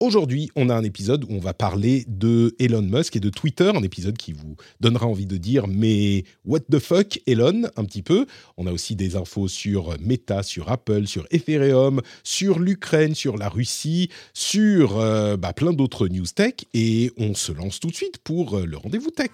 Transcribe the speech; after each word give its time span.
Aujourd'hui, 0.00 0.50
on 0.56 0.70
a 0.70 0.74
un 0.74 0.82
épisode 0.82 1.22
où 1.24 1.28
on 1.30 1.38
va 1.38 1.54
parler 1.54 2.04
de 2.08 2.56
Elon 2.58 2.82
Musk 2.82 3.14
et 3.14 3.20
de 3.20 3.30
Twitter, 3.30 3.70
un 3.72 3.82
épisode 3.84 4.16
qui 4.16 4.32
vous 4.32 4.56
donnera 4.80 5.06
envie 5.06 5.24
de 5.24 5.36
dire 5.36 5.68
mais 5.68 6.24
what 6.44 6.60
the 6.70 6.80
fuck 6.80 7.20
Elon 7.28 7.62
un 7.76 7.84
petit 7.84 8.02
peu. 8.02 8.26
On 8.56 8.66
a 8.66 8.72
aussi 8.72 8.96
des 8.96 9.14
infos 9.14 9.46
sur 9.46 9.94
Meta, 10.00 10.42
sur 10.42 10.68
Apple, 10.68 11.06
sur 11.06 11.26
Ethereum, 11.30 12.00
sur 12.24 12.58
l'Ukraine, 12.58 13.14
sur 13.14 13.36
la 13.36 13.48
Russie, 13.48 14.10
sur 14.34 14.98
euh, 14.98 15.36
bah, 15.36 15.52
plein 15.52 15.72
d'autres 15.72 16.08
news 16.08 16.26
tech 16.26 16.54
et 16.74 17.12
on 17.16 17.34
se 17.34 17.52
lance 17.52 17.78
tout 17.78 17.88
de 17.88 17.96
suite 17.96 18.18
pour 18.18 18.58
euh, 18.58 18.66
le 18.66 18.76
rendez-vous 18.76 19.10
tech. 19.10 19.30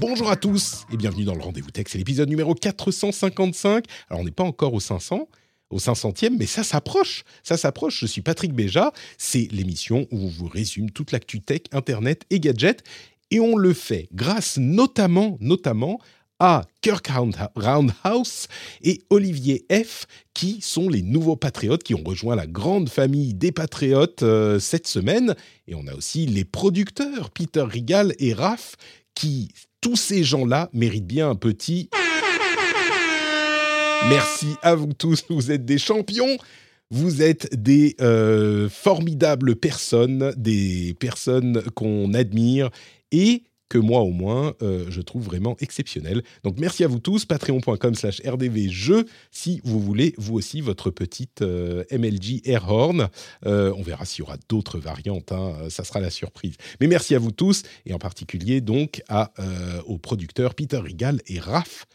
Bonjour 0.00 0.30
à 0.30 0.36
tous 0.36 0.86
et 0.90 0.96
bienvenue 0.96 1.24
dans 1.24 1.34
le 1.34 1.42
Rendez-vous 1.42 1.70
Tech. 1.70 1.84
C'est 1.88 1.98
l'épisode 1.98 2.30
numéro 2.30 2.54
455. 2.54 3.84
Alors, 4.08 4.22
on 4.22 4.24
n'est 4.24 4.30
pas 4.30 4.44
encore 4.44 4.72
au 4.72 4.80
500, 4.80 5.28
au 5.68 5.78
500e, 5.78 6.36
mais 6.38 6.46
ça 6.46 6.64
s'approche. 6.64 7.24
Ça 7.42 7.58
s'approche. 7.58 8.00
Je 8.00 8.06
suis 8.06 8.22
Patrick 8.22 8.54
Béja. 8.54 8.92
C'est 9.18 9.48
l'émission 9.52 10.06
où 10.10 10.18
on 10.24 10.28
vous 10.28 10.48
résume 10.48 10.90
toute 10.90 11.12
l'actu 11.12 11.42
tech, 11.42 11.62
Internet 11.72 12.22
et 12.30 12.40
gadgets. 12.40 12.82
Et 13.30 13.40
on 13.40 13.56
le 13.56 13.74
fait 13.74 14.08
grâce 14.14 14.56
notamment, 14.56 15.36
notamment 15.40 16.00
à 16.38 16.62
Kirk 16.80 17.06
Round- 17.08 17.36
Roundhouse 17.54 18.46
et 18.80 19.02
Olivier 19.10 19.66
F, 19.70 20.06
qui 20.32 20.62
sont 20.62 20.88
les 20.88 21.02
nouveaux 21.02 21.36
patriotes 21.36 21.82
qui 21.82 21.94
ont 21.94 22.02
rejoint 22.02 22.34
la 22.34 22.46
grande 22.46 22.88
famille 22.88 23.34
des 23.34 23.52
patriotes 23.52 24.22
euh, 24.22 24.58
cette 24.58 24.86
semaine. 24.86 25.34
Et 25.68 25.74
on 25.74 25.86
a 25.86 25.94
aussi 25.94 26.24
les 26.24 26.46
producteurs, 26.46 27.28
Peter 27.28 27.60
Rigal 27.62 28.14
et 28.18 28.32
Raph, 28.32 28.76
qui, 29.14 29.52
tous 29.80 29.96
ces 29.96 30.24
gens-là, 30.24 30.70
méritent 30.72 31.06
bien 31.06 31.30
un 31.30 31.36
petit... 31.36 31.90
Merci 34.08 34.46
à 34.62 34.74
vous 34.74 34.92
tous, 34.94 35.24
vous 35.28 35.50
êtes 35.50 35.64
des 35.64 35.78
champions. 35.78 36.38
Vous 36.90 37.22
êtes 37.22 37.54
des 37.54 37.94
euh, 38.00 38.68
formidables 38.68 39.54
personnes, 39.54 40.32
des 40.36 40.96
personnes 40.98 41.62
qu'on 41.74 42.14
admire 42.14 42.70
et 43.12 43.44
que 43.70 43.78
moi 43.78 44.00
au 44.00 44.10
moins, 44.10 44.52
euh, 44.60 44.84
je 44.90 45.00
trouve 45.00 45.24
vraiment 45.24 45.56
exceptionnelles. 45.60 46.22
Donc 46.42 46.58
merci 46.58 46.84
à 46.84 46.88
vous 46.88 46.98
tous, 46.98 47.24
patreon.com 47.24 47.94
slash 47.94 48.20
rdvjeux, 48.26 49.06
si 49.30 49.62
vous 49.64 49.80
voulez, 49.80 50.12
vous 50.18 50.34
aussi, 50.34 50.60
votre 50.60 50.90
petite 50.90 51.40
euh, 51.40 51.84
MLG 51.92 52.42
Airhorn. 52.44 53.08
Euh, 53.46 53.72
on 53.76 53.82
verra 53.82 54.04
s'il 54.04 54.18
y 54.18 54.22
aura 54.22 54.36
d'autres 54.48 54.78
variantes, 54.78 55.30
hein, 55.32 55.54
euh, 55.62 55.70
ça 55.70 55.84
sera 55.84 56.00
la 56.00 56.10
surprise. 56.10 56.56
Mais 56.80 56.88
merci 56.88 57.14
à 57.14 57.20
vous 57.20 57.30
tous, 57.30 57.62
et 57.86 57.94
en 57.94 57.98
particulier 57.98 58.60
donc 58.60 59.02
à, 59.08 59.32
aux 59.86 59.98
producteurs 59.98 60.54
Peter 60.54 60.78
Rigal 60.78 61.20
et 61.26 61.38
Raph. 61.38 61.86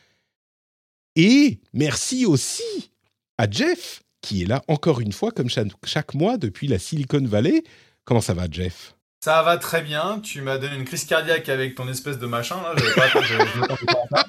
Et 1.18 1.60
merci 1.74 2.26
aussi 2.26 2.92
à 3.38 3.50
Jeff, 3.50 4.02
qui 4.22 4.44
est 4.44 4.46
là 4.46 4.64
encore 4.70 5.02
une 5.02 5.12
fois, 5.12 5.32
comme 5.32 5.50
chaque 5.50 6.14
mois, 6.14 6.38
depuis 6.38 6.68
la 6.68 6.80
Silicon 6.80 7.24
Valley. 7.24 7.64
Comment 8.06 8.22
ça 8.22 8.34
va, 8.34 8.48
Jeff? 8.50 8.96
Ça 9.24 9.42
va 9.42 9.58
très 9.58 9.82
bien. 9.82 10.20
Tu 10.22 10.42
m'as 10.42 10.58
donné 10.58 10.76
une 10.76 10.86
crise 10.86 11.06
cardiaque 11.06 11.50
avec 11.50 11.76
ton 11.76 11.88
espèce 11.88 12.20
de 12.20 12.28
machin 12.28 12.58
là. 12.62 12.76
Pas-. 14.12 14.26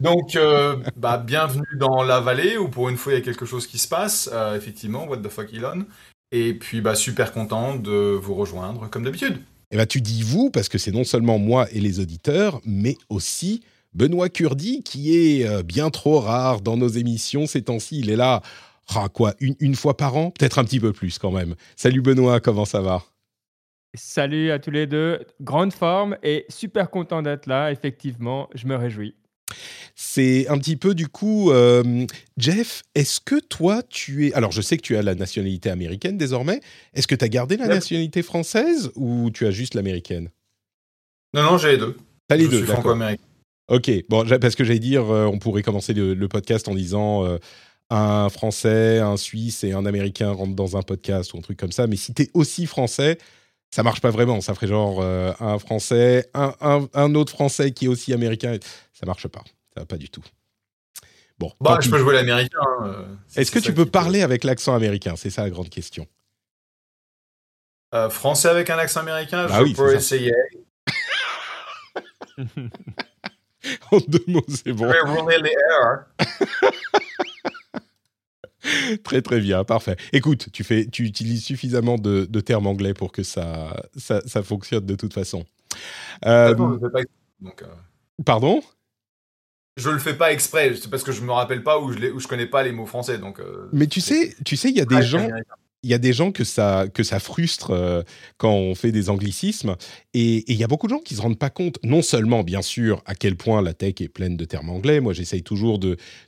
Donc, 0.00 0.36
euh, 0.36 0.76
bah, 0.96 1.16
bienvenue 1.18 1.64
dans 1.78 2.02
la 2.02 2.20
vallée 2.20 2.58
où 2.58 2.68
pour 2.68 2.88
une 2.88 2.96
fois 2.96 3.12
il 3.12 3.16
y 3.16 3.18
a 3.18 3.24
quelque 3.24 3.46
chose 3.46 3.66
qui 3.66 3.78
se 3.78 3.88
passe. 3.88 4.28
Euh, 4.32 4.56
effectivement, 4.56 5.06
what 5.06 5.18
the 5.18 5.28
fuck 5.28 5.52
Elon? 5.54 5.86
Et 6.32 6.54
puis, 6.54 6.80
bah, 6.80 6.94
super 6.94 7.32
content 7.32 7.76
de 7.76 8.18
vous 8.20 8.34
rejoindre 8.34 8.90
comme 8.90 9.04
d'habitude. 9.04 9.40
Eh 9.70 9.76
ben, 9.76 9.86
tu 9.86 10.00
dis 10.00 10.22
vous, 10.22 10.50
parce 10.50 10.68
que 10.68 10.78
c'est 10.78 10.92
non 10.92 11.04
seulement 11.04 11.38
moi 11.38 11.66
et 11.72 11.80
les 11.80 11.98
auditeurs, 12.00 12.60
mais 12.64 12.96
aussi 13.08 13.62
Benoît 13.94 14.28
Curdi, 14.28 14.82
qui 14.82 15.16
est 15.16 15.46
euh, 15.46 15.62
bien 15.62 15.90
trop 15.90 16.20
rare 16.20 16.60
dans 16.60 16.76
nos 16.76 16.88
émissions 16.88 17.46
ces 17.46 17.62
temps-ci. 17.62 18.00
Il 18.00 18.10
est 18.10 18.16
là, 18.16 18.42
ah, 18.94 19.08
quoi, 19.12 19.34
une, 19.40 19.56
une 19.60 19.74
fois 19.74 19.96
par 19.96 20.16
an? 20.16 20.30
Peut-être 20.30 20.58
un 20.58 20.64
petit 20.64 20.80
peu 20.80 20.92
plus 20.92 21.18
quand 21.18 21.30
même. 21.30 21.54
Salut 21.76 22.02
Benoît, 22.02 22.40
comment 22.40 22.64
ça 22.64 22.80
va? 22.80 23.02
Salut 23.96 24.50
à 24.50 24.58
tous 24.58 24.70
les 24.70 24.86
deux, 24.86 25.20
grande 25.40 25.72
forme 25.72 26.16
et 26.22 26.44
super 26.50 26.90
content 26.90 27.22
d'être 27.22 27.46
là, 27.46 27.72
effectivement, 27.72 28.48
je 28.54 28.66
me 28.66 28.76
réjouis. 28.76 29.14
C'est 29.94 30.46
un 30.48 30.58
petit 30.58 30.76
peu 30.76 30.94
du 30.94 31.08
coup, 31.08 31.50
euh, 31.50 32.04
Jeff, 32.36 32.82
est-ce 32.94 33.20
que 33.20 33.40
toi 33.40 33.82
tu 33.88 34.26
es... 34.26 34.34
Alors 34.34 34.52
je 34.52 34.60
sais 34.60 34.76
que 34.76 34.82
tu 34.82 34.96
as 34.96 35.02
la 35.02 35.14
nationalité 35.14 35.70
américaine 35.70 36.18
désormais, 36.18 36.60
est-ce 36.92 37.06
que 37.06 37.14
tu 37.14 37.24
as 37.24 37.28
gardé 37.28 37.56
la 37.56 37.64
Yep. 37.64 37.74
nationalité 37.74 38.22
française 38.22 38.90
ou 38.96 39.30
tu 39.30 39.46
as 39.46 39.50
juste 39.50 39.74
l'américaine? 39.74 40.28
Non, 41.32 41.42
non, 41.42 41.58
j'ai 41.58 41.72
les 41.72 41.78
deux. 41.78 41.96
T'as 42.28 42.36
les 42.36 42.44
je 42.44 42.50
deux, 42.50 42.56
suis 42.58 42.66
d'accord. 42.66 42.82
franco-américain. 42.82 43.22
Ok, 43.68 43.90
bon, 44.10 44.26
parce 44.40 44.54
que 44.54 44.64
j'allais 44.64 44.78
dire, 44.78 45.10
euh, 45.10 45.24
on 45.24 45.38
pourrait 45.38 45.62
commencer 45.62 45.94
le, 45.94 46.12
le 46.14 46.28
podcast 46.28 46.68
en 46.68 46.74
disant 46.74 47.24
euh, 47.24 47.38
un 47.88 48.28
Français, 48.28 48.98
un 48.98 49.16
Suisse 49.16 49.64
et 49.64 49.72
un 49.72 49.86
Américain 49.86 50.30
rentrent 50.32 50.54
dans 50.54 50.76
un 50.76 50.82
podcast 50.82 51.32
ou 51.32 51.38
un 51.38 51.40
truc 51.40 51.58
comme 51.58 51.72
ça. 51.72 51.86
Mais 51.86 51.96
si 51.96 52.12
t'es 52.12 52.28
aussi 52.34 52.66
Français, 52.66 53.18
ça 53.76 53.82
marche 53.82 54.00
pas 54.00 54.08
vraiment. 54.10 54.40
Ça 54.40 54.54
ferait 54.54 54.68
genre 54.68 55.00
euh, 55.02 55.34
un 55.38 55.58
Français, 55.58 56.30
un, 56.32 56.54
un- 56.62 56.88
un 56.94 57.14
autre 57.14 57.30
Français 57.32 57.72
qui 57.72 57.84
est 57.84 57.88
aussi 57.88 58.14
Américain. 58.14 58.56
Ça 58.94 59.04
marche 59.04 59.28
pas. 59.28 59.42
Ça 59.74 59.80
va 59.80 59.86
pas 59.86 59.98
du 59.98 60.08
tout. 60.08 60.22
Bon. 61.38 61.52
Bah, 61.60 61.78
je 61.82 61.90
peux 61.90 61.98
jouer 61.98 62.14
l'américain. 62.14 62.56
hein, 62.62 62.86
euh, 62.86 63.04
si 63.28 63.40
Est-ce 63.40 63.50
que 63.50 63.58
tu 63.58 63.74
peux 63.74 63.84
parler 63.84 64.22
avec 64.22 64.44
l'accent 64.44 64.74
américain? 64.74 65.12
C'est 65.16 65.28
ça 65.28 65.42
la 65.42 65.50
grande 65.50 65.68
question. 65.68 66.06
Euh, 67.94 68.08
français 68.08 68.48
avec 68.48 68.70
un 68.70 68.78
accent 68.78 69.00
américain, 69.00 69.46
Bah 69.46 69.56
je 69.58 69.62
oui, 69.64 69.74
peux 69.74 69.94
essayer. 69.94 70.32
En 73.90 73.98
deux 74.06 74.22
mots, 74.28 74.44
c'est 74.48 74.72
bon. 74.72 74.86
Je 74.86 74.92
vais 74.92 75.20
rouler 75.20 75.38
les 75.38 75.50
airs. 75.50 76.06
Très 79.04 79.22
très 79.22 79.40
bien, 79.40 79.64
parfait. 79.64 79.96
Écoute, 80.12 80.48
tu, 80.52 80.64
fais, 80.64 80.86
tu 80.86 81.04
utilises 81.04 81.44
suffisamment 81.44 81.98
de, 81.98 82.26
de 82.28 82.40
termes 82.40 82.66
anglais 82.66 82.94
pour 82.94 83.12
que 83.12 83.22
ça, 83.22 83.76
ça, 83.96 84.20
ça 84.26 84.42
fonctionne 84.42 84.84
de 84.84 84.94
toute 84.94 85.14
façon. 85.14 85.44
Euh, 86.24 86.52
Attends, 86.52 86.78
je 86.80 86.86
pas 86.86 87.00
donc, 87.40 87.62
euh, 87.62 87.66
pardon? 88.24 88.62
Je 89.76 89.90
le 89.90 89.98
fais 89.98 90.14
pas 90.14 90.32
exprès, 90.32 90.74
c'est 90.74 90.88
parce 90.88 91.02
que 91.02 91.12
je 91.12 91.20
me 91.20 91.32
rappelle 91.32 91.62
pas 91.62 91.78
ou 91.78 91.92
je, 91.92 92.10
ou 92.10 92.18
je 92.18 92.26
connais 92.26 92.46
pas 92.46 92.62
les 92.62 92.72
mots 92.72 92.86
français. 92.86 93.18
Donc, 93.18 93.40
euh, 93.40 93.68
Mais 93.72 93.86
tu 93.86 94.00
sais, 94.00 94.34
tu 94.44 94.56
sais, 94.56 94.70
il 94.70 94.76
y 94.76 94.80
a 94.80 94.86
des 94.86 95.02
gens. 95.02 95.28
Il 95.86 95.90
y 95.90 95.94
a 95.94 95.98
des 95.98 96.12
gens 96.12 96.32
que 96.32 96.42
ça, 96.42 96.86
que 96.92 97.04
ça 97.04 97.20
frustre 97.20 97.70
euh, 97.70 98.02
quand 98.38 98.50
on 98.52 98.74
fait 98.74 98.90
des 98.90 99.08
anglicismes, 99.08 99.76
et 100.14 100.44
il 100.52 100.58
y 100.58 100.64
a 100.64 100.66
beaucoup 100.66 100.88
de 100.88 100.92
gens 100.92 100.98
qui 100.98 101.14
se 101.14 101.22
rendent 101.22 101.38
pas 101.38 101.48
compte, 101.48 101.78
non 101.84 102.02
seulement 102.02 102.42
bien 102.42 102.60
sûr 102.60 103.02
à 103.06 103.14
quel 103.14 103.36
point 103.36 103.62
la 103.62 103.72
tech 103.72 103.94
est 104.00 104.08
pleine 104.08 104.36
de 104.36 104.44
termes 104.44 104.68
anglais. 104.68 105.00
Moi, 105.00 105.12
j'essaye 105.12 105.44
toujours 105.44 105.78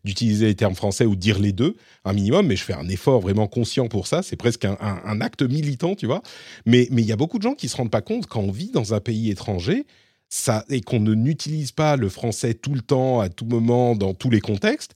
d'utiliser 0.04 0.46
les 0.46 0.54
termes 0.54 0.76
français 0.76 1.06
ou 1.06 1.16
dire 1.16 1.40
les 1.40 1.50
deux 1.50 1.74
un 2.04 2.12
minimum, 2.12 2.46
mais 2.46 2.54
je 2.54 2.62
fais 2.62 2.72
un 2.72 2.88
effort 2.88 3.20
vraiment 3.20 3.48
conscient 3.48 3.88
pour 3.88 4.06
ça. 4.06 4.22
C'est 4.22 4.36
presque 4.36 4.64
un, 4.64 4.78
un- 4.80 5.20
acte 5.20 5.42
militant, 5.42 5.96
tu 5.96 6.06
vois. 6.06 6.22
Mais 6.64 6.86
il 6.92 7.00
y 7.00 7.12
a 7.12 7.16
beaucoup 7.16 7.38
de 7.38 7.42
gens 7.42 7.54
qui 7.54 7.68
se 7.68 7.76
rendent 7.76 7.90
pas 7.90 8.00
compte 8.00 8.26
quand 8.26 8.40
on 8.40 8.52
vit 8.52 8.70
dans 8.70 8.94
un 8.94 9.00
pays 9.00 9.28
étranger. 9.28 9.86
Ça, 10.28 10.64
et 10.68 10.82
qu'on 10.82 11.00
ne 11.00 11.14
n'utilise 11.14 11.72
pas 11.72 11.96
le 11.96 12.08
français 12.08 12.54
tout 12.54 12.74
le 12.74 12.82
temps, 12.82 13.18
à 13.18 13.28
tout 13.28 13.46
moment, 13.46 13.96
dans 13.96 14.14
tous 14.14 14.30
les 14.30 14.40
contextes, 14.40 14.94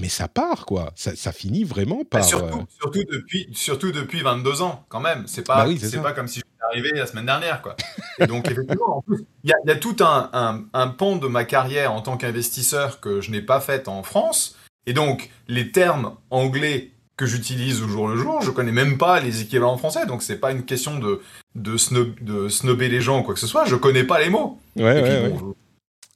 mais 0.00 0.08
ça 0.08 0.28
part, 0.28 0.66
quoi. 0.66 0.92
Ça, 0.94 1.16
ça 1.16 1.32
finit 1.32 1.64
vraiment 1.64 2.04
par. 2.04 2.24
surtout, 2.24 2.58
euh, 2.60 2.62
surtout, 2.80 3.04
depuis, 3.10 3.48
surtout 3.52 3.92
depuis 3.92 4.22
22 4.22 4.62
ans, 4.62 4.84
quand 4.88 5.00
même. 5.00 5.24
C'est 5.26 5.46
pas, 5.46 5.62
Bah 5.62 5.68
oui, 5.68 5.78
c'est 5.80 6.02
pas 6.02 6.12
comme 6.12 6.28
si 6.28 6.40
j'étais 6.40 6.64
arrivé 6.70 6.90
la 6.94 7.06
semaine 7.06 7.26
dernière, 7.26 7.62
quoi. 7.62 7.76
Et 8.18 8.26
donc, 8.26 8.50
effectivement, 8.50 8.98
en 8.98 9.02
plus, 9.02 9.24
il 9.44 9.50
y 9.50 9.52
a, 9.52 9.56
il 9.64 9.68
y 9.68 9.72
a 9.72 9.76
tout 9.76 9.96
un, 10.00 10.30
un, 10.32 10.64
un 10.74 10.88
pan 10.88 11.16
de 11.16 11.26
ma 11.28 11.44
carrière 11.44 11.92
en 11.92 12.02
tant 12.02 12.16
qu'investisseur 12.16 13.00
que 13.00 13.20
je 13.20 13.30
n'ai 13.30 13.42
pas 13.42 13.60
fait 13.60 13.88
en 13.88 14.02
France. 14.02 14.56
Et 14.86 14.92
donc, 14.92 15.30
les 15.48 15.72
termes 15.72 16.16
anglais 16.30 16.90
que 17.16 17.24
j'utilise 17.24 17.80
au 17.82 17.88
jour 17.88 18.08
le 18.08 18.16
jour, 18.18 18.42
je 18.42 18.50
connais 18.50 18.72
même 18.72 18.98
pas 18.98 19.20
les 19.20 19.40
équivalents 19.40 19.78
français. 19.78 20.04
Donc, 20.04 20.22
c'est 20.22 20.36
pas 20.36 20.52
une 20.52 20.64
question 20.66 20.98
de, 20.98 21.22
de, 21.54 21.78
snob, 21.78 22.12
de 22.20 22.50
snobber 22.50 22.88
les 22.90 23.00
gens 23.00 23.20
ou 23.20 23.22
quoi 23.22 23.32
que 23.32 23.40
ce 23.40 23.46
soit. 23.46 23.64
Je 23.64 23.74
connais 23.76 24.04
pas 24.04 24.20
les 24.20 24.28
mots. 24.28 24.60
Ouais, 24.76 24.98
Et 24.98 25.02
puis, 25.02 25.10
ouais, 25.12 25.22
ouais. 25.22 25.28
bon, 25.30 25.54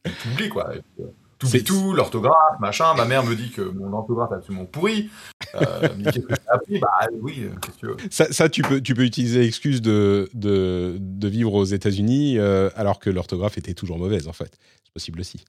je- 0.04 0.10
j'oublie, 0.28 0.48
quoi. 0.50 0.74
Et 0.76 0.80
puis, 0.82 1.04
euh, 1.04 1.10
T'oublies 1.40 1.64
tout, 1.64 1.94
l'orthographe, 1.94 2.60
machin. 2.60 2.92
Ma 2.94 3.06
mère 3.06 3.24
me 3.24 3.34
dit 3.34 3.50
que 3.50 3.62
mon 3.62 3.92
orthographe 3.94 4.30
est 4.30 4.36
absolument 4.36 4.66
pourri. 4.66 5.08
Euh, 5.54 5.88
mais 5.96 6.04
qu'est-ce 6.12 6.26
que 6.26 6.34
j'ai 6.34 6.48
appris? 6.48 6.78
Bah 6.78 6.88
oui, 7.20 7.44
euh, 7.44 7.54
qu'est-ce 7.62 7.74
que 7.76 7.80
tu 7.80 7.86
veux? 7.86 7.96
Ça, 8.10 8.30
ça, 8.30 8.48
tu, 8.50 8.60
peux, 8.60 8.80
tu 8.82 8.94
peux 8.94 9.04
utiliser 9.04 9.40
l'excuse 9.40 9.80
de, 9.80 10.28
de, 10.34 10.98
de 11.00 11.28
vivre 11.28 11.54
aux 11.54 11.64
États-Unis 11.64 12.38
euh, 12.38 12.68
alors 12.76 12.98
que 12.98 13.08
l'orthographe 13.08 13.56
était 13.56 13.72
toujours 13.74 13.98
mauvaise, 13.98 14.28
en 14.28 14.34
fait. 14.34 14.58
C'est 14.84 14.92
possible 14.92 15.20
aussi. 15.20 15.42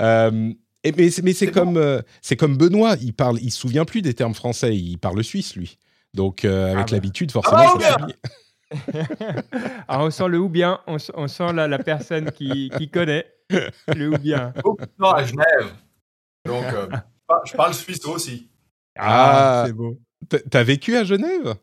Euh, 0.00 0.52
et, 0.84 0.92
mais 0.92 1.10
c'est 1.10 1.22
mais 1.22 1.32
c'est 1.32 1.50
comme, 1.50 2.02
c'est 2.22 2.36
comme 2.36 2.56
Benoît, 2.56 2.94
il 3.02 3.12
parle, 3.12 3.38
il 3.42 3.50
se 3.50 3.58
souvient 3.58 3.84
plus 3.84 4.02
des 4.02 4.14
termes 4.14 4.34
français, 4.34 4.76
il 4.76 4.98
parle 4.98 5.22
suisse, 5.24 5.56
lui. 5.56 5.78
Donc, 6.14 6.44
euh, 6.44 6.66
avec 6.66 6.78
Ah 6.78 6.82
bah. 6.82 6.92
l'habitude, 6.92 7.32
forcément, 7.32 7.58
Ah, 7.58 7.74
ça 7.80 7.96
s'oublie. 8.72 8.98
Ah, 9.88 10.02
on 10.04 10.10
sent 10.10 10.28
le 10.28 10.38
ou 10.38 10.48
bien, 10.48 10.80
on, 10.86 10.98
sent 10.98 11.52
la, 11.52 11.68
la 11.68 11.78
personne 11.78 12.30
qui, 12.32 12.70
qui 12.76 12.90
connaît 12.90 13.26
le 13.94 14.14
ou 14.14 14.18
bien. 14.18 14.52
temps 14.98 15.12
à 15.12 15.24
Genève. 15.24 15.72
Donc, 16.44 16.64
euh, 16.64 16.88
je 17.44 17.52
parle 17.54 17.74
suisse 17.74 18.04
aussi. 18.06 18.48
Ah. 18.98 19.64
c'est 19.66 19.72
beau. 19.72 19.98
T'as- 20.28 20.40
T'as 20.50 20.62
vécu 20.62 20.96
à 20.96 21.04
Genève? 21.04 21.54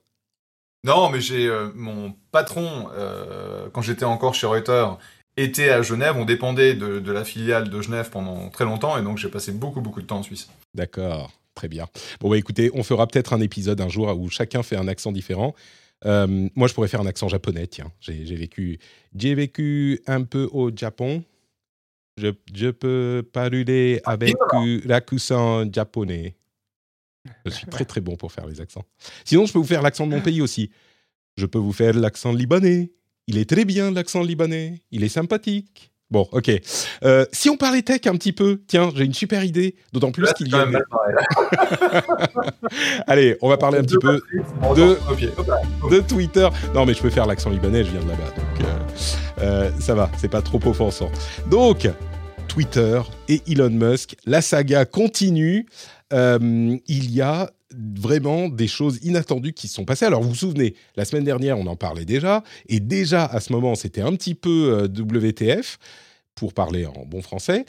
Non, 0.85 1.09
mais 1.09 1.21
j'ai 1.21 1.47
euh, 1.47 1.69
mon 1.75 2.13
patron, 2.31 2.89
euh, 2.93 3.69
quand 3.71 3.81
j'étais 3.81 4.05
encore 4.05 4.35
chez 4.35 4.47
Reuters, 4.47 4.97
était 5.37 5.69
à 5.69 5.81
Genève. 5.81 6.15
On 6.17 6.25
dépendait 6.25 6.73
de, 6.73 6.99
de 6.99 7.11
la 7.11 7.23
filiale 7.23 7.69
de 7.69 7.81
Genève 7.81 8.09
pendant 8.09 8.49
très 8.49 8.65
longtemps, 8.65 8.97
et 8.97 9.01
donc 9.01 9.17
j'ai 9.17 9.29
passé 9.29 9.51
beaucoup, 9.51 9.81
beaucoup 9.81 10.01
de 10.01 10.07
temps 10.07 10.17
en 10.19 10.23
Suisse. 10.23 10.49
D'accord, 10.75 11.31
très 11.55 11.67
bien. 11.69 11.87
Bon, 12.19 12.29
bah 12.29 12.37
écoutez, 12.37 12.69
on 12.73 12.83
fera 12.83 13.07
peut-être 13.07 13.33
un 13.33 13.39
épisode 13.41 13.79
un 13.81 13.87
jour 13.89 14.07
où 14.19 14.29
chacun 14.29 14.61
fait 14.61 14.75
un 14.75 14.87
accent 14.87 15.11
différent. 15.13 15.55
Euh, 16.05 16.49
moi, 16.55 16.67
je 16.67 16.73
pourrais 16.73 16.87
faire 16.87 17.01
un 17.01 17.05
accent 17.05 17.29
japonais, 17.29 17.67
tiens. 17.67 17.91
J'ai 17.99 18.35
vécu, 18.35 18.79
j'ai 19.15 19.35
vécu 19.35 20.01
un 20.07 20.23
peu 20.23 20.49
au 20.51 20.75
Japon. 20.75 21.23
Je, 22.17 22.29
je 22.53 22.69
peux 22.69 23.27
parler 23.31 24.01
avec 24.03 24.35
l'accent 24.85 25.71
japonais. 25.71 26.35
Je 27.45 27.51
suis 27.51 27.67
très 27.67 27.85
très 27.85 28.01
bon 28.01 28.17
pour 28.17 28.31
faire 28.31 28.45
les 28.47 28.59
accents. 28.59 28.85
Sinon, 29.23 29.45
je 29.45 29.53
peux 29.53 29.59
vous 29.59 29.65
faire 29.65 29.81
l'accent 29.81 30.05
de 30.05 30.11
mon 30.11 30.21
pays 30.21 30.41
aussi. 30.41 30.71
Je 31.37 31.45
peux 31.45 31.57
vous 31.57 31.71
faire 31.71 31.93
l'accent 31.93 32.33
libanais. 32.33 32.91
Il 33.27 33.37
est 33.37 33.49
très 33.49 33.63
bien 33.63 33.91
l'accent 33.91 34.21
libanais. 34.21 34.81
Il 34.91 35.03
est 35.03 35.09
sympathique. 35.09 35.92
Bon, 36.13 36.29
ok. 36.31 36.51
Euh, 37.03 37.25
si 37.31 37.49
on 37.49 37.57
parlait 37.57 37.81
tech 37.81 38.01
un 38.05 38.13
petit 38.13 38.33
peu, 38.33 38.61
tiens, 38.67 38.91
j'ai 38.95 39.03
une 39.03 39.15
super 39.15 39.43
idée. 39.43 39.73
D'autant 39.93 40.11
plus 40.11 40.31
qu'il 40.33 40.47
y 40.47 40.53
a. 40.53 40.67
Allez, 43.07 43.35
on 43.41 43.49
va 43.49 43.57
parler 43.57 43.79
un 43.79 43.83
petit 43.83 43.97
peu 43.97 44.21
de- 44.75 45.99
Twitter. 46.01 46.47
Non, 46.75 46.85
mais 46.85 46.93
je 46.93 47.01
peux 47.01 47.09
faire 47.09 47.25
l'accent 47.25 47.49
libanais, 47.49 47.83
je 47.83 47.89
viens 47.89 48.03
de 48.03 48.09
là-bas. 48.09 48.27
Donc, 48.27 48.61
euh, 48.61 48.65
euh, 49.41 49.71
ça 49.79 49.95
va, 49.95 50.11
c'est 50.19 50.29
pas 50.29 50.43
trop 50.43 50.59
offensant. 50.67 51.09
Donc, 51.49 51.89
Twitter 52.47 53.01
et 53.27 53.41
Elon 53.47 53.71
Musk, 53.71 54.15
la 54.27 54.43
saga 54.43 54.85
continue. 54.85 55.65
Euh, 56.13 56.77
il 56.85 57.09
y 57.11 57.21
a 57.21 57.49
vraiment 57.75 58.49
des 58.49 58.67
choses 58.67 58.99
inattendues 59.01 59.53
qui 59.53 59.67
se 59.67 59.73
sont 59.73 59.85
passées. 59.85 60.05
Alors, 60.05 60.21
vous 60.21 60.29
vous 60.29 60.35
souvenez, 60.35 60.75
la 60.95 61.05
semaine 61.05 61.23
dernière, 61.23 61.57
on 61.57 61.65
en 61.65 61.75
parlait 61.75 62.05
déjà. 62.05 62.43
Et 62.69 62.79
déjà, 62.79 63.25
à 63.25 63.39
ce 63.39 63.51
moment, 63.51 63.73
c'était 63.73 64.01
un 64.01 64.15
petit 64.15 64.35
peu 64.35 64.87
WTF, 64.95 65.79
pour 66.35 66.53
parler 66.53 66.85
en 66.85 67.05
bon 67.05 67.21
français 67.21 67.65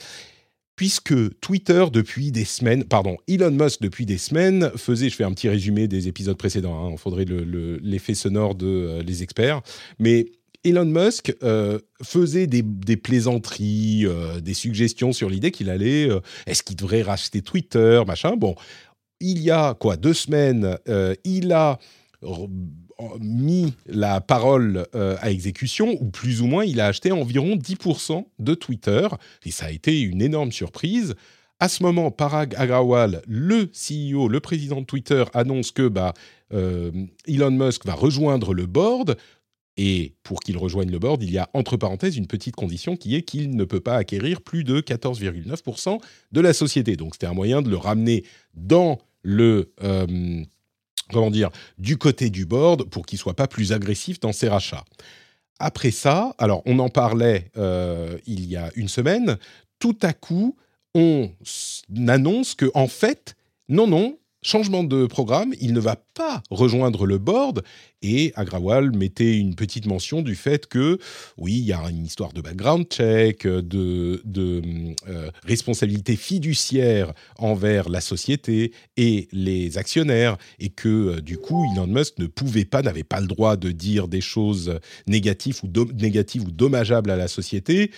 puisque 0.77 1.15
Twitter, 1.41 1.85
depuis 1.93 2.33
des 2.33 2.45
semaines, 2.45 2.85
pardon, 2.85 3.17
Elon 3.29 3.53
Musk, 3.53 3.81
depuis 3.81 4.07
des 4.07 4.19
semaines, 4.19 4.73
faisait, 4.77 5.09
je 5.09 5.15
fais 5.15 5.25
un 5.25 5.33
petit 5.33 5.49
résumé 5.49 5.87
des 5.87 6.09
épisodes 6.09 6.37
précédents, 6.37 6.91
il 6.91 6.99
faudrait 6.99 7.25
le- 7.25 7.45
le- 7.45 7.77
l'effet 7.77 8.15
sonore 8.15 8.55
de 8.57 8.67
euh, 8.67 9.03
les 9.03 9.23
experts, 9.23 9.63
mais 10.01 10.27
Elon 10.65 10.85
Musk 10.87 11.33
euh, 11.45 11.79
faisait 12.03 12.47
des, 12.49 12.97
plaisanteries, 12.97 14.05
euh, 14.07 14.41
des 14.41 14.55
suggestions 14.55 15.13
sur 15.13 15.31
l'idée 15.31 15.51
qu'il 15.53 15.71
allait, 15.71 16.09
est-ce 16.47 16.63
qu'il 16.65 16.75
devrait 16.75 17.03
racheter 17.03 17.43
Twitter, 17.43 18.03
machin. 18.07 18.35
Bon, 18.37 18.57
il 19.21 19.41
y 19.43 19.51
a 19.53 19.75
quoi, 19.75 19.97
deux 19.97 20.15
semaines, 20.15 20.77
il 21.25 21.53
a 21.53 21.79
mis 23.21 23.75
la 23.87 24.21
parole 24.21 24.87
euh, 24.95 25.17
à 25.21 25.31
exécution, 25.31 25.97
ou 26.01 26.11
plus 26.11 26.43
ou 26.43 26.47
moins, 26.47 26.65
il 26.65 26.81
a 26.81 26.87
acheté 26.87 27.13
environ 27.13 27.57
10% 27.57 28.25
de 28.39 28.55
Twitter, 28.55 29.09
et 29.45 29.51
ça 29.51 29.67
a 29.67 29.71
été 29.71 30.01
une 30.01 30.23
énorme 30.23 30.53
surprise. 30.53 31.15
À 31.61 31.69
ce 31.69 31.83
moment, 31.83 32.11
Parag 32.11 32.55
Agrawal, 32.57 33.23
le 33.27 33.67
CEO, 33.67 34.29
le 34.29 34.41
président 34.41 34.81
de 34.81 34.87
Twitter, 34.87 35.25
annonce 35.35 35.71
que 35.71 35.89
bah, 35.89 36.13
euh, 36.53 36.91
Elon 37.27 37.53
Musk 37.53 37.87
va 37.87 37.95
rejoindre 37.95 38.55
le 38.55 38.67
board. 38.67 39.17
Et 39.77 40.15
pour 40.23 40.41
qu'il 40.41 40.57
rejoigne 40.57 40.91
le 40.91 40.99
board, 41.01 41.23
il 41.23 41.33
y 41.33 41.39
a 41.39 41.51
entre 41.53 41.77
parenthèses 41.77 42.17
une 42.17 42.29
petite 42.29 42.55
condition 42.55 42.97
qui 42.97 43.17
est 43.17 43.23
qu'il 43.23 43.57
ne 43.57 43.65
peut 43.65 43.81
pas 43.81 43.97
acquérir 43.97 44.41
plus 44.41 44.63
de 44.63 44.81
14,9% 44.81 45.99
de 46.31 46.41
la 46.41 46.53
société. 46.53 46.97
Donc 46.97 47.15
c'était 47.15 47.27
un 47.27 47.35
moyen 47.35 47.61
de 47.61 47.71
le 47.71 47.77
ramener 47.77 48.25
dans 48.55 48.99
le 49.23 49.73
euh, 49.83 50.45
comment 51.15 51.31
dire 51.31 51.51
du 51.79 51.97
côté 51.97 52.29
du 52.29 52.45
board 52.45 52.85
pour 52.85 53.07
qu'il 53.07 53.19
soit 53.19 53.35
pas 53.35 53.47
plus 53.47 53.73
agressif 53.73 54.21
dans 54.21 54.33
ses 54.33 54.49
rachats. 54.49 54.85
Après 55.59 55.93
ça, 55.93 56.35
alors 56.39 56.63
on 56.67 56.79
en 56.81 56.89
parlait 56.89 57.51
euh, 57.57 58.19
il 58.27 58.47
y 58.47 58.57
a 58.57 58.71
une 58.75 58.89
semaine. 58.89 59.39
Tout 59.79 59.97
à 60.03 60.13
coup, 60.13 60.57
on 60.95 61.31
annonce 62.09 62.55
que 62.55 62.71
en 62.75 62.89
fait, 62.89 63.37
non, 63.69 63.87
non, 63.87 64.19
changement 64.45 64.85
de 64.85 65.07
programme, 65.07 65.55
il 65.61 65.73
ne 65.73 65.81
va 65.81 65.97
pas 65.97 66.43
rejoindre 66.51 67.07
le 67.07 67.19
board. 67.19 67.63
Et 68.03 68.33
Agrawal 68.37 68.95
mettait 68.95 69.39
une 69.39 69.55
petite 69.55 69.87
mention 69.87 70.21
du 70.21 70.35
fait 70.35 70.67
que, 70.67 70.99
oui, 71.39 71.55
il 71.55 71.65
y 71.65 71.73
a 71.73 71.81
une 71.89 72.05
histoire 72.05 72.35
de 72.35 72.43
background 72.43 72.87
check, 72.91 73.47
de, 73.47 74.23
euh, 75.09 75.31
responsabilité 75.45 76.15
fiduciaire 76.15 77.13
envers 77.39 77.89
la 77.89 78.03
société 78.03 78.73
et 78.99 79.29
les 79.33 79.79
actionnaires, 79.79 80.37
et 80.59 80.69
que 80.69 80.89
euh, 80.89 81.21
du 81.23 81.39
coup, 81.39 81.67
Elon 81.73 81.87
Musk 81.87 82.19
ne 82.19 82.27
pouvait 82.27 82.67
pas, 82.67 82.83
n'avait 82.83 83.05
pas 83.05 83.23
le 83.23 83.27
droit 83.27 83.57
de 83.57 83.71
dire 83.71 84.07
des 84.07 84.21
choses 84.21 84.79
négatives 85.07 85.61
ou, 85.65 85.69
négatives 85.95 86.45
ou 86.45 86.51
dommageables 86.51 87.11
à 87.11 87.17
la 87.17 87.29
société, 87.29 87.91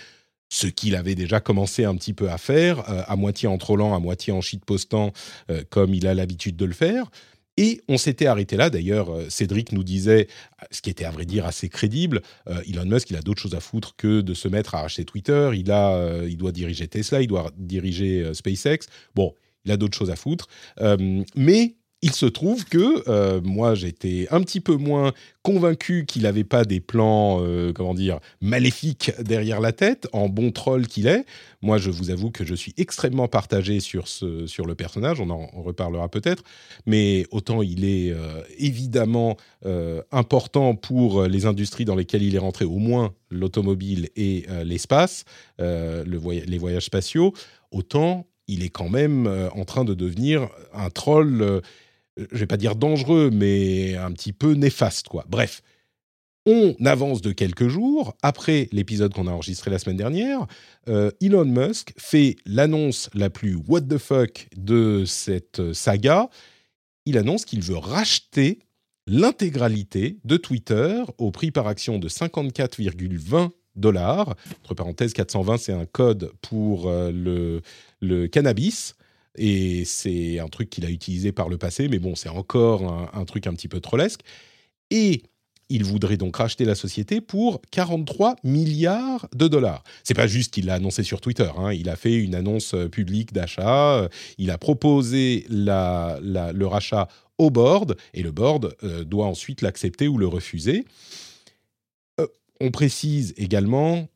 ce 0.49 0.67
qu'il 0.67 0.95
avait 0.95 1.15
déjà 1.15 1.39
commencé 1.39 1.83
un 1.83 1.95
petit 1.95 2.13
peu 2.13 2.29
à 2.29 2.37
faire, 2.37 2.89
euh, 2.89 3.03
à 3.07 3.15
moitié 3.15 3.47
en 3.47 3.57
trollant, 3.57 3.95
à 3.95 3.99
moitié 3.99 4.33
en 4.33 4.41
shitpostant, 4.41 5.11
euh, 5.51 5.63
comme 5.69 5.93
il 5.93 6.07
a 6.07 6.13
l'habitude 6.13 6.55
de 6.55 6.65
le 6.65 6.73
faire. 6.73 7.09
Et 7.57 7.81
on 7.87 7.97
s'était 7.97 8.27
arrêté 8.27 8.55
là. 8.55 8.69
D'ailleurs, 8.69 9.11
euh, 9.11 9.25
Cédric 9.29 9.71
nous 9.71 9.83
disait, 9.83 10.27
ce 10.69 10.81
qui 10.81 10.91
était 10.91 11.05
à 11.05 11.11
vrai 11.11 11.25
dire 11.25 11.45
assez 11.45 11.69
crédible, 11.69 12.21
euh, 12.47 12.61
Elon 12.69 12.85
Musk, 12.85 13.09
il 13.09 13.15
a 13.15 13.21
d'autres 13.21 13.41
choses 13.41 13.55
à 13.55 13.59
foutre 13.59 13.95
que 13.97 14.21
de 14.21 14.33
se 14.35 14.47
mettre 14.47 14.75
à 14.75 14.81
racheter 14.81 15.05
Twitter. 15.05 15.49
Il, 15.55 15.71
a, 15.71 15.95
euh, 15.95 16.27
il 16.29 16.37
doit 16.37 16.51
diriger 16.51 16.87
Tesla, 16.87 17.21
il 17.21 17.27
doit 17.27 17.51
diriger 17.57 18.31
SpaceX. 18.33 18.87
Bon, 19.15 19.33
il 19.65 19.71
a 19.71 19.77
d'autres 19.77 19.97
choses 19.97 20.11
à 20.11 20.15
foutre. 20.15 20.47
Mais 21.35 21.76
il 22.03 22.13
se 22.13 22.27
trouve 22.27 22.65
que 22.65 23.09
euh, 23.09 23.41
moi, 23.43 23.73
j'étais 23.73 24.27
un 24.29 24.41
petit 24.41 24.59
peu 24.59 24.75
moins 24.75 25.13
convaincu 25.41 26.05
qu'il 26.05 26.23
n'avait 26.23 26.43
pas 26.43 26.63
des 26.63 26.79
plans, 26.79 27.39
euh, 27.41 27.73
comment 27.73 27.95
dire, 27.95 28.19
maléfiques 28.39 29.11
derrière 29.19 29.59
la 29.59 29.71
tête, 29.71 30.07
en 30.13 30.29
bon 30.29 30.51
troll 30.51 30.87
qu'il 30.87 31.07
est. 31.07 31.25
Moi, 31.63 31.79
je 31.79 31.89
vous 31.89 32.11
avoue 32.11 32.29
que 32.29 32.45
je 32.45 32.53
suis 32.53 32.73
extrêmement 32.77 33.27
partagé 33.27 33.79
sur, 33.79 34.07
ce, 34.07 34.45
sur 34.45 34.67
le 34.67 34.75
personnage, 34.75 35.19
on 35.19 35.29
en 35.31 35.47
reparlera 35.47 36.07
peut-être, 36.07 36.43
mais 36.85 37.25
autant 37.31 37.63
il 37.63 37.83
est 37.83 38.11
euh, 38.11 38.43
évidemment 38.57 39.37
important 40.11 40.75
pour 40.75 41.23
les 41.23 41.45
industries 41.45 41.83
dans 41.83 41.95
lesquelles 41.95 42.23
il 42.23 42.35
est 42.35 42.39
rentré, 42.39 42.63
au 42.63 42.77
moins 42.77 43.13
l'automobile 43.29 44.07
et 44.15 44.45
l'espace, 44.63 45.25
les 45.59 46.57
voyages 46.57 46.85
spatiaux, 46.85 47.33
autant 47.71 48.25
il 48.47 48.63
est 48.63 48.69
quand 48.69 48.87
même 48.87 49.27
en 49.53 49.65
train 49.65 49.83
de 49.83 49.93
devenir 49.93 50.47
un 50.73 50.89
troll, 50.89 51.61
je 52.31 52.37
vais 52.37 52.47
pas 52.47 52.57
dire 52.57 52.75
dangereux, 52.75 53.29
mais 53.31 53.95
un 53.95 54.11
petit 54.11 54.33
peu 54.33 54.53
néfaste, 54.53 55.07
quoi. 55.07 55.25
Bref. 55.29 55.61
On 56.49 56.75
avance 56.85 57.19
de 57.19 57.33
quelques 57.33 57.67
jours, 57.67 58.15
après 58.21 58.69
l'épisode 58.71 59.13
qu'on 59.13 59.27
a 59.27 59.31
enregistré 59.31 59.69
la 59.69 59.79
semaine 59.79 59.97
dernière, 59.97 60.47
euh, 60.87 61.11
Elon 61.19 61.43
Musk 61.43 61.93
fait 61.97 62.37
l'annonce 62.45 63.09
la 63.13 63.29
plus 63.29 63.55
what 63.67 63.81
the 63.81 63.97
fuck 63.97 64.47
de 64.55 65.03
cette 65.05 65.73
saga. 65.73 66.29
Il 67.05 67.17
annonce 67.17 67.43
qu'il 67.43 67.61
veut 67.61 67.75
racheter 67.75 68.59
l'intégralité 69.07 70.19
de 70.23 70.37
Twitter 70.37 71.03
au 71.17 71.31
prix 71.31 71.51
par 71.51 71.67
action 71.67 71.99
de 71.99 72.07
54,20 72.07 73.49
dollars. 73.75 74.33
Entre 74.63 74.73
parenthèses, 74.73 75.11
420, 75.11 75.57
c'est 75.57 75.73
un 75.73 75.85
code 75.85 76.31
pour 76.41 76.87
euh, 76.87 77.61
le 77.99 78.27
cannabis. 78.27 78.95
Et 79.37 79.85
c'est 79.85 80.39
un 80.39 80.47
truc 80.47 80.69
qu'il 80.69 80.85
a 80.85 80.89
utilisé 80.89 81.31
par 81.31 81.49
le 81.49 81.57
passé, 81.57 81.87
mais 81.87 81.99
bon, 81.99 82.15
c'est 82.15 82.29
encore 82.29 83.09
un, 83.13 83.25
truc 83.25 83.47
un 83.47 83.53
petit 83.53 83.67
peu 83.67 83.79
trollesque. 83.79 84.21
Et 84.89 85.21
il 85.69 85.83
voudrait 85.83 86.17
donc 86.17 86.37
racheter 86.37 86.65
la 86.65 86.75
société 86.75 87.19
pour 87.21 87.61
43 87.71 88.37
milliards 88.43 89.27
de 89.35 89.47
dollars. 89.47 89.83
C'est 90.03 90.13
pas 90.13 90.27
juste 90.27 90.53
qu'il 90.53 90.65
l'a 90.67 90.75
annoncé 90.75 91.03
sur 91.03 91.19
Twitter. 91.21 91.49
hein. 91.57 91.73
Il 91.73 91.89
a 91.89 91.95
fait 91.95 92.15
une 92.15 92.35
annonce 92.35 92.73
euh, 92.73 92.87
publique 92.87 93.33
d'achat. 93.33 93.97
euh, 93.97 94.07
Il 94.37 94.49
a 94.49 94.57
proposé 94.57 95.45
le 95.49 96.65
rachat 96.65 97.09
au 97.37 97.49
board 97.49 97.97
et 98.13 98.23
le 98.23 98.31
board 98.31 98.75
euh, 98.83 99.03
doit 99.03 99.25
ensuite 99.27 99.61
l'accepter 99.61 100.07
ou 100.07 100.17
le 100.17 100.27
refuser. 100.27 100.85
On 102.59 102.71
précise 102.71 103.33
également, 103.37 104.07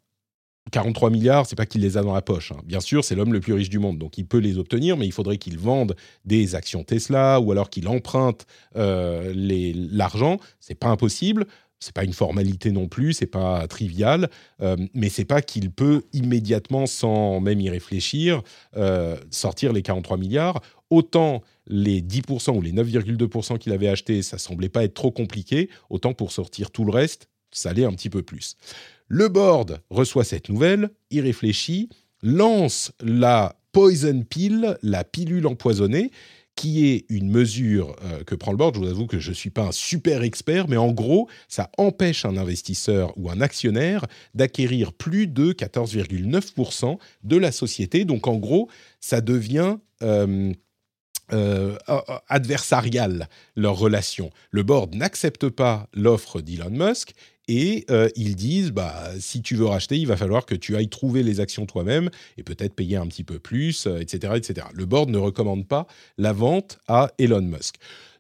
43 0.70 1.10
milliards, 1.10 1.48
c'est 1.48 1.56
pas 1.56 1.66
qu'il 1.66 1.82
les 1.82 1.98
a 1.98 2.04
dans 2.04 2.14
la 2.14 2.22
poche. 2.22 2.52
Hein. 2.52 2.62
Bien 2.66 2.80
sûr, 2.80 3.04
c'est 3.04 3.16
l'homme 3.16 3.34
le 3.34 3.40
plus 3.40 3.54
riche 3.54 3.70
du 3.70 3.80
monde, 3.80 3.98
donc 3.98 4.18
il 4.18 4.26
peut 4.26 4.38
les 4.38 4.58
obtenir, 4.58 4.96
mais 4.96 5.08
il 5.08 5.12
faudrait 5.12 5.38
qu'il 5.38 5.58
vende 5.58 5.96
des 6.24 6.54
actions 6.56 6.84
Tesla 6.84 7.40
ou 7.40 7.52
alors 7.52 7.70
qu'il 7.70 7.88
emprunte 7.88 8.46
euh, 8.76 9.34
l'argent. 9.36 10.38
C'est 10.60 10.76
pas 10.76 10.90
impossible. 10.90 11.48
C'est 11.84 11.96
pas 11.96 12.04
une 12.04 12.14
formalité 12.14 12.72
non 12.72 12.88
plus, 12.88 13.14
c'est 13.14 13.26
pas 13.26 13.68
trivial, 13.68 14.30
euh, 14.62 14.78
mais 14.94 15.10
c'est 15.10 15.26
pas 15.26 15.42
qu'il 15.42 15.72
peut 15.72 16.04
immédiatement, 16.14 16.86
sans 16.86 17.40
même 17.40 17.60
y 17.60 17.72
réfléchir, 17.72 18.44
euh, 18.78 19.18
sortir 19.32 19.74
les 19.74 19.82
43 19.82 20.18
milliards. 20.18 20.62
Autant 20.92 21.42
les 21.66 22.02
10% 22.04 22.56
ou 22.56 22.62
les 22.62 22.72
9,2% 22.72 23.58
qu'il 23.58 23.74
avait 23.74 23.88
achetés, 23.88 24.22
ça 24.22 24.38
semblait 24.38 24.70
pas 24.70 24.84
être 24.84 24.94
trop 24.94 25.10
compliqué, 25.10 25.72
autant 25.90 26.14
pour 26.14 26.32
sortir 26.32 26.70
tout 26.70 26.86
le 26.86 26.92
reste, 26.92 27.28
ça 27.50 27.72
allait 27.72 27.86
un 27.86 27.94
petit 27.94 28.12
peu 28.12 28.22
plus. 28.22 28.58
Le 29.14 29.28
board 29.28 29.82
reçoit 29.90 30.24
cette 30.24 30.48
nouvelle, 30.48 30.90
y 31.10 31.20
réfléchit, 31.20 31.90
lance 32.24 32.94
la 33.02 33.58
poison 33.74 34.24
pill, 34.24 34.78
la 34.84 35.04
pilule 35.04 35.48
empoisonnée, 35.48 36.12
qui 36.56 36.88
est 36.88 37.04
une 37.10 37.30
mesure 37.30 37.94
euh, 38.06 38.24
que 38.24 38.36
prend 38.36 38.52
le 38.52 38.58
board. 38.58 38.76
Je 38.76 38.80
vous 38.80 38.88
avoue 38.88 39.08
que 39.08 39.20
je 39.20 39.32
ne 39.32 39.36
suis 39.36 39.50
pas 39.50 39.64
un 39.64 39.72
super 39.74 40.22
expert, 40.22 40.70
mais 40.70 40.78
en 40.78 40.94
gros, 40.94 41.28
ça 41.50 41.70
empêche 41.78 42.24
un 42.24 42.38
investisseur 42.38 43.12
ou 43.18 43.30
un 43.30 43.42
actionnaire 43.42 44.06
d'acquérir 44.34 44.94
plus 44.94 45.28
de 45.28 45.52
14,9% 45.52 46.98
de 47.26 47.36
la 47.36 47.52
société. 47.52 48.06
Donc 48.06 48.28
en 48.28 48.38
gros, 48.38 48.70
ça 49.02 49.20
devient... 49.20 49.76
Euh, 50.04 50.54
euh, 51.34 51.78
adversarial 52.28 53.30
leur 53.56 53.78
relation. 53.78 54.32
Le 54.50 54.64
board 54.64 54.96
n'accepte 54.96 55.48
pas 55.48 55.88
l'offre 55.94 56.42
d'Elon 56.42 56.72
Musk 56.72 57.14
et 57.52 57.84
euh, 57.92 58.08
ils 58.16 58.38
disent 58.38 58.72
bah 58.72 59.12
si 59.20 59.42
tu 59.42 59.56
veux 59.56 59.66
racheter, 59.66 59.98
il 59.98 60.08
va 60.08 60.16
falloir 60.16 60.46
que 60.46 60.56
tu 60.56 60.78
ailles 60.78 60.88
trouver 60.88 61.22
les 61.22 61.42
actions 61.42 61.66
toi-même 61.66 62.10
et 62.38 62.44
peut-être 62.44 62.74
payer 62.74 62.96
un 62.96 63.06
petit 63.08 63.26
peu 63.26 63.40
plus, 63.40 63.88
etc., 64.00 64.20
euh, 64.32 64.38
etc. 64.38 64.68
Le 64.74 64.86
board 64.86 65.10
ne 65.10 65.18
recommande 65.18 65.68
pas 65.68 65.86
la 66.18 66.32
vente 66.32 66.80
à 66.88 67.12
Elon 67.20 67.42
Musk. 67.42 67.76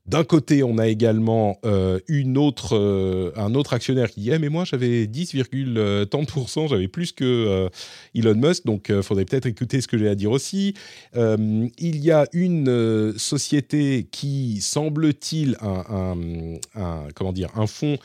D'un 0.07 0.23
côté, 0.23 0.63
on 0.63 0.79
a 0.79 0.87
également 0.87 1.59
euh, 1.63 1.99
une 2.07 2.35
autre, 2.37 2.75
euh, 2.75 3.31
un 3.35 3.53
autre 3.53 3.73
actionnaire 3.73 4.09
qui 4.09 4.21
dit 4.21 4.31
eh, 4.31 4.39
mais 4.39 4.49
moi 4.49 4.63
j'avais 4.65 5.05
10,30%, 5.05 6.67
j'avais 6.67 6.87
plus 6.87 7.11
que 7.11 7.23
euh, 7.23 7.69
Elon 8.15 8.33
Musk, 8.33 8.65
donc 8.65 8.87
il 8.89 9.03
faudrait 9.03 9.25
peut-être 9.25 9.45
écouter 9.45 9.79
ce 9.79 9.87
que 9.87 9.99
j'ai 9.99 10.09
à 10.09 10.15
dire 10.15 10.31
aussi. 10.31 10.73
il 11.15 11.97
y 12.03 12.11
a 12.11 12.25
une 12.33 13.13
société 13.17 14.07
qui 14.11 14.59
semble-t-il 14.61 15.55
un, 15.61 16.15
un 16.75 17.67
fonds 17.67 17.97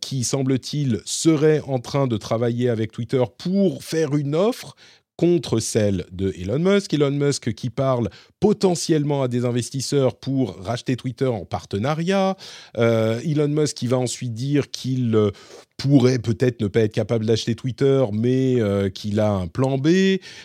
qui 0.00 0.24
semble-t-il 0.24 1.00
serait 1.04 1.60
en 1.60 1.78
train 1.78 2.08
de 2.08 2.16
travailler 2.16 2.68
avec 2.68 2.90
Twitter 2.90 3.22
pour 3.38 3.84
faire 3.84 4.16
une 4.16 4.34
offre 4.34 4.74
contre 5.20 5.60
celle 5.60 6.06
de 6.12 6.32
Elon 6.38 6.58
Musk. 6.58 6.94
Elon 6.94 7.10
Musk 7.10 7.52
qui 7.52 7.68
parle 7.68 8.08
potentiellement 8.40 9.22
à 9.22 9.28
des 9.28 9.44
investisseurs 9.44 10.16
pour 10.16 10.56
racheter 10.56 10.96
Twitter 10.96 11.26
en 11.26 11.44
partenariat. 11.44 12.36
Euh, 12.78 13.20
Elon 13.20 13.48
Musk 13.48 13.76
qui 13.76 13.86
va 13.86 13.98
ensuite 13.98 14.32
dire 14.32 14.70
qu'il 14.70 15.14
euh, 15.14 15.30
pourrait 15.76 16.18
peut-être 16.18 16.62
ne 16.62 16.66
pas 16.66 16.80
être 16.80 16.94
capable 16.94 17.26
d'acheter 17.26 17.54
Twitter, 17.54 18.04
mais 18.12 18.60
euh, 18.60 18.88
qu'il 18.88 19.20
a 19.20 19.30
un 19.30 19.46
plan 19.46 19.76
B. 19.76 19.88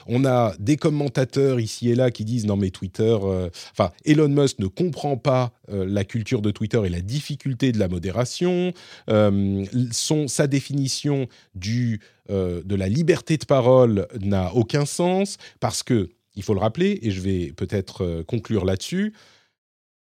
On 0.08 0.26
a 0.26 0.54
des 0.60 0.76
commentateurs 0.76 1.62
ici 1.62 1.90
et 1.90 1.96
là 1.96 2.12
qui 2.12 2.26
disent 2.26 2.46
non 2.46 2.58
mais 2.58 2.70
Twitter, 2.70 3.18
enfin 3.72 3.92
Elon 4.04 4.30
Musk 4.30 4.60
ne 4.60 4.68
comprend 4.68 5.18
pas 5.18 5.54
la 5.70 6.04
culture 6.04 6.42
de 6.42 6.52
Twitter 6.52 6.82
et 6.86 6.90
la 6.90 7.02
difficulté 7.02 7.72
de 7.72 7.80
la 7.80 7.88
modération. 7.88 8.74
son, 9.08 10.28
sa 10.28 10.48
définition 10.48 11.28
du 11.54 12.00
de 12.30 12.76
la 12.76 12.88
liberté 12.88 13.38
de 13.38 13.46
parole 13.46 14.08
n'a 14.22 14.54
aucun 14.54 14.86
sens 14.86 15.38
parce 15.60 15.84
que 15.84 16.10
il 16.36 16.44
faut 16.44 16.54
le 16.54 16.60
rappeler, 16.60 17.00
et 17.02 17.12
je 17.12 17.22
vais 17.22 17.52
peut-être 17.52 18.04
euh, 18.04 18.24
conclure 18.24 18.66
là-dessus, 18.66 19.14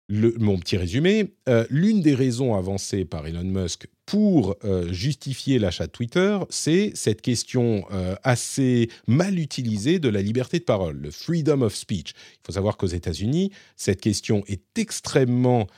mon 0.08 0.58
petit 0.58 0.76
résumé, 0.76 1.34
euh, 1.48 1.64
l'une 1.70 2.00
des 2.00 2.16
raisons 2.16 2.56
avancées 2.56 3.04
par 3.04 3.28
Elon 3.28 3.44
Musk 3.44 3.86
pour 4.06 4.56
euh, 4.64 4.92
justifier 4.92 5.60
l'achat 5.60 5.86
de 5.86 5.92
Twitter, 5.92 6.36
c'est 6.48 6.90
cette 6.96 7.22
question 7.22 7.84
assez 8.24 8.90
mal 9.06 9.38
utilisée 9.38 10.00
de 10.00 10.08
la 10.08 10.20
liberté 10.20 10.58
de 10.58 10.64
parole, 10.64 10.96
le 10.96 11.12
freedom 11.12 11.62
of 11.62 11.76
speech. 11.76 12.10
Il 12.10 12.40
faut 12.44 12.52
savoir 12.52 12.76
qu'aux 12.76 12.88
États-Unis, 12.88 13.52
cette 13.76 14.00
question 14.00 14.42
est 14.48 14.62
extrêmement 14.76 15.68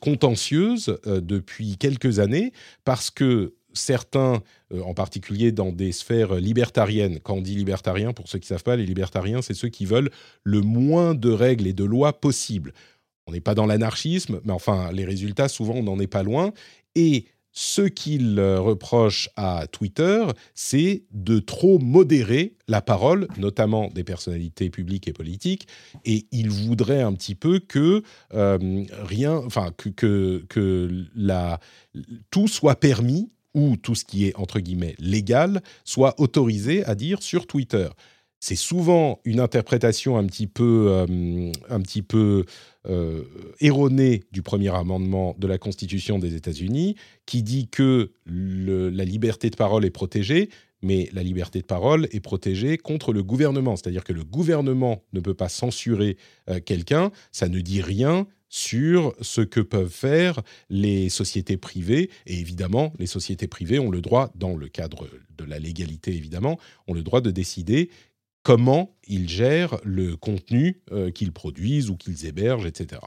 contentieuse 0.00 0.98
depuis 1.04 1.76
quelques 1.76 2.18
années 2.18 2.54
parce 2.86 3.10
que 3.10 3.52
certains, 3.72 4.42
euh, 4.72 4.82
en 4.82 4.94
particulier 4.94 5.52
dans 5.52 5.72
des 5.72 5.92
sphères 5.92 6.34
libertariennes. 6.34 7.20
Quand 7.20 7.34
on 7.34 7.42
dit 7.42 7.54
libertarien, 7.54 8.12
pour 8.12 8.28
ceux 8.28 8.38
qui 8.38 8.46
ne 8.46 8.56
savent 8.56 8.64
pas, 8.64 8.76
les 8.76 8.86
libertariens, 8.86 9.42
c'est 9.42 9.54
ceux 9.54 9.68
qui 9.68 9.84
veulent 9.84 10.10
le 10.44 10.60
moins 10.60 11.14
de 11.14 11.30
règles 11.30 11.66
et 11.66 11.72
de 11.72 11.84
lois 11.84 12.20
possibles. 12.20 12.72
On 13.26 13.32
n'est 13.32 13.40
pas 13.40 13.54
dans 13.54 13.66
l'anarchisme, 13.66 14.40
mais 14.44 14.52
enfin, 14.52 14.90
les 14.92 15.04
résultats, 15.04 15.48
souvent, 15.48 15.74
on 15.74 15.82
n'en 15.82 16.00
est 16.00 16.06
pas 16.06 16.22
loin. 16.22 16.52
Et 16.94 17.26
ce 17.52 17.82
qu'ils 17.82 18.38
euh, 18.38 18.60
reprochent 18.60 19.28
à 19.36 19.66
Twitter, 19.66 20.24
c'est 20.54 21.04
de 21.12 21.38
trop 21.38 21.78
modérer 21.78 22.54
la 22.68 22.80
parole, 22.80 23.26
notamment 23.38 23.88
des 23.88 24.04
personnalités 24.04 24.70
publiques 24.70 25.08
et 25.08 25.12
politiques, 25.12 25.66
et 26.04 26.26
ils 26.30 26.50
voudraient 26.50 27.02
un 27.02 27.12
petit 27.12 27.34
peu 27.34 27.58
que 27.58 28.02
euh, 28.34 28.84
rien, 29.02 29.34
enfin 29.34 29.70
que, 29.76 30.44
que 30.48 31.06
la, 31.14 31.58
tout 32.30 32.48
soit 32.48 32.76
permis 32.76 33.30
ou 33.54 33.76
tout 33.76 33.94
ce 33.94 34.04
qui 34.04 34.26
est 34.26 34.36
entre 34.36 34.60
guillemets 34.60 34.94
légal 34.98 35.62
soit 35.84 36.18
autorisé 36.20 36.84
à 36.84 36.94
dire 36.94 37.22
sur 37.22 37.46
Twitter. 37.46 37.88
C'est 38.42 38.56
souvent 38.56 39.20
une 39.24 39.38
interprétation 39.38 40.16
un 40.16 40.24
petit 40.24 40.46
peu, 40.46 40.86
euh, 40.88 41.52
un 41.68 41.80
petit 41.82 42.00
peu 42.00 42.46
euh, 42.88 43.24
erronée 43.60 44.22
du 44.32 44.40
premier 44.40 44.74
amendement 44.74 45.36
de 45.38 45.46
la 45.46 45.58
Constitution 45.58 46.18
des 46.18 46.34
États-Unis, 46.34 46.96
qui 47.26 47.42
dit 47.42 47.68
que 47.68 48.12
la 48.26 49.04
liberté 49.04 49.50
de 49.50 49.56
parole 49.56 49.84
est 49.84 49.90
protégée, 49.90 50.48
mais 50.80 51.10
la 51.12 51.22
liberté 51.22 51.60
de 51.60 51.66
parole 51.66 52.08
est 52.12 52.20
protégée 52.20 52.78
contre 52.78 53.12
le 53.12 53.22
gouvernement. 53.22 53.76
C'est-à-dire 53.76 54.04
que 54.04 54.14
le 54.14 54.24
gouvernement 54.24 55.02
ne 55.12 55.20
peut 55.20 55.34
pas 55.34 55.50
censurer 55.50 56.16
euh, 56.48 56.60
quelqu'un, 56.64 57.10
ça 57.32 57.48
ne 57.48 57.60
dit 57.60 57.82
rien 57.82 58.26
sur 58.50 59.14
ce 59.22 59.40
que 59.40 59.60
peuvent 59.60 59.88
faire 59.88 60.42
les 60.68 61.08
sociétés 61.08 61.56
privées. 61.56 62.10
Et 62.26 62.38
évidemment, 62.38 62.92
les 62.98 63.06
sociétés 63.06 63.46
privées 63.46 63.78
ont 63.78 63.90
le 63.90 64.02
droit, 64.02 64.30
dans 64.34 64.56
le 64.56 64.68
cadre 64.68 65.08
de 65.38 65.44
la 65.44 65.58
légalité 65.58 66.14
évidemment, 66.14 66.58
ont 66.86 66.92
le 66.92 67.02
droit 67.02 67.22
de 67.22 67.30
décider 67.30 67.88
comment 68.42 68.96
ils 69.06 69.28
gèrent 69.28 69.78
le 69.84 70.16
contenu 70.16 70.80
euh, 70.92 71.10
qu'ils 71.10 71.32
produisent 71.32 71.90
ou 71.90 71.96
qu'ils 71.96 72.26
hébergent, 72.26 72.66
etc. 72.66 73.00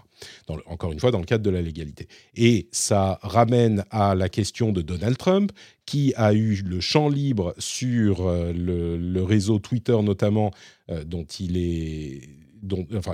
encore 0.68 0.92
une 0.92 1.00
fois, 1.00 1.12
dans 1.12 1.20
le 1.20 1.26
cadre 1.26 1.44
de 1.44 1.50
la 1.50 1.62
légalité. 1.62 2.08
Et 2.36 2.68
ça 2.72 3.20
ramène 3.24 3.84
à 3.90 4.16
la 4.16 4.30
question 4.30 4.72
de 4.72 4.82
Donald 4.82 5.18
Trump, 5.18 5.52
qui 5.86 6.14
a 6.16 6.34
eu 6.34 6.62
le 6.64 6.80
champ 6.80 7.10
libre 7.10 7.56
sur 7.58 8.28
euh, 8.28 8.54
le, 8.54 9.24
réseau 9.24 9.60
Twitter 9.60 9.98
notamment, 10.04 10.52
euh, 10.90 11.04
dont 11.04 11.26
il 11.26 11.58
est 11.58 12.30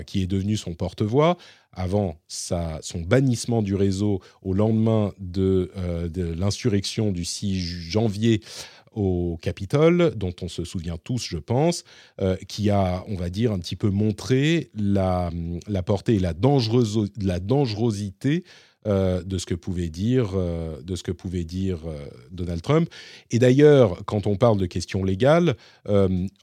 qui 0.06 0.22
est 0.22 0.28
devenu 0.28 0.58
son 0.58 0.74
porte-voix, 0.74 1.38
avant 1.72 2.18
son 2.28 3.02
bannissement 3.02 3.62
du 3.62 3.76
réseau 3.76 4.22
au 4.42 4.54
lendemain 4.54 5.14
de, 5.20 5.72
euh, 5.78 6.10
l'insurrection 6.36 7.12
du 7.12 7.26
6 7.26 7.60
janvier 7.60 8.42
au 8.94 9.38
Capitole, 9.42 10.14
dont 10.16 10.34
on 10.42 10.48
se 10.48 10.64
souvient 10.64 10.98
tous, 10.98 11.24
je 11.30 11.38
pense, 11.38 11.84
euh, 12.22 12.36
qui 12.48 12.70
a, 12.70 13.04
on 13.08 13.16
va 13.16 13.30
dire, 13.30 13.52
un 13.52 13.60
petit 13.60 13.76
peu 13.76 13.90
montré 13.90 14.72
la, 14.74 15.30
la 15.68 15.84
portée 15.84 16.16
et 16.16 16.20
la, 16.20 16.34
la 17.22 17.40
dangerosité 17.40 18.44
euh, 18.88 19.22
de 19.24 19.38
ce 19.38 19.46
que 19.46 19.56
pouvait 19.56 19.90
dire, 19.90 20.32
euh, 20.36 20.82
de 20.82 20.96
ce 20.96 21.04
que 21.04 21.12
pouvait 21.12 21.44
dire 21.44 21.80
euh, 21.86 22.08
Donald 22.32 22.62
Trump. 22.62 22.90
Et 23.30 23.38
d'ailleurs, 23.38 24.06
quand 24.06 24.26
on 24.26 24.38
parle 24.38 24.58
de 24.58 24.66
questions 24.68 25.04
légales, 25.04 25.58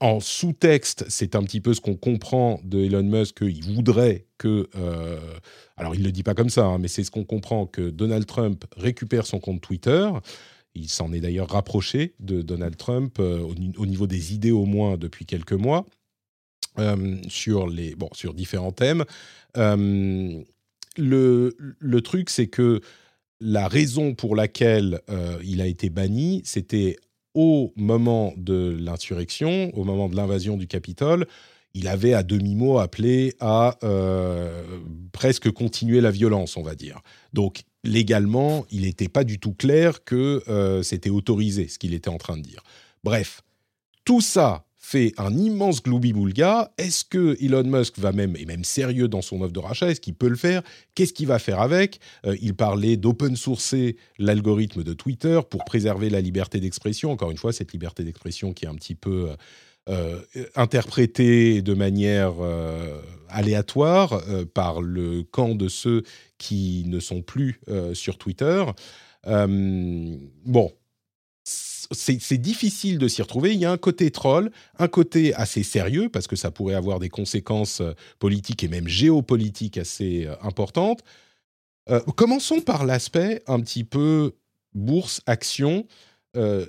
en 0.00 0.21
sous-texte, 0.21 1.07
c'est 1.09 1.35
un 1.35 1.43
petit 1.43 1.62
peu 1.62 1.73
ce 1.73 1.81
qu'on 1.81 1.97
comprend 1.97 2.61
de 2.62 2.81
Elon 2.81 3.05
Musk 3.05 3.38
qu'il 3.38 3.64
voudrait 3.64 4.26
que, 4.37 4.69
alors 5.78 5.95
il 5.95 6.00
ne 6.00 6.05
le 6.05 6.12
dit 6.12 6.23
pas 6.23 6.35
comme 6.35 6.50
ça, 6.50 6.66
hein, 6.66 6.78
mais 6.78 6.88
c'est 6.88 7.05
ce 7.05 7.11
qu'on 7.11 7.25
comprend 7.25 7.66
que 7.66 7.88
Donald 7.88 8.26
Trump 8.26 8.66
récupère 8.76 9.26
son 9.26 9.38
compte 9.38 9.62
Twitter. 9.62 10.11
Il 10.75 10.90
s'en 10.90 11.14
est 11.14 11.21
d'ailleurs 11.21 11.49
rapproché 11.49 12.14
de 12.21 12.43
Donald 12.43 12.76
Trump 12.76 13.19
au, 13.19 13.55
niveau 13.55 14.07
des 14.07 14.35
idées 14.35 14.50
au 14.50 14.66
moins 14.66 14.99
depuis 14.99 15.25
quelques 15.25 15.52
mois. 15.52 15.87
sur, 17.28 17.66
les, 17.66 17.95
bon, 17.95 18.11
sur 18.12 18.35
différents 18.35 18.73
thèmes 18.73 19.05
le, 20.97 22.00
truc, 22.00 22.31
c'est 22.31 22.47
que 22.47 22.81
la 23.41 23.69
raison 23.69 24.15
pour 24.15 24.37
laquelle 24.37 25.00
euh, 25.11 25.38
il 25.45 25.61
a 25.61 25.67
été 25.67 25.91
banni, 25.91 26.43
c'était 26.45 26.97
au 27.35 27.73
moment 27.76 28.33
de 28.37 28.76
l'insurrection, 28.81 29.71
au 29.76 29.85
moment 29.85 30.09
de 30.09 30.17
l'invasion 30.17 30.57
du 30.57 30.67
Capitole, 30.67 31.26
il 31.75 31.88
avait 31.88 32.15
à 32.15 32.23
demi-mot 32.23 32.79
appelé 32.79 33.35
à 33.38 33.76
euh, 33.85 34.65
presque 35.12 35.50
continuer 35.50 36.00
la 36.00 36.11
violence, 36.11 36.57
on 36.57 36.62
va 36.62 36.75
dire. 36.75 37.00
Donc 37.35 37.65
légalement, 37.85 38.65
il 38.71 38.83
n'était 38.83 39.09
pas 39.09 39.25
du 39.25 39.38
tout 39.38 39.53
clair 39.53 40.03
que 40.03 40.43
euh, 40.49 40.83
c'était 40.83 41.11
autorisé, 41.11 41.69
ce 41.69 41.79
qu'il 41.79 41.93
était 41.93 42.09
en 42.09 42.17
train 42.17 42.38
de 42.38 42.43
dire. 42.43 42.62
Bref, 43.05 43.43
Tout 44.05 44.23
ça 44.23 44.66
fait 44.87 45.12
un 45.19 45.37
immense 45.37 45.83
gloubi-boulga. 45.83 46.73
Est-ce 46.78 47.05
que 47.05 47.37
Elon 47.45 47.64
Musk 47.64 47.99
va 47.99 48.12
même, 48.12 48.37
et 48.37 48.45
même 48.45 48.62
sérieux 48.62 49.09
dans 49.09 49.21
son 49.21 49.40
offre 49.40 49.52
de 49.52 49.59
rachat, 49.59 49.90
est-ce 49.90 50.00
qu'il 50.00 50.14
peut 50.14 50.28
le 50.28 50.37
faire? 50.37 50.62
Qu'est-ce 50.95 51.12
qu'il 51.12 51.26
va 51.26 51.40
faire 51.40 51.61
avec? 51.61 51.99
Euh, 52.25 52.37
Il 52.40 52.55
parlait 52.55 52.97
d'open 52.97 53.35
sourcer 53.35 53.97
l'algorithme 54.19 54.85
de 54.85 54.93
Twitter 54.93 55.40
pour 55.50 55.64
préserver 55.64 56.09
la 56.09 56.21
liberté 56.21 56.61
d'expression. 56.61 57.11
Encore 57.11 57.33
une 57.33 57.37
fois, 57.37 57.52
cette 57.52 57.73
liberté 57.73 58.05
d'expression 58.05 58.52
qui 58.52 58.64
est 58.64 58.69
un 58.69 58.76
petit 58.76 58.95
peu 58.95 59.31
euh, 59.88 60.21
euh, 60.37 60.45
interprétée 60.55 61.62
de 61.62 61.75
manière 61.75 62.35
aléatoire 63.28 64.23
par 64.55 64.83
le 64.83 65.25
camp 65.25 65.57
de 65.57 65.66
ceux 65.66 66.05
qui 66.38 66.85
ne 66.87 67.00
sont 67.00 67.23
plus 67.23 67.61
sur 67.93 68.19
Twitter. 68.19 68.64
bon, 69.25 70.73
c'est 71.93 72.38
difficile 72.38 72.99
de 72.99 73.09
s'y 73.09 73.23
retrouver. 73.23 73.52
Il 73.52 73.61
y 73.61 73.64
a 73.64 73.71
un 73.71 73.76
côté 73.76 74.11
troll, 74.11 74.50
un 74.78 74.88
côté 74.88 75.35
assez 75.35 75.62
sérieux, 75.62 76.09
parce 76.09 76.26
que 76.26 76.37
ça 76.37 76.50
pourrait 76.50 76.75
avoir 76.75 76.99
des 76.99 77.09
conséquences 77.09 77.81
euh, 77.81 77.93
politiques 78.19 78.64
et 78.64 78.69
même 78.69 78.88
géopolitiques 78.88 79.78
assez 79.78 80.26
euh, 80.26 80.35
importantes. 80.43 81.02
Euh, 81.88 82.00
commençons 82.16 82.61
par 82.61 82.85
l'aspect 82.85 83.43
un 83.47 83.61
petit 83.61 83.85
peu 83.85 84.33
bourse, 84.75 85.23
action. 85.26 85.87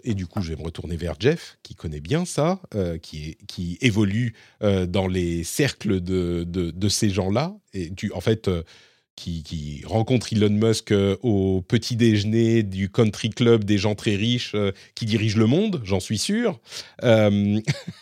et 0.03 0.13
du 0.13 0.27
coup, 0.27 0.41
je 0.41 0.53
vais 0.53 0.55
me 0.55 0.63
retourner 0.63 0.95
vers 0.95 1.15
Jeff, 1.19 1.57
qui 1.61 1.75
connaît 1.75 1.99
bien 1.99 2.23
ça, 2.23 2.61
qui, 3.01 3.77
évolue 3.81 4.33
dans 4.61 5.07
les 5.07 5.43
cercles 5.43 5.99
de, 5.99 6.87
ces 6.87 7.09
gens-là. 7.09 7.53
En 8.13 8.21
fait, 8.21 8.49
qui, 9.17 9.81
rencontre 9.85 10.31
Elon 10.31 10.49
Musk 10.49 10.91
euh, 10.91 11.17
au 11.23 11.61
petit 11.61 11.95
déjeuner 11.95 12.61
du 12.63 12.89
country 12.89 13.29
club 13.31 13.63
des 13.63 13.77
gens 13.77 13.95
très 13.95 14.15
riches 14.15 14.53
euh, 14.55 14.71
qui 14.95 15.05
dirigent 15.05 15.39
le 15.39 15.47
monde, 15.47 15.81
j'en 15.83 15.99
suis 15.99 16.19
sûr. 16.19 16.59
Euh, 17.03 17.59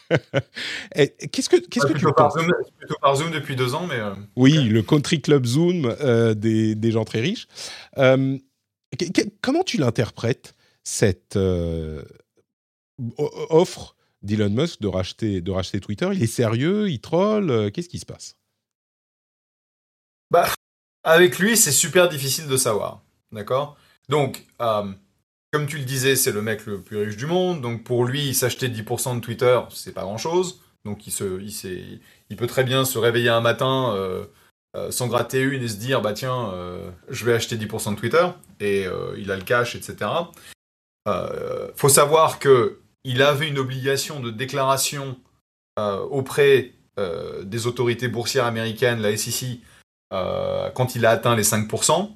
qu'est-ce 1.32 1.50
que, 1.50 1.58
qu'est-ce 1.58 1.88
que 1.88 1.98
tu 1.98 2.06
penses 2.16 2.34
Zoom, 2.34 2.52
Plutôt 2.78 2.96
par 3.02 3.16
Zoom 3.16 3.32
depuis 3.32 3.56
deux 3.56 3.74
ans, 3.74 3.88
mais... 3.88 4.00
Oui, 4.36 4.54
le 4.54 4.82
country 4.82 5.22
club 5.22 5.46
Zoom 5.46 5.96
des, 6.36 6.76
des, 6.76 6.92
gens 6.92 7.06
très 7.06 7.22
riches. 7.22 7.48
comment 9.42 9.64
tu 9.66 9.78
l'interprètes, 9.78 10.56
cette 10.84 11.40
offre 13.18 13.96
d'Elon 14.22 14.50
Musk 14.50 14.82
de 14.82 14.88
racheter, 14.88 15.42
de 15.42 15.52
racheter 15.52 15.80
Twitter? 15.80 16.10
Il 16.14 16.22
est 16.22 16.28
sérieux? 16.28 16.90
Il 16.90 17.00
troll? 17.00 17.72
Qu'est-ce 17.72 17.90
qui 17.90 18.00
se 18.00 18.06
passe? 18.06 18.36
Bah, 20.32 20.48
avec 21.06 21.38
lui, 21.40 21.56
c'est 21.56 21.72
super 21.72 22.10
difficile 22.10 22.48
de 22.48 22.58
savoir. 22.58 23.02
D'accord? 23.32 23.78
Donc, 24.10 24.46
euh, 24.62 24.92
comme 25.54 25.68
tu 25.68 25.78
le 25.78 25.84
disais, 25.84 26.16
c'est 26.16 26.32
le 26.32 26.42
mec 26.42 26.66
le 26.66 26.82
plus 26.82 26.98
riche 26.98 27.16
du 27.16 27.28
monde. 27.28 27.62
Donc, 27.62 27.84
pour 27.84 28.06
lui, 28.06 28.34
s'acheter 28.34 28.68
10% 28.68 29.16
de 29.16 29.22
Twitter, 29.22 29.60
c'est 29.70 29.94
pas 29.94 30.02
grand-chose. 30.02 30.62
Donc, 30.84 31.08
il, 31.08 31.12
se, 31.12 31.40
il, 31.42 32.02
il, 32.30 32.36
peut 32.36 32.48
très 32.48 32.64
bien 32.64 32.86
se 32.86 32.98
réveiller 32.98 33.30
un 33.30 33.42
matin, 33.42 33.94
euh, 33.96 34.26
euh, 34.76 34.92
s'en 34.92 35.08
gratter 35.08 35.42
une 35.42 35.64
et 35.64 35.68
se 35.68 35.78
dire 35.78 36.02
bah 36.02 36.14
tiens, 36.14 36.54
je 37.10 37.26
vais 37.26 37.34
acheter 37.34 37.56
10% 37.56 37.96
de 37.96 38.00
Twitter. 38.00 38.28
Et 38.60 38.86
il 39.18 39.32
a 39.32 39.38
le 39.38 39.44
cash, 39.44 39.76
etc. 39.76 40.10
faut 41.76 41.90
savoir 41.90 42.40
que 42.40 42.80
il 43.04 43.22
avait 43.22 43.48
une 43.48 43.60
obligation 43.60 44.20
de 44.20 44.32
déclaration 44.32 45.18
auprès 45.78 46.74
des 47.44 47.68
autorités 47.68 48.08
boursières 48.08 48.46
américaines, 48.46 49.02
la 49.02 49.16
SEC, 49.16 49.60
euh, 50.14 50.70
quand 50.72 50.96
il 50.96 51.06
a 51.06 51.12
atteint 51.12 51.36
les 51.36 51.44
5%, 51.44 52.12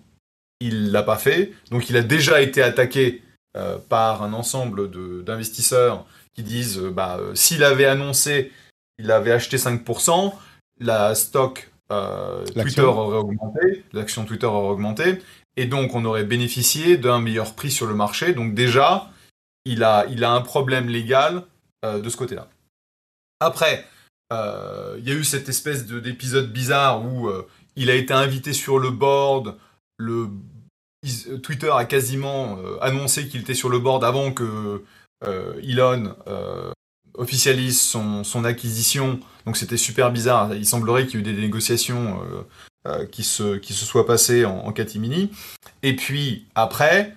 il 0.60 0.92
l'a 0.92 1.04
pas 1.04 1.18
fait. 1.18 1.54
Donc 1.72 1.90
il 1.90 1.98
a 1.98 2.02
déjà 2.02 2.42
été 2.42 2.62
attaqué 2.62 3.24
euh, 3.58 3.78
par 3.78 4.24
un 4.24 4.34
ensemble 4.34 4.90
d'investisseurs 5.24 6.06
qui 6.36 6.44
disent 6.44 6.80
euh, 6.80 6.92
bah, 6.92 7.20
s'il 7.34 7.64
avait 7.64 7.86
annoncé 7.86 8.52
il 9.02 9.12
avait 9.12 9.32
acheté 9.32 9.56
5%, 9.56 10.34
la 10.82 11.16
stock 11.16 11.72
Twitter 12.54 12.82
aurait 12.82 13.18
augmenté, 13.18 13.86
l'action 13.94 14.26
Twitter 14.26 14.46
aurait 14.46 14.74
augmenté, 14.74 15.22
et 15.56 15.68
donc 15.68 15.96
on 15.96 16.04
aurait 16.04 16.26
bénéficié 16.26 16.98
d'un 16.98 17.22
meilleur 17.22 17.56
prix 17.56 17.72
sur 17.72 17.88
le 17.88 17.96
marché. 17.96 18.34
Donc 18.34 18.56
déjà, 18.56 19.10
il 19.64 19.86
a, 19.86 20.06
il 20.10 20.26
a 20.26 20.32
un 20.32 20.42
problème 20.42 20.90
légal 20.90 21.44
de 21.82 22.10
ce 22.10 22.18
côté-là. 22.18 22.50
Après, 23.40 23.86
il 24.32 25.08
y 25.08 25.12
a 25.12 25.16
eu 25.16 25.24
cette 25.24 25.48
espèce 25.48 25.86
d'épisode 25.86 26.52
bizarre 26.52 27.06
où 27.06 27.32
il 27.80 27.90
a 27.90 27.96
été 27.96 28.14
invité 28.14 28.54
sur 28.54 28.78
le 28.78 28.92
board. 28.92 29.56
Le 29.98 30.28
Twitter 31.42 31.72
a 31.72 31.86
quasiment 31.86 32.58
euh, 32.58 32.78
annoncé 32.82 33.28
qu'il 33.28 33.42
était 33.42 33.54
sur 33.54 33.70
le 33.70 33.80
board 33.80 34.04
avant 34.04 34.34
que 34.34 34.84
euh, 35.26 35.62
Elon 35.64 36.14
euh, 36.28 36.72
officialise 37.18 37.82
son, 37.82 38.44
acquisition. 38.44 39.20
Donc 39.46 39.56
c'était 39.56 39.78
super 39.78 40.12
bizarre. 40.12 40.54
Il 40.54 40.66
semblerait 40.66 41.08
qu'il 41.08 41.22
y 41.22 41.24
ait 41.24 41.32
eu 41.32 41.34
des 41.34 41.42
négociations 41.42 42.22
qui, 43.12 43.24
se, 43.24 43.58
qui 43.58 43.74
se 43.74 43.86
soient 43.86 44.06
passées 44.06 44.46
en, 44.46 44.72
catimini. 44.74 45.32
Et 45.82 45.96
puis 45.96 46.48
après, 46.56 47.16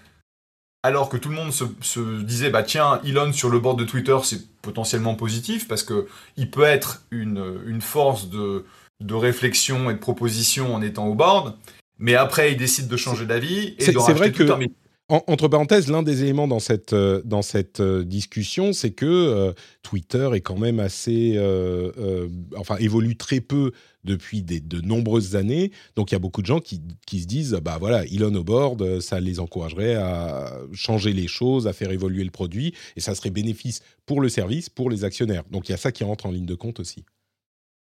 alors 0.85 1.09
que 1.09 1.17
tout 1.17 1.29
le 1.29 1.37
monde 1.37 1.53
se, 1.53 2.23
disait 2.23 2.51
bah 2.51 2.63
tiens 2.63 3.01
Elon 3.05 3.33
sur 3.33 3.51
le 3.51 3.59
board 3.59 3.79
de 3.79 3.85
Twitter 3.85 4.17
c'est 4.25 4.45
potentiellement 4.63 5.15
positif 5.15 5.69
parce 5.69 5.83
que 5.83 6.09
il 6.37 6.51
peut 6.51 6.65
être 6.65 7.03
une 7.11 7.81
force 7.81 8.29
de 8.29 8.65
de 9.03 9.15
réflexion 9.15 9.91
et 9.91 9.95
de 9.95 9.99
proposition 9.99 10.75
en 10.75 10.83
étant 10.83 11.07
au 11.09 11.15
board, 11.15 11.57
mais 11.99 12.15
après 12.15 12.53
il 12.53 12.57
décide 12.57 12.89
de 12.89 12.97
changer 12.97 13.27
d'avis 13.27 13.75
et 13.79 13.93
de 13.93 13.99
C'est 13.99 14.13
vrai 14.13 14.33
que 14.33 14.45
entre 15.09 15.49
parenthèses, 15.49 15.91
l'un 15.91 16.03
des 16.03 16.23
éléments 16.23 16.49
dans 16.49 16.61
cette, 16.61 16.95
euh, 16.95 17.21
dans 17.25 17.43
cette 17.43 17.81
euh, 17.81 18.05
discussion, 18.05 18.73
c'est 18.73 18.93
que 18.93 19.05
euh, 19.05 19.53
Twitter 19.83 20.31
est 20.33 20.41
quand 20.41 20.57
même 20.57 20.81
assez, 20.81 21.39
enfin, 22.57 22.77
évolue 22.79 23.17
très 23.17 23.41
peu 23.41 23.73
depuis 24.05 24.43
de 24.43 24.81
nombreuses 24.81 25.37
années. 25.37 25.71
Donc, 25.97 26.11
il 26.11 26.15
y 26.15 26.17
a 26.17 26.19
beaucoup 26.19 26.41
de 26.41 26.47
gens 26.47 26.61
qui, 26.61 26.81
qui, 27.07 27.21
se 27.21 27.27
disent, 27.27 27.59
bah 27.63 27.77
voilà, 27.79 28.05
Elon 28.07 28.35
au 28.35 28.45
board, 28.45 29.01
ça 29.01 29.21
les 29.21 29.39
encouragerait 29.39 29.95
à 29.97 30.53
changer 30.73 31.13
les 31.13 31.29
choses, 31.29 31.67
à 31.67 31.73
faire 31.73 31.91
évoluer 31.91 32.25
le 32.25 32.31
produit, 32.31 32.75
et 32.97 33.01
ça 33.01 33.15
serait 33.15 33.31
bénéfice 33.31 33.83
pour 34.07 34.21
le 34.21 34.29
service, 34.29 34.69
pour 34.71 34.89
les 34.89 35.05
actionnaires. 35.05 35.45
Donc, 35.51 35.69
il 35.69 35.73
y 35.73 35.75
a 35.75 35.79
ça 35.79 35.93
qui 35.93 36.05
rentre 36.05 36.27
en 36.27 36.31
ligne 36.31 36.47
de 36.47 36.55
compte 36.55 36.81
aussi. 36.81 37.05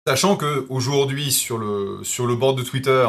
Sachant 0.07 0.37
qu'aujourd'hui, 0.37 1.33
sur 1.33 1.59
le, 1.59 1.99
sur 2.05 2.27
le 2.27 2.37
board 2.37 2.57
de 2.57 2.63
Twitter, 2.63 3.09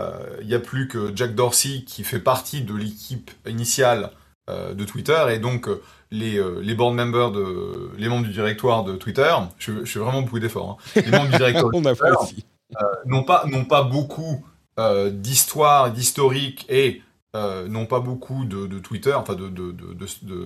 euh, 0.00 0.38
il 0.40 0.46
n'y 0.46 0.54
a 0.54 0.60
plus 0.60 0.88
que 0.88 1.14
Jack 1.14 1.34
Dorsey 1.34 1.82
qui 1.86 2.04
fait 2.04 2.20
partie 2.20 2.62
de 2.62 2.74
l'équipe 2.74 3.30
initiale 3.46 4.12
euh, 4.48 4.72
de 4.72 4.84
Twitter 4.84 5.26
et 5.30 5.38
donc 5.38 5.68
euh, 5.68 5.82
les, 6.10 6.42
les 6.62 6.74
board 6.74 6.94
members, 6.94 7.32
de, 7.32 7.90
les 7.98 8.08
membres 8.08 8.24
du 8.24 8.32
directoire 8.32 8.82
de 8.82 8.96
Twitter, 8.96 9.34
je, 9.58 9.84
fais 9.84 9.98
vraiment 9.98 10.22
beaucoup 10.22 10.38
d'efforts, 10.38 10.78
hein, 10.96 11.02
les 11.04 11.10
membres 11.10 11.30
du 11.30 11.36
directoire 11.36 11.70
de 11.70 11.82
Twitter 11.82 12.42
n'ont 13.04 13.24
pas, 13.24 13.44
pas 13.68 13.82
beaucoup 13.82 14.42
d'histoire, 15.10 15.90
d'historique 15.90 16.64
et 16.70 17.02
n'ont 17.34 17.84
pas 17.84 18.00
beaucoup 18.00 18.46
de, 18.46 18.78
Twitter, 18.78 19.12
enfin 19.12 19.36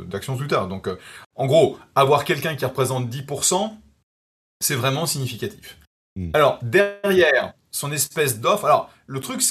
d'action 0.08 0.34
de, 0.34 0.38
Twitter. 0.38 0.60
Donc, 0.68 0.88
en 1.36 1.46
gros, 1.46 1.78
avoir 1.94 2.24
quelqu'un 2.24 2.56
qui 2.56 2.64
représente 2.64 3.08
10%, 3.08 3.70
c'est 4.58 4.74
vraiment 4.74 5.06
significatif. 5.06 5.78
Hmm. 6.16 6.30
Alors, 6.34 6.58
derrière 6.62 7.54
son 7.70 7.92
espèce 7.92 8.40
d'offre, 8.40 8.66
alors, 8.66 8.90
le 9.06 9.20
truc, 9.20 9.42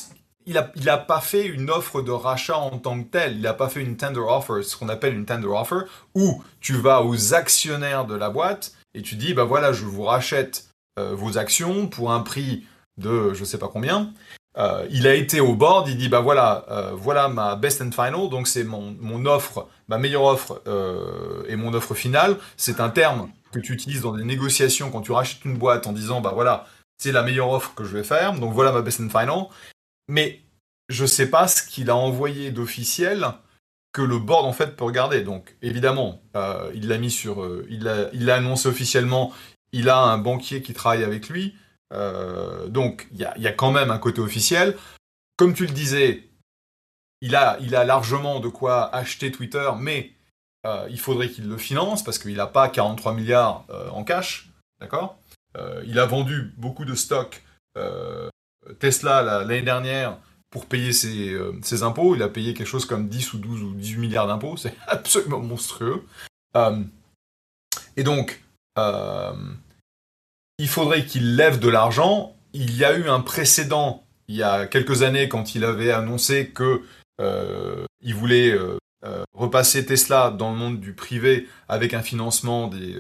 il 0.45 0.54
n'a 0.54 0.71
il 0.76 0.89
a 0.89 0.97
pas 0.97 1.21
fait 1.21 1.45
une 1.45 1.69
offre 1.69 2.02
de 2.02 2.12
rachat 2.12 2.58
en 2.58 2.78
tant 2.78 3.02
que 3.02 3.08
telle, 3.10 3.34
il 3.34 3.41
n'a 3.41 3.54
pas 3.54 3.69
fait 3.69 3.82
une 3.82 3.97
tender 3.97 4.19
offer, 4.19 4.63
ce 4.63 4.76
qu'on 4.76 4.89
appelle 4.89 5.13
une 5.13 5.26
tender 5.26 5.47
offer, 5.47 5.82
où 6.15 6.43
tu 6.60 6.74
vas 6.74 7.04
aux 7.04 7.34
actionnaires 7.34 8.06
de 8.06 8.15
la 8.15 8.30
boîte 8.30 8.74
et 8.93 9.02
tu 9.02 9.15
dis, 9.15 9.34
bah 9.34 9.43
voilà, 9.43 9.71
je 9.71 9.86
vous 9.86 10.04
rachète 10.04 10.67
euh, 11.00 11.15
vos 11.15 11.38
actions 11.38 11.88
pour 11.88 12.12
un 12.12 12.19
prix 12.21 12.65
de 12.97 13.34
je 13.34 13.45
sais 13.45 13.58
pas 13.58 13.69
combien. 13.69 14.12
Euh, 14.58 14.86
il 14.91 15.08
a 15.08 15.13
été 15.13 15.39
au 15.39 15.56
board, 15.56 15.88
il 15.88 15.97
dit 15.97 16.10
bah 16.10 16.19
voilà, 16.19 16.65
euh, 16.69 16.91
voilà 16.93 17.30
ma 17.30 17.56
best 17.56 17.82
and 17.82 17.91
final, 17.91 18.30
donc 18.30 18.47
c'est 18.47 18.65
mon, 18.65 18.95
mon, 19.00 19.26
offre, 19.26 19.69
ma 19.88 19.97
meilleure 19.97 20.26
offre 20.26 20.62
et 21.47 21.56
mon 21.56 21.74
offre 21.74 21.93
finale. 21.93 22.38
C'est 22.58 22.82
un 22.82 22.89
terme 22.89 23.30
que 23.51 23.59
tu 23.59 23.73
utilises 23.73 24.01
dans 24.01 24.15
des 24.15 24.23
négociations 24.23 24.91
quand 24.91 25.01
tu 25.01 25.11
rachètes 25.11 25.45
une 25.45 25.57
boîte 25.57 25.87
en 25.87 25.93
disant 25.93 26.21
bah 26.21 26.31
voilà, 26.33 26.67
c'est 26.97 27.11
la 27.11 27.23
meilleure 27.23 27.49
offre 27.49 27.73
que 27.73 27.83
je 27.83 27.95
vais 27.97 28.03
faire, 28.03 28.33
donc 28.33 28.53
voilà 28.53 28.71
ma 28.71 28.81
best 28.81 28.99
and 29.01 29.09
final. 29.09 29.45
Mais 30.07 30.41
je 30.89 31.05
sais 31.05 31.29
pas 31.29 31.47
ce 31.47 31.63
qu'il 31.63 31.89
a 31.89 31.95
envoyé 31.95 32.51
d'officiel 32.51 33.25
que 33.93 34.01
le 34.01 34.19
board 34.19 34.45
en 34.45 34.53
fait 34.53 34.75
peut 34.75 34.83
regarder. 34.83 35.21
Donc 35.21 35.55
évidemment, 35.61 36.21
euh, 36.35 36.71
il 36.75 36.87
l'a 36.87 36.97
mis 36.97 37.11
sur, 37.11 37.43
euh, 37.43 37.65
il 37.69 37.83
l'a, 37.83 38.09
il 38.13 38.29
annoncé 38.29 38.67
officiellement. 38.67 39.33
Il 39.73 39.89
a 39.89 39.97
un 39.97 40.17
banquier 40.17 40.61
qui 40.61 40.73
travaille 40.73 41.03
avec 41.03 41.29
lui, 41.29 41.55
euh, 41.93 42.67
donc 42.67 43.07
il 43.13 43.19
y 43.19 43.25
a, 43.25 43.37
y 43.37 43.47
a, 43.47 43.53
quand 43.53 43.71
même 43.71 43.89
un 43.89 43.97
côté 43.97 44.19
officiel. 44.21 44.75
Comme 45.37 45.53
tu 45.53 45.65
le 45.65 45.71
disais, 45.71 46.29
il 47.21 47.35
a, 47.35 47.57
il 47.61 47.75
a 47.75 47.85
largement 47.85 48.39
de 48.39 48.49
quoi 48.49 48.93
acheter 48.93 49.31
Twitter, 49.31 49.69
mais 49.79 50.11
euh, 50.65 50.88
il 50.89 51.00
faudrait 51.00 51.30
qu'il 51.30 51.47
le 51.47 51.58
finance 51.58 52.04
parce 52.04 52.19
qu'il 52.19 52.36
n'a 52.36 52.47
pas 52.47 52.69
43 52.69 53.13
milliards 53.13 53.65
euh, 53.69 53.89
en 53.89 54.04
cash, 54.04 54.50
d'accord? 54.80 55.17
Euh, 55.58 55.84
Il 55.88 56.00
a 56.00 56.06
vendu 56.06 56.54
beaucoup 56.58 56.86
de 56.86 56.95
stocks 56.95 57.43
Tesla 58.80 59.21
l'année 59.21 59.62
dernière 59.62 60.17
pour 60.50 60.65
payer 60.65 60.91
ses, 60.91 61.84
impôts. 61.84 62.15
Il 62.15 62.21
a 62.21 62.28
payé 62.28 62.54
quelque 62.54 62.67
chose 62.67 62.86
comme 62.86 63.08
10 63.08 63.34
ou 63.34 63.38
12 63.39 63.63
ou 63.63 63.74
18 63.74 63.97
milliards 63.97 64.28
d'impôts, 64.28 64.58
c'est 64.58 64.76
absolument 64.88 65.39
monstrueux. 65.39 66.04
et 67.95 68.04
donc, 68.04 68.43
il 70.58 70.67
faudrait 70.67 71.06
qu'il 71.06 71.38
lève 71.38 71.60
de 71.60 71.69
l'argent. 71.69 72.36
Il 72.54 72.76
y 72.76 72.84
a 72.84 72.95
eu 72.97 73.08
un 73.08 73.21
précédent 73.21 74.04
il 74.28 74.36
y 74.36 74.43
a 74.43 74.67
quelques 74.67 75.02
années 75.02 75.28
quand 75.28 75.56
il 75.56 75.63
avait 75.63 75.91
annoncé 75.91 76.50
que 76.50 76.84
il 78.02 78.15
voulait 78.15 78.58
repasser 79.33 79.85
Tesla 79.85 80.29
dans 80.31 80.51
le 80.51 80.57
monde 80.57 80.79
du 80.79 80.93
privé 80.93 81.47
avec 81.67 81.93
un 81.93 82.01
financement 82.01 82.67
des 82.67 82.95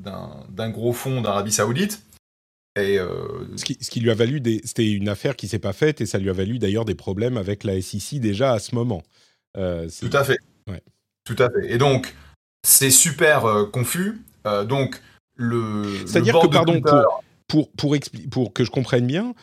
d'un 0.00 0.70
gros 0.70 0.92
fonds 0.92 1.20
d'Arabie 1.20 1.52
Saoudite. 1.52 2.02
Et 2.76 2.98
euh, 2.98 3.56
ce, 3.56 3.64
qui, 3.64 4.00
lui 4.00 4.10
a 4.10 4.14
valu, 4.14 4.40
c'était 4.64 4.88
une 4.88 5.08
affaire 5.08 5.34
qui 5.34 5.48
s'est 5.48 5.58
pas 5.58 5.72
faite 5.72 6.00
et 6.00 6.06
ça 6.06 6.18
lui 6.18 6.30
a 6.30 6.32
valu 6.32 6.58
d'ailleurs 6.58 6.84
des 6.84 6.94
problèmes 6.94 7.36
avec 7.36 7.64
la 7.64 7.80
SEC 7.80 8.20
déjà 8.20 8.52
à 8.52 8.58
ce 8.60 8.74
moment. 8.74 9.02
Euh, 9.56 9.88
Tout 10.00 10.16
à 10.16 10.22
fait. 10.22 10.38
Tout 11.24 11.36
à 11.38 11.50
fait. 11.50 11.72
Et 11.72 11.78
donc 11.78 12.14
c'est 12.62 12.90
super 12.90 13.44
euh, 13.44 13.64
confus. 13.66 14.22
donc 14.66 15.00
le. 15.34 15.84
C'est-à-dire 16.06 16.38
que 16.38 16.46
pardon 16.46 16.80
pour 17.48 17.70
pour, 17.72 17.96
pour, 18.30 18.52
que 18.52 18.64
je 18.64 18.70
comprenne 18.70 19.06
bien, 19.06 19.34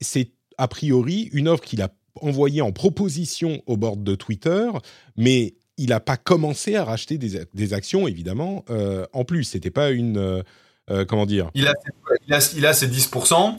c'est 0.00 0.30
a 0.56 0.66
priori 0.66 1.28
une 1.32 1.48
offre 1.48 1.62
qu'il 1.62 1.82
a 1.82 1.90
envoyée 2.20 2.62
en 2.62 2.72
proposition 2.72 3.62
au 3.66 3.76
board 3.76 4.02
de 4.02 4.14
Twitter, 4.14 4.70
mais 5.16 5.54
il 5.76 5.88
n'a 5.88 6.00
pas 6.00 6.16
commencé 6.16 6.76
à 6.76 6.84
racheter 6.84 7.18
des, 7.18 7.40
des 7.52 7.74
actions, 7.74 8.06
évidemment. 8.06 8.64
en 9.12 9.24
plus, 9.24 9.44
c'était 9.44 9.70
pas 9.70 9.90
une, 9.90 10.42
euh, 10.90 11.04
comment 11.06 11.24
dire 11.24 11.50
il 11.54 11.66
a, 11.66 11.72
il, 12.26 12.66
a, 12.66 12.72
ses 12.74 12.88
10%, 12.88 13.58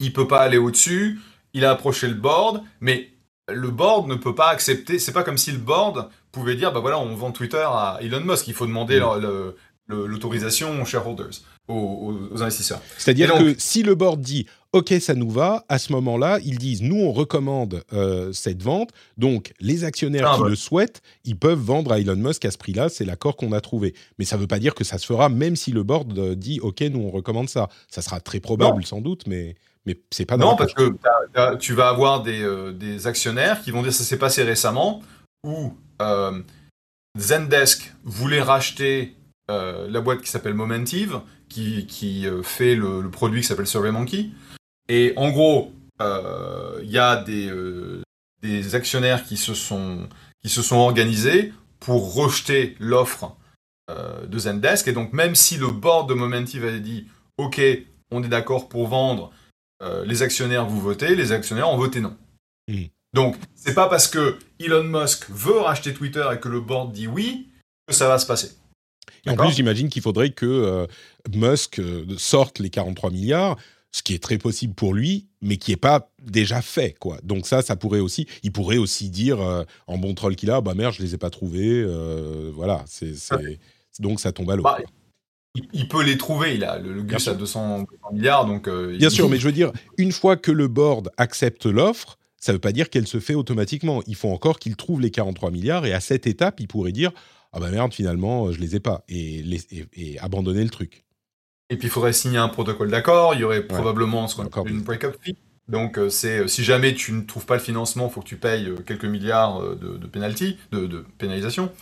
il 0.00 0.12
peut 0.12 0.26
pas 0.26 0.40
aller 0.40 0.58
au-dessus, 0.58 1.20
il 1.52 1.64
a 1.64 1.70
approché 1.70 2.08
le 2.08 2.14
board, 2.14 2.62
mais 2.80 3.10
le 3.48 3.70
board 3.70 4.08
ne 4.08 4.16
peut 4.16 4.34
pas 4.34 4.48
accepter. 4.48 4.98
C'est 4.98 5.12
pas 5.12 5.22
comme 5.22 5.38
si 5.38 5.52
le 5.52 5.58
board 5.58 6.08
pouvait 6.32 6.56
dire 6.56 6.72
bah 6.72 6.80
voilà, 6.80 6.98
on 6.98 7.14
vend 7.14 7.30
Twitter 7.30 7.64
à 7.64 7.98
Elon 8.00 8.20
Musk. 8.20 8.48
Il 8.48 8.54
faut 8.54 8.66
demander 8.66 8.98
mm. 8.98 9.52
l'autorisation 9.88 10.82
aux 10.82 10.84
shareholders, 10.84 11.40
aux, 11.68 12.42
investisseurs. 12.42 12.80
C'est-à-dire 12.98 13.32
que 13.34 13.54
si 13.56 13.84
le 13.84 13.94
board 13.94 14.20
dit 14.20 14.46
OK, 14.74 14.92
ça 14.98 15.14
nous 15.14 15.30
va, 15.30 15.64
à 15.68 15.78
ce 15.78 15.92
moment-là, 15.92 16.40
ils 16.44 16.58
disent 16.58 16.82
nous, 16.82 17.00
on 17.00 17.12
recommande 17.12 17.84
euh, 17.92 18.32
cette 18.32 18.60
vente. 18.60 18.90
Donc, 19.16 19.52
les 19.60 19.84
actionnaires 19.84 20.32
ah, 20.32 20.36
qui 20.36 20.50
le 20.50 20.56
souhaitent, 20.56 21.00
ils 21.22 21.38
peuvent 21.38 21.60
vendre 21.60 21.92
à 21.92 22.00
Elon 22.00 22.16
Musk 22.16 22.44
à 22.44 22.50
ce 22.50 22.58
prix-là. 22.58 22.88
C'est 22.88 23.04
l'accord 23.04 23.36
qu'on 23.36 23.52
a 23.52 23.60
trouvé. 23.60 23.94
Mais 24.18 24.24
ça 24.24 24.34
ne 24.34 24.40
veut 24.40 24.48
pas 24.48 24.58
dire 24.58 24.74
que 24.74 24.82
ça 24.82 24.98
se 24.98 25.06
fera, 25.06 25.28
même 25.28 25.54
si 25.54 25.70
le 25.70 25.84
board 25.84 26.18
euh, 26.18 26.34
dit 26.34 26.58
OK, 26.58 26.80
nous, 26.80 27.02
on 27.02 27.12
recommande 27.12 27.48
ça. 27.48 27.68
Ça 27.88 28.02
sera 28.02 28.18
très 28.18 28.40
probable, 28.40 28.84
sans 28.84 29.00
doute, 29.00 29.28
mais. 29.28 29.54
Mais 29.86 30.00
c'est 30.10 30.24
pas 30.24 30.38
Non, 30.38 30.56
parce 30.56 30.72
que 30.72 30.90
tu 31.60 31.74
vas 31.74 31.88
avoir 31.88 32.22
des, 32.24 32.42
euh, 32.42 32.72
des, 32.72 33.06
actionnaires 33.06 33.62
qui 33.62 33.70
vont 33.70 33.82
dire 33.82 33.92
ça 33.92 34.02
s'est 34.02 34.18
passé 34.18 34.42
récemment 34.42 35.02
où 35.46 35.74
Zendesk 37.16 37.94
voulait 38.02 38.42
racheter 38.42 39.14
la 39.48 40.00
boîte 40.00 40.22
qui 40.22 40.30
s'appelle 40.30 40.54
Momentive, 40.54 41.20
qui, 41.48 41.86
qui 41.86 42.26
fait 42.42 42.74
le, 42.74 43.02
le, 43.02 43.10
produit 43.10 43.42
qui 43.42 43.46
s'appelle 43.46 43.66
SurveyMonkey. 43.66 44.30
Et 44.88 45.12
en 45.16 45.30
gros, 45.30 45.72
il 46.00 46.06
euh, 46.06 46.80
y 46.82 46.98
a 46.98 47.16
des, 47.16 47.48
euh, 47.48 48.02
des, 48.42 48.74
actionnaires 48.74 49.24
qui 49.24 49.36
se, 49.36 49.54
sont, 49.54 50.08
qui 50.42 50.48
se 50.48 50.62
sont 50.62 50.76
organisés 50.76 51.52
pour 51.80 52.14
rejeter 52.14 52.76
l'offre 52.80 53.36
euh, 53.90 54.26
de 54.26 54.38
Zendesk. 54.38 54.88
Et 54.88 54.92
donc, 54.92 55.12
même 55.12 55.34
si 55.34 55.56
le 55.56 55.68
board 55.68 56.08
de 56.08 56.14
Momentive 56.14 56.64
avait 56.64 56.80
dit 56.80 57.06
OK, 57.38 57.60
on 58.10 58.22
est 58.22 58.28
d'accord 58.28 58.68
pour 58.68 58.88
vendre, 58.88 59.32
les 60.06 60.22
actionnaires 60.22 60.64
vous 60.64 60.80
votez, 60.80 61.14
les 61.14 61.32
actionnaires 61.32 61.68
ont 61.68 61.76
voté 61.76 62.00
non. 62.00 62.16
Donc, 62.66 62.88
Donc, 63.12 63.36
c'est 63.54 63.74
pas 63.74 63.86
parce 63.86 64.08
que 64.08 64.38
Elon 64.58 64.84
Musk 64.84 65.28
veut 65.28 65.60
racheter 65.60 65.92
Twitter 65.92 66.26
et 66.32 66.40
que 66.40 66.48
le 66.48 66.60
board 66.60 66.90
dit 66.92 67.06
oui 67.06 67.50
que 67.86 67.92
ça 67.92 68.08
va 68.08 68.18
se 68.18 68.24
passer. 68.24 68.52
Et 69.26 69.30
en 69.30 69.36
plus, 69.36 69.50
j'imagine 69.50 69.90
qu'il 69.90 70.00
faudrait 70.00 70.30
que 70.30 70.88
Musk 71.34 71.82
sorte 72.16 72.60
les 72.60 72.70
43 72.70 73.10
milliards 73.10 73.58
ce 73.94 74.02
qui 74.02 74.12
est 74.12 74.18
très 74.18 74.38
possible 74.38 74.74
pour 74.74 74.92
lui, 74.92 75.28
mais 75.40 75.56
qui 75.56 75.70
n'est 75.70 75.76
pas 75.76 76.10
déjà 76.20 76.60
fait, 76.62 76.98
quoi. 76.98 77.16
Donc 77.22 77.46
ça, 77.46 77.62
ça 77.62 77.76
pourrait 77.76 78.00
aussi, 78.00 78.26
il 78.42 78.50
pourrait 78.50 78.76
aussi 78.76 79.08
dire 79.08 79.40
euh, 79.40 79.62
en 79.86 79.98
bon 79.98 80.14
troll 80.14 80.34
qu'il 80.34 80.50
a, 80.50 80.60
bah 80.60 80.74
merde, 80.74 80.94
je 80.94 81.00
les 81.00 81.14
ai 81.14 81.16
pas 81.16 81.30
trouvés, 81.30 81.80
euh, 81.80 82.50
voilà. 82.52 82.84
C'est, 82.88 83.14
donc 84.00 84.18
ça 84.18 84.32
tombe 84.32 84.50
à 84.50 84.56
l'eau. 84.56 84.64
Bah, 84.64 84.78
il, 85.72 85.86
peut 85.86 86.02
les 86.02 86.18
trouver, 86.18 86.56
il 86.56 86.64
a 86.64 86.80
le, 86.80 87.04
Gus 87.04 87.28
a 87.28 87.34
200 87.34 87.86
milliards, 88.10 88.46
donc. 88.46 88.66
Euh, 88.66 88.96
Bien 88.98 89.10
sûr, 89.10 89.28
mais 89.28 89.38
je 89.38 89.46
veux 89.46 89.52
dire, 89.52 89.70
une 89.96 90.10
fois 90.10 90.36
que 90.36 90.50
le 90.50 90.66
board 90.66 91.12
accepte 91.16 91.64
l'offre, 91.64 92.18
ça 92.36 92.50
ne 92.50 92.56
veut 92.56 92.60
pas 92.60 92.72
dire 92.72 92.90
qu'elle 92.90 93.06
se 93.06 93.20
fait 93.20 93.34
automatiquement. 93.34 94.02
Il 94.08 94.16
faut 94.16 94.30
encore 94.30 94.58
qu'il 94.58 94.74
trouve 94.74 95.02
les 95.02 95.12
43 95.12 95.52
milliards 95.52 95.86
et 95.86 95.92
à 95.92 96.00
cette 96.00 96.26
étape, 96.26 96.58
il 96.58 96.66
pourrait 96.66 96.90
dire 96.90 97.12
ah 97.52 97.60
bah 97.60 97.70
merde, 97.70 97.94
finalement, 97.94 98.50
je 98.50 98.58
les 98.58 98.74
ai 98.74 98.80
pas 98.80 99.04
et, 99.08 99.44
et 99.92 100.18
abandonner 100.18 100.64
le 100.64 100.70
truc. 100.70 101.03
Et 101.74 101.76
puis 101.76 101.88
il 101.88 101.90
faudrait 101.90 102.12
signer 102.12 102.38
un 102.38 102.46
protocole 102.46 102.88
d'accord, 102.88 103.34
il 103.34 103.40
y 103.40 103.44
aurait 103.44 103.62
probablement 103.62 104.28
ce 104.28 104.36
qu'on 104.36 104.44
appelle 104.44 104.70
une 104.70 104.82
break-up 104.82 105.16
fee. 105.20 105.36
Donc 105.66 105.98
euh, 105.98 106.08
c'est 106.08 106.38
euh, 106.38 106.46
si 106.46 106.62
jamais 106.62 106.94
tu 106.94 107.10
ne 107.10 107.22
trouves 107.22 107.46
pas 107.46 107.54
le 107.54 107.60
financement, 107.60 108.06
il 108.06 108.12
faut 108.12 108.20
que 108.20 108.28
tu 108.28 108.36
payes 108.36 108.68
euh, 108.68 108.76
quelques 108.76 109.06
milliards 109.06 109.60
de, 109.60 109.96
de 109.96 110.06
penalty, 110.06 110.56
de, 110.70 111.04
pénalisation. 111.18 111.72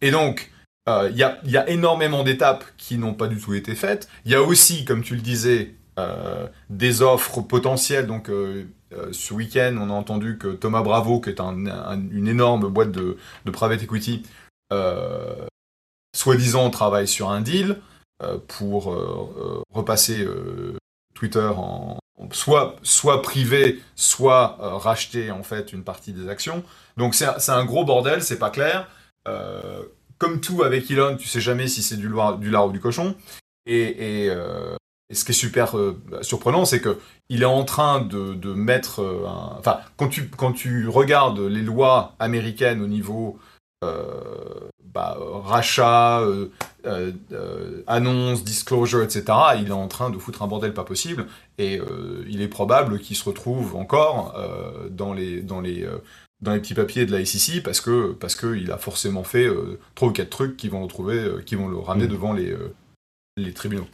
Et 0.00 0.12
donc 0.12 0.52
il 0.86 1.16
y, 1.16 1.24
a, 1.24 1.40
y, 1.44 1.56
a, 1.56 1.68
énormément 1.68 2.22
d'étapes 2.22 2.64
qui 2.76 2.98
n'ont 2.98 3.14
pas 3.14 3.26
du 3.26 3.40
tout 3.40 3.52
été 3.54 3.74
faites. 3.74 4.08
Il 4.26 4.30
y 4.30 4.36
a 4.36 4.42
aussi, 4.42 4.84
comme 4.84 5.02
tu 5.02 5.16
le 5.16 5.22
disais, 5.22 5.74
des 6.70 7.02
offres 7.02 7.40
potentielles. 7.40 8.08
Donc 8.08 8.28
ce 9.12 9.34
week-end, 9.34 9.76
on 9.80 9.90
a 9.90 9.92
entendu 9.92 10.38
que 10.38 10.48
Thomas 10.48 10.82
Bravo, 10.82 11.20
qui 11.20 11.30
est 11.30 11.40
une 11.40 12.26
énorme 12.26 12.68
boîte 12.68 12.90
de, 12.90 13.16
de 13.44 13.50
private 13.52 13.80
equity, 13.80 14.24
soi-disant 16.16 16.68
travaille 16.70 17.06
sur 17.06 17.30
un 17.30 17.40
deal. 17.40 17.76
Euh, 18.22 18.38
pour 18.46 18.92
euh, 18.92 19.32
euh, 19.36 19.62
repasser 19.70 20.26
Twitter 21.14 21.50
en, 21.56 21.98
soit, 22.30 22.76
soit 22.82 23.22
privé, 23.22 23.80
soit 23.96 24.56
racheter 24.60 25.30
en 25.30 25.42
fait 25.42 25.72
une 25.72 25.82
partie 25.82 26.12
des 26.12 26.28
actions. 26.28 26.62
Donc 26.96 27.14
c'est 27.14 27.26
un 27.48 27.64
gros 27.64 27.84
bordel, 27.84 28.22
c'est 28.22 28.38
pas 28.38 28.50
clair. 28.50 28.88
comme 30.18 30.40
tout 30.40 30.62
avec 30.62 30.90
Elon, 30.90 31.16
tu 31.16 31.26
sais 31.26 31.40
jamais 31.40 31.66
si 31.66 31.82
c'est 31.82 31.96
du, 31.96 32.08
lard 32.08 32.66
ou 32.66 32.72
du 32.72 32.80
cochon. 32.80 33.16
Et, 33.66 34.28
ce 35.12 35.24
qui 35.26 35.32
est 35.32 35.34
super 35.34 35.74
surprenant, 36.22 36.64
c'est 36.64 36.80
que 36.80 36.98
il 37.28 37.42
est 37.42 37.46
en 37.46 37.64
train 37.64 38.00
de, 38.00 38.34
de 38.34 38.52
mettre, 38.54 39.04
enfin, 39.58 39.80
quand 39.96 40.08
tu 40.08 40.28
quand 40.28 40.52
tu 40.52 40.88
regardes 40.88 41.40
les 41.40 41.62
lois 41.62 42.14
américaines 42.18 42.82
au 42.82 42.86
niveau 42.86 43.38
bah, 44.92 45.16
rachat, 45.18 46.20
euh, 46.20 46.48
euh, 46.84 47.12
euh, 47.32 47.82
annonce, 47.86 48.44
disclosure, 48.44 49.02
etc., 49.02 49.24
il 49.58 49.68
est 49.68 49.72
en 49.72 49.88
train 49.88 50.10
de 50.10 50.18
foutre 50.18 50.42
un 50.42 50.46
bordel 50.46 50.74
pas 50.74 50.84
possible. 50.84 51.26
Et 51.58 51.80
il 52.28 52.42
est 52.42 52.48
probable 52.48 52.98
qu'il 52.98 53.16
se 53.16 53.24
retrouve 53.24 53.76
encore 53.76 54.34
dans 54.90 55.12
les, 55.12 55.42
dans 55.42 55.60
les, 55.60 55.86
dans 56.40 56.52
les 56.52 56.58
petits 56.58 56.74
papiers 56.74 57.06
de 57.06 57.12
la 57.12 57.24
SEC 57.24 57.62
parce 57.62 57.80
que 57.80 58.12
parce 58.12 58.34
qu'il 58.34 58.72
a 58.72 58.78
forcément 58.78 59.22
fait 59.22 59.48
trois 59.94 60.08
ou 60.08 60.12
quatre 60.12 60.30
trucs 60.30 60.56
qui 60.56 60.68
vont 60.68 60.78
le 60.78 60.84
retrouver, 60.84 61.30
qui 61.46 61.54
vont 61.54 61.68
le 61.68 61.78
ramener 61.78 62.06
mmh. 62.06 62.10
devant 62.10 62.32
les, 62.32 62.56
les 63.36 63.52
tribunaux. 63.52 63.86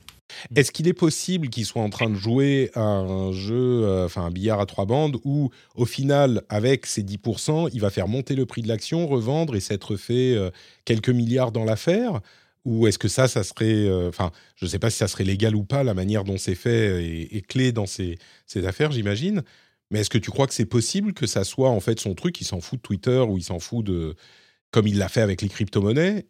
Est-ce 0.55 0.73
qu'il 0.73 0.89
est 0.89 0.95
possible 0.95 1.49
qu'il 1.49 1.65
soit 1.65 1.83
en 1.83 1.91
train 1.91 2.11
de 2.11 2.15
jouer 2.15 2.71
à 2.75 2.83
un 2.83 3.33
jeu, 3.33 3.85
euh, 3.85 4.07
enfin 4.07 4.23
un 4.25 4.31
billard 4.31 4.61
à 4.61 4.67
trois 4.67 4.87
bandes, 4.87 5.19
où 5.25 5.51
au 5.75 5.85
final, 5.85 6.43
avec 6.49 6.87
ses 6.87 7.03
10%, 7.03 7.71
il 7.73 7.81
va 7.81 7.91
faire 7.91 8.09
monter 8.09 8.35
le 8.35 8.47
prix 8.47 8.63
de 8.63 8.69
l'action, 8.69 9.07
revendre 9.07 9.57
et 9.57 9.61
s'être 9.61 9.97
fait 9.97 10.35
euh, 10.35 10.51
quelques 10.85 11.11
milliards 11.11 11.53
dans 11.53 11.65
l'affaire? 11.65 12.21
Ou 12.65 12.87
est-ce 12.87 12.99
que 12.99 13.09
ça, 13.09 13.29
ça 13.29 13.45
serait, 13.45 13.87
euh, 13.87 14.09
enfin, 14.09 14.31
je 14.57 14.67
ne 14.67 14.71
sais 14.71 14.79
pas 14.79 14.91
si 14.91 14.99
ça 14.99 15.09
serait 15.09 15.25
légal 15.25 15.57
ou 15.57 15.65
pas, 15.65 15.83
la 15.85 15.95
manière 15.95 16.25
dont 16.25 16.37
c'est 16.37 16.55
fait 16.55 17.03
est, 17.35 17.47
clé 17.47 17.73
dans 17.73 17.87
ces, 17.87 18.19
ces 18.47 18.67
affaires, 18.67 18.93
j'imagine. 18.93 19.43
Mais 19.91 20.01
est-ce 20.01 20.11
que 20.11 20.19
tu 20.19 20.31
crois 20.31 20.47
que 20.47 20.53
c'est 20.55 20.67
possible 20.67 21.15
que 21.15 21.27
ça 21.27 21.45
soit 21.45 21.71
en 21.71 21.81
fait 21.81 21.99
son 21.99 22.15
truc, 22.15 22.41
il 22.41 22.45
s'en 22.45 22.61
fout 22.61 22.79
de 22.79 22.83
Twitter 22.83 23.25
ou 23.27 23.39
il 23.39 23.45
s'en 23.45 23.59
fout 23.59 23.87
de, 23.87 24.17
comme 24.71 24.87
il 24.87 24.99
l'a 24.99 25.09
fait 25.09 25.23
avec 25.23 25.41
les 25.41 25.49
crypto-monnaies 25.49 26.27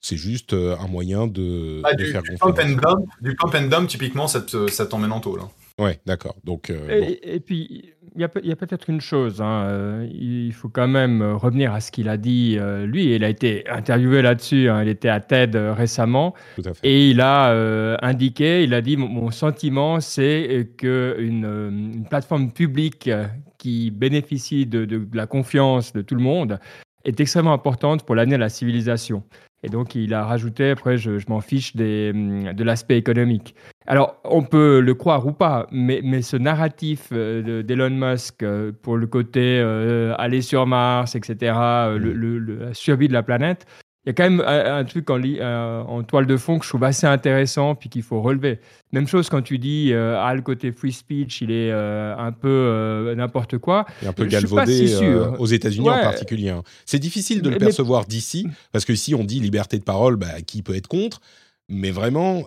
c'est 0.00 0.16
juste 0.16 0.54
euh, 0.54 0.76
un 0.78 0.88
moyen 0.88 1.26
de, 1.26 1.82
ah, 1.84 1.90
faire 1.96 2.22
du 2.22 2.34
pump, 2.38 2.58
and 2.58 2.70
dump, 2.70 3.08
du 3.20 3.36
pump 3.36 3.54
and 3.54 3.66
dump, 3.66 3.88
typiquement, 3.88 4.26
ça 4.26 4.40
t'emmène 4.40 5.12
en 5.12 5.20
taux. 5.20 5.36
Là. 5.36 5.48
Ouais, 5.78 6.00
d'accord. 6.06 6.36
Donc, 6.44 6.70
euh, 6.70 7.14
et, 7.22 7.40
puis, 7.40 7.92
il 8.14 8.20
y 8.20 8.24
a, 8.24 8.28
peut-être 8.28 8.88
une 8.90 9.00
chose. 9.00 9.40
Hein, 9.42 9.64
euh, 9.66 10.08
il 10.10 10.52
faut 10.52 10.68
quand 10.68 10.88
même 10.88 11.22
revenir 11.22 11.72
à 11.72 11.80
ce 11.80 11.92
qu'il 11.92 12.08
a 12.08 12.16
dit. 12.16 12.58
lui, 12.84 13.14
il 13.14 13.24
a 13.24 13.28
été 13.28 13.68
interviewé 13.68 14.22
là-dessus. 14.22 14.68
Hein, 14.68 14.82
il 14.82 14.88
était 14.88 15.08
à 15.08 15.20
TED 15.20 15.54
récemment. 15.56 16.34
Tout 16.56 16.62
à 16.66 16.74
fait. 16.74 16.86
Et 16.86 17.10
il 17.10 17.20
a 17.20 17.98
indiqué, 18.02 18.64
il 18.64 18.74
a 18.74 18.80
dit 18.80 18.96
Mon, 18.96 19.30
sentiment, 19.30 20.00
c'est 20.00 20.68
qu'une 20.76 21.44
une 21.44 22.06
plateforme 22.08 22.52
publique 22.52 23.10
qui 23.58 23.90
bénéficie 23.90 24.66
de, 24.66 24.86
de, 24.86 25.06
la 25.12 25.26
confiance 25.26 25.92
de 25.92 26.00
tout 26.00 26.14
le 26.14 26.22
monde 26.22 26.58
est 27.04 27.20
extrêmement 27.20 27.52
importante 27.52 28.04
pour 28.04 28.14
l'année 28.14 28.36
de 28.36 28.40
la 28.40 28.48
civilisation. 28.48 29.22
Et 29.62 29.68
donc, 29.68 29.94
il 29.94 30.14
a 30.14 30.24
rajouté, 30.24 30.70
après, 30.70 30.96
je, 30.96 31.10
m'en 31.28 31.40
fiche 31.40 31.76
des, 31.76 32.12
hum, 32.14 32.52
de 32.52 32.64
l'aspect 32.64 32.96
économique. 32.96 33.54
Alors, 33.86 34.16
on 34.24 34.42
peut 34.42 34.80
le 34.80 34.94
croire 34.94 35.26
ou 35.26 35.32
pas, 35.32 35.66
mais, 35.70 36.00
mais 36.02 36.22
ce 36.22 36.36
narratif 36.36 37.08
euh, 37.12 37.62
d'Elon 37.62 37.90
Musk 37.90 38.42
euh, 38.42 38.72
pour 38.82 38.96
le 38.96 39.06
côté 39.06 39.58
euh, 39.60 40.14
aller 40.18 40.42
sur 40.42 40.66
Mars, 40.66 41.14
etc., 41.14 41.52
le, 41.98 42.38
la 42.38 42.74
survie 42.74 43.08
de 43.08 43.12
la 43.12 43.22
planète, 43.22 43.66
il 44.04 44.08
y 44.08 44.10
a 44.10 44.12
quand 44.14 44.22
même 44.22 44.40
un, 44.40 44.82
truc 44.84 45.10
en, 45.10 45.20
euh, 45.22 45.82
en, 45.82 46.02
toile 46.02 46.26
de 46.26 46.38
fond 46.38 46.58
que 46.58 46.64
je 46.64 46.70
trouve 46.70 46.84
assez 46.84 47.06
intéressant 47.06 47.74
puis 47.74 47.90
qu'il 47.90 48.02
faut 48.02 48.22
relever. 48.22 48.58
Même 48.92 49.06
chose 49.06 49.28
quand 49.28 49.42
tu 49.42 49.58
dis 49.58 49.92
euh, 49.92 50.18
ah 50.18 50.34
le 50.34 50.40
côté 50.40 50.72
free 50.72 50.92
speech 50.92 51.42
il 51.42 51.50
est 51.50 51.70
euh, 51.70 52.16
un 52.16 52.32
peu 52.32 53.12
n'importe 53.14 53.58
quoi. 53.58 53.84
Et 54.02 54.06
un 54.06 54.14
peu 54.14 54.24
galvaudé 54.24 54.96
aux 55.38 55.46
États-Unis 55.46 55.90
en 55.90 56.00
particulier. 56.00 56.48
Hein. 56.48 56.62
C'est 56.86 56.98
difficile 56.98 57.42
de 57.42 57.50
le 57.50 57.58
percevoir 57.58 58.06
d'ici 58.06 58.46
parce 58.72 58.86
que 58.86 58.94
si 58.94 59.14
on 59.14 59.22
dit 59.22 59.38
liberté 59.38 59.78
de 59.78 59.84
parole, 59.84 60.16
bah, 60.16 60.40
qui 60.46 60.62
peut 60.62 60.74
être 60.74 60.88
contre? 60.88 61.20
Mais 61.68 61.90
vraiment 61.90 62.44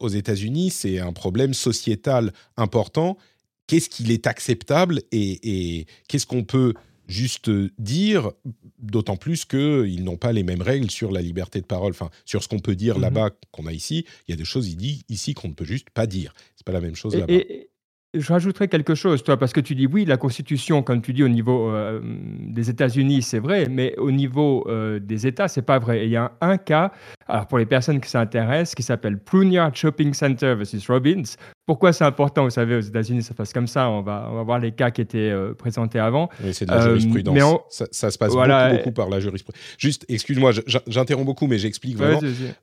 aux 0.00 0.08
États-Unis 0.08 0.70
c'est 0.70 0.98
un 0.98 1.12
problème 1.12 1.52
sociétal 1.52 2.32
important. 2.56 3.18
Qu'est-ce 3.66 3.90
qu'il 3.90 4.12
est 4.12 4.26
acceptable 4.26 5.00
et, 5.12 5.80
et 5.80 5.86
qu'est-ce 6.08 6.26
qu'on 6.26 6.44
peut 6.44 6.72
juste 7.06 7.50
dire, 7.78 8.30
d'autant 8.78 9.16
plus 9.16 9.44
qu'ils 9.44 10.04
n'ont 10.04 10.16
pas 10.16 10.32
les 10.32 10.42
mêmes 10.42 10.62
règles 10.62 10.90
sur 10.90 11.10
la 11.12 11.20
liberté 11.20 11.60
de 11.60 11.66
parole, 11.66 11.90
enfin 11.90 12.10
sur 12.24 12.42
ce 12.42 12.48
qu'on 12.48 12.58
peut 12.58 12.76
dire 12.76 12.96
mhm. 12.96 13.02
là-bas 13.02 13.30
qu'on 13.50 13.66
a 13.66 13.72
ici. 13.72 14.06
Il 14.28 14.32
y 14.32 14.34
a 14.34 14.36
des 14.36 14.44
choses 14.44 14.68
il 14.68 14.76
dit 14.76 15.04
ici 15.08 15.34
qu'on 15.34 15.48
ne 15.48 15.54
peut 15.54 15.64
juste 15.64 15.90
pas 15.90 16.06
dire. 16.06 16.32
C'est 16.56 16.66
pas 16.66 16.72
la 16.72 16.80
même 16.80 16.96
chose 16.96 17.14
là-bas. 17.16 17.32
Je 18.14 18.32
rajouterais 18.32 18.68
quelque 18.68 18.94
chose, 18.94 19.22
toi, 19.22 19.36
parce 19.36 19.52
que 19.52 19.60
tu 19.60 19.74
dis 19.74 19.86
oui, 19.86 20.06
la 20.06 20.16
Constitution, 20.16 20.82
comme 20.82 21.02
tu 21.02 21.12
dis 21.12 21.22
au 21.22 21.28
niveau 21.28 21.70
euh, 21.70 22.00
des 22.02 22.70
États-Unis, 22.70 23.20
c'est 23.20 23.40
vrai, 23.40 23.66
mais 23.68 23.94
au 23.98 24.10
niveau 24.10 24.64
euh, 24.68 24.98
des 24.98 25.26
États, 25.26 25.48
c'est 25.48 25.62
pas 25.62 25.78
vrai. 25.78 26.06
il 26.06 26.10
y 26.10 26.16
a 26.16 26.32
un, 26.40 26.56
cas, 26.56 26.92
alors 27.26 27.46
pour 27.46 27.58
les 27.58 27.66
personnes 27.66 28.00
qui 28.00 28.08
s'intéressent, 28.08 28.74
qui 28.74 28.82
s'appelle 28.82 29.18
Pruneyard 29.18 29.74
Shopping 29.74 30.14
Center 30.14 30.54
versus 30.56 30.88
Robbins, 30.88 31.24
pourquoi 31.66 31.92
c'est 31.92 32.04
important 32.04 32.44
Vous 32.44 32.50
savez, 32.50 32.76
aux 32.76 32.80
États-Unis, 32.80 33.24
ça 33.24 33.34
passe 33.34 33.52
comme 33.52 33.66
ça. 33.66 33.90
On 33.90 34.00
va, 34.00 34.28
on 34.30 34.36
va 34.36 34.42
voir 34.44 34.60
les 34.60 34.70
cas 34.70 34.92
qui 34.92 35.00
étaient 35.00 35.18
euh, 35.18 35.52
présentés 35.52 35.98
avant. 35.98 36.30
Oui, 36.42 36.54
c'est 36.54 36.64
de 36.64 36.70
la 36.70 36.76
euh, 36.78 36.96
jurisprudence. 36.96 37.60
ça, 37.90 38.10
se 38.12 38.18
passe 38.18 38.32
beaucoup, 38.32 38.76
beaucoup, 38.76 38.92
par 38.92 39.08
la 39.08 39.18
jurisprudence. 39.18 39.60
Juste, 39.76 40.04
excuse-moi, 40.08 40.52
j'interromps 40.86 41.26
beaucoup, 41.26 41.48
mais 41.48 41.58
j'explique 41.58 41.96
vraiment. 41.96 42.20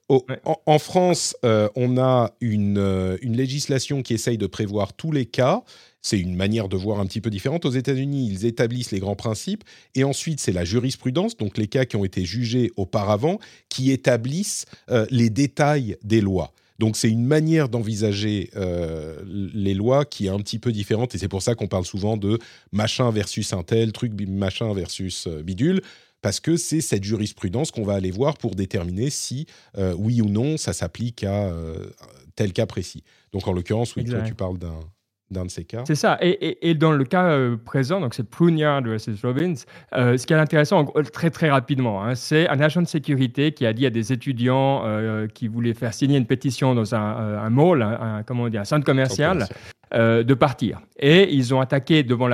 en, 0.08 0.80
France, 0.80 1.36
euh, 1.44 1.68
on 1.76 1.98
a 1.98 2.32
une, 2.40 3.18
une 3.22 3.36
législation 3.36 4.04
qui 4.04 4.14
essaye 4.14 4.38
de 4.38 4.48
prévoir 4.48 4.94
tous 4.94 5.12
les 5.12 5.26
cas. 5.26 5.64
C'est 6.02 6.20
une 6.20 6.36
manière 6.36 6.70
de 6.70 6.78
voir 6.78 7.02
un 7.02 7.06
petit 7.06 7.22
peu 7.22 7.30
différente. 7.30 7.66
Aux 7.66 7.72
États-Unis, 7.72 8.30
ils 8.30 8.46
établissent 8.46 8.92
les 8.92 9.00
grands 9.00 9.16
principes 9.16 9.64
et 9.96 10.06
ensuite 10.06 10.40
c'est 10.40 10.52
la 10.52 10.66
jurisprudence, 10.66 11.38
donc 11.38 11.58
les 11.58 11.68
cas 11.68 11.86
qui 11.86 11.96
ont 11.96 12.04
été 12.04 12.26
jugés 12.26 12.72
auparavant, 12.76 13.40
qui 13.70 13.92
établissent 13.92 14.66
les 15.10 15.30
détails 15.30 15.98
des 16.04 16.20
lois. 16.20 16.54
Donc 16.80 16.98
c'est 16.98 17.10
une 17.10 17.26
manière 17.26 17.70
d'envisager 17.70 18.50
euh, 18.56 19.22
les 19.26 19.74
lois 19.74 20.06
qui 20.06 20.28
est 20.28 20.30
un 20.30 20.40
petit 20.40 20.60
peu 20.60 20.72
différente. 20.72 21.16
Et 21.16 21.18
c'est 21.18 21.28
pour 21.28 21.42
ça 21.42 21.56
qu'on 21.56 21.68
parle 21.68 21.86
souvent 21.86 22.18
de 22.18 22.40
machin 22.72 23.12
versus 23.12 23.54
un 23.54 23.64
tel, 23.64 23.92
truc 23.92 24.14
machin 24.28 24.74
versus 24.74 25.28
euh, 25.28 25.44
bidule, 25.44 25.82
parce 26.22 26.40
que 26.40 26.58
c'est 26.58 26.82
cette 26.82 27.04
jurisprudence 27.04 27.72
qu'on 27.72 27.84
va 27.84 27.94
aller 27.94 28.12
voir 28.12 28.38
pour 28.38 28.56
déterminer 28.56 29.10
si 29.10 29.46
euh, 29.78 29.94
oui 29.98 30.22
ou 30.22 30.30
non 30.30 30.58
ça 30.58 30.74
s'applique 30.74 31.24
à 31.24 31.54
tel 32.36 32.54
cas 32.54 32.66
précis. 32.66 33.04
Donc 33.32 33.48
en 33.48 33.54
l'occurrence, 33.54 33.96
oui, 33.96 34.06
toi 34.06 34.22
tu 34.22 34.34
parles 34.34 34.58
d'un 34.58 34.80
de 35.34 35.50
ces 35.50 35.64
cas. 35.64 35.84
C'est 35.86 35.96
ça. 35.96 36.18
Et, 36.22 36.74
dans 36.76 36.92
le 36.92 37.04
cas 37.04 37.26
euh, 37.26 37.58
présent, 37.58 38.00
donc 38.00 38.14
c'est 38.14 38.28
Pruneyard 38.28 38.84
versus 38.84 39.22
Robbins, 39.24 39.56
euh, 39.96 40.18
ce 40.18 40.26
qui 40.26 40.34
est 40.34 40.38
intéressant, 40.38 40.86
très 41.12 41.30
très 41.30 41.50
rapidement, 41.50 42.04
hein, 42.04 42.16
c'est 42.16 42.48
un 42.48 42.60
agent 42.60 42.82
de 42.82 42.88
sécurité 42.88 43.52
qui 43.52 43.66
a 43.66 43.74
dit 43.74 43.86
à 43.86 43.90
des 43.90 44.14
étudiants 44.14 44.84
euh, 44.86 45.28
qui 45.28 45.48
voulaient 45.48 45.74
faire 45.74 45.94
signer 45.94 46.18
une 46.18 46.26
pétition 46.26 46.76
dans 46.76 46.96
un, 46.96 47.50
mall, 47.50 47.82
un, 47.82 48.24
comment 48.24 48.44
on 48.44 48.50
dit, 48.50 48.58
un 48.58 48.66
centre 48.66 48.86
commercial, 48.86 49.48
de 49.94 50.34
partir. 50.34 50.82
Et 50.98 51.32
ils 51.34 51.54
ont 51.54 51.60
attaqué 51.60 52.02
devant 52.02 52.28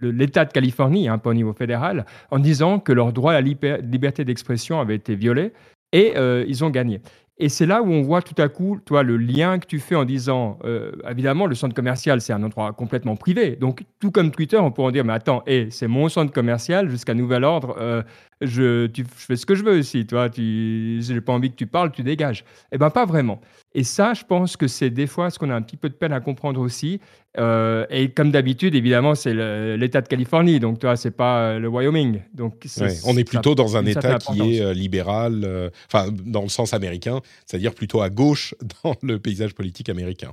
l'État 0.00 0.44
de 0.44 0.52
Californie, 0.52 1.08
hein, 1.08 1.18
pas 1.18 1.30
au 1.30 1.34
niveau 1.34 1.52
fédéral, 1.52 2.06
en 2.30 2.38
disant 2.38 2.78
que 2.78 2.92
leur 2.92 3.12
droit 3.12 3.32
à 3.32 3.40
la 3.40 3.78
liberté 3.80 4.24
d'expression 4.24 4.80
avait 4.80 4.94
été 4.94 5.16
violé. 5.16 5.52
Et 5.92 6.14
ils 6.46 6.64
ont 6.64 6.70
gagné. 6.70 7.00
Et 7.42 7.48
c'est 7.48 7.64
là 7.64 7.80
où 7.80 7.90
on 7.90 8.02
voit 8.02 8.20
tout 8.20 8.34
à 8.36 8.48
coup, 8.48 8.78
toi, 8.84 9.02
le 9.02 9.16
lien 9.16 9.58
que 9.58 9.66
tu 9.66 9.78
fais 9.78 9.94
en 9.94 10.04
disant, 10.04 10.58
euh, 10.64 10.92
évidemment, 11.10 11.46
le 11.46 11.54
centre 11.54 11.74
commercial, 11.74 12.20
c'est 12.20 12.34
un 12.34 12.42
endroit 12.42 12.70
complètement 12.74 13.16
privé. 13.16 13.56
Donc, 13.56 13.84
tout 13.98 14.10
comme 14.10 14.30
Twitter, 14.30 14.58
on 14.58 14.70
pourrait 14.70 14.92
dire, 14.92 15.06
mais 15.06 15.14
attends, 15.14 15.42
c'est 15.70 15.88
mon 15.88 16.10
centre 16.10 16.34
commercial, 16.34 16.90
jusqu'à 16.90 17.14
nouvel 17.14 17.44
ordre, 17.44 17.76
euh, 17.80 18.02
je, 18.40 18.86
tu, 18.86 19.04
fais 19.04 19.36
ce 19.36 19.44
que 19.46 19.54
je 19.54 19.62
veux 19.62 19.78
ici, 19.78 20.06
toi, 20.06 20.30
tu, 20.30 21.00
j'ai 21.02 21.20
pas 21.20 21.32
envie 21.32 21.50
que 21.50 21.56
tu 21.56 21.66
parles, 21.66 21.92
tu 21.92 22.02
dégages. 22.02 22.44
Eh 22.72 22.78
bien, 22.78 22.90
pas 22.90 23.04
vraiment. 23.04 23.40
Et 23.74 23.84
ça, 23.84 24.14
je 24.14 24.24
pense 24.24 24.56
que 24.56 24.66
c'est 24.66 24.90
des 24.90 25.06
fois 25.06 25.30
ce 25.30 25.38
qu'on 25.38 25.50
a 25.50 25.54
un 25.54 25.62
petit 25.62 25.76
peu 25.76 25.88
de 25.88 25.94
peine 25.94 26.12
à 26.12 26.20
comprendre 26.20 26.60
aussi. 26.60 27.00
Euh, 27.38 27.86
et 27.90 28.10
comme 28.10 28.30
d'habitude, 28.30 28.74
évidemment, 28.74 29.14
c'est 29.14 29.34
l'État 29.76 30.00
de 30.00 30.08
Californie, 30.08 30.58
donc 30.58 30.80
toi, 30.80 30.96
c'est 30.96 31.12
pas 31.12 31.40
euh, 31.40 31.58
le 31.58 31.68
Wyoming. 31.68 32.20
Donc, 32.34 32.66
on 33.04 33.16
est 33.16 33.24
plutôt 33.24 33.54
dans 33.54 33.76
un 33.76 33.86
État 33.86 34.18
qui 34.18 34.56
est 34.56 34.60
euh, 34.60 34.72
libéral, 34.72 35.70
enfin, 35.86 36.10
dans 36.10 36.42
le 36.42 36.48
sens 36.48 36.74
américain, 36.74 37.20
c'est-à-dire 37.46 37.74
plutôt 37.74 38.00
à 38.00 38.10
gauche 38.10 38.54
dans 38.82 38.96
le 39.02 39.18
paysage 39.18 39.54
politique 39.54 39.88
américain. 39.88 40.32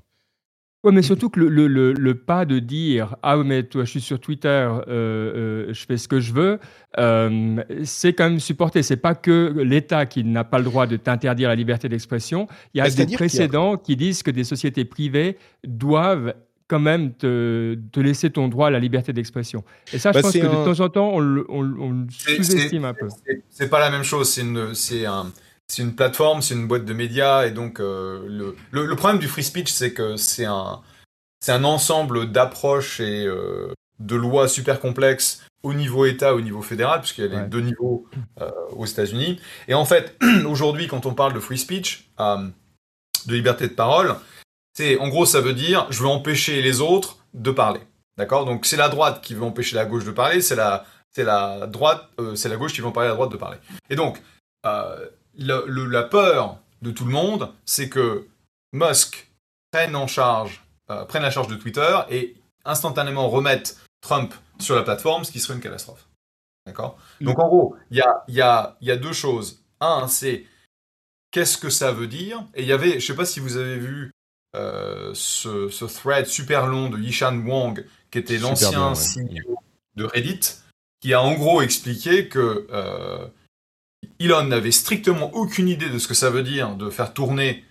Oui, 0.88 0.93
mais 0.93 1.02
surtout 1.02 1.30
que 1.30 1.41
le, 1.41 1.67
le, 1.67 1.91
le, 1.91 2.15
pas 2.15 2.45
de 2.45 2.60
dire 2.60 3.17
Ah, 3.21 3.36
mais 3.36 3.63
toi, 3.63 3.84
je 3.84 3.89
suis 3.89 4.00
sur 4.00 4.21
Twitter, 4.21 4.69
je 4.88 5.86
fais 5.86 5.97
ce 5.97 6.08
que 6.08 6.21
je 6.21 6.32
veux, 6.32 6.60
c'est 7.84 8.13
quand 8.13 8.30
même 8.30 8.39
supporté. 8.39 8.84
C'est 8.84 8.95
pas 8.95 9.13
que 9.13 9.54
l'État 9.58 10.06
qui 10.06 10.23
n'a 10.23 10.45
pas 10.45 10.60
le 10.60 10.63
droit 10.63 10.88
de 10.88 10.95
t'interdire 10.95 11.50
la 11.50 11.56
liberté 11.56 11.89
d'expression. 11.89 12.47
Il 12.73 12.78
y 12.78 12.82
a 12.82 12.86
bah, 12.86 13.06
des 13.06 13.13
précédents 13.13 13.76
qui 13.76 13.97
disent 13.97 14.23
que 14.23 14.32
des 14.32 14.45
sociétés 14.45 14.86
privées 14.86 15.38
doivent 15.65 16.34
quand 16.69 16.80
même 16.80 17.13
te, 17.13 17.78
laisser 17.97 18.30
ton 18.30 18.47
droit 18.47 18.67
à 18.67 18.69
la 18.69 18.80
liberté 18.80 19.12
d'expression. 19.12 19.65
Et 19.91 20.00
ça, 20.00 20.12
je 20.12 20.19
bah, 20.19 20.21
pense 20.21 20.34
que 20.34 20.39
de 20.39 20.73
temps 20.73 20.80
en 20.86 20.89
temps, 20.89 21.12
on 21.13 21.19
le, 21.19 21.45
sous-estime 22.10 22.86
un 22.86 22.93
peu. 22.93 23.10
C'est 23.50 23.69
pas 23.69 23.82
la 23.82 23.89
même 23.89 24.04
chose. 24.04 24.30
C'est 24.30 24.41
une, 24.41 24.73
un, 25.70 25.84
une 25.84 25.96
plateforme, 25.96 26.42
c'est 26.42 26.54
une 26.54 26.68
boîte 26.68 26.86
de 26.86 26.94
médias. 26.94 27.46
Et 27.46 27.52
donc, 27.52 27.80
euh, 27.80 28.26
le, 28.28 28.56
le, 28.72 28.96
problème 28.96 29.20
du 29.20 29.28
free 29.28 29.44
speech, 29.44 29.72
c'est 29.72 29.94
que 29.94 30.16
c'est 30.18 30.46
un, 30.46 30.82
un 31.48 31.64
ensemble 31.64 32.32
d'approches 32.32 33.00
et 33.00 33.26
euh, 33.26 33.72
de 34.00 34.16
lois 34.16 34.48
super 34.48 34.80
complexes 34.80 35.44
au 35.64 35.74
niveau 35.74 36.06
État, 36.06 36.36
au 36.36 36.42
niveau 36.42 36.62
fédéral, 36.62 37.02
puisqu'il 37.02 37.26
y 37.26 37.36
a 37.36 37.42
les 37.42 37.48
deux 37.48 37.62
niveaux 37.62 38.08
euh, 38.40 38.52
aux 38.72 38.86
États-Unis. 38.86 39.40
Et 39.68 39.74
en 39.74 39.86
fait, 39.86 40.18
aujourd'hui, 40.46 40.88
quand 40.88 41.06
on 41.06 41.14
parle 41.14 41.34
de 41.34 41.40
free 41.40 41.58
speech, 41.58 42.10
de 42.20 43.34
liberté 43.34 43.68
de 43.68 43.74
parole, 43.74 44.16
en 45.00 45.08
gros, 45.10 45.26
ça 45.26 45.42
veut 45.42 45.54
dire 45.54 45.88
je 45.90 46.02
veux 46.02 46.08
empêcher 46.08 46.62
les 46.62 46.82
autres 46.82 47.18
de 47.34 47.52
parler. 47.52 47.82
D'accord? 48.18 48.46
Donc 48.46 48.66
c'est 48.66 48.78
la 48.78 48.90
droite 48.90 49.22
qui 49.22 49.34
veut 49.34 49.44
empêcher 49.44 49.76
la 49.76 49.86
gauche 49.86 50.06
de 50.06 50.12
parler, 50.12 50.42
c'est 50.42 50.56
la, 50.56 50.86
c'est 51.12 51.24
la 51.24 51.66
droite, 51.66 52.08
c'est 52.36 52.48
la 52.48 52.56
gauche 52.56 52.74
qui 52.74 52.82
veut 52.82 52.88
empêcher 52.88 53.08
la 53.08 53.16
droite 53.16 53.32
de 53.32 53.38
parler. 53.38 53.58
Et 53.90 53.96
donc, 53.96 54.22
la 55.38 56.04
peur 56.04 56.60
de 56.82 56.91
tout 56.91 57.06
le 57.06 57.12
monde, 57.12 57.54
c'est 57.65 57.89
que 57.89 58.28
Musk 58.73 59.32
prenne 59.71 59.95
en 59.95 60.08
charge, 60.08 60.63
euh, 60.89 61.06
prenne 61.06 61.23
la 61.23 61.32
charge 61.32 61.47
de 61.47 61.56
Twitter 61.56 61.97
et 62.10 62.36
instantanément 62.65 63.30
remette 63.30 63.78
Trump 64.02 64.34
sur 64.60 64.76
la 64.76 64.84
plateforme, 64.84 65.23
ce 65.23 65.32
qui 65.32 65.39
serait 65.39 65.56
une 65.56 65.62
catastrophe. 65.62 66.08
D'accord? 66.65 66.97
Donc 67.21 67.39
en 67.39 67.47
gros, 67.47 67.76
il 67.91 67.97
y 67.97 68.02
a, 68.02 68.23
y, 68.28 68.41
a, 68.41 68.78
y 68.82 68.91
a 68.91 68.97
deux 68.97 69.13
choses. 69.13 69.63
Un, 69.80 70.08
c'est 70.08 70.45
qu'est-ce 71.32 71.58
que 71.58 71.69
ça 71.69 71.91
veut 71.91 72.08
dire? 72.08 72.43
Et 72.56 72.63
il 72.63 72.67
y 72.67 72.73
avait, 72.73 72.91
je 72.91 72.95
ne 72.95 73.00
sais 73.00 73.15
pas 73.15 73.26
si 73.26 73.39
vous 73.39 73.58
avez 73.58 73.78
vu 73.78 74.12
euh, 74.56 75.12
ce, 75.13 75.86
thread 75.86 76.26
super 76.26 76.67
long 76.67 76.89
de 76.89 76.97
Yishan 76.97 77.45
Wang, 77.45 77.86
qui 78.12 78.17
était 78.17 78.38
l'ancien 78.38 78.93
CEO 78.93 79.58
de 79.95 80.04
Reddit, 80.04 80.39
qui 81.00 81.13
a 81.13 81.21
en 81.21 81.34
gros 81.34 81.62
expliqué 81.62 82.28
que 82.28 82.67
euh, 82.71 83.28
Elon 84.20 84.46
n'avait 84.46 84.72
strictement 84.72 85.34
aucune 85.34 85.68
idée 85.70 85.90
de 85.90 86.00
ce 86.00 86.08
que 86.08 86.14
ça 86.14 86.30
veut 86.30 86.44
dire 86.44 86.76
de 86.76 86.90
faire 86.90 87.14
tourner 87.14 87.64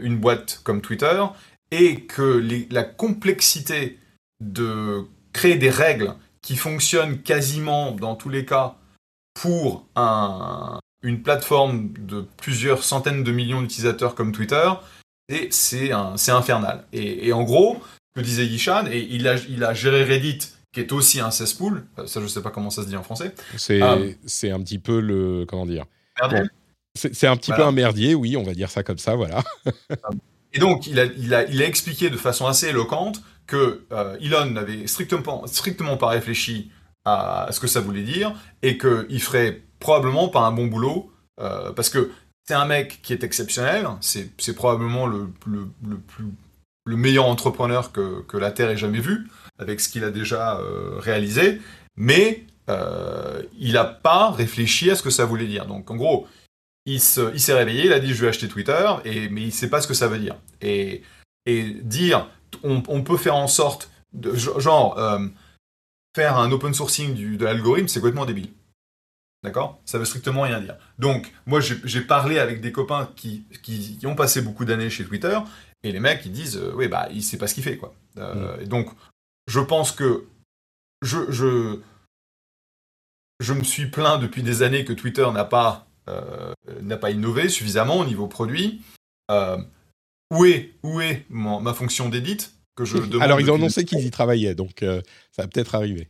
une 0.00 0.18
boîte 0.18 0.60
comme 0.64 0.80
Twitter, 0.80 1.22
et 1.70 2.00
que 2.02 2.42
la 2.70 2.84
complexité 2.84 3.98
de 4.40 5.06
créer 5.32 5.56
des 5.56 5.70
règles 5.70 6.14
qui 6.42 6.56
fonctionnent 6.56 7.22
quasiment 7.22 7.92
dans 7.92 8.16
tous 8.16 8.28
les 8.28 8.44
cas 8.44 8.76
pour 9.34 9.86
une 11.02 11.22
plateforme 11.22 11.92
de 11.98 12.26
plusieurs 12.36 12.82
centaines 12.84 13.24
de 13.24 13.32
millions 13.32 13.62
d'utilisateurs 13.62 14.14
comme 14.14 14.32
Twitter, 14.32 14.70
c'est 15.50 15.90
infernal. 15.92 16.84
Et, 16.92 17.32
en 17.32 17.44
gros, 17.44 17.82
que 18.14 18.20
disait 18.20 18.46
Yishan, 18.46 18.86
et 18.86 19.00
il 19.10 19.26
a 19.26 19.74
géré 19.74 20.04
Reddit, 20.04 20.52
qui 20.74 20.80
est 20.80 20.92
aussi 20.92 21.20
un 21.20 21.30
cesspool, 21.30 21.86
ça 22.04 22.20
je 22.20 22.26
sais 22.26 22.42
pas 22.42 22.50
comment 22.50 22.68
ça 22.68 22.82
se 22.82 22.88
dit 22.88 22.96
en 22.96 23.04
français. 23.04 23.34
C'est 23.56 23.80
ah. 23.80 23.94
un 23.94 24.60
petit 24.60 24.78
peu 24.78 25.00
le... 25.00 25.46
comment 25.48 25.66
dire? 25.66 25.86
C'est 26.94 27.26
un 27.26 27.36
petit 27.36 27.52
peu 27.52 27.62
un 27.62 27.72
merdier, 27.72 28.14
oui, 28.14 28.36
on 28.36 28.42
va 28.42 28.54
dire 28.54 28.70
ça 28.70 28.82
comme 28.82 28.98
ça, 28.98 29.14
voilà. 29.14 29.42
et 30.52 30.58
donc, 30.58 30.86
il 30.86 31.00
a, 31.00 31.04
il, 31.04 31.32
a, 31.34 31.44
il 31.44 31.62
a 31.62 31.66
expliqué 31.66 32.10
de 32.10 32.16
façon 32.16 32.46
assez 32.46 32.68
éloquente 32.68 33.22
que 33.46 33.84
euh, 33.92 34.16
Elon 34.20 34.46
n'avait 34.46 34.86
strictement, 34.86 35.46
strictement 35.46 35.96
pas 35.96 36.08
réfléchi 36.08 36.70
à 37.04 37.48
ce 37.50 37.60
que 37.60 37.66
ça 37.66 37.80
voulait 37.80 38.02
dire, 38.02 38.32
et 38.62 38.78
qu'il 38.78 39.20
ferait 39.20 39.62
probablement 39.78 40.28
pas 40.28 40.40
un 40.40 40.52
bon 40.52 40.66
boulot, 40.66 41.12
euh, 41.40 41.72
parce 41.72 41.90
que 41.90 42.10
c'est 42.46 42.54
un 42.54 42.66
mec 42.66 43.00
qui 43.02 43.12
est 43.12 43.24
exceptionnel, 43.24 43.88
c'est 44.00 44.54
probablement 44.54 45.06
le, 45.06 45.28
le, 45.46 45.98
plus, 45.98 46.26
le 46.84 46.96
meilleur 46.96 47.26
entrepreneur 47.26 47.92
que, 47.92 48.22
que, 48.22 48.36
la 48.36 48.50
Terre 48.50 48.70
ait 48.70 48.76
jamais 48.76 49.00
vu, 49.00 49.28
avec 49.58 49.80
ce 49.80 49.88
qu'il 49.88 50.04
a 50.04 50.10
déjà 50.10 50.58
euh, 50.58 50.98
réalisé, 50.98 51.60
mais 51.96 52.44
il 53.58 53.74
n'a 53.74 53.84
pas 53.84 54.30
réfléchi 54.30 54.90
à 54.90 54.96
ce 54.96 55.02
que 55.02 55.10
ça 55.10 55.26
voulait 55.26 55.46
dire. 55.46 55.66
Donc 55.66 55.90
en 55.90 55.96
gros, 55.96 56.26
il 56.86 57.00
s'est 57.00 57.52
réveillé, 57.52 57.86
il 57.86 57.92
a 57.92 58.00
dit 58.00 58.14
je 58.14 58.22
vais 58.22 58.28
acheter 58.28 58.48
Twitter, 58.48 58.88
et, 59.04 59.28
mais 59.28 59.42
il 59.42 59.46
ne 59.48 59.52
sait 59.52 59.68
pas 59.68 59.82
ce 59.82 59.86
que 59.86 59.94
ça 59.94 60.08
veut 60.08 60.18
dire. 60.18 60.36
Et, 60.62 61.02
et 61.44 61.62
dire 61.62 62.30
on, 62.62 62.82
on, 62.88 63.02
peut 63.02 63.18
faire 63.18 63.36
en 63.36 63.48
sorte, 63.48 63.90
de, 64.14 64.34
genre, 64.34 64.98
faire 66.14 66.38
un 66.38 66.50
open 66.52 66.72
sourcing 66.72 67.14
du, 67.14 67.36
de 67.36 67.44
l'algorithme, 67.44 67.88
c'est 67.88 68.00
complètement 68.00 68.24
débile. 68.24 68.50
D'accord? 69.42 69.80
Ça 69.84 69.98
veut 69.98 70.06
strictement 70.06 70.42
rien 70.42 70.60
dire. 70.60 70.76
Donc, 70.98 71.32
moi, 71.44 71.60
j'ai 71.60 72.00
parlé 72.00 72.38
avec 72.38 72.60
des 72.60 72.72
copains 72.72 73.10
qui, 73.14 73.44
qui, 73.62 73.98
ont 74.06 74.14
passé 74.14 74.40
beaucoup 74.40 74.64
d'années 74.64 74.88
chez 74.88 75.04
Twitter, 75.04 75.38
et 75.82 75.92
les 75.92 76.00
mecs, 76.00 76.24
ils 76.24 76.32
disent, 76.32 76.56
euh, 76.56 76.72
oui, 76.74 76.88
bah, 76.88 77.08
il 77.12 77.22
sait 77.22 77.36
pas 77.36 77.46
ce 77.46 77.54
qu'il 77.54 77.62
fait, 77.62 77.76
quoi. 77.76 77.94
Euh, 78.16 78.56
mm. 78.56 78.62
Et 78.62 78.66
donc, 78.66 78.88
je 79.46 79.60
pense 79.60 79.92
que 79.92 80.26
je, 81.02 81.30
je, 81.30 81.80
je 83.40 83.52
me 83.52 83.64
suis 83.64 83.86
plaint 83.86 84.20
depuis 84.20 84.42
des 84.42 84.62
années 84.62 84.84
que 84.84 84.92
Twitter 84.92 85.26
n'a 85.32 85.44
pas, 85.44 85.86
euh, 86.08 86.52
n'a 86.82 86.96
pas 86.96 87.10
innové 87.10 87.48
suffisamment 87.48 87.98
au 87.98 88.04
niveau 88.04 88.26
produit. 88.26 88.82
où 89.30 90.44
est, 90.44 90.72
où 90.82 91.00
est 91.00 91.24
ma 91.28 91.74
fonction 91.74 92.08
d'édite 92.08 92.54
que 92.76 92.84
je 92.84 92.96
Alors, 93.20 93.40
ils 93.40 93.50
ont 93.50 93.56
annoncé 93.56 93.84
qu'ils 93.84 94.04
y 94.04 94.10
travaillaient, 94.10 94.54
donc 94.54 94.80
ça 94.80 95.42
va 95.42 95.48
peut-être 95.48 95.74
arriver. 95.74 96.08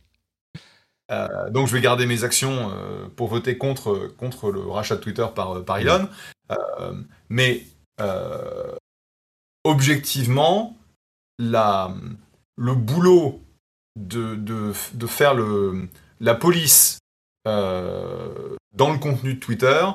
Euh, 1.11 1.49
donc 1.51 1.67
je 1.67 1.73
vais 1.73 1.81
garder 1.81 2.05
mes 2.05 2.23
actions 2.23 2.71
euh, 2.71 3.07
pour 3.15 3.27
voter 3.27 3.57
contre, 3.57 4.07
contre 4.17 4.51
le 4.51 4.61
rachat 4.61 4.95
de 4.95 5.01
Twitter 5.01 5.25
par, 5.35 5.63
par 5.63 5.77
Elon. 5.77 6.09
Euh, 6.51 6.93
mais 7.29 7.63
objectivement, 9.63 10.77
la, 11.39 11.93
le 12.57 12.75
boulot 12.75 13.41
de, 13.95 14.71
faire 15.07 15.35
la 16.19 16.35
police 16.35 16.99
dans 17.45 18.91
le 18.91 18.97
contenu 18.99 19.35
de 19.35 19.39
Twitter, 19.39 19.85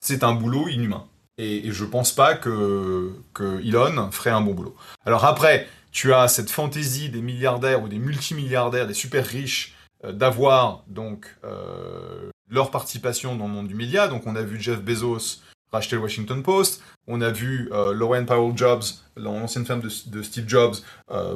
c'est 0.00 0.24
un 0.24 0.34
boulot 0.34 0.68
inhumain. 0.68 1.06
Et, 1.38 1.68
et 1.68 1.72
je 1.72 1.84
pense 1.84 2.12
pas 2.12 2.34
que, 2.34 3.12
que 3.32 3.60
Elon 3.60 4.10
ferait 4.10 4.30
un 4.30 4.42
bon 4.42 4.52
boulot. 4.52 4.76
Alors 5.06 5.24
après, 5.24 5.66
tu 5.92 6.12
as 6.12 6.28
cette 6.28 6.50
fantaisie 6.50 7.08
des 7.08 7.22
milliardaires 7.22 7.82
ou 7.82 7.88
des 7.88 7.98
multimilliardaires, 7.98 8.86
des 8.86 8.94
super 8.94 9.26
riches, 9.26 9.74
euh, 10.04 10.12
d'avoir 10.12 10.84
donc 10.86 11.36
euh, 11.44 12.30
leur 12.48 12.70
participation 12.70 13.36
dans 13.36 13.46
le 13.46 13.52
monde 13.52 13.68
du 13.68 13.74
média. 13.74 14.08
Donc 14.08 14.26
on 14.26 14.36
a 14.36 14.42
vu 14.42 14.60
Jeff 14.60 14.80
Bezos 14.80 15.40
racheter 15.72 15.96
le 15.96 16.02
Washington 16.02 16.42
Post, 16.42 16.82
on 17.06 17.20
a 17.20 17.30
vu 17.30 17.68
euh, 17.72 17.92
Lauren 17.92 18.24
Powell 18.24 18.56
Jobs, 18.56 18.82
l'ancienne 19.16 19.66
femme 19.66 19.80
de, 19.80 20.22
Steve 20.22 20.48
Jobs, 20.48 20.76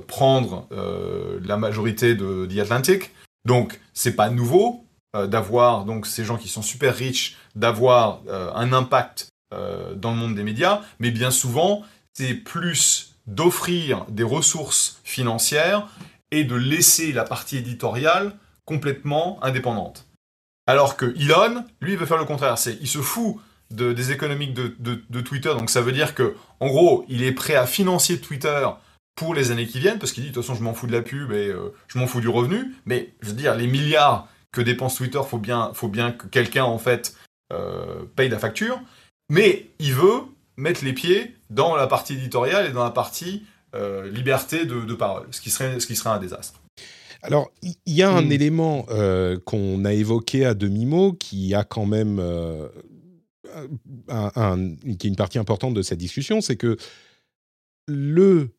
prendre 0.07 0.69
la 1.43 1.57
majorité 1.57 2.15
de 2.15 2.47
The 2.47 2.59
Atlantic. 2.59 3.11
Donc 3.45 3.81
c'est 3.93 4.17
pas 4.17 4.31
nouveau 4.31 4.85
d'avoir 5.13 5.85
donc 5.85 6.07
ces 6.07 6.25
gens 6.25 6.39
qui 6.39 6.49
sont 6.49 6.63
super 6.63 6.95
riches, 6.95 7.37
d'avoir 7.55 8.21
un 8.55 8.73
impact 8.73 9.29
dans 9.51 10.11
le 10.11 10.17
monde 10.17 10.35
des 10.35 10.43
médias, 10.43 10.81
mais 10.99 11.11
bien 11.11 11.31
souvent 11.31 11.83
c'est 12.15 12.35
plus 12.35 13.15
d'offrir 13.27 14.05
des 14.09 14.23
ressources 14.23 15.01
financières 15.05 15.89
et 16.31 16.45
de 16.45 16.55
laisser 16.55 17.13
la 17.13 17.25
partie 17.25 17.59
éditoriale 17.59 18.33
complètement 18.65 19.39
indépendante. 19.43 20.07
Alors 20.67 20.97
que 20.97 21.15
Elon, 21.17 21.65
lui, 21.81 21.97
veut 21.97 22.07
faire 22.07 22.19
le 22.19 22.25
contraire. 22.25 22.59
C'est, 22.59 22.79
il 22.81 22.89
se 22.89 23.01
fout 23.01 23.37
de, 23.75 23.93
des 23.93 24.13
économiques 24.13 24.55
de, 24.55 25.21
Twitter. 25.21 25.51
Donc 25.51 25.71
ça 25.71 25.81
veut 25.81 25.93
dire 25.93 26.15
que, 26.15 26.35
en 26.61 26.69
gros, 26.69 27.05
il 27.09 27.23
est 27.23 27.33
prêt 27.33 27.55
à 27.55 27.67
financer 27.67 28.21
Twitter 28.21 28.69
pour 29.15 29.35
les 29.35 29.51
années 29.51 29.67
qui 29.67 29.79
viennent, 29.79 29.99
parce 29.99 30.13
qu'il 30.13 30.25
dit, 30.25 30.31
de 30.31 30.35
toute 30.35 30.43
façon, 30.43 30.59
je 30.59 30.63
m'en 30.63 30.75
fous 30.75 30.87
de 30.87 30.93
la 30.93 31.03
pub 31.03 31.33
et 31.33 31.49
euh, 31.49 31.73
je 31.89 31.99
m'en 31.99 32.07
fous 32.07 32.21
du 32.21 32.29
revenu. 32.29 32.75
Mais, 32.87 33.15
je 33.21 33.29
veux 33.29 33.35
dire, 33.35 33.55
les 33.55 33.67
milliards 33.67 34.29
que 34.53 34.61
dépense 34.61 34.97
Twitter, 34.97 35.21
faut 35.27 35.39
bien, 35.39 35.73
faut 35.75 35.89
bien 35.89 36.13
que 36.13 36.27
quelqu'un, 36.27 36.65
en 36.65 36.79
fait, 36.79 37.15
euh, 37.53 38.05
paye 38.17 38.29
la 38.29 38.39
facture. 38.39 38.81
Mais 39.31 39.71
il 39.79 39.95
veut 39.95 40.23
mettre 40.57 40.85
les 40.85 40.93
pieds 40.93 41.35
dans 41.51 41.77
la 41.77 41.87
partie 41.87 42.15
éditoriale 42.15 42.67
et 42.67 42.73
dans 42.73 42.85
la 42.85 42.91
partie 42.91 43.45
euh, 43.75 44.09
liberté 44.11 44.67
de, 44.67 44.81
de, 44.81 44.95
parole, 44.95 45.27
ce 45.31 45.41
qui, 45.41 45.51
serait, 45.51 45.81
ce 45.81 45.87
qui 45.87 45.97
serait 45.97 46.11
un 46.11 46.19
désastre. 46.19 46.61
Alors, 47.25 47.51
il 47.63 47.75
y, 47.87 48.03
a 48.03 48.11
un 48.11 48.23
hmm. 48.23 48.33
élément 48.33 48.87
euh, 48.91 49.39
qu'on 49.47 49.85
a 49.87 49.95
évoqué 49.95 50.45
à 50.45 50.53
demi-mot 50.53 51.13
qui 51.13 51.55
a 51.55 51.65
quand 51.65 51.87
même 51.87 52.19
euh, 52.21 52.69
qui 54.99 55.07
est 55.07 55.11
une 55.11 55.17
partie 55.17 55.39
importante 55.39 55.75
de 55.75 55.83
cette 55.83 55.99
discussion, 55.99 56.41
c'est 56.41 56.57
que 56.57 56.77
le 57.87 58.51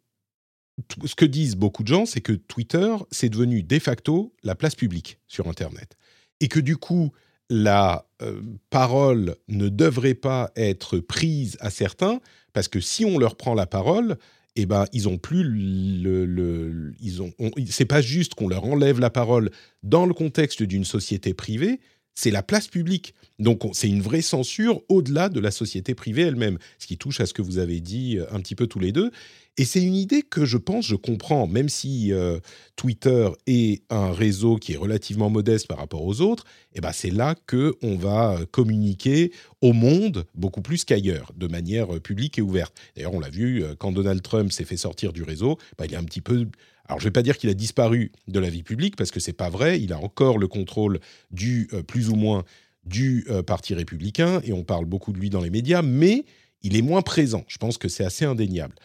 ce 1.05 1.15
que 1.15 1.25
disent 1.25 1.55
beaucoup 1.55 1.83
de 1.83 1.87
gens, 1.87 2.05
c'est 2.05 2.21
que 2.21 2.33
Twitter, 2.33 2.95
c'est 3.11 3.29
devenu 3.29 3.63
de 3.63 3.79
facto 3.79 4.33
la 4.43 4.55
place 4.55 4.75
publique 4.75 5.19
sur 5.27 5.47
Internet. 5.47 5.95
Et 6.41 6.47
que 6.47 6.59
du 6.59 6.75
coup, 6.75 7.11
la 7.49 8.07
euh, 8.21 8.41
parole 8.69 9.35
ne 9.47 9.69
devrait 9.69 10.15
pas 10.15 10.51
être 10.55 10.99
prise 10.99 11.57
à 11.61 11.69
certains, 11.69 12.19
parce 12.53 12.67
que 12.67 12.79
si 12.79 13.05
on 13.05 13.17
leur 13.17 13.35
prend 13.37 13.53
la 13.53 13.67
parole, 13.67 14.17
eh 14.55 14.65
ben, 14.65 14.85
ils 14.93 15.07
ont 15.09 15.17
plus 15.17 15.43
le, 15.43 16.93
ils 17.01 17.21
ont, 17.21 17.33
c'est 17.69 17.85
pas 17.85 18.01
juste 18.01 18.35
qu'on 18.35 18.47
leur 18.47 18.63
enlève 18.63 18.99
la 18.99 19.09
parole 19.09 19.51
dans 19.83 20.05
le 20.05 20.13
contexte 20.13 20.63
d'une 20.63 20.85
société 20.85 21.33
privée, 21.33 21.79
c'est 22.15 22.31
la 22.31 22.41
place 22.41 22.67
publique. 22.67 23.13
Donc 23.37 23.61
c'est 23.73 23.89
une 23.89 24.01
vraie 24.01 24.21
censure 24.21 24.81
au-delà 24.89 25.29
de 25.29 25.39
la 25.39 25.51
société 25.51 25.93
privée 25.93 26.23
elle-même, 26.23 26.57
ce 26.79 26.87
qui 26.87 26.97
touche 26.97 27.19
à 27.19 27.25
ce 27.25 27.33
que 27.33 27.41
vous 27.41 27.57
avez 27.57 27.81
dit 27.81 28.17
euh, 28.17 28.25
un 28.31 28.39
petit 28.39 28.55
peu 28.55 28.67
tous 28.67 28.79
les 28.79 28.91
deux. 28.91 29.11
Et 29.57 29.63
c'est 29.63 29.81
une 29.81 29.95
idée 29.95 30.21
que 30.21 30.43
je 30.43 30.57
pense, 30.57 30.85
je 30.85 30.95
comprends, 30.95 31.47
même 31.47 31.69
si 31.69 32.11
euh, 32.11 32.39
Twitter 32.75 33.29
est 33.47 33.83
un 33.89 34.11
réseau 34.11 34.57
qui 34.57 34.73
est 34.73 34.77
relativement 34.77 35.29
modeste 35.29 35.67
par 35.67 35.77
rapport 35.77 36.03
aux 36.03 36.19
autres, 36.19 36.43
eh 36.73 36.81
ben 36.81 36.91
c'est 36.91 37.09
là 37.09 37.35
que 37.47 37.75
on 37.81 37.95
va 37.95 38.33
euh, 38.33 38.45
communiquer 38.45 39.31
au 39.61 39.71
monde 39.71 40.25
beaucoup 40.35 40.61
plus 40.61 40.83
qu'ailleurs, 40.83 41.31
de 41.37 41.47
manière 41.47 42.01
publique 42.01 42.37
et 42.37 42.41
ouverte. 42.41 42.73
D'ailleurs, 42.95 43.13
on 43.13 43.19
l'a 43.21 43.29
vu 43.29 43.63
quand 43.79 43.93
Donald 43.93 44.21
Trump 44.21 44.51
s'est 44.51 44.65
fait 44.65 44.77
sortir 44.77 45.13
du 45.13 45.23
réseau, 45.23 45.57
bah, 45.77 45.85
il 45.85 45.93
est 45.93 45.97
un 45.97 46.03
petit 46.03 46.21
peu 46.21 46.47
alors, 46.87 46.99
je 46.99 47.05
ne 47.05 47.09
vais 47.09 47.13
pas 47.13 47.23
dire 47.23 47.37
qu'il 47.37 47.49
a 47.49 47.53
disparu 47.53 48.11
de 48.27 48.39
la 48.39 48.49
vie 48.49 48.63
publique 48.63 48.95
parce 48.95 49.11
que 49.11 49.19
c'est 49.19 49.33
pas 49.33 49.49
vrai. 49.49 49.81
Il 49.81 49.91
a 49.91 49.99
encore 49.99 50.37
le 50.37 50.47
contrôle 50.47 50.99
du 51.31 51.67
euh, 51.73 51.81
plus 51.81 52.09
ou 52.09 52.15
moins 52.15 52.43
du 52.85 53.25
euh, 53.29 53.41
parti 53.41 53.73
républicain 53.73 54.39
et 54.43 54.53
on 54.53 54.63
parle 54.63 54.85
beaucoup 54.85 55.11
de 55.11 55.17
lui 55.17 55.29
dans 55.29 55.41
les 55.41 55.49
médias, 55.49 55.81
mais 55.81 56.25
il 56.61 56.77
est 56.77 56.83
moins 56.83 57.01
présent. 57.01 57.43
Je 57.47 57.57
pense 57.57 57.77
que 57.77 57.87
c'est 57.87 58.05
assez 58.05 58.25
indéniable. 58.25 58.75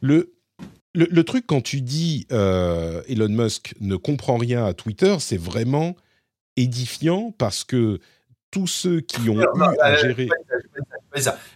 Le, 0.00 0.34
le, 0.94 1.24
truc 1.24 1.46
quand 1.46 1.60
tu 1.60 1.80
dis 1.80 2.26
euh, 2.32 3.02
Elon 3.08 3.28
Musk 3.28 3.74
ne 3.80 3.96
comprend 3.96 4.36
rien 4.36 4.64
à 4.64 4.74
Twitter, 4.74 5.16
c'est 5.20 5.36
vraiment 5.36 5.96
édifiant 6.56 7.32
parce 7.36 7.64
que 7.64 8.00
tous 8.50 8.66
ceux 8.66 9.00
qui 9.00 9.28
ont 9.28 9.40
eu 9.40 9.46
à 9.80 9.96
gérer. 9.96 10.28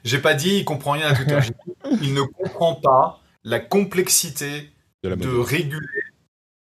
J'ai 0.05 0.19
pas 0.19 0.35
dit 0.35 0.59
il 0.59 0.65
comprend 0.65 0.93
rien 0.93 1.09
à 1.09 1.15
Twitter. 1.15 1.39
il 2.03 2.15
ne 2.15 2.23
comprend 2.23 2.75
pas 2.75 3.23
la 3.45 3.61
complexité 3.61 4.71
de, 5.03 5.39
réguler 5.39 5.87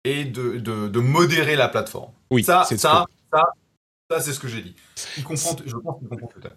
et 0.03 0.25
de, 0.25 0.57
de, 0.57 0.99
modérer 0.99 1.55
la 1.55 1.69
plateforme. 1.69 2.11
Oui, 2.31 2.43
ça, 2.43 2.63
ça, 2.63 2.77
ça, 2.77 3.05
ça, 4.09 4.19
c'est 4.19 4.33
ce 4.33 4.39
que 4.39 4.47
j'ai 4.47 4.61
dit. 4.61 4.75
Il 5.17 5.23
comprend, 5.23 5.55
je 5.65 5.75
pense 5.75 5.99
qu'il 5.99 6.07
comprend 6.07 6.27
tout 6.27 6.47
à 6.47 6.49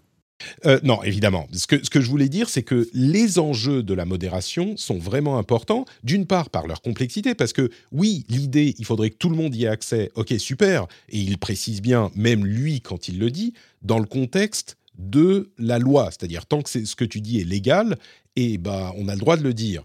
euh, 0.66 0.78
non, 0.82 1.02
évidemment. 1.02 1.48
Ce 1.52 1.66
que, 1.66 2.00
je 2.00 2.10
voulais 2.10 2.28
dire, 2.28 2.48
c'est 2.48 2.62
que 2.62 2.88
les 2.92 3.38
enjeux 3.38 3.82
de 3.82 3.94
la 3.94 4.04
modération 4.04 4.76
sont 4.76 4.98
vraiment 4.98 5.38
importants, 5.38 5.84
d'une 6.04 6.26
part 6.26 6.50
par 6.50 6.66
leur 6.66 6.82
complexité, 6.82 7.34
parce 7.34 7.52
que 7.52 7.70
oui, 7.92 8.24
l'idée, 8.28 8.74
il 8.78 8.84
faudrait 8.84 9.10
que 9.10 9.16
tout 9.16 9.30
le 9.30 9.36
monde 9.36 9.54
y 9.54 9.64
ait 9.64 9.68
accès, 9.68 10.10
ok, 10.14 10.34
super, 10.38 10.86
et 11.08 11.18
il 11.18 11.38
précise 11.38 11.80
bien, 11.80 12.10
même 12.14 12.44
lui, 12.44 12.80
quand 12.80 13.08
il 13.08 13.18
le 13.18 13.30
dit, 13.30 13.54
dans 13.82 13.98
le 13.98 14.06
contexte 14.06 14.76
de 14.98 15.50
la 15.58 15.78
loi, 15.78 16.10
c'est-à-dire 16.10 16.46
tant 16.46 16.62
que 16.62 16.70
ce 16.70 16.96
que 16.96 17.04
tu 17.04 17.20
dis 17.20 17.40
est 17.40 17.44
légal, 17.44 17.98
et 18.36 18.54
eh 18.54 18.58
ben, 18.58 18.92
on 18.96 19.08
a 19.08 19.14
le 19.14 19.20
droit 19.20 19.36
de 19.36 19.42
le 19.42 19.54
dire. 19.54 19.82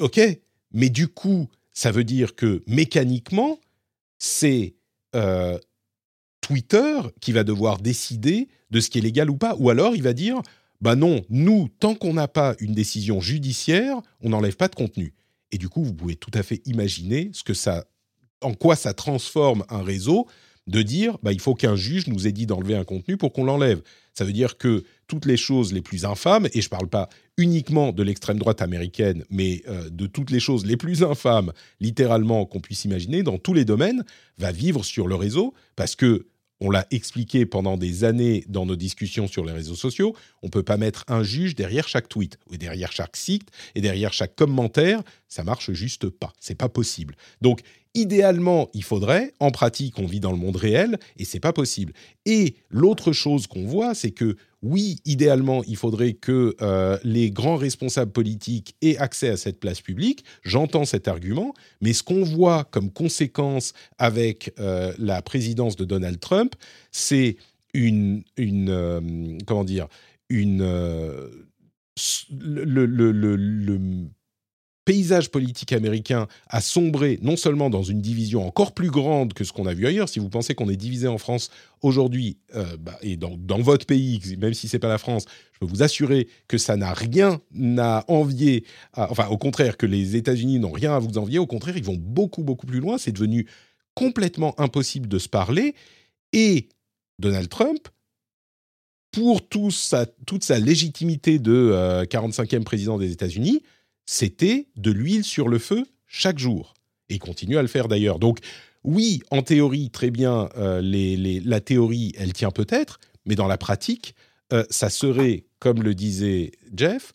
Ok, 0.00 0.20
mais 0.72 0.88
du 0.88 1.08
coup, 1.08 1.48
ça 1.72 1.92
veut 1.92 2.04
dire 2.04 2.34
que 2.34 2.62
mécaniquement, 2.66 3.58
c'est 4.18 4.74
euh, 5.14 5.58
Twitter 6.50 6.98
qui 7.20 7.30
va 7.30 7.44
devoir 7.44 7.78
décider 7.78 8.48
de 8.72 8.80
ce 8.80 8.90
qui 8.90 8.98
est 8.98 9.02
légal 9.02 9.30
ou 9.30 9.36
pas. 9.36 9.54
Ou 9.60 9.70
alors, 9.70 9.94
il 9.94 10.02
va 10.02 10.12
dire, 10.12 10.42
bah 10.80 10.96
non, 10.96 11.22
nous, 11.30 11.68
tant 11.78 11.94
qu'on 11.94 12.14
n'a 12.14 12.26
pas 12.26 12.56
une 12.58 12.74
décision 12.74 13.20
judiciaire, 13.20 14.00
on 14.20 14.30
n'enlève 14.30 14.56
pas 14.56 14.66
de 14.66 14.74
contenu. 14.74 15.14
Et 15.52 15.58
du 15.58 15.68
coup, 15.68 15.84
vous 15.84 15.94
pouvez 15.94 16.16
tout 16.16 16.32
à 16.34 16.42
fait 16.42 16.60
imaginer 16.66 17.30
ce 17.34 17.44
que 17.44 17.54
ça, 17.54 17.84
en 18.40 18.54
quoi 18.54 18.74
ça 18.74 18.94
transforme 18.94 19.64
un 19.68 19.84
réseau 19.84 20.26
de 20.66 20.82
dire, 20.82 21.18
bah, 21.22 21.32
il 21.32 21.40
faut 21.40 21.54
qu'un 21.54 21.76
juge 21.76 22.08
nous 22.08 22.26
ait 22.26 22.32
dit 22.32 22.46
d'enlever 22.46 22.74
un 22.74 22.84
contenu 22.84 23.16
pour 23.16 23.32
qu'on 23.32 23.44
l'enlève. 23.44 23.80
Ça 24.12 24.24
veut 24.24 24.32
dire 24.32 24.58
que 24.58 24.82
toutes 25.06 25.26
les 25.26 25.36
choses 25.36 25.72
les 25.72 25.82
plus 25.82 26.04
infâmes, 26.04 26.48
et 26.52 26.60
je 26.60 26.66
ne 26.66 26.70
parle 26.70 26.88
pas 26.88 27.08
uniquement 27.36 27.92
de 27.92 28.02
l'extrême 28.02 28.40
droite 28.40 28.60
américaine, 28.60 29.24
mais 29.30 29.62
euh, 29.68 29.88
de 29.88 30.06
toutes 30.08 30.32
les 30.32 30.40
choses 30.40 30.66
les 30.66 30.76
plus 30.76 31.04
infâmes, 31.04 31.52
littéralement, 31.78 32.44
qu'on 32.44 32.60
puisse 32.60 32.84
imaginer, 32.84 33.22
dans 33.22 33.38
tous 33.38 33.54
les 33.54 33.64
domaines, 33.64 34.04
va 34.38 34.50
vivre 34.50 34.84
sur 34.84 35.06
le 35.06 35.14
réseau, 35.14 35.54
parce 35.76 35.94
que 35.94 36.26
on 36.60 36.70
l'a 36.70 36.86
expliqué 36.90 37.46
pendant 37.46 37.76
des 37.76 38.04
années 38.04 38.44
dans 38.48 38.66
nos 38.66 38.76
discussions 38.76 39.26
sur 39.26 39.44
les 39.44 39.52
réseaux 39.52 39.74
sociaux, 39.74 40.14
on 40.42 40.46
ne 40.46 40.50
peut 40.50 40.62
pas 40.62 40.76
mettre 40.76 41.04
un 41.08 41.22
juge 41.22 41.54
derrière 41.54 41.88
chaque 41.88 42.08
tweet, 42.08 42.38
ou 42.50 42.56
derrière 42.56 42.92
chaque 42.92 43.16
site, 43.16 43.48
et 43.74 43.80
derrière 43.80 44.12
chaque 44.12 44.36
commentaire, 44.36 45.02
ça 45.28 45.44
marche 45.44 45.72
juste 45.72 46.08
pas, 46.08 46.32
c'est 46.38 46.54
pas 46.54 46.68
possible. 46.68 47.16
Donc, 47.40 47.60
idéalement, 47.94 48.68
il 48.74 48.84
faudrait. 48.84 49.32
En 49.40 49.50
pratique, 49.50 49.98
on 49.98 50.06
vit 50.06 50.20
dans 50.20 50.32
le 50.32 50.38
monde 50.38 50.56
réel 50.56 50.98
et 51.16 51.24
c'est 51.24 51.40
pas 51.40 51.52
possible. 51.52 51.92
Et 52.26 52.56
l'autre 52.68 53.12
chose 53.12 53.46
qu'on 53.46 53.66
voit, 53.66 53.94
c'est 53.94 54.10
que 54.10 54.36
oui, 54.62 55.00
idéalement, 55.06 55.64
il 55.64 55.76
faudrait 55.76 56.12
que 56.12 56.54
euh, 56.60 56.98
les 57.02 57.30
grands 57.30 57.56
responsables 57.56 58.12
politiques 58.12 58.76
aient 58.82 58.98
accès 58.98 59.30
à 59.30 59.38
cette 59.38 59.58
place 59.58 59.80
publique. 59.80 60.24
J'entends 60.42 60.84
cet 60.84 61.08
argument, 61.08 61.54
mais 61.80 61.94
ce 61.94 62.02
qu'on 62.02 62.22
voit 62.24 62.64
comme 62.64 62.90
conséquence 62.90 63.72
avec 63.96 64.52
euh, 64.60 64.92
la 64.98 65.22
présidence 65.22 65.76
de 65.76 65.86
Donald 65.86 66.20
Trump, 66.20 66.54
c'est 66.92 67.38
une, 67.72 68.22
euh, 68.38 69.38
comment 69.46 69.64
dire, 69.64 69.88
une 70.28 70.62
le, 72.30 72.86
paysage 74.90 75.30
politique 75.30 75.72
américain 75.72 76.26
a 76.48 76.60
sombré 76.60 77.20
non 77.22 77.36
seulement 77.36 77.70
dans 77.70 77.84
une 77.84 78.00
division 78.00 78.44
encore 78.44 78.72
plus 78.72 78.90
grande 78.90 79.34
que 79.34 79.44
ce 79.44 79.52
qu'on 79.52 79.66
a 79.66 79.72
vu 79.72 79.86
ailleurs. 79.86 80.08
Si 80.08 80.18
vous 80.18 80.28
pensez 80.28 80.56
qu'on 80.56 80.68
est 80.68 80.74
divisé 80.74 81.06
en 81.06 81.16
France 81.16 81.52
aujourd'hui 81.80 82.38
euh, 82.56 82.76
bah, 82.76 82.98
et 83.00 83.16
dans, 83.16 83.60
votre 83.60 83.86
pays, 83.86 84.20
même 84.38 84.52
si 84.52 84.66
c'est 84.66 84.80
pas 84.80 84.88
la 84.88 84.98
France, 84.98 85.26
je 85.52 85.60
peux 85.60 85.66
vous 85.66 85.84
assurer 85.84 86.26
que 86.48 86.58
ça 86.58 86.76
n'a 86.76 86.92
rien 86.92 87.40
à 87.78 88.04
envier. 88.08 88.64
enfin, 88.96 89.28
au 89.28 89.38
contraire, 89.38 89.76
que 89.76 89.86
les 89.86 90.16
États-Unis 90.16 90.58
n'ont 90.58 90.72
rien 90.72 90.92
à 90.92 90.98
vous 90.98 91.18
envier. 91.18 91.38
Au 91.38 91.46
contraire, 91.46 91.76
ils 91.76 91.84
vont 91.84 91.96
beaucoup 91.96 92.42
beaucoup 92.42 92.66
plus 92.66 92.80
loin. 92.80 92.98
C'est 92.98 93.12
devenu 93.12 93.46
complètement 93.94 94.58
impossible 94.60 95.06
de 95.06 95.20
se 95.20 95.28
parler. 95.28 95.76
Et 96.32 96.68
Donald 97.20 97.48
Trump 97.48 97.78
pour 99.12 99.48
toute 99.48 99.72
sa 99.72 100.58
légitimité 100.58 101.38
de 101.38 102.04
45e 102.10 102.56
euh, 102.56 102.60
président 102.64 102.98
des 102.98 103.12
États-Unis, 103.12 103.62
c'était 104.10 104.66
de 104.74 104.90
l'huile 104.90 105.22
sur 105.22 105.46
le 105.48 105.60
feu 105.60 105.86
chaque 106.08 106.40
jour. 106.40 106.74
Et 107.08 107.14
il 107.14 107.18
continue 107.20 107.58
à 107.58 107.62
le 107.62 107.68
faire 107.68 107.86
d'ailleurs. 107.86 108.18
Donc 108.18 108.40
oui, 108.82 109.22
en 109.30 109.42
théorie, 109.42 109.90
très 109.90 110.10
bien, 110.10 110.48
euh, 110.56 110.82
la 110.82 111.60
théorie, 111.60 112.12
elle 112.18 112.32
tient 112.32 112.50
peut-être, 112.50 112.98
mais 113.24 113.36
dans 113.36 113.46
la 113.46 113.56
pratique, 113.56 114.16
euh, 114.52 114.64
ça 114.68 114.90
serait, 114.90 115.44
comme 115.60 115.84
le 115.84 115.94
disait 115.94 116.50
Jeff, 116.74 117.12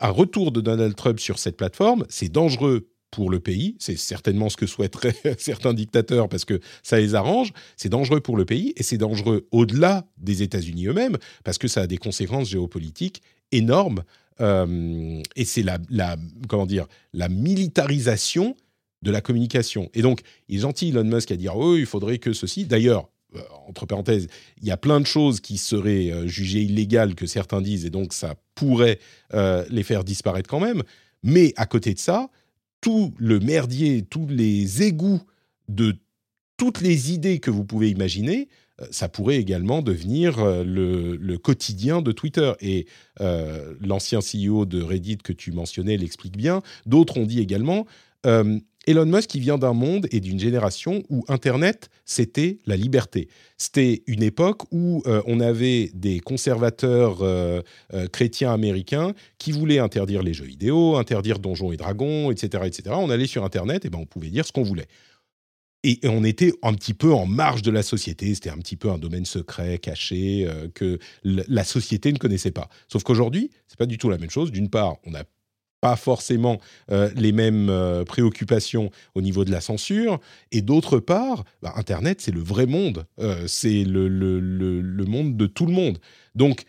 un 0.00 0.08
retour 0.08 0.50
de 0.50 0.62
Donald 0.62 0.96
Trump 0.96 1.20
sur 1.20 1.38
cette 1.38 1.58
plateforme. 1.58 2.06
C'est 2.08 2.32
dangereux 2.32 2.88
pour 3.10 3.28
le 3.28 3.40
pays. 3.40 3.76
C'est 3.78 3.98
certainement 3.98 4.48
ce 4.48 4.56
que 4.56 4.66
souhaiteraient 4.66 5.14
certains 5.38 5.74
dictateurs 5.74 6.30
parce 6.30 6.46
que 6.46 6.58
ça 6.82 6.98
les 6.98 7.14
arrange. 7.14 7.52
C'est 7.76 7.90
dangereux 7.90 8.20
pour 8.20 8.38
le 8.38 8.46
pays 8.46 8.72
et 8.76 8.82
c'est 8.82 8.96
dangereux 8.96 9.46
au-delà 9.50 10.06
des 10.16 10.42
États-Unis 10.42 10.86
eux-mêmes 10.86 11.18
parce 11.44 11.58
que 11.58 11.68
ça 11.68 11.82
a 11.82 11.86
des 11.86 11.98
conséquences 11.98 12.48
géopolitiques 12.48 13.20
énormes. 13.52 14.04
Euh, 14.40 15.22
et 15.36 15.44
c'est 15.44 15.62
la, 15.62 16.16
comment 16.48 16.66
dire, 16.66 16.86
la 17.12 17.28
militarisation 17.28 18.56
de 19.02 19.10
la 19.10 19.20
communication. 19.20 19.90
Et 19.94 20.02
donc, 20.02 20.20
il 20.48 20.58
est 20.58 20.60
gentil, 20.60 20.88
Elon 20.88 21.04
Musk, 21.04 21.30
à 21.30 21.36
dire 21.36 21.56
oh, 21.56 21.76
il 21.76 21.86
faudrait 21.86 22.18
que 22.18 22.32
ceci. 22.32 22.64
D'ailleurs, 22.64 23.08
euh, 23.36 23.40
entre 23.68 23.86
parenthèses, 23.86 24.26
il 24.60 24.68
y 24.68 24.70
a 24.70 24.76
plein 24.76 25.00
de 25.00 25.06
choses 25.06 25.40
qui 25.40 25.58
seraient 25.58 26.10
euh, 26.10 26.26
jugées 26.26 26.62
illégales 26.62 27.14
que 27.14 27.26
certains 27.26 27.60
disent, 27.60 27.84
et 27.84 27.90
donc 27.90 28.12
ça 28.12 28.34
pourrait 28.54 28.98
les 29.70 29.82
faire 29.82 30.04
disparaître 30.04 30.50
quand 30.50 30.60
même. 30.60 30.82
Mais 31.22 31.54
à 31.56 31.64
côté 31.64 31.94
de 31.94 31.98
ça, 31.98 32.28
tout 32.82 33.14
le 33.16 33.40
merdier, 33.40 34.02
tous 34.02 34.26
les 34.28 34.82
égouts 34.82 35.22
de 35.68 35.96
toutes 36.58 36.82
les 36.82 37.12
idées 37.12 37.38
que 37.38 37.50
vous 37.50 37.64
pouvez 37.64 37.88
imaginer, 37.88 38.48
ça 38.90 39.08
pourrait 39.08 39.36
également 39.36 39.82
devenir 39.82 40.38
euh, 40.38 40.64
le, 40.64 41.38
quotidien 41.38 42.02
de 42.02 42.12
Twitter. 42.12 42.52
Et 42.60 42.86
euh, 43.20 43.74
l'ancien 43.80 44.20
CEO 44.20 44.64
de 44.66 44.82
Reddit 44.82 45.18
que 45.18 45.32
tu 45.32 45.52
mentionnais 45.52 45.96
l'explique 45.96 46.36
bien. 46.36 46.62
D'autres 46.86 47.18
ont 47.18 47.26
dit 47.26 47.40
également, 47.40 47.86
Elon 48.86 49.06
Musk, 49.06 49.34
il 49.34 49.40
vient 49.40 49.58
d'un 49.58 49.74
monde 49.74 50.06
et 50.10 50.20
d'une 50.20 50.40
génération 50.40 51.02
où 51.10 51.22
Internet, 51.28 51.90
c'était 52.06 52.58
la 52.64 52.76
liberté. 52.76 53.28
C'était 53.58 54.02
une 54.06 54.22
époque 54.22 54.62
où 54.72 55.02
euh, 55.06 55.22
on 55.26 55.38
avait 55.40 55.90
des 55.92 56.20
conservateurs 56.20 57.18
euh, 57.20 57.60
euh, 57.92 58.06
chrétiens 58.08 58.52
américains 58.52 59.12
qui 59.38 59.52
voulaient 59.52 59.80
interdire 59.80 60.22
les 60.22 60.32
jeux 60.32 60.46
vidéo, 60.46 60.96
interdire 60.96 61.38
Donjons 61.38 61.72
et 61.72 61.76
Dragons, 61.76 62.30
etc., 62.30 62.64
etc. 62.66 62.96
On 62.98 63.10
allait 63.10 63.26
sur 63.26 63.44
Internet, 63.44 63.84
et 63.84 63.90
ben 63.90 63.98
on 64.00 64.06
pouvait 64.06 64.30
dire 64.30 64.46
ce 64.46 64.52
qu'on 64.52 64.62
voulait. 64.62 64.88
Et, 65.82 65.98
on 66.04 66.24
était 66.24 66.52
un 66.62 66.74
petit 66.74 66.94
peu 66.94 67.12
en 67.12 67.26
marge 67.26 67.62
de 67.62 67.70
la 67.70 67.82
société. 67.82 68.34
C'était 68.34 68.50
un 68.50 68.58
petit 68.58 68.76
peu 68.76 68.90
un 68.90 68.98
domaine 68.98 69.24
secret, 69.24 69.78
caché, 69.78 70.48
que 70.74 70.98
la 71.24 71.64
société 71.64 72.12
ne 72.12 72.18
connaissait 72.18 72.50
pas. 72.50 72.68
Sauf 72.88 73.02
qu'aujourd'hui, 73.02 73.50
c'est 73.66 73.78
pas 73.78 73.86
du 73.86 73.98
tout 73.98 74.10
la 74.10 74.18
même 74.18 74.30
chose. 74.30 74.52
D'une 74.52 74.68
part, 74.68 74.96
on 75.06 75.14
a 75.14 75.24
pas 75.80 75.96
forcément 75.96 76.60
euh, 76.90 77.10
les 77.16 77.32
mêmes 77.32 77.68
euh, 77.70 78.04
préoccupations 78.04 78.90
au 79.14 79.22
niveau 79.22 79.44
de 79.44 79.50
la 79.50 79.60
censure. 79.60 80.20
Et 80.52 80.62
d'autre 80.62 80.98
part, 80.98 81.44
bah, 81.62 81.72
Internet, 81.76 82.20
c'est 82.20 82.32
le 82.32 82.40
vrai 82.40 82.66
monde. 82.66 83.06
Euh, 83.18 83.46
c'est 83.46 83.84
le, 83.84 84.08
le, 84.08 84.40
le, 84.40 85.04
monde 85.04 85.36
de 85.36 85.46
tout 85.46 85.66
le 85.66 85.72
monde. 85.72 85.98
Donc, 86.34 86.64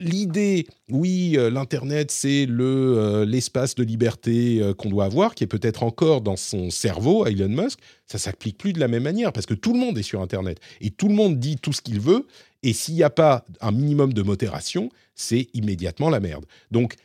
l'idée, 0.00 0.66
oui, 0.90 1.36
l'Internet, 1.38 2.10
c'est 2.10 2.46
le, 2.46 3.24
l'espace 3.24 3.74
de 3.74 3.82
liberté 3.82 4.60
qu'on 4.76 4.88
doit 4.88 5.04
avoir, 5.04 5.34
qui 5.34 5.44
est 5.44 5.48
peut-être 5.48 5.82
encore 5.82 6.20
dans 6.20 6.36
son 6.36 6.70
cerveau 6.70 7.24
à 7.24 7.30
Elon 7.30 7.48
Musk, 7.48 7.78
ça 8.06 8.18
s'applique 8.18 8.58
plus 8.58 8.72
de 8.72 8.80
la 8.80 8.88
même 8.88 9.02
manière, 9.02 9.32
parce 9.32 9.46
que 9.46 9.54
tout 9.54 9.72
le 9.72 9.78
monde 9.78 9.96
est 9.98 10.02
sur 10.02 10.20
Internet. 10.20 10.58
Et 10.80 10.90
tout 10.90 11.08
le 11.08 11.14
monde 11.14 11.38
dit 11.38 11.56
tout 11.56 11.72
ce 11.72 11.80
qu'il 11.80 12.00
veut. 12.00 12.26
Et 12.62 12.72
s'il 12.72 12.94
n'y 12.94 13.02
a 13.02 13.10
pas 13.10 13.44
un 13.60 13.72
minimum 13.72 14.12
de 14.12 14.22
modération, 14.22 14.88
c'est 15.14 15.48
immédiatement 15.54 16.10
la 16.10 16.20
merde. 16.20 16.46
Donc, 16.70 16.96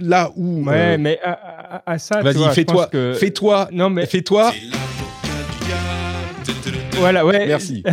là 0.00 0.32
où. 0.36 0.64
Ouais, 0.64 0.94
euh, 0.94 0.98
mais 0.98 1.18
à, 1.22 1.98
ça, 1.98 2.22
vas-y, 2.22 2.54
fais-toi, 2.54 2.88
fais-toi, 3.14 3.68
non 3.72 3.90
mais 3.90 4.06
fais-toi. 4.06 4.52
Voilà, 6.98 7.24
ouais. 7.24 7.46
Merci. 7.46 7.84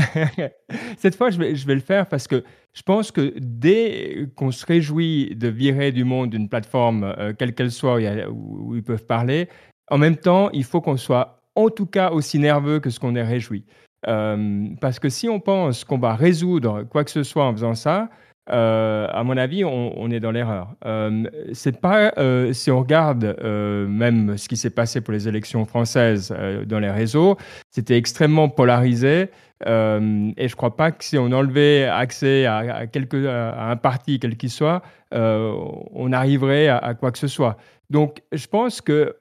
Cette 0.98 1.16
fois, 1.16 1.30
je 1.30 1.38
vais, 1.38 1.56
je 1.56 1.68
vais 1.68 1.76
le 1.76 1.82
faire 1.82 2.08
parce 2.08 2.28
que 2.28 2.44
je 2.74 2.82
pense 2.82 3.12
que 3.12 3.34
dès 3.38 4.28
qu'on 4.36 4.52
se 4.52 4.66
réjouit 4.66 5.36
de 5.36 5.48
virer 5.48 5.92
du 5.92 6.04
monde 6.04 6.32
d'une 6.32 6.50
plateforme, 6.50 7.04
euh, 7.18 7.34
quelle 7.38 7.54
qu'elle 7.54 7.72
soit, 7.72 8.00
où, 8.30 8.70
où, 8.70 8.76
ils 8.76 8.84
peuvent 8.84 9.06
parler, 9.06 9.48
en 9.90 9.98
même 9.98 10.18
temps, 10.18 10.50
il 10.52 10.64
faut 10.64 10.82
qu'on 10.82 10.98
soit 10.98 11.44
en 11.56 11.70
tout 11.70 11.86
cas 11.86 12.12
aussi 12.12 12.40
nerveux 12.40 12.80
que 12.80 12.90
ce 12.90 13.00
qu'on 13.00 13.16
est 13.16 13.24
réjoui. 13.24 13.66
Euh, 14.08 14.68
parce 14.82 15.00
que 15.00 15.10
si 15.10 15.30
on 15.30 15.40
pense 15.40 15.84
qu'on 15.84 15.98
va 15.98 16.16
résoudre 16.16 16.84
quoi 16.84 17.04
que 17.04 17.12
ce 17.12 17.24
soit 17.24 17.46
en 17.46 17.54
faisant 17.54 17.76
ça, 17.76 18.10
euh, 18.52 19.08
à 19.12 19.24
mon 19.24 19.38
avis, 19.38 19.64
on, 19.66 20.10
est 20.12 20.20
dans 20.20 20.32
l'erreur. 20.32 20.76
Euh, 20.86 21.24
c'est 21.54 21.80
pas 21.80 22.14
euh, 22.18 22.54
si 22.54 22.70
on 22.70 22.80
regarde 22.80 23.36
même 23.42 24.38
ce 24.38 24.48
qui 24.48 24.58
s'est 24.58 24.70
passé 24.70 25.02
pour 25.02 25.14
les 25.14 25.28
élections 25.28 25.66
françaises 25.66 26.34
dans 26.66 26.80
les 26.80 26.92
réseaux, 26.92 27.38
c'était 27.72 27.98
extrêmement 27.98 28.50
polarisé. 28.50 29.30
et 29.66 30.48
je 30.48 30.56
crois 30.56 30.76
pas 30.76 30.92
que 30.92 31.04
si 31.04 31.18
on 31.18 31.32
enlevait 31.32 31.86
accès 31.86 32.46
à, 32.46 32.88
quelque, 32.88 33.26
à 33.26 33.72
un 33.72 33.78
parti 33.78 34.20
quel 34.20 34.38
qu'il 34.38 34.52
soit, 34.52 34.82
on 35.12 36.12
arriverait 36.12 36.68
à, 36.68 36.94
quoi 36.94 37.12
que 37.12 37.18
ce 37.18 37.28
soit. 37.28 37.58
Donc, 37.92 38.24
je 38.32 38.48
pense 38.48 38.82
que, 38.82 39.16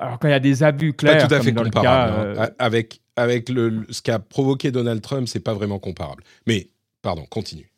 alors 0.00 0.18
quand 0.18 0.28
il 0.28 0.30
y 0.30 0.34
a 0.34 0.40
des 0.40 0.62
abus 0.62 0.94
clairs, 0.94 1.18
pas 1.18 1.26
tout 1.26 1.34
à 1.34 1.40
fait 1.40 1.52
comparable. 1.52 2.38
Hein. 2.38 2.48
Avec 2.58 3.00
avec 3.16 3.50
le, 3.50 3.86
ce 3.90 4.00
qu'a 4.00 4.18
provoqué 4.18 4.70
Donald 4.70 5.02
Trump, 5.02 5.28
c'est 5.28 5.40
pas 5.40 5.52
vraiment 5.52 5.78
comparable. 5.78 6.24
Mais 6.46 6.68
pardon, 7.02 7.26
continue. 7.28 7.70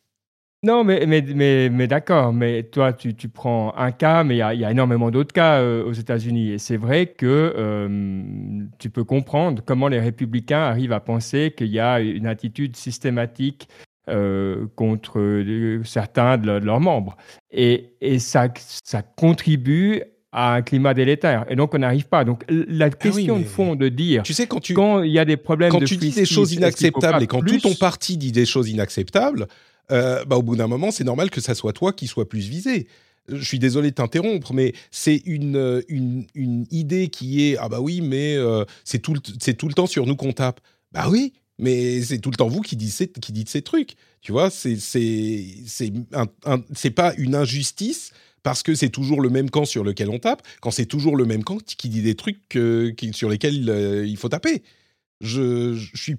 Non, 0.63 0.85
mais, 0.85 1.05
mais, 1.05 1.21
mais, 1.21 1.69
mais 1.69 1.87
d'accord, 1.87 2.31
mais 2.31 2.63
toi, 2.63 2.93
tu, 2.93 3.13
tu, 3.13 3.27
prends 3.27 3.75
un 3.75 3.91
cas, 3.91 4.23
mais 4.23 4.35
il 4.35 4.37
y 4.37 4.41
a, 4.41 4.53
y 4.53 4.63
a, 4.63 4.71
énormément 4.71 5.11
d'autres 5.11 5.33
cas 5.33 5.59
euh, 5.59 5.83
aux 5.83 5.91
États-Unis. 5.91 6.51
Et 6.51 6.57
c'est 6.57 6.77
vrai 6.77 7.07
que 7.07 7.53
euh, 7.57 8.63
tu 8.79 8.89
peux 8.89 9.03
comprendre 9.03 9.61
comment 9.65 9.89
les 9.89 9.99
républicains 9.99 10.61
arrivent 10.61 10.93
à 10.93 11.01
penser 11.01 11.53
qu'il 11.55 11.67
y 11.67 11.81
a 11.81 11.99
une 11.99 12.27
attitude 12.27 12.77
systématique 12.77 13.67
euh, 14.09 14.65
contre 14.77 15.43
certains 15.83 16.37
de, 16.37 16.51
leurs 16.51 16.79
membres. 16.79 17.17
Et, 17.51 17.95
et 17.99 18.19
ça, 18.19 18.47
ça 18.85 19.01
contribue 19.01 20.01
à 20.31 20.53
un 20.53 20.61
climat 20.61 20.93
délétère. 20.93 21.45
Et 21.49 21.57
donc, 21.57 21.73
on 21.75 21.79
n'arrive 21.79 22.07
pas. 22.07 22.23
Donc, 22.23 22.45
la 22.49 22.85
ah 22.85 22.89
question 22.89 23.37
de 23.37 23.43
fond 23.43 23.75
de 23.75 23.89
dire, 23.89 24.23
tu 24.23 24.33
sais, 24.33 24.47
quand 24.47 24.61
tu 24.61 24.73
quand 24.73 25.03
il 25.03 25.11
y 25.11 25.19
a 25.19 25.25
des 25.25 25.37
problèmes 25.37 25.71
quand 25.71 25.79
de 25.79 25.85
tu 25.85 25.97
dis 25.97 26.11
des 26.11 26.25
choses 26.25 26.53
inacceptables 26.53 27.21
et 27.21 27.27
quand 27.27 27.41
tout 27.41 27.59
ton 27.59 27.75
parti 27.75 28.17
dit 28.17 28.31
des 28.31 28.45
choses 28.45 28.69
inacceptables, 28.69 29.47
euh, 29.91 30.23
bah, 30.25 30.37
au 30.37 30.43
bout 30.43 30.55
d'un 30.55 30.67
moment, 30.67 30.91
c'est 30.91 31.03
normal 31.03 31.29
que 31.29 31.41
ça 31.41 31.55
soit 31.55 31.73
toi 31.73 31.93
qui 31.93 32.07
sois 32.07 32.27
plus 32.27 32.47
visé. 32.47 32.87
Je 33.29 33.43
suis 33.43 33.59
désolé 33.59 33.91
de 33.91 33.95
t'interrompre, 33.95 34.53
mais 34.53 34.73
c'est 34.91 35.21
une, 35.25 35.55
euh, 35.55 35.81
une, 35.87 36.25
idée 36.71 37.07
qui 37.07 37.43
est 37.43 37.57
ah 37.57 37.69
bah 37.69 37.79
oui, 37.79 38.01
mais 38.01 38.35
euh, 38.35 38.65
c'est 38.83 38.99
tout, 38.99 39.17
tout 39.17 39.67
le 39.67 39.73
temps 39.73 39.87
sur 39.87 40.05
nous 40.05 40.15
qu'on 40.15 40.33
tape. 40.33 40.59
Bah 40.91 41.07
oui, 41.09 41.33
mais 41.57 42.01
c'est 42.01 42.19
tout 42.19 42.31
le 42.31 42.35
temps 42.35 42.49
vous 42.49 42.61
qui 42.61 42.75
dites, 42.75 43.19
qui 43.19 43.31
dites 43.31 43.49
ces 43.49 43.61
trucs. 43.61 43.95
Tu 44.21 44.31
vois, 44.31 44.49
c'est 44.49 44.77
c'est 44.77 46.91
pas 46.91 47.13
une 47.17 47.35
injustice 47.35 48.11
parce 48.41 48.61
que 48.61 48.75
c'est 48.75 48.89
toujours 48.89 49.21
le 49.21 49.29
même 49.29 49.49
camp 49.49 49.65
sur 49.65 49.85
lequel 49.85 50.09
on 50.09 50.19
tape, 50.19 50.45
quand 50.61 50.71
c'est 50.71 50.85
toujours 50.85 51.15
le 51.15 51.25
même 51.25 51.45
camp 51.45 51.63
qui 51.63 51.87
dit 51.87 52.01
des 52.01 52.15
trucs 52.15 52.41
sur 53.13 53.29
lesquels 53.29 54.03
il 54.05 54.17
faut 54.17 54.29
taper. 54.29 54.63
Je, 55.21 55.75
je 55.75 55.95
suis 55.95 56.17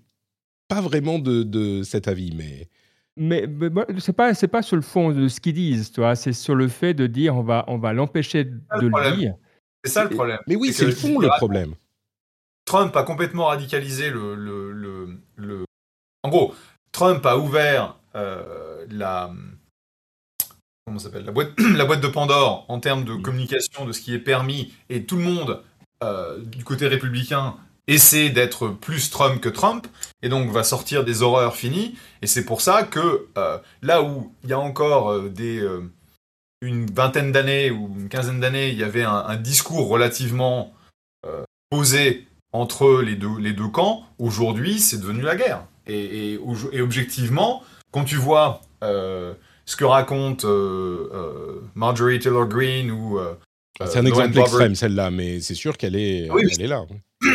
pas 0.69 0.81
vraiment 0.81 1.19
de, 1.19 1.43
de 1.43 1.83
cet 1.83 2.09
avis, 2.09 2.33
mais 2.35 2.69
mais, 3.17 3.47
c'est 3.99 4.13
pas 4.13 4.35
c'est 4.35 4.49
pas 4.49 4.63
sur 4.63 4.77
le 4.77 4.83
fond 4.83 5.13
de 5.13 5.29
ce 5.29 5.41
qu'ils 5.41 5.55
disent, 5.55 5.93
toi. 5.93 6.17
C'est 6.17 6.33
sur 6.33 6.55
le 6.55 6.69
fait 6.69 6.95
de 6.95 7.07
dire 7.07 7.37
on 7.37 7.43
va 7.43 7.65
on 7.69 7.79
va 7.79 7.93
l'empêcher 7.93 8.45
de 8.45 8.61
le 8.81 9.17
lire. 9.17 9.35
C'est 9.85 9.93
ça 9.93 10.05
le 10.05 10.11
problème. 10.11 10.39
Mais 10.47 10.57
oui, 10.57 10.73
c'est 10.73 10.87
le 10.87 10.93
fond 10.93 11.19
le 11.19 11.29
problème. 11.29 11.75
Trump 12.65 12.97
a 12.97 13.03
complètement 13.03 13.47
radicalisé 13.47 14.11
le, 14.11 14.35
le, 14.35 15.21
le, 15.37 15.65
En 16.23 16.31
gros, 16.31 16.55
Trump 16.93 17.25
a 17.27 17.37
ouvert 17.37 17.99
euh, 18.15 18.87
la 18.91 19.31
comment 20.87 20.99
s'appelle 20.99 21.25
la 21.25 21.33
boîte 21.33 21.51
la 21.77 21.85
boîte 21.85 22.01
de 22.01 22.09
Pandore 22.09 22.65
en 22.69 22.81
termes 22.81 23.05
de 23.05 23.15
communication 23.15 23.85
de 23.85 23.93
ce 23.93 24.01
qui 24.01 24.15
est 24.15 24.19
permis 24.19 24.75
et 24.89 25.05
tout 25.05 25.17
le 25.17 25.23
monde 25.23 25.63
euh, 26.03 26.41
du 26.41 26.65
côté 26.65 26.89
républicain 26.89 27.57
essaie 27.87 28.31
d'être 28.31 28.69
plus 28.69 29.11
Trump 29.11 29.41
que 29.41 29.49
Trump 29.49 29.87
et 30.23 30.29
donc 30.29 30.51
va 30.51 30.65
sortir 30.65 31.05
des 31.05 31.23
horreurs 31.23 31.57
finies 31.57 31.97
et 32.23 32.27
c'est 32.27 32.45
pour 32.45 32.61
ça 32.61 32.83
que 32.83 33.27
euh, 33.37 33.59
là 33.83 34.03
où 34.03 34.33
il 34.43 34.51
y 34.51 34.53
a 34.53 34.59
encore 34.59 35.21
des 35.21 35.67
une 36.63 36.87
vingtaine 36.87 37.31
d'années 37.31 37.71
ou 37.71 37.95
une 37.99 38.09
quinzaine 38.09 38.41
d'années 38.41 38.71
il 38.71 38.79
y 38.79 38.85
avait 38.85 39.05
un, 39.05 39.37
discours 39.37 39.89
relativement 39.89 40.73
posé 41.71 42.27
entre 42.55 43.03
les 43.03 43.17
deux, 43.17 43.37
les 43.41 43.53
deux 43.53 43.69
camps, 43.69 44.05
aujourd'hui, 44.19 44.79
c'est 44.79 44.99
devenu 44.99 45.23
la 45.23 45.35
guerre. 45.35 45.67
Et, 45.87 46.35
et, 46.35 46.81
objectivement, 46.81 47.63
quand 47.91 48.05
tu 48.05 48.15
vois 48.15 48.63
euh, 48.85 49.35
ce 49.67 49.77
que 49.77 49.85
raconte 49.85 50.45
euh, 50.45 51.11
euh, 51.13 51.61
Marjorie 51.75 52.21
Taylor 52.21 52.47
Greene 52.47 52.91
ou. 52.93 53.19
C'est 53.85 53.99
un 53.99 54.07
exemple 54.07 54.39
extrême, 54.39 54.77
celle-là, 54.77 55.11
mais 55.11 55.41
c'est 55.41 55.57
sûr 55.57 55.77
qu'elle 55.77 55.97
est, 55.97 56.29
elle 56.29 56.63
est 56.63 56.67
là. 56.69 56.87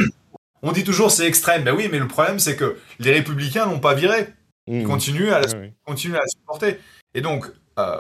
On 0.62 0.72
dit 0.72 0.84
toujours 0.84 1.12
c'est 1.12 1.26
extrême, 1.26 1.64
ben 1.64 1.76
oui, 1.76 1.88
mais 1.92 2.00
le 2.00 2.08
problème 2.08 2.40
c'est 2.40 2.56
que 2.56 2.78
les 3.00 3.12
républicains 3.12 3.66
l'ont 3.66 3.80
pas 3.80 3.94
viré. 3.94 4.28
Ils 4.68 4.84
mmh. 4.84 4.88
continuent 4.88 5.32
à, 5.32 5.40
la, 5.40 5.48
continuent 5.86 6.16
à 6.16 6.20
la 6.20 6.28
supporter. 6.28 6.80
Et 7.16 7.22
donc, 7.22 7.46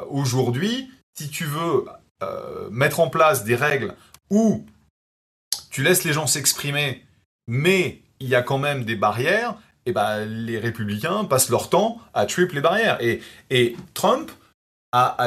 aujourd'hui, 0.09 0.91
si 1.17 1.29
tu 1.29 1.45
veux 1.45 1.85
mettre 2.69 2.99
en 2.99 3.09
place 3.09 3.43
des 3.43 3.55
règles 3.55 3.95
où 4.29 4.65
tu 5.71 5.81
laisses 5.81 6.03
les 6.03 6.13
gens 6.13 6.27
s'exprimer 6.27 7.03
mais 7.49 8.03
il 8.19 8.29
y 8.29 8.35
a 8.35 8.43
quand 8.43 8.59
même 8.59 8.85
des 8.85 8.95
barrières, 8.95 9.55
et 9.85 9.91
ben 9.91 10.23
les 10.23 10.59
républicains 10.59 11.25
passent 11.25 11.49
leur 11.49 11.69
temps 11.69 11.99
à 12.13 12.27
tripler 12.27 12.55
les 12.55 12.61
barrières. 12.61 13.01
Et, 13.01 13.21
et 13.49 13.75
Trump 13.95 14.31
a, 14.91 15.17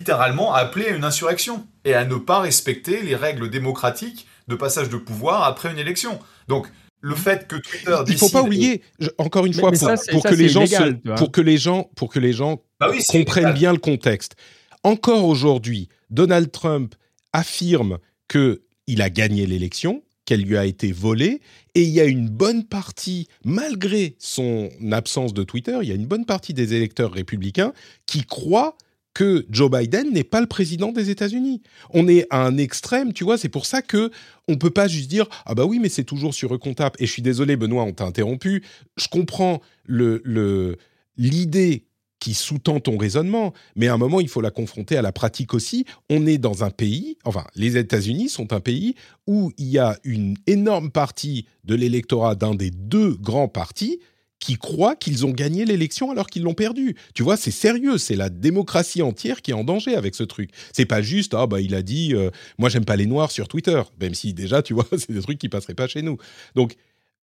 littéralement 0.00 0.54
appelé 0.54 0.86
à 0.86 0.90
une 0.90 1.04
insurrection 1.04 1.66
et 1.84 1.94
à 1.94 2.04
ne 2.04 2.16
pas 2.16 2.40
respecter 2.40 3.02
les 3.02 3.16
règles 3.16 3.50
démocratiques 3.50 4.26
de 4.48 4.54
passage 4.54 4.88
de 4.88 4.96
pouvoir 4.96 5.44
après 5.44 5.70
une 5.70 5.78
élection. 5.78 6.18
Donc, 6.48 6.68
le 7.00 7.14
fait 7.14 7.46
que 7.46 7.56
Twitter 7.56 7.96
il 8.08 8.16
faut 8.16 8.30
pas 8.30 8.42
oublier 8.42 8.82
encore 9.18 9.46
une 9.46 9.52
fois 9.52 9.70
pour, 9.70 10.22
que 10.22 10.34
les 10.34 10.48
gens 10.48 10.64
pour, 11.16 11.30
que 11.30 11.40
les 11.40 11.58
gens 11.58 11.90
pour 11.94 12.10
que 12.10 12.18
les 12.18 12.32
gens 12.32 12.62
comprennent 13.08 13.52
bien 13.52 13.72
le 13.72 13.78
contexte 13.78 14.34
encore 14.82 15.26
aujourd'hui 15.26 15.88
Donald 16.10 16.50
Trump 16.50 16.94
affirme 17.32 17.98
que 18.28 18.62
il 18.86 19.02
a 19.02 19.10
gagné 19.10 19.46
l'élection 19.46 20.02
qu'elle 20.24 20.42
lui 20.42 20.56
a 20.56 20.66
été 20.66 20.92
volée. 20.92 21.40
Et 21.74 21.82
il 21.82 21.90
y 21.90 22.00
a 22.00 22.04
une 22.04 22.28
bonne 22.28 22.64
partie, 22.64 23.28
malgré 23.44 24.16
son 24.18 24.70
absence 24.90 25.32
de 25.32 25.44
Twitter, 25.44 25.78
il 25.82 25.88
y 25.88 25.92
a 25.92 25.94
une 25.94 26.06
bonne 26.06 26.26
partie 26.26 26.52
des 26.52 26.74
électeurs 26.74 27.12
républicains 27.12 27.72
qui 28.06 28.24
croient 28.24 28.76
que 29.16 29.46
Joe 29.48 29.70
Biden 29.70 30.12
n'est 30.12 30.24
pas 30.24 30.42
le 30.42 30.46
président 30.46 30.92
des 30.92 31.08
États-Unis. 31.08 31.62
On 31.88 32.06
est 32.06 32.26
à 32.28 32.44
un 32.44 32.58
extrême, 32.58 33.14
tu 33.14 33.24
vois, 33.24 33.38
c'est 33.38 33.48
pour 33.48 33.64
ça 33.64 33.80
que 33.80 34.10
on 34.46 34.56
peut 34.56 34.68
pas 34.68 34.88
juste 34.88 35.08
dire 35.08 35.26
ah 35.46 35.54
bah 35.54 35.64
oui 35.64 35.78
mais 35.78 35.88
c'est 35.88 36.04
toujours 36.04 36.34
sur 36.34 36.50
Recontap 36.50 36.96
et 37.00 37.06
je 37.06 37.12
suis 37.12 37.22
désolé 37.22 37.56
Benoît, 37.56 37.84
on 37.84 37.92
t'a 37.92 38.04
interrompu. 38.04 38.62
Je 38.98 39.08
comprends 39.08 39.62
le 39.86 40.76
l'idée 41.16 41.86
qui 42.18 42.34
sous-tend 42.34 42.80
ton 42.80 42.98
raisonnement, 42.98 43.54
mais 43.74 43.88
à 43.88 43.94
un 43.94 43.98
moment, 43.98 44.20
il 44.20 44.28
faut 44.28 44.42
la 44.42 44.50
confronter 44.50 44.98
à 44.98 45.02
la 45.02 45.12
pratique 45.12 45.54
aussi. 45.54 45.86
On 46.10 46.26
est 46.26 46.38
dans 46.38 46.62
un 46.62 46.70
pays, 46.70 47.16
enfin, 47.24 47.44
les 47.54 47.78
États-Unis 47.78 48.28
sont 48.28 48.52
un 48.52 48.60
pays 48.60 48.96
où 49.26 49.50
il 49.56 49.68
y 49.68 49.78
a 49.78 49.98
une 50.04 50.36
énorme 50.46 50.90
partie 50.90 51.46
de 51.64 51.74
l'électorat 51.74 52.34
d'un 52.34 52.54
des 52.54 52.70
deux 52.70 53.14
grands 53.14 53.48
partis 53.48 54.00
qui 54.38 54.56
croient 54.56 54.96
qu'ils 54.96 55.24
ont 55.24 55.30
gagné 55.30 55.64
l'élection 55.64 56.10
alors 56.10 56.26
qu'ils 56.26 56.42
l'ont 56.42 56.54
perdu. 56.54 56.96
Tu 57.14 57.22
vois, 57.22 57.36
c'est 57.36 57.50
sérieux, 57.50 57.98
c'est 57.98 58.16
la 58.16 58.28
démocratie 58.28 59.02
entière 59.02 59.42
qui 59.42 59.50
est 59.50 59.54
en 59.54 59.64
danger 59.64 59.94
avec 59.94 60.14
ce 60.14 60.22
truc. 60.22 60.50
C'est 60.72 60.86
pas 60.86 61.02
juste 61.02 61.34
ah 61.34 61.46
bah 61.46 61.60
il 61.60 61.74
a 61.74 61.82
dit 61.82 62.14
euh, 62.14 62.30
moi 62.58 62.68
j'aime 62.68 62.84
pas 62.84 62.96
les 62.96 63.06
noirs 63.06 63.30
sur 63.30 63.48
Twitter, 63.48 63.80
même 64.00 64.14
si 64.14 64.34
déjà 64.34 64.62
tu 64.62 64.74
vois, 64.74 64.86
c'est 64.98 65.12
des 65.12 65.22
trucs 65.22 65.38
qui 65.38 65.48
passeraient 65.48 65.74
pas 65.74 65.88
chez 65.88 66.02
nous. 66.02 66.18
Donc 66.54 66.76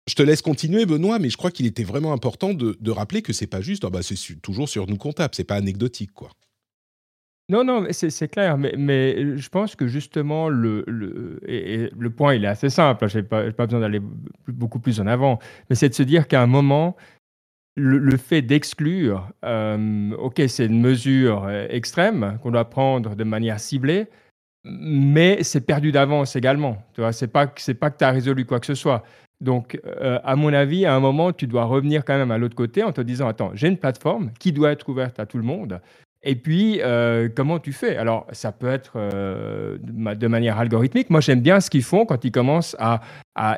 je 0.08 0.16
te 0.16 0.24
laisse 0.24 0.42
continuer, 0.42 0.86
Benoît, 0.86 1.20
mais 1.20 1.30
je 1.30 1.38
crois 1.38 1.52
qu'il 1.52 1.66
était 1.66 1.84
vraiment 1.84 2.12
important 2.12 2.54
de, 2.54 2.92
rappeler 2.92 3.22
que 3.22 3.34
c'est 3.34 3.48
pas 3.48 3.62
juste, 3.62 3.86
ah 3.86 3.90
bah 3.90 4.02
c'est 4.02 4.42
toujours 4.42 4.68
sur 4.68 4.88
nous 4.88 4.98
comptables, 4.98 5.36
c'est 5.36 5.44
pas 5.44 5.56
anecdotique, 5.56 6.12
quoi. 6.12 6.32
Non, 7.52 7.66
non, 7.66 7.86
c'est 7.92 8.30
clair, 8.30 8.58
mais, 8.58 9.38
je 9.38 9.50
pense 9.50 9.76
que 9.76 9.86
justement, 9.86 10.48
le, 10.48 10.86
le, 10.88 11.38
et, 11.46 11.90
le 12.00 12.10
point, 12.10 12.34
il 12.34 12.46
est 12.46 12.48
assez 12.48 12.70
simple, 12.70 13.10
je 13.10 13.18
n'ai 13.18 13.24
pas, 13.24 13.52
pas, 13.52 13.66
besoin 13.66 13.82
d'aller 13.82 14.00
beaucoup 14.48 14.80
plus 14.80 15.02
en 15.02 15.08
avant, 15.08 15.38
mais 15.70 15.76
c'est 15.76 15.90
de 15.90 15.94
se 15.94 16.04
dire 16.04 16.30
qu'à 16.30 16.42
un 16.42 16.48
moment, 16.48 16.96
le, 17.76 18.16
fait 18.16 18.42
d'exclure, 18.42 19.30
euh, 19.44 20.12
ok, 20.18 20.42
c'est 20.48 20.66
une 20.66 20.80
mesure 20.80 21.44
euh, 21.44 21.68
extrême 21.70 22.40
qu'on 22.42 22.52
doit 22.52 22.70
prendre 22.70 23.16
de 23.18 23.24
manière 23.26 23.60
ciblée, 23.60 24.08
mais 24.64 25.44
c'est 25.44 25.66
perdu 25.66 25.92
d'avance 25.92 26.38
également. 26.38 26.82
Tu 26.94 27.02
vois, 27.02 27.12
c'est 27.12 27.28
pas, 27.28 27.48
pas 27.48 27.90
que 27.92 27.98
tu 27.98 28.06
as 28.06 28.12
résolu 28.12 28.46
quoi 28.46 28.62
que 28.62 28.66
ce 28.66 28.76
soit. 28.76 29.04
Donc, 29.42 29.78
euh, 29.86 30.20
à 30.24 30.38
mon 30.38 30.54
avis, 30.54 30.86
à 30.86 30.96
un 30.96 31.02
moment, 31.02 31.34
tu 31.34 31.48
dois 31.48 31.66
revenir 31.66 32.06
quand 32.06 32.18
même 32.18 32.32
à 32.32 32.38
l'autre 32.38 32.56
côté 32.56 32.82
en 32.82 32.94
te 32.94 33.02
disant, 33.02 33.28
attends, 33.28 33.52
j'ai 33.56 33.68
une 33.68 33.78
plateforme 33.78 34.32
qui 34.40 34.54
doit 34.54 34.72
être 34.72 34.88
ouverte 34.88 35.20
à 35.20 35.26
tout 35.26 35.38
le 35.38 35.44
monde. 35.44 35.82
Et 36.24 36.36
puis, 36.36 36.80
euh, 36.82 37.30
comment 37.36 37.58
tu 37.58 37.74
fais? 37.74 37.98
Alors, 37.98 38.28
ça 38.32 38.52
peut 38.52 38.70
être 38.70 38.94
euh, 38.96 39.78
de 39.80 40.28
manière 40.28 40.60
algorithmique. 40.60 41.10
Moi, 41.10 41.20
j'aime 41.20 41.42
bien 41.42 41.60
ce 41.60 41.70
qu'ils 41.70 41.84
font 41.84 42.06
quand 42.06 42.24
ils 42.24 42.32
commencent 42.32 42.76
à, 42.80 43.02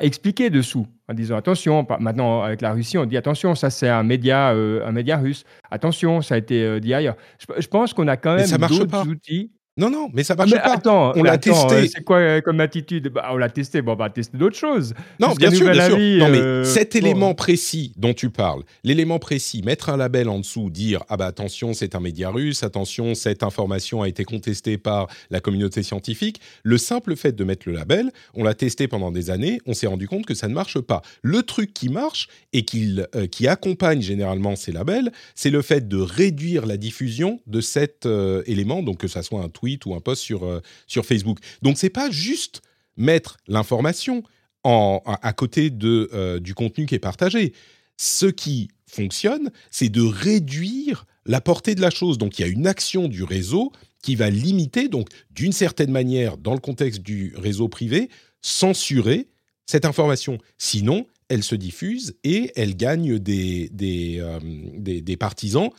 expliquer 0.00 0.48
dessous, 0.48 0.86
en 1.08 1.14
disant 1.14 1.36
attention. 1.36 1.86
Maintenant, 2.00 2.42
avec 2.42 2.62
la 2.62 2.72
Russie, 2.72 2.96
on 2.96 3.04
dit 3.04 3.18
attention, 3.18 3.54
ça 3.54 3.68
c'est 3.68 3.88
un 3.88 4.02
média, 4.02 4.50
un 4.50 4.92
média 4.92 5.18
russe. 5.18 5.44
Attention, 5.70 6.22
ça 6.22 6.36
a 6.36 6.38
été 6.38 6.80
dit 6.80 6.94
ailleurs. 6.94 7.16
Je, 7.38 7.66
pense 7.66 7.92
qu'on 7.92 8.08
a 8.08 8.16
quand 8.16 8.36
même 8.36 8.48
d'autres 8.48 9.08
outils. 9.08 9.50
Non, 9.76 9.90
non, 9.90 10.08
mais 10.14 10.22
ça 10.22 10.36
marche 10.36 10.52
pas. 10.52 10.74
Attends, 10.74 11.12
on 11.16 11.24
l'a 11.24 11.36
testé. 11.36 11.74
Euh, 11.74 11.86
c'est 11.92 12.04
quoi 12.04 12.18
euh, 12.18 12.40
comme 12.40 12.60
attitude? 12.60 13.08
Bah, 13.08 13.30
On 13.32 13.36
l'a 13.36 13.50
testé. 13.50 13.82
Bon, 13.82 13.94
on 13.94 13.96
va 13.96 14.08
tester 14.08 14.38
d'autres 14.38 14.56
choses. 14.56 14.94
Non, 15.18 15.32
bien 15.32 15.50
sûr, 15.50 15.68
bien 15.68 15.86
sûr. 15.86 15.98
non, 15.98 16.28
mais 16.28 16.38
euh, 16.38 16.62
cet 16.62 16.94
élément 16.94 17.34
précis 17.34 17.92
dont 17.96 18.14
tu 18.14 18.30
parles, 18.30 18.62
l'élément 18.84 19.18
précis, 19.18 19.62
mettre 19.62 19.88
un 19.88 19.96
label 19.96 20.28
en 20.28 20.38
dessous, 20.38 20.70
dire 20.70 21.02
ah 21.08 21.16
bah 21.16 21.26
attention, 21.26 21.74
c'est 21.74 21.96
un 21.96 22.00
média 22.00 22.30
russe, 22.30 22.62
attention, 22.62 23.16
cette 23.16 23.42
information 23.42 24.02
a 24.02 24.08
été 24.08 24.22
contestée 24.22 24.78
par 24.78 25.08
la 25.30 25.40
communauté 25.40 25.82
scientifique. 25.82 26.40
Le 26.62 26.78
simple 26.78 27.16
fait 27.16 27.32
de 27.32 27.42
mettre 27.42 27.68
le 27.68 27.74
label, 27.74 28.12
on 28.34 28.44
l'a 28.44 28.54
testé 28.54 28.86
pendant 28.86 29.10
des 29.10 29.30
années, 29.30 29.60
on 29.66 29.74
s'est 29.74 29.88
rendu 29.88 30.06
compte 30.06 30.24
que 30.24 30.34
ça 30.34 30.46
ne 30.46 30.54
marche 30.54 30.78
pas. 30.78 31.02
Le 31.22 31.42
truc 31.42 31.74
qui 31.74 31.88
marche 31.88 32.28
et 32.52 32.64
qui, 32.64 33.00
qui 33.32 33.48
accompagne 33.48 34.02
généralement 34.02 34.54
ces 34.54 34.70
labels, 34.70 35.10
c'est 35.34 35.50
le 35.50 35.62
fait 35.62 35.88
de 35.88 35.96
réduire 35.96 36.64
la 36.64 36.76
diffusion 36.76 37.40
de 37.48 37.60
cet 37.60 38.06
élément, 38.46 38.80
donc 38.84 38.98
que 38.98 39.08
ça 39.08 39.22
soit 39.24 39.40
un 39.40 39.48
tweet 39.48 39.63
ou 39.86 39.94
un 39.94 40.00
post 40.00 40.22
sur, 40.22 40.44
euh, 40.44 40.60
sur 40.86 41.04
Facebook. 41.04 41.38
Donc 41.62 41.78
c'est 41.78 41.90
pas 41.90 42.10
juste 42.10 42.62
mettre 42.96 43.36
l'information 43.48 44.22
à, 44.64 45.32
côté 45.34 45.68
de, 45.68 46.08
euh, 46.14 46.40
du 46.40 46.54
contenu 46.54 46.86
qui 46.86 46.94
est 46.94 46.98
partagé. 47.00 47.52
Ce 47.98 48.24
qui 48.24 48.68
fonctionne, 48.86 49.50
c'est 49.70 49.90
de 49.90 50.00
réduire 50.00 51.04
la 51.26 51.42
portée 51.42 51.74
de 51.74 51.82
la 51.82 51.90
chose. 51.90 52.16
Donc 52.16 52.38
il 52.38 52.42
y 52.42 52.44
a 52.44 52.48
une 52.48 52.66
action 52.66 53.08
du 53.08 53.24
réseau 53.24 53.72
qui 54.00 54.14
va 54.14 54.30
limiter, 54.30 54.88
donc 54.88 55.08
d'une 55.30 55.52
certaine 55.52 55.90
manière, 55.90 56.38
dans 56.38 56.54
le 56.54 56.60
contexte 56.60 57.02
du 57.02 57.34
réseau 57.36 57.68
privé, 57.68 58.08
censurer 58.40 59.28
cette 59.66 59.84
information. 59.84 60.38
Sinon, 60.56 61.06
elle 61.28 61.42
se 61.42 61.54
diffuse 61.54 62.14
et 62.24 62.52
elle 62.56 62.76
gagne 62.76 63.18
des, 63.18 63.68
des, 63.70 64.16
euh, 64.20 64.38
des 64.78 65.16
partisans 65.16 65.70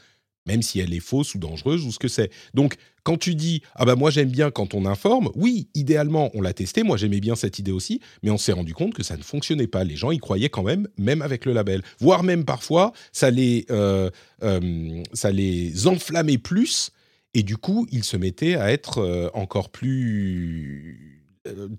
même 0.45 0.61
si 0.61 0.79
elle 0.79 0.93
est 0.93 0.99
fausse 0.99 1.35
ou 1.35 1.39
dangereuse 1.39 1.85
ou 1.85 1.91
ce 1.91 1.99
que 1.99 2.07
c'est. 2.07 2.31
Donc, 2.53 2.75
quand 3.03 3.17
tu 3.17 3.35
dis 3.35 3.61
ah 3.75 3.85
bah 3.85 3.95
moi 3.95 4.09
j'aime 4.09 4.29
bien 4.29 4.51
quand 4.51 4.73
on 4.73 4.85
informe, 4.85 5.29
oui, 5.35 5.69
idéalement 5.75 6.31
on 6.33 6.41
l'a 6.41 6.53
testé, 6.53 6.83
moi 6.83 6.97
j'aimais 6.97 7.19
bien 7.19 7.35
cette 7.35 7.59
idée 7.59 7.71
aussi, 7.71 8.01
mais 8.23 8.31
on 8.31 8.37
s'est 8.37 8.51
rendu 8.51 8.73
compte 8.73 8.93
que 8.93 9.03
ça 9.03 9.15
ne 9.15 9.21
fonctionnait 9.21 9.67
pas. 9.67 9.83
Les 9.83 9.95
gens 9.95 10.11
y 10.11 10.17
croyaient 10.17 10.49
quand 10.49 10.63
même, 10.63 10.87
même 10.97 11.21
avec 11.21 11.45
le 11.45 11.53
label, 11.53 11.83
voire 11.99 12.23
même 12.23 12.45
parfois 12.45 12.93
ça 13.11 13.29
les 13.29 13.65
euh, 13.69 14.09
euh, 14.43 15.03
ça 15.13 15.31
les 15.31 15.87
enflammait 15.87 16.39
plus 16.39 16.91
et 17.33 17.43
du 17.43 17.57
coup 17.57 17.87
ils 17.91 18.03
se 18.03 18.17
mettaient 18.17 18.55
à 18.55 18.71
être 18.71 18.99
euh, 18.99 19.29
encore 19.33 19.69
plus 19.69 21.21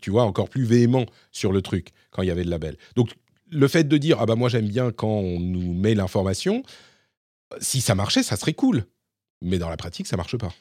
tu 0.01 0.11
vois 0.11 0.23
encore 0.23 0.49
plus 0.49 0.65
véhéments 0.65 1.07
sur 1.33 1.51
le 1.51 1.61
truc 1.61 1.89
quand 2.13 2.23
il 2.23 2.29
y 2.29 2.31
avait 2.31 2.45
le 2.45 2.51
label. 2.51 2.77
Donc 2.95 3.11
le 3.51 3.67
fait 3.67 3.89
de 3.89 3.97
dire 3.97 4.19
ah 4.21 4.27
bah 4.27 4.37
moi 4.37 4.49
j'aime 4.49 4.69
bien 4.69 4.93
quand 4.93 5.09
on 5.09 5.41
nous 5.41 5.75
met 5.75 5.97
l'information 5.97 6.63
si 7.61 7.81
ça 7.81 7.95
marchait, 7.95 8.23
ça 8.23 8.37
serait 8.37 8.55
cool. 8.55 8.85
Mais 9.43 9.59
dans 9.59 9.69
la 9.69 9.77
pratique, 9.77 10.07
ça 10.07 10.17
marche 10.17 10.37
pas. 10.37 10.53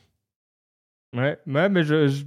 Ouais, 1.15 1.37
mais, 1.45 1.83
je, 1.83 2.23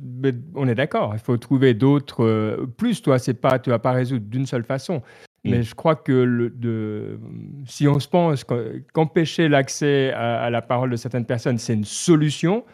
on 0.55 0.67
est 0.67 0.75
d'accord. 0.75 1.11
Il 1.13 1.21
faut 1.21 1.37
trouver 1.37 1.75
d'autres. 1.75 2.25
Euh, 2.25 2.67
plus, 2.67 3.03
toi, 3.03 3.19
c'est 3.19 3.35
pas, 3.35 3.59
tu 3.59 3.71
vas 3.71 3.79
pas 3.79 3.93
résoudre 3.93 4.25
d'une 4.27 4.47
seule 4.47 4.65
façon. 4.65 5.03
Mais 5.45 5.59
mm. 5.59 5.63
je 5.63 5.75
crois 5.75 5.95
que 5.95 6.13
le, 6.13 6.51
de, 6.51 7.21
si 7.67 7.87
on 7.87 8.01
se 8.01 8.09
pense 8.09 8.45
qu'empêcher 8.45 9.49
l'accès 9.49 10.13
à, 10.13 10.49
la 10.51 10.63
parole 10.63 10.91
de 10.91 10.97
certaines 10.97 11.27
personnes, 11.27 11.59
c'est 11.59 11.75
une 11.75 11.85
solution, 11.85 12.65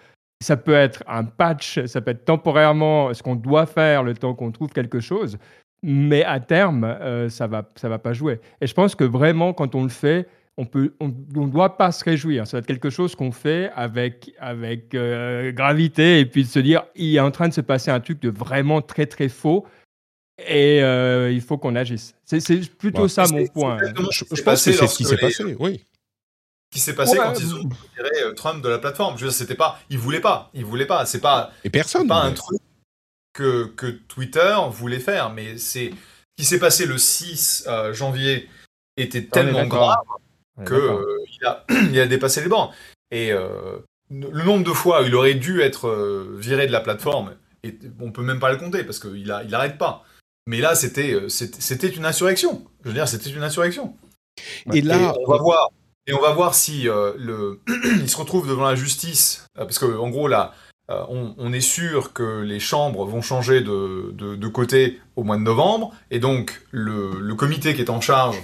ça 0.41 0.57
peut 0.57 0.74
être 0.74 1.03
un 1.09 1.24
patch, 1.24 1.85
ça 1.87 2.01
peut 2.01 2.12
être 2.12 2.24
temporairement 2.24 3.12
ce 3.12 3.22
qu'on 3.22 3.37
doit 3.37 3.66
faire 3.66 4.03
le 4.03 4.14
temps 4.14 4.35
qu'on 4.35 4.53
trouve 4.53 4.70
quelque 4.70 5.01
chose. 5.01 5.39
mais 5.82 6.24
à 6.24 6.41
terme, 6.41 6.85
euh, 6.85 7.28
ça 7.28 7.47
va, 7.47 7.68
ça 7.76 7.89
va 7.89 7.99
pas 7.99 8.12
jouer. 8.12 8.41
Et 8.61 8.66
je 8.66 8.72
pense 8.72 8.95
que 8.95 9.05
vraiment, 9.05 9.53
quand 9.53 9.74
on 9.74 9.82
le 9.82 9.91
fait, 9.91 10.26
on 10.57 10.66
peut, 10.66 10.94
on 11.00 11.09
ne 11.09 11.48
doit 11.48 11.76
pas 11.76 11.90
se 11.92 12.05
réjouir. 12.05 12.46
Ça 12.46 12.57
va 12.57 12.59
être 12.61 12.66
quelque 12.66 12.90
chose 12.90 13.14
qu'on 13.16 13.32
fait 13.32 13.70
avec, 13.74 14.32
avec 14.38 14.94
euh, 14.94 15.52
gravité 15.52 16.20
et 16.20 16.26
puis 16.26 16.44
de 16.44 16.48
se 16.48 16.59
dire, 16.59 16.84
il 16.94 17.14
est 17.14 17.20
en 17.20 17.30
train 17.30 17.48
de 17.48 17.55
se 17.55 17.61
passer 17.61 17.90
un 17.90 18.00
truc 18.00 18.20
de 18.20 18.30
vraiment 18.30 18.80
très 18.80 19.07
très 19.07 19.28
faux 19.28 19.66
et 20.38 20.82
euh, 20.82 21.30
il 21.32 21.40
faut 21.40 21.59
qu'on 21.59 21.74
agisse. 21.76 22.14
C'est 22.24 22.40
plutôt 22.76 23.09
ça 23.09 23.24
mon 23.30 23.46
point. 23.46 23.78
Je, 24.11 24.42
pense 24.42 24.64
que 24.64 24.72
c'est 24.72 24.86
ce 24.86 24.96
qui 24.96 25.05
s'est 25.05 25.16
passé, 25.16 25.57
oui. 25.59 25.84
Ce 26.72 26.78
qui 26.78 26.80
s'est 26.80 26.94
passé 26.94 27.16
quand 27.16 27.38
ils 27.38 27.55
ont 27.55 27.62
retiré 27.62 28.22
euh, 28.22 28.32
Trump 28.32 28.62
de 28.62 28.68
la 28.68 28.78
plateforme. 28.78 29.16
Je 29.16 29.24
veux 29.24 29.30
dire, 29.30 29.36
c'était 29.36 29.55
pas, 29.55 29.78
ils 29.90 29.98
voulaient 29.98 30.20
pas, 30.20 30.50
ils 30.55 30.64
voulaient 30.64 30.86
pas. 30.86 31.07
C'est 31.07 31.20
pas. 31.20 31.52
Et 31.62 31.70
personne. 31.70 32.09
Pas 32.09 32.22
un 32.22 32.32
truc 32.32 32.61
que, 33.32 33.66
que 33.66 33.86
Twitter 33.86 34.57
voulait 34.70 35.00
faire, 35.00 35.30
mais 35.30 35.57
c'est 35.59 35.90
ce 35.90 36.42
qui 36.42 36.44
s'est 36.44 36.59
passé 36.59 36.86
le 36.86 36.98
6 36.98 37.68
janvier 37.92 38.48
était 38.96 39.24
tellement 39.24 39.66
grave 39.66 39.98
qu'il 40.62 40.74
euh, 40.74 41.24
a, 41.44 41.64
il 41.90 41.98
a 41.98 42.07
dépassé 42.07 42.40
les 42.40 42.48
bornes. 42.48 42.70
Et 43.11 43.32
euh, 43.32 43.78
le 44.11 44.44
nombre 44.44 44.64
de 44.64 44.72
fois 44.72 45.02
où 45.02 45.07
il 45.07 45.14
aurait 45.14 45.34
dû 45.34 45.61
être 45.61 45.88
euh, 45.88 46.36
viré 46.38 46.66
de 46.66 46.72
la 46.72 46.80
plateforme, 46.80 47.34
et 47.62 47.78
on 48.00 48.12
peut 48.12 48.22
même 48.22 48.40
pas 48.40 48.52
le 48.52 48.59
compter 48.59 48.84
parce 48.84 48.98
qu'il 48.98 49.26
n'arrête 49.26 49.72
il 49.72 49.78
pas. 49.78 50.05
Mais 50.46 50.61
là, 50.61 50.74
c'était 50.74 51.18
c'était 51.28 51.88
une 51.88 52.05
insurrection. 52.05 52.64
Je 52.82 52.88
veux 52.88 52.94
dire, 52.94 53.09
c'était 53.09 53.30
une 53.30 53.42
insurrection. 53.42 53.96
Et 54.72 54.82
là, 54.82 55.14
on 55.18 55.30
va 55.30 55.38
voir. 55.38 55.70
Et 56.07 56.12
on 56.12 56.20
va 56.20 56.32
voir 56.32 56.55
si 56.55 56.82
le, 56.82 57.61
il 58.02 58.11
se 58.11 58.16
retrouve 58.18 58.46
devant 58.46 58.64
la 58.64 58.74
justice, 58.74 59.46
parce 59.55 59.78
que 59.78 59.86
en 59.86 60.11
gros 60.11 60.28
là, 60.28 60.52
on, 60.90 61.50
est 61.55 61.62
sûr 61.62 62.12
que 62.12 62.42
les 62.42 62.61
chambres 62.61 63.07
vont 63.07 63.22
changer 63.22 63.62
de, 63.62 64.12
de, 64.12 64.48
côté 64.48 65.00
au 65.16 65.24
mois 65.24 65.38
de 65.38 65.42
novembre, 65.42 65.94
et 66.11 66.18
donc 66.18 66.61
le, 66.72 67.18
le, 67.18 67.34
comité 67.34 67.72
qui 67.72 67.80
est 67.80 67.88
en 67.88 68.02
charge 68.02 68.36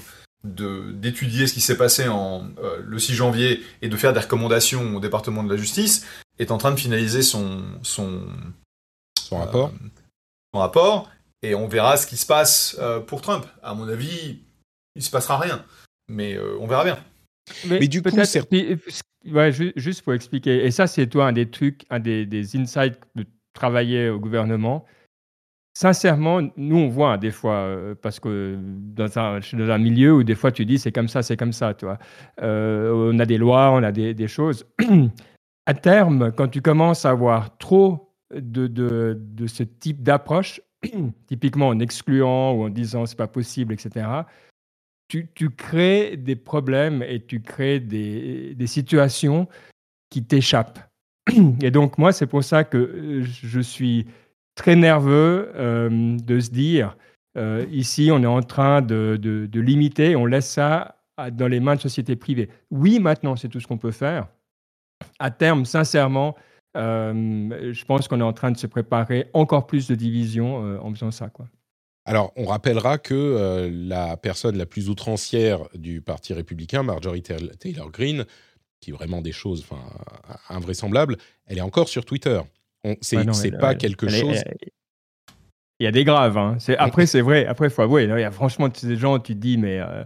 d'étudier 0.44 1.46
ce 1.46 1.52
qui 1.52 1.60
s'est 1.60 1.76
passé 1.76 2.08
en, 2.08 2.48
euh, 2.62 2.80
le 2.82 2.98
6 2.98 3.14
janvier 3.14 3.62
et 3.82 3.88
de 3.88 3.96
faire 3.96 4.12
des 4.12 4.20
recommandations 4.20 4.96
au 4.96 5.00
département 5.00 5.42
de 5.44 5.50
la 5.50 5.56
justice, 5.56 6.06
est 6.38 6.50
en 6.50 6.58
train 6.58 6.70
de 6.70 6.80
finaliser 6.80 7.22
son, 7.22 7.62
son, 7.82 8.22
son 9.18 9.38
rapport. 9.38 9.68
Euh, 9.68 9.88
son 10.54 10.60
rapport, 10.60 11.10
et 11.42 11.54
on 11.54 11.68
verra 11.68 11.96
ce 11.96 12.06
qui 12.06 12.16
se 12.16 12.26
passe 12.26 12.76
euh, 12.80 13.00
pour 13.00 13.20
Trump. 13.20 13.46
À 13.62 13.74
mon 13.74 13.88
avis, 13.88 14.38
il 14.96 15.02
se 15.02 15.10
passera 15.10 15.38
rien, 15.38 15.64
mais 16.08 16.38
on 16.58 16.66
verra 16.66 16.84
bien. 16.84 16.98
Mais, 17.66 17.86
du 17.88 18.02
coup, 18.02 18.10
ouais, 18.10 19.52
juste 19.76 20.02
pour 20.02 20.14
expliquer, 20.14 20.64
et 20.64 20.70
ça 20.70 20.86
c'est 20.86 21.06
toi 21.06 21.26
un 21.26 21.32
des 21.32 21.50
trucs, 21.50 21.84
un 21.90 21.98
des, 21.98 22.26
des 22.26 22.56
insights 22.56 22.98
de 23.14 23.26
travailler 23.52 24.08
au 24.08 24.18
gouvernement, 24.18 24.86
Sincèrement, 25.80 26.42
nous, 26.58 26.76
on 26.76 26.88
voit 26.88 27.14
hein, 27.14 27.16
des 27.16 27.30
fois, 27.30 27.54
euh, 27.54 27.94
parce 27.94 28.20
que 28.20 28.58
dans 28.60 29.18
un, 29.18 29.78
milieu 29.78 30.16
où 30.16 30.22
des 30.22 30.34
fois 30.34 30.52
tu 30.52 30.66
dis 30.66 30.78
c'est 30.78 30.92
comme 30.92 31.08
ça, 31.08 31.22
c'est 31.22 31.38
comme 31.38 31.54
ça, 31.54 31.72
tu 31.72 31.86
vois. 31.86 31.96
Euh, 32.42 33.10
on 33.10 33.18
a 33.18 33.24
des 33.24 33.38
lois, 33.38 33.70
on 33.70 33.82
a 33.82 33.90
des, 33.90 34.12
des 34.12 34.28
choses. 34.28 34.66
à 35.66 35.72
terme, 35.72 36.32
quand 36.32 36.48
tu 36.48 36.60
commences 36.60 37.06
à 37.06 37.10
avoir 37.12 37.56
trop 37.56 38.12
de, 38.34 38.66
de, 38.66 39.16
de 39.18 39.46
ce 39.46 39.62
type 39.62 40.02
d'approche, 40.02 40.60
typiquement 41.26 41.68
en 41.68 41.78
excluant 41.80 42.52
ou 42.52 42.64
en 42.64 42.68
disant 42.68 43.06
c'est 43.06 43.16
pas 43.16 43.26
possible, 43.26 43.72
etc., 43.72 44.06
tu, 45.08 45.30
tu, 45.34 45.48
crées 45.48 46.18
des 46.18 46.36
problèmes 46.36 47.02
et 47.02 47.24
tu 47.24 47.40
crées 47.40 47.80
des, 47.80 48.54
des 48.54 48.66
situations 48.66 49.48
qui 50.10 50.24
t'échappent. 50.24 50.90
Et 51.62 51.70
donc, 51.70 51.96
moi, 51.96 52.12
c'est 52.12 52.26
pour 52.26 52.44
ça 52.44 52.64
que 52.64 52.76
euh, 52.76 53.22
je 53.22 53.60
suis 53.60 54.06
très 54.60 54.76
nerveux 54.76 55.50
euh, 55.54 56.18
de 56.18 56.38
se 56.38 56.50
dire, 56.50 56.94
euh, 57.38 57.64
ici, 57.72 58.10
on 58.12 58.22
est 58.22 58.26
en 58.26 58.42
train 58.42 58.82
de, 58.82 59.18
de, 59.18 59.60
limiter, 59.60 60.16
on 60.16 60.26
laisse 60.26 60.50
ça 60.50 60.96
dans 61.32 61.48
les 61.48 61.60
mains 61.60 61.76
de 61.76 61.80
sociétés 61.80 62.14
privées. 62.14 62.50
Oui, 62.70 63.00
maintenant, 63.00 63.36
c'est 63.36 63.48
tout 63.48 63.58
ce 63.58 63.66
qu'on 63.66 63.78
peut 63.78 63.90
faire. 63.90 64.28
À 65.18 65.30
terme, 65.30 65.64
sincèrement, 65.64 66.36
euh, 66.76 67.72
je 67.72 67.84
pense 67.86 68.06
qu'on 68.06 68.20
est 68.20 68.24
en 68.24 68.34
train 68.34 68.50
de 68.50 68.58
se 68.58 68.66
préparer 68.66 69.30
encore 69.32 69.66
plus 69.66 69.88
de 69.88 69.94
divisions 69.94 70.56
en 70.84 70.90
faisant 70.90 71.10
ça. 71.10 71.30
Quoi. 71.30 71.46
Alors, 72.04 72.30
on 72.36 72.44
rappellera 72.44 72.98
que 72.98 73.70
la 73.72 74.18
personne 74.18 74.58
la 74.58 74.66
plus 74.66 74.90
outrancière 74.90 75.60
du 75.74 76.02
Parti 76.02 76.34
républicain, 76.34 76.82
Marjorie 76.82 77.22
Taylor 77.22 77.90
Greene, 77.90 78.26
qui 78.80 78.90
est 78.90 78.94
vraiment 78.94 79.22
des 79.22 79.32
choses 79.32 79.64
invraisemblables, 80.50 81.16
elle 81.46 81.56
est 81.56 81.62
encore 81.62 81.88
sur 81.88 82.04
Twitter. 82.04 82.40
C'est 83.00 83.58
pas 83.58 83.74
quelque 83.74 84.08
chose. 84.08 84.42
il 85.78 85.84
y 85.84 85.86
a 85.86 85.92
des 85.92 86.04
graves. 86.04 86.38
Hein. 86.38 86.58
Après, 86.78 87.06
c'est 87.06 87.20
vrai. 87.20 87.46
Après, 87.46 87.66
il 87.66 87.70
faut 87.70 87.82
avouer. 87.82 88.04
Il 88.04 88.20
y 88.20 88.24
a 88.24 88.30
franchement 88.30 88.68
des 88.68 88.96
gens, 88.96 89.18
tu 89.18 89.34
te 89.34 89.38
dis, 89.38 89.58
mais. 89.58 89.80
Euh, 89.80 90.04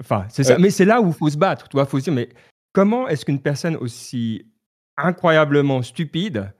enfin, 0.00 0.26
c'est 0.28 0.44
ça. 0.44 0.54
Euh 0.54 0.58
mais 0.58 0.70
c'est 0.70 0.84
là 0.84 1.00
où 1.00 1.08
il 1.08 1.14
faut 1.14 1.30
se 1.30 1.38
battre. 1.38 1.68
Il 1.72 1.86
faut 1.86 1.98
se 1.98 2.04
dire, 2.04 2.12
mais 2.12 2.28
comment 2.72 3.08
est-ce 3.08 3.24
qu'une 3.24 3.40
personne 3.40 3.76
aussi 3.76 4.46
incroyablement 4.96 5.82
stupide 5.82 6.52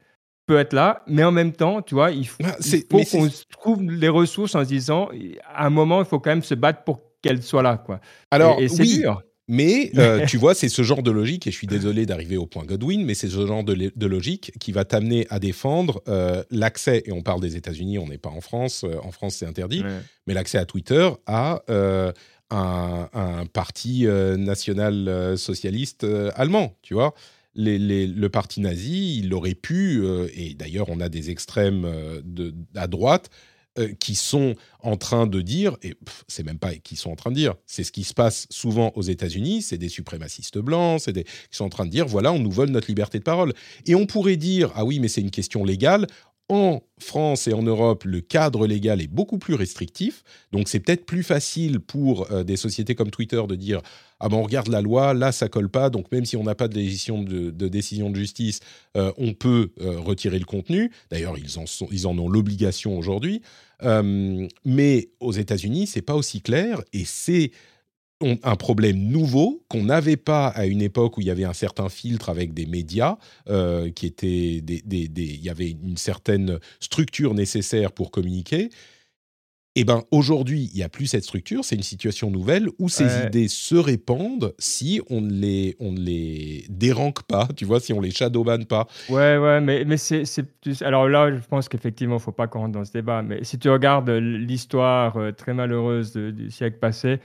peut 0.47 0.59
être 0.59 0.73
là, 0.73 1.03
mais 1.07 1.25
en 1.25 1.33
même 1.33 1.53
temps, 1.53 1.83
tu 1.83 1.95
vois, 1.95 2.13
il 2.13 2.27
faut, 2.27 2.43
ah, 2.45 2.57
qu'on 3.11 3.29
trouve 3.51 3.83
les 3.83 4.09
ressources 4.09 4.55
en 4.55 4.63
se 4.63 4.69
disant, 4.69 5.09
à 5.53 5.67
un 5.67 5.71
moment, 5.71 6.01
il 6.01 6.07
faut 6.07 6.21
quand 6.21 6.31
même 6.31 6.43
se 6.43 6.55
battre 6.55 6.85
pour 6.85 7.01
qu'elle 7.21 7.43
soit 7.43 7.63
là, 7.63 7.79
quoi. 7.79 8.01
Alors, 8.31 8.61
et, 8.61 8.69
c'est 8.69 8.85
dur. 8.85 9.23
Mais 9.49 9.93
euh, 9.97 10.27
tu 10.27 10.39
vois, 10.39 10.55
c'est 10.55 10.69
ce 10.69 10.83
genre 10.83 11.03
de 11.03 11.11
logique, 11.11 11.47
et 11.47 11.53
je 11.53 11.57
suis 11.57 11.69
désolé 11.69 12.05
d'arriver 12.05 12.37
au 12.37 12.47
point 12.47 12.65
Godwin, 12.65 13.05
mais 13.05 13.15
c'est 13.15 13.29
ce 13.29 13.47
genre 13.47 13.63
de, 13.63 14.07
logique 14.07 14.53
qui 14.59 14.73
va 14.73 14.85
t'amener 14.85 15.27
à 15.31 15.39
défendre 15.39 16.03
euh, 16.09 16.43
l'accès, 16.51 17.05
et 17.07 17.13
on 17.13 17.23
parle 17.23 17.41
des 17.41 17.57
États-Unis, 17.57 17.99
on 17.99 18.09
n'est 18.09 18.19
pas 18.19 18.31
en 18.31 18.41
France, 18.41 18.83
euh, 18.85 18.97
en 19.05 19.13
France 19.13 19.37
c'est 19.37 19.47
interdit, 19.47 19.85
mais 20.27 20.35
l'accès 20.35 20.59
à 20.59 20.65
Twitter 20.65 21.09
à 21.27 21.63
un, 22.51 23.09
un, 23.13 23.47
parti 23.47 24.07
national 24.07 25.39
socialiste 25.39 26.05
allemand, 26.35 26.77
tu 26.83 26.95
vois. 26.95 27.15
Les, 27.55 28.07
le 28.07 28.29
parti 28.29 28.61
nazi, 28.61 29.19
il 29.19 29.33
aurait 29.33 29.55
pu, 29.55 30.05
et 30.35 30.55
d'ailleurs 30.55 30.89
on 30.89 31.01
a 31.01 31.09
des 31.09 31.31
extrêmes 31.31 31.89
de, 32.25 32.53
à 32.75 32.87
droite 32.87 33.31
euh, 33.79 33.93
qui 33.99 34.15
sont 34.15 34.55
en 34.81 34.97
train 34.97 35.27
de 35.27 35.41
dire, 35.41 35.77
et 35.83 35.95
c'est 36.29 36.45
même 36.45 36.59
pas 36.59 36.75
qui 36.77 36.97
sont 36.97 37.11
en 37.11 37.17
train 37.17 37.31
de 37.31 37.37
dire, 37.37 37.55
c'est 37.67 37.85
ce 37.85 37.93
qui 37.93 38.05
se 38.05 38.15
passe 38.15 38.47
souvent 38.51 38.93
aux 38.95 39.03
États-Unis, 39.03 39.63
c'est 39.63 39.79
des 39.79 39.89
suprémacistes 39.89 40.59
blancs, 40.59 41.01
c'est 41.01 41.13
des 41.13 41.25
qui 41.25 41.31
sont 41.51 41.65
en 41.65 41.71
train 41.71 41.87
de 41.87 41.91
dire, 41.91 42.07
voilà, 42.07 42.33
on 42.33 42.39
nous 42.39 42.51
vole 42.51 42.71
notre 42.71 42.89
liberté 42.89 43.19
de 43.19 43.25
parole. 43.25 43.53
Et 43.87 43.95
on 43.95 44.07
pourrait 44.07 44.37
dire, 44.37 44.73
ah 44.75 44.85
oui, 44.85 45.01
mais 45.01 45.09
c'est 45.09 45.21
une 45.21 45.31
question 45.31 45.65
légale. 45.65 46.07
En 46.49 46.81
France 46.99 47.49
et 47.49 47.53
en 47.53 47.63
Europe, 47.63 48.05
le 48.05 48.21
cadre 48.21 48.69
légal 48.69 49.03
est 49.03 49.09
beaucoup 49.09 49.39
plus 49.39 49.55
restrictif, 49.55 50.23
donc 50.53 50.69
c'est 50.69 50.79
peut-être 50.79 51.05
plus 51.05 51.25
facile 51.25 51.81
pour 51.81 52.31
euh, 52.31 52.45
des 52.45 52.57
sociétés 52.57 52.95
comme 52.95 53.11
Twitter 53.11 53.43
de 53.49 53.57
dire 53.57 53.81
ah 54.21 54.29
ben 54.29 54.37
on 54.37 54.45
regarde 54.45 54.69
la 54.69 54.81
loi, 54.81 55.13
là 55.13 55.33
ça 55.33 55.49
colle 55.49 55.69
pas, 55.69 55.91
donc 55.91 56.11
même 56.13 56.25
si 56.25 56.37
on 56.37 56.45
n'a 56.45 56.55
pas 56.55 56.69
de 56.69 56.75
décision 56.75 57.23
de, 57.23 57.51
décision 57.51 58.11
de 58.11 58.17
justice, 58.17 58.61
euh, 58.97 59.13
on 59.19 59.35
peut 59.35 59.73
retirer 59.79 60.39
le 60.39 60.45
contenu. 60.45 60.93
D'ailleurs 61.11 61.37
ils 61.37 61.59
en 61.59 61.65
ils 61.91 62.07
en 62.07 62.17
ont 62.17 62.29
l'obligation 62.29 62.97
aujourd'hui. 62.97 63.43
Euh, 63.83 64.49
mais 64.65 65.11
aux 65.21 65.33
États-Unis, 65.33 65.87
c'est 65.87 66.03
pas 66.03 66.15
aussi 66.15 66.41
clair 66.41 66.83
et 66.93 67.05
c'est 67.05 67.51
un 68.23 68.57
problème 68.57 68.97
nouveau 68.97 69.63
qu'on 69.69 69.85
n'avait 69.85 70.17
pas 70.17 70.49
à 70.49 70.67
une 70.67 70.81
époque 70.81 71.19
où 71.19 71.21
il 71.21 71.27
y 71.27 71.31
avait 71.31 71.45
un 71.45 71.53
certain 71.53 71.89
filtre 71.89 72.31
avec 72.31 72.55
des 72.55 72.67
médias, 72.67 73.19
euh, 73.49 73.91
qui 73.91 74.07
étaient 74.07 74.61
des, 74.63 74.83
il 74.89 75.45
y 75.45 75.51
avait 75.51 75.71
une 75.71 75.99
certaine 75.99 76.59
structure 76.81 77.35
nécessaire 77.35 77.93
pour 77.93 78.11
communiquer. 78.11 78.71
Eh 79.79 79.85
ben 79.85 80.05
aujourd'hui, 80.11 80.71
il 80.73 80.77
n'y 80.79 80.83
a 80.83 80.89
plus 80.89 81.07
cette 81.07 81.25
structure, 81.25 81.63
c'est 81.63 81.77
une 81.77 81.83
situation 81.83 82.31
nouvelle 82.31 82.69
où 82.79 82.89
ces 82.89 83.27
idées 83.27 83.49
se 83.49 83.75
répandent 83.75 84.55
si 84.59 85.03
on 85.11 85.21
ne 85.21 85.31
les, 85.31 85.77
on 85.81 85.93
les 85.93 86.65
déranque 86.71 87.25
pas, 87.25 87.47
tu 87.55 87.67
vois, 87.67 87.79
si 87.79 87.93
on 87.93 88.01
les 88.01 88.11
shadowban 88.11 88.65
pas. 88.65 88.87
Ouais, 89.11 89.37
ouais, 89.37 89.61
mais, 89.61 89.85
mais 89.85 89.99
c'est, 89.99 90.25
Alors 90.81 91.11
là, 91.11 91.31
je 91.31 91.47
pense 91.47 91.69
qu'effectivement, 91.69 92.15
il 92.15 92.21
ne 92.21 92.23
faut 92.23 92.33
pas 92.33 92.47
qu'on 92.47 92.61
rentre 92.61 92.73
dans 92.73 92.87
ce 92.87 92.93
débat, 92.93 93.21
mais 93.21 93.45
si 93.45 93.59
tu 93.59 93.69
regardes 93.69 94.09
l'histoire 94.09 95.19
euh, 95.19 95.33
très 95.33 95.53
malheureuse 95.53 96.15
du 96.15 96.51
siècle 96.51 96.79
passé, 96.79 97.21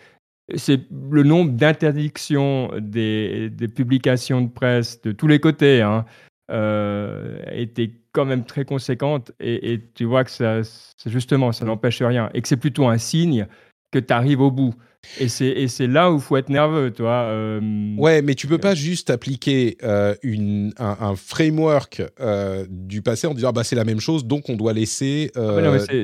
c'est 0.56 0.82
le 0.92 1.24
nombre 1.24 1.52
d'interdictions 1.52 2.72
des, 2.80 3.50
des, 3.50 3.68
publications 3.68 4.42
de 4.42 4.50
presse 4.50 5.02
de 5.02 5.12
tous 5.12 5.28
les 5.28 5.40
côtés 5.40 5.82
hein, 5.82 6.06
euh, 6.52 7.40
était 7.52 7.92
quand 8.12 8.26
même 8.26 8.44
très 8.44 8.66
conséquente 8.66 9.32
et, 9.40 9.80
tu 9.96 10.06
vois 10.06 10.24
que 10.24 10.32
ça, 10.32 10.62
justement, 11.06 11.52
ça 11.52 11.66
n'empêche 11.66 12.02
rien 12.02 12.30
et 12.34 12.42
que 12.42 12.48
c'est 12.48 12.58
plutôt 12.58 12.88
un 12.88 12.98
signe 12.98 13.48
que 13.92 14.00
tu 14.00 14.14
arrives 14.14 14.42
au 14.42 14.52
bout. 14.52 14.74
Et 15.20 15.28
c'est 15.28 15.88
là 15.88 16.12
où 16.12 16.18
il 16.18 16.22
faut 16.22 16.38
être 16.38 16.50
nerveux, 16.50 16.92
toi. 16.92 17.24
Euh, 17.30 17.96
ouais, 17.98 18.22
mais 18.22 18.36
tu 18.36 18.48
peux 18.48 18.60
pas 18.60 18.76
juste 18.76 19.10
appliquer 19.10 19.78
euh, 19.84 20.16
une, 20.22 20.74
un, 20.78 21.16
framework 21.16 22.04
euh, 22.20 22.66
du 22.70 23.02
passé 23.02 23.26
en 23.26 23.34
disant 23.34 23.52
bah, 23.52 23.64
c'est 23.64 23.76
la 23.76 23.84
même 23.84 24.00
chose, 24.00 24.26
donc 24.26 24.48
on 24.50 24.56
doit 24.56 24.74
laisser 24.74 25.32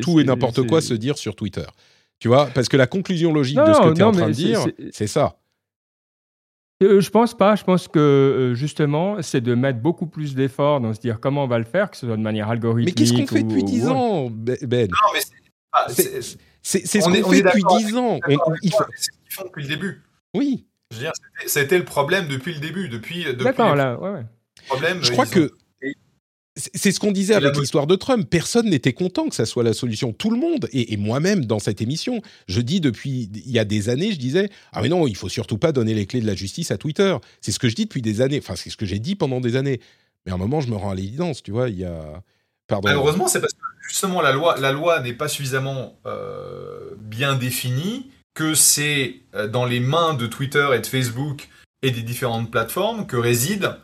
tout 0.01 0.19
et 0.19 0.23
n'importe 0.23 0.65
quoi 0.65 0.81
se 0.81 0.95
dire 0.95 1.17
sur 1.17 1.35
Twitter. 1.35 1.65
Tu 2.19 2.27
vois 2.27 2.47
Parce 2.47 2.67
que 2.67 2.77
la 2.77 2.87
conclusion 2.87 3.33
logique 3.33 3.57
de 3.57 3.73
ce 3.73 3.79
que 3.79 3.93
tu 3.93 4.01
es 4.01 4.03
en 4.03 4.11
train 4.11 4.27
de 4.27 4.33
dire, 4.33 4.65
c'est 4.91 5.07
ça. 5.07 5.37
Euh, 6.83 7.01
je 7.01 7.09
pense 7.09 7.35
pas. 7.35 7.55
Je 7.55 7.63
pense 7.63 7.87
que 7.87 7.99
euh, 7.99 8.53
justement, 8.53 9.21
c'est 9.21 9.41
de 9.41 9.55
mettre 9.55 9.79
beaucoup 9.79 10.05
plus 10.05 10.35
d'efforts 10.35 10.79
dans 10.79 10.93
se 10.93 10.99
dire 10.99 11.19
comment 11.19 11.43
on 11.43 11.47
va 11.47 11.57
le 11.57 11.65
faire, 11.65 11.89
que 11.89 11.97
ce 11.97 12.05
soit 12.05 12.17
de 12.17 12.21
manière 12.21 12.49
algorithmique. 12.49 12.99
Mais 12.99 13.05
qu'est-ce 13.05 13.19
qu'on 13.19 13.27
fait 13.27 13.43
depuis 13.43 13.63
10 13.63 13.87
ans, 13.87 14.29
Ben 14.29 14.87
Non, 14.87 15.13
mais 15.13 15.19
c'est 16.61 16.85
ce 16.85 16.99
qu'on 16.99 17.31
fait 17.31 17.41
depuis 17.41 17.63
10 17.79 17.97
ans. 17.97 18.19
ils 18.61 18.71
font 18.71 19.43
depuis 19.45 19.63
le 19.63 19.69
début. 19.69 20.03
Oui. 20.35 20.65
Je 20.91 20.97
veux 20.97 21.01
dire, 21.03 21.11
ça 21.47 21.59
a 21.59 21.63
été 21.63 21.77
le 21.77 21.83
problème 21.83 22.27
depuis 22.27 22.53
le 22.53 22.59
début. 22.59 22.89
Depuis, 22.89 23.25
depuis 23.25 23.43
D'accord, 23.43 23.75
là, 23.75 23.99
ouais, 23.99 24.09
ouais. 24.11 24.25
Problème, 24.67 24.99
je 25.01 25.11
crois 25.11 25.25
que 25.25 25.51
c'est 26.73 26.91
ce 26.91 26.99
qu'on 26.99 27.11
disait 27.11 27.35
avec 27.35 27.55
l'histoire 27.55 27.87
de 27.87 27.95
Trump. 27.95 28.27
Personne 28.29 28.69
n'était 28.69 28.93
content 28.93 29.29
que 29.29 29.35
ça 29.35 29.45
soit 29.45 29.63
la 29.63 29.73
solution. 29.73 30.11
Tout 30.11 30.31
le 30.31 30.37
monde, 30.37 30.67
et, 30.73 30.97
moi-même 30.97 31.45
dans 31.45 31.59
cette 31.59 31.81
émission, 31.81 32.21
je 32.47 32.61
dis 32.61 32.81
depuis 32.81 33.29
il 33.33 33.51
y 33.51 33.59
a 33.59 33.65
des 33.65 33.89
années, 33.89 34.11
je 34.11 34.17
disais 34.17 34.49
ah 34.73 34.81
mais 34.81 34.89
non, 34.89 35.07
il 35.07 35.15
faut 35.15 35.29
surtout 35.29 35.57
pas 35.57 35.71
donner 35.71 35.93
les 35.93 36.05
clés 36.05 36.21
de 36.21 36.27
la 36.27 36.35
justice 36.35 36.71
à 36.71 36.77
Twitter. 36.77 37.15
C'est 37.41 37.51
ce 37.51 37.59
que 37.59 37.69
je 37.69 37.75
dis 37.75 37.85
depuis 37.85 38.01
des 38.01 38.21
années. 38.21 38.39
Enfin, 38.39 38.55
c'est 38.55 38.69
ce 38.69 38.77
que 38.77 38.85
j'ai 38.85 38.99
dit 38.99 39.15
pendant 39.15 39.39
des 39.39 39.55
années. 39.55 39.79
Mais 40.25 40.31
à 40.31 40.35
un 40.35 40.39
moment, 40.39 40.59
je 40.59 40.69
me 40.69 40.75
rends 40.75 40.91
à 40.91 40.95
l'évidence, 40.95 41.43
tu 41.43 41.51
vois. 41.51 41.69
Il 41.69 41.77
y 41.77 41.85
a 41.85 42.23
Pardon. 42.67 42.89
Malheureusement, 42.89 43.27
c'est 43.27 43.39
parce 43.39 43.53
que 43.53 43.59
justement 43.87 44.21
la 44.21 44.33
loi, 44.33 44.57
la 44.59 44.73
loi 44.73 44.99
n'est 44.99 45.13
pas 45.13 45.29
suffisamment 45.29 45.97
euh, 46.05 46.91
bien 46.97 47.35
définie, 47.35 48.11
que 48.33 48.53
c'est 48.53 49.21
euh, 49.35 49.47
dans 49.47 49.65
les 49.65 49.79
mains 49.79 50.13
de 50.13 50.27
Twitter 50.27 50.67
et 50.75 50.79
de 50.79 50.85
Facebook 50.85 51.47
et 51.81 51.91
des 51.91 52.01
différentes 52.01 52.51
plateformes 52.51 53.07
que 53.07 53.15
réside 53.15 53.77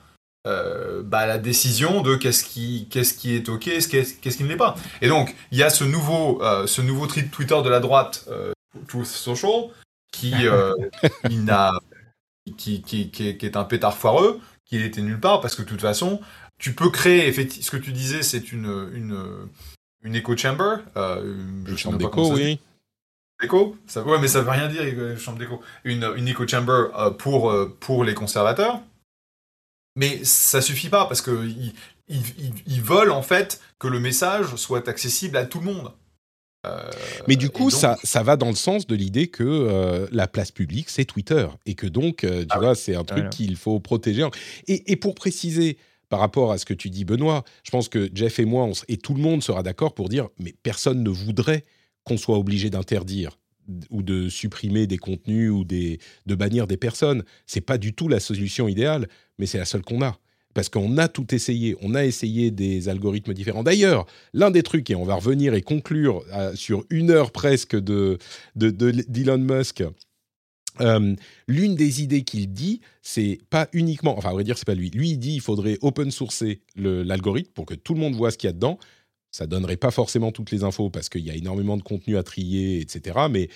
euh, 0.45 1.03
bah, 1.03 1.25
la 1.25 1.37
décision 1.37 2.01
de 2.01 2.15
qu'est-ce 2.15 2.43
qui, 2.43 2.87
qu'est-ce 2.89 3.13
qui 3.13 3.33
est 3.33 3.47
ok, 3.47 3.63
qu'est-ce, 3.63 3.87
qu'est-ce 3.87 4.37
qui 4.37 4.43
ne 4.43 4.49
l'est 4.49 4.57
pas. 4.57 4.75
Et 5.01 5.07
donc, 5.07 5.33
il 5.51 5.57
y 5.57 5.63
a 5.63 5.69
ce 5.69 5.85
nouveau, 5.85 6.43
euh, 6.43 6.67
ce 6.67 6.81
nouveau 6.81 7.07
Twitter 7.07 7.61
de 7.63 7.69
la 7.69 7.79
droite, 7.79 8.25
euh, 8.27 8.51
Truth 8.89 9.05
Social, 9.05 9.69
qui, 10.11 10.33
n'a, 11.31 11.71
qui, 12.57 12.81
qui, 12.81 13.09
qui, 13.09 13.29
est, 13.29 13.55
un 13.55 13.63
pétard 13.63 13.97
foireux, 13.97 14.41
qui 14.65 14.77
n'était 14.77 15.01
nulle 15.01 15.19
part, 15.19 15.39
parce 15.39 15.55
que 15.55 15.61
de 15.61 15.67
toute 15.67 15.79
façon, 15.79 16.19
tu 16.57 16.73
peux 16.73 16.89
créer, 16.89 17.31
ce 17.31 17.71
que 17.71 17.77
tu 17.77 17.93
disais, 17.93 18.21
c'est 18.21 18.51
une, 18.51 18.89
une, 18.93 19.47
une 20.03 20.15
echo 20.15 20.35
chamber. 20.35 20.75
une 20.97 21.77
chambre 21.77 21.97
d'écho, 21.97 22.33
oui. 22.33 22.59
Écho 23.41 23.77
ça, 23.87 24.03
Ouais, 24.03 24.19
mais 24.19 24.27
ça 24.27 24.41
veut 24.41 24.51
rien 24.51 24.67
dire, 24.67 25.17
chambre 25.17 25.39
d'écho. 25.39 25.61
Une, 25.85 26.11
une 26.17 26.27
echo 26.27 26.45
chamber 26.45 26.87
pour, 27.17 27.53
pour 27.79 28.03
les 28.03 28.13
conservateurs. 28.13 28.81
Mais 29.95 30.23
ça 30.23 30.61
suffit 30.61 30.89
pas 30.89 31.05
parce 31.05 31.21
que 31.21 31.47
ils, 32.09 32.81
veulent 32.81 33.11
en 33.11 33.21
fait 33.21 33.61
que 33.79 33.87
le 33.87 33.99
message 33.99 34.55
soit 34.55 34.87
accessible 34.89 35.37
à 35.37 35.45
tout 35.45 35.59
le 35.59 35.65
monde. 35.65 35.91
Euh, 36.65 36.89
mais 37.27 37.35
du 37.35 37.49
coup, 37.49 37.69
ça, 37.69 37.97
ça 38.03 38.23
va 38.23 38.37
dans 38.37 38.49
le 38.49 38.55
sens 38.55 38.87
de 38.87 38.95
l'idée 38.95 39.27
que 39.27 39.43
euh, 39.43 40.07
la 40.11 40.27
place 40.27 40.51
publique, 40.51 40.89
c'est 40.89 41.05
Twitter. 41.05 41.47
Et 41.65 41.75
que 41.75 41.87
donc, 41.87 42.23
euh, 42.23 42.41
tu 42.41 42.47
ah 42.51 42.59
vois, 42.59 42.75
c'est 42.75 42.95
un 42.95 43.03
truc 43.03 43.29
qu'il 43.29 43.55
faut 43.57 43.79
protéger. 43.79 44.27
Et, 44.67 44.91
et, 44.91 44.95
pour 44.95 45.13
préciser, 45.13 45.77
par 46.07 46.19
rapport 46.19 46.53
à 46.53 46.57
ce 46.57 46.65
que 46.65 46.73
tu 46.73 46.89
dis, 46.89 47.03
Benoît, 47.03 47.43
je 47.63 47.71
pense 47.71 47.89
que 47.89 48.09
Jeff 48.13 48.39
et 48.39 48.45
moi, 48.45 48.69
et 48.87 48.97
tout 48.97 49.13
le 49.13 49.21
monde 49.21 49.43
sera 49.43 49.61
d'accord 49.61 49.93
pour 49.93 50.07
dire, 50.07 50.29
mais 50.39 50.55
personne 50.63 51.03
ne 51.03 51.09
voudrait 51.09 51.65
qu'on 52.05 52.17
soit 52.17 52.37
obligé 52.37 52.69
d'interdire 52.69 53.37
ou 53.89 54.03
de 54.03 54.29
supprimer 54.29 54.87
des 54.87 54.97
contenus 54.97 55.51
ou 55.51 55.63
des, 55.63 55.99
de 56.25 56.35
bannir 56.35 56.67
des 56.67 56.77
personnes. 56.77 57.23
C'est 57.45 57.61
pas 57.61 57.77
du 57.77 57.93
tout 57.93 58.07
la 58.07 58.19
solution 58.19 58.67
idéale, 58.67 59.07
mais 59.37 59.45
c'est 59.45 59.57
la 59.57 59.65
seule 59.65 59.83
qu'on 59.83 60.01
a. 60.01 60.17
Parce 60.53 60.69
qu'on 60.69 60.97
a 60.97 61.07
tout 61.07 61.33
essayé, 61.33 61.75
on 61.81 61.95
a 61.95 62.05
essayé 62.05 62.51
des 62.51 62.87
algorithmes 62.87 63.33
différents. 63.33 63.63
D'ailleurs, 63.63 64.05
l'un 64.33 64.51
des 64.51 64.61
trucs, 64.61 64.89
et 64.91 64.95
on 64.95 65.03
va 65.03 65.15
revenir 65.15 65.55
et 65.55 65.61
conclure 65.61 66.23
euh, 66.31 66.53
sur 66.55 66.85
une 66.89 67.09
heure 67.09 67.31
presque 67.31 67.75
de, 67.75 68.19
d'Elon 68.55 69.39
Musk, 69.39 69.83
euh, 70.81 71.15
l'une 71.47 71.75
des 71.75 72.01
idées 72.01 72.23
qu'il 72.23 72.51
dit, 72.51 72.81
c'est 73.01 73.39
pas 73.49 73.67
uniquement, 73.73 74.17
enfin 74.17 74.29
à 74.29 74.33
vrai 74.33 74.43
dire 74.43 74.57
c'est 74.57 74.65
pas 74.65 74.73
lui, 74.73 74.89
lui 74.89 75.11
il 75.11 75.17
dit 75.17 75.35
il 75.35 75.41
faudrait 75.41 75.77
open 75.81 76.09
sourcer 76.09 76.61
l'algorithme 76.75 77.51
pour 77.53 77.67
que 77.67 77.75
tout 77.75 77.93
le 77.93 77.99
monde 77.99 78.15
voit 78.15 78.31
ce 78.31 78.37
qu'il 78.39 78.47
y 78.47 78.49
a 78.49 78.53
dedans, 78.53 78.79
ça 79.33 79.47
donnerait 79.47 79.77
pas 79.77 79.91
forcément 79.91 80.31
toutes 80.31 80.51
les 80.51 80.63
infos 80.63 80.89
parce 80.89 81.09
qu'il 81.09 81.25
y 81.25 81.31
a 81.31 81.35
énormément 81.35 81.75
de 81.75 81.81
contenu 81.81 82.17
à 82.17 82.23
trier, 82.23 82.79
etc. 82.79 83.19
Mais 83.29 83.49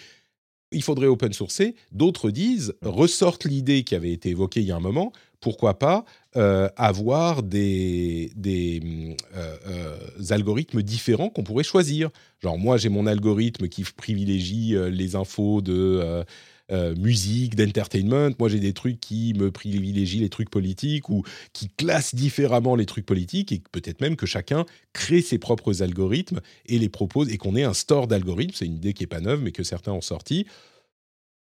il 0.71 0.81
faudrait 0.83 1.07
open 1.07 1.31
sourcer. 1.31 1.75
D'autres 1.91 2.31
disent, 2.31 2.73
ressortent 2.81 3.45
l'idée 3.45 3.83
qui 3.83 3.95
avait 3.95 4.11
été 4.11 4.29
évoquée 4.29 4.61
il 4.61 4.67
y 4.67 4.71
a 4.71 4.75
un 4.75 4.81
moment, 4.81 5.13
pourquoi 5.39 5.77
pas 5.77 6.03
euh, 6.35 6.67
avoir 6.77 7.43
des, 7.43 8.31
des 8.35 9.15
euh, 9.35 9.57
euh, 9.67 9.97
algorithmes 10.31 10.81
différents 10.81 11.29
qu'on 11.29 11.43
pourrait 11.43 11.63
choisir. 11.63 12.09
Genre 12.41 12.57
moi 12.57 12.77
j'ai 12.77 12.89
mon 12.89 13.05
algorithme 13.05 13.69
qui 13.69 13.83
privilégie 13.83 14.75
les 14.91 15.15
infos 15.15 15.61
de 15.61 16.25
euh, 16.71 16.95
musique, 16.95 17.55
d'entertainment. 17.55 18.31
Moi, 18.39 18.49
j'ai 18.49 18.59
des 18.59 18.73
trucs 18.73 18.99
qui 18.99 19.33
me 19.35 19.51
privilégient 19.51 20.19
les 20.19 20.29
trucs 20.29 20.49
politiques 20.49 21.09
ou 21.09 21.23
qui 21.53 21.69
classent 21.69 22.13
différemment 22.13 22.75
les 22.75 22.85
trucs 22.85 23.05
politiques 23.05 23.51
et 23.51 23.61
peut-être 23.71 24.01
même 24.01 24.15
que 24.15 24.25
chacun 24.25 24.65
crée 24.91 25.21
ses 25.21 25.37
propres 25.37 25.81
algorithmes 25.81 26.41
et 26.65 26.77
les 26.77 26.89
propose 26.89 27.31
et 27.31 27.37
qu'on 27.37 27.55
ait 27.55 27.63
un 27.63 27.73
store 27.73 28.07
d'algorithmes. 28.07 28.53
C'est 28.53 28.65
une 28.65 28.75
idée 28.75 28.93
qui 28.93 29.03
est 29.03 29.07
pas 29.07 29.21
neuve, 29.21 29.41
mais 29.41 29.51
que 29.51 29.63
certains 29.63 29.93
ont 29.93 30.01
sorti. 30.01 30.45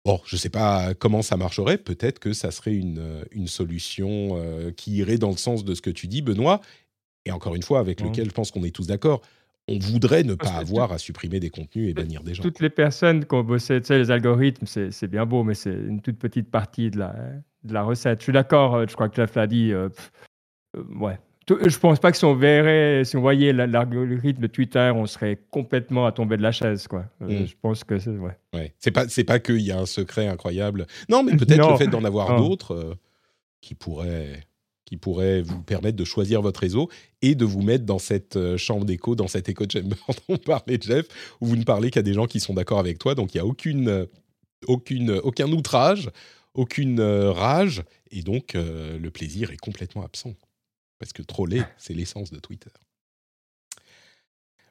Bon, 0.05 0.21
je 0.25 0.37
ne 0.37 0.39
sais 0.39 0.49
pas 0.49 0.93
comment 0.93 1.21
ça 1.21 1.35
marcherait. 1.35 1.77
Peut-être 1.77 2.19
que 2.19 2.31
ça 2.31 2.49
serait 2.51 2.75
une, 2.75 2.99
euh, 2.99 3.25
une 3.31 3.49
solution 3.49 4.37
euh, 4.37 4.71
qui 4.71 4.93
irait 4.93 5.17
dans 5.17 5.31
le 5.31 5.35
sens 5.35 5.65
de 5.65 5.75
ce 5.75 5.81
que 5.81 5.89
tu 5.89 6.07
dis, 6.07 6.21
Benoît. 6.21 6.61
Et 7.25 7.31
encore 7.31 7.55
une 7.55 7.63
fois, 7.63 7.79
avec 7.81 7.99
lequel 7.99 8.27
je 8.29 8.33
pense 8.33 8.51
qu'on 8.51 8.63
est 8.63 8.73
tous 8.73 8.87
d'accord 8.87 9.21
on 9.67 9.79
voudrait 9.79 10.23
ne 10.23 10.33
pas 10.33 10.51
avoir 10.51 10.91
à 10.91 10.97
supprimer 10.97 11.39
des 11.39 11.49
contenus 11.49 11.89
et 11.89 11.93
bannir 11.93 12.23
des 12.23 12.33
gens. 12.33 12.43
Toutes 12.43 12.61
les 12.61 12.69
personnes 12.69 13.25
qui 13.25 13.35
ont 13.35 13.43
bossé, 13.43 13.81
tu 13.81 13.87
sais, 13.87 13.97
les 13.97 14.11
algorithmes, 14.11 14.65
c'est 14.65 15.07
bien 15.07 15.25
beau, 15.25 15.43
mais 15.43 15.55
c'est 15.55 15.73
une 15.73 16.01
toute 16.01 16.17
petite 16.17 16.49
partie 16.49 16.89
de 16.89 16.99
la, 16.99 17.13
de 17.63 17.73
la 17.73 17.83
recette. 17.83 18.19
Je 18.19 18.23
suis 18.23 18.33
d'accord, 18.33 18.75
euh, 18.75 18.85
je 18.87 18.93
crois 18.93 19.09
que 19.09 19.15
Jeff 19.15 19.35
l'a 19.35 19.45
dit. 19.45 19.73
Euh, 19.73 19.89
euh, 20.77 20.83
ouais. 20.99 21.19
Je 21.49 21.79
pense 21.79 21.99
pas 21.99 22.11
que 22.11 22.17
si 22.17 22.25
on 22.25 22.35
verrait, 22.35 23.03
si 23.05 23.15
on 23.15 23.21
voyait 23.21 23.53
l'algorithme 23.53 24.41
de 24.41 24.47
Twitter, 24.47 24.91
on 24.93 25.05
serait 25.05 25.39
complètement 25.49 26.05
à 26.05 26.11
tomber 26.11 26.35
de 26.35 26.41
la 26.41 26.51
chaise, 26.51 26.87
quoi. 26.87 27.05
Mm. 27.21 27.45
Je 27.45 27.55
pense 27.61 27.85
que 27.85 27.99
c'est 27.99 28.09
ouais. 28.09 28.37
ouais. 28.53 28.73
C'est 28.79 28.91
pas 28.91 29.07
c'est 29.07 29.23
pas 29.23 29.39
qu'il 29.39 29.61
y 29.61 29.71
a 29.71 29.79
un 29.79 29.85
secret 29.85 30.27
incroyable. 30.27 30.87
Non, 31.07 31.23
mais 31.23 31.37
peut-être 31.37 31.71
le 31.71 31.77
fait 31.77 31.87
d'en 31.87 32.03
avoir 32.03 32.35
d'autres 32.41 32.97
qui 33.61 33.75
pourraient 33.75 34.41
qui 34.87 34.95
pourrait 34.95 35.41
vous 35.41 35.61
permettre 35.61 35.97
de 35.97 36.05
choisir 36.05 36.41
votre 36.41 36.61
réseau 36.61 36.89
et 37.21 37.35
de 37.35 37.43
vous 37.43 37.61
mettre 37.61 37.83
dans 37.83 37.99
cette 37.99 38.37
euh, 38.37 38.57
chambre 38.57 38.85
d'écho, 38.85 39.15
dans 39.15 39.27
cette 39.27 39.49
écho 39.49 39.65
chamber 39.69 39.97
dont 40.29 40.37
parlait 40.37 40.79
Jeff, 40.81 41.05
où 41.41 41.45
vous 41.45 41.57
ne 41.57 41.65
parlez 41.65 41.91
qu'à 41.91 42.01
des 42.01 42.13
gens 42.13 42.25
qui 42.25 42.39
sont 42.39 42.53
d'accord 42.53 42.79
avec 42.79 42.97
toi. 42.97 43.13
Donc 43.13 43.35
il 43.35 43.37
n'y 43.37 43.41
a 43.41 43.45
aucune, 43.45 43.89
euh, 43.89 44.05
aucune, 44.65 45.11
aucun 45.11 45.51
outrage, 45.51 46.09
aucune 46.53 47.01
euh, 47.01 47.33
rage, 47.33 47.83
et 48.11 48.21
donc 48.21 48.53
le 48.55 49.09
plaisir 49.09 49.51
est 49.51 49.57
complètement 49.57 50.03
absent. 50.03 50.33
Parce 50.99 51.11
que 51.11 51.21
troller, 51.21 51.61
c'est 51.77 51.93
l'essence 51.93 52.31
de 52.31 52.39
Twitter. 52.39 52.71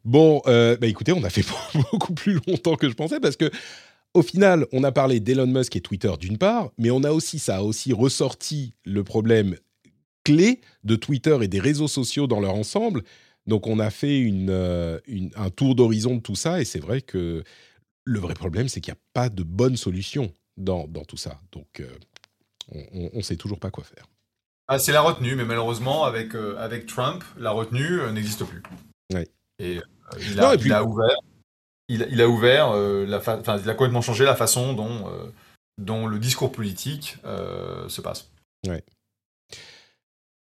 Bon, 0.02 0.40
bah 0.46 0.86
écoutez, 0.86 1.12
on 1.12 1.24
a 1.24 1.30
fait 1.30 1.44
beaucoup 1.92 2.14
plus 2.14 2.40
longtemps 2.46 2.76
que 2.76 2.88
je 2.88 2.94
pensais 2.94 3.20
parce 3.20 3.36
que 3.36 3.50
au 4.14 4.22
final, 4.22 4.66
on 4.72 4.82
a 4.82 4.92
parlé 4.92 5.20
d'Elon 5.20 5.46
Musk 5.46 5.76
et 5.76 5.82
Twitter 5.82 6.12
d'une 6.18 6.38
part, 6.38 6.70
mais 6.78 6.90
on 6.90 7.04
a 7.04 7.10
aussi, 7.10 7.38
ça 7.38 7.58
a 7.58 7.62
aussi 7.62 7.92
ressorti 7.92 8.72
le 8.84 9.04
problème 9.04 9.56
clés 10.26 10.60
de 10.82 10.96
Twitter 10.96 11.38
et 11.40 11.46
des 11.46 11.60
réseaux 11.60 11.86
sociaux 11.86 12.26
dans 12.26 12.40
leur 12.40 12.54
ensemble. 12.54 13.04
Donc 13.46 13.68
on 13.68 13.78
a 13.78 13.90
fait 13.90 14.28
euh, 14.48 14.98
un 15.36 15.50
tour 15.50 15.76
d'horizon 15.76 16.16
de 16.16 16.20
tout 16.20 16.34
ça 16.34 16.60
et 16.60 16.64
c'est 16.64 16.80
vrai 16.80 17.00
que 17.00 17.44
le 18.04 18.18
vrai 18.18 18.34
problème, 18.34 18.68
c'est 18.68 18.80
qu'il 18.80 18.92
n'y 18.92 18.98
a 18.98 19.02
pas 19.12 19.28
de 19.28 19.44
bonne 19.44 19.76
solution 19.76 20.32
dans, 20.56 20.88
tout 21.06 21.16
ça. 21.16 21.40
Donc 21.52 21.80
euh, 21.80 21.86
on 23.14 23.18
ne 23.18 23.22
sait 23.22 23.36
toujours 23.36 23.60
pas 23.60 23.70
quoi 23.70 23.84
faire. 23.84 24.06
Ah, 24.66 24.80
c'est 24.80 24.90
la 24.90 25.00
retenue, 25.00 25.36
mais 25.36 25.44
malheureusement, 25.44 26.02
avec, 26.02 26.34
euh, 26.34 26.56
avec 26.58 26.86
Trump, 26.86 27.22
la 27.38 27.52
retenue 27.52 28.00
n'existe 28.12 28.44
plus. 28.44 28.64
Et, 29.60 29.78
il, 30.18 30.40
a, 30.40 30.56
il, 30.56 30.72
a, 30.72 30.84
ouvert, 30.84 31.16
il, 31.88 32.20
a 32.20 32.28
ouvert 32.28 32.72
la 32.74 33.22
il 33.62 33.70
a 33.70 33.74
complètement 33.74 34.02
changé 34.02 34.24
la 34.24 34.34
façon 34.34 34.72
dont, 34.74 35.08
dont 35.78 36.08
le 36.08 36.18
discours 36.18 36.50
politique 36.50 37.16
se 37.24 38.00
passe. 38.00 38.28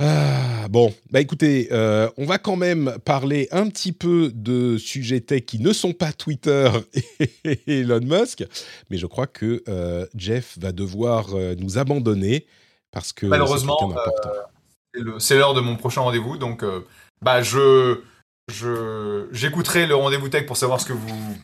Ah, 0.01 0.67
bon, 0.69 0.93
bah 1.11 1.19
écoutez, 1.19 1.67
euh, 1.73 2.09
on 2.15 2.25
va 2.25 2.37
quand 2.37 2.55
même 2.55 2.97
parler 3.03 3.49
un 3.51 3.67
petit 3.67 3.91
peu 3.91 4.31
de 4.33 4.77
sujets 4.77 5.19
tech 5.19 5.43
qui 5.43 5.59
ne 5.59 5.73
sont 5.73 5.91
pas 5.91 6.13
Twitter 6.13 6.71
et 7.43 7.81
Elon 7.81 7.99
Musk, 7.99 8.45
mais 8.89 8.97
je 8.97 9.05
crois 9.05 9.27
que 9.27 9.61
euh, 9.67 10.05
Jeff 10.15 10.57
va 10.57 10.71
devoir 10.71 11.33
euh, 11.33 11.53
nous 11.59 11.77
abandonner 11.77 12.45
parce 12.91 13.11
que 13.11 13.25
malheureusement 13.25 13.93
c'est 15.17 15.37
l'heure 15.37 15.53
de 15.53 15.61
mon 15.61 15.75
prochain 15.75 16.01
rendez-vous, 16.01 16.37
donc 16.37 16.63
bah 17.21 17.41
je 17.41 18.01
je 18.49 19.27
j'écouterai 19.33 19.85
le 19.85 19.95
rendez-vous 19.95 20.29
tech 20.29 20.45
pour 20.45 20.55
savoir 20.55 20.79
ce 20.79 20.85
que 20.85 20.93
vous, 20.93 21.37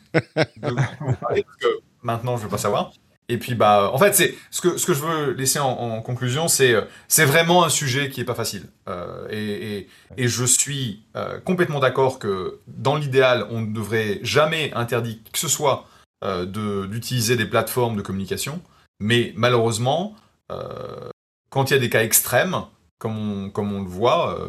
parlez, 1.22 1.44
parce 1.44 1.58
que 1.60 1.80
maintenant 2.04 2.38
je 2.38 2.44
veux 2.44 2.50
pas 2.50 2.58
savoir. 2.58 2.94
Et 3.28 3.38
puis 3.38 3.56
bah 3.56 3.90
en 3.92 3.98
fait 3.98 4.14
c'est 4.14 4.36
ce 4.52 4.62
que 4.62 4.78
ce 4.78 4.86
que 4.86 4.94
je 4.94 5.02
veux 5.02 5.32
laisser 5.32 5.58
en, 5.58 6.02
conclusion 6.02 6.48
c'est 6.48 6.74
euh, 6.74 6.82
c'est 7.08 7.26
vraiment 7.26 7.64
un 7.64 7.70
sujet 7.70 8.10
qui 8.10 8.22
est 8.22 8.26
pas 8.26 8.36
facile. 8.36 8.68
Euh, 8.88 9.28
et, 9.32 9.88
et, 10.18 10.28
je 10.28 10.46
suis 10.46 11.04
euh, 11.16 11.40
complètement 11.40 11.80
d'accord 11.80 12.20
que 12.20 12.60
dans 12.68 12.96
l'idéal 12.96 13.48
on 13.50 13.62
ne 13.62 13.74
devrait 13.74 14.20
jamais 14.22 14.72
interdire 14.76 15.16
que 15.32 15.40
ce 15.40 15.48
soit 15.48 15.88
de 16.24 16.86
d'utiliser 16.88 17.36
des 17.36 17.46
plateformes 17.46 17.96
de 17.96 18.02
communication. 18.02 18.62
Mais 19.00 19.34
malheureusement 19.36 20.16
quand 21.50 21.70
il 21.70 21.74
y 21.74 21.78
a 21.78 21.80
des 21.80 21.90
cas 21.90 22.04
extrêmes 22.04 22.58
comme 23.00 23.18
on 23.18 23.50
comme 23.50 23.74
on 23.74 23.82
le 23.82 23.90
voit 23.90 24.40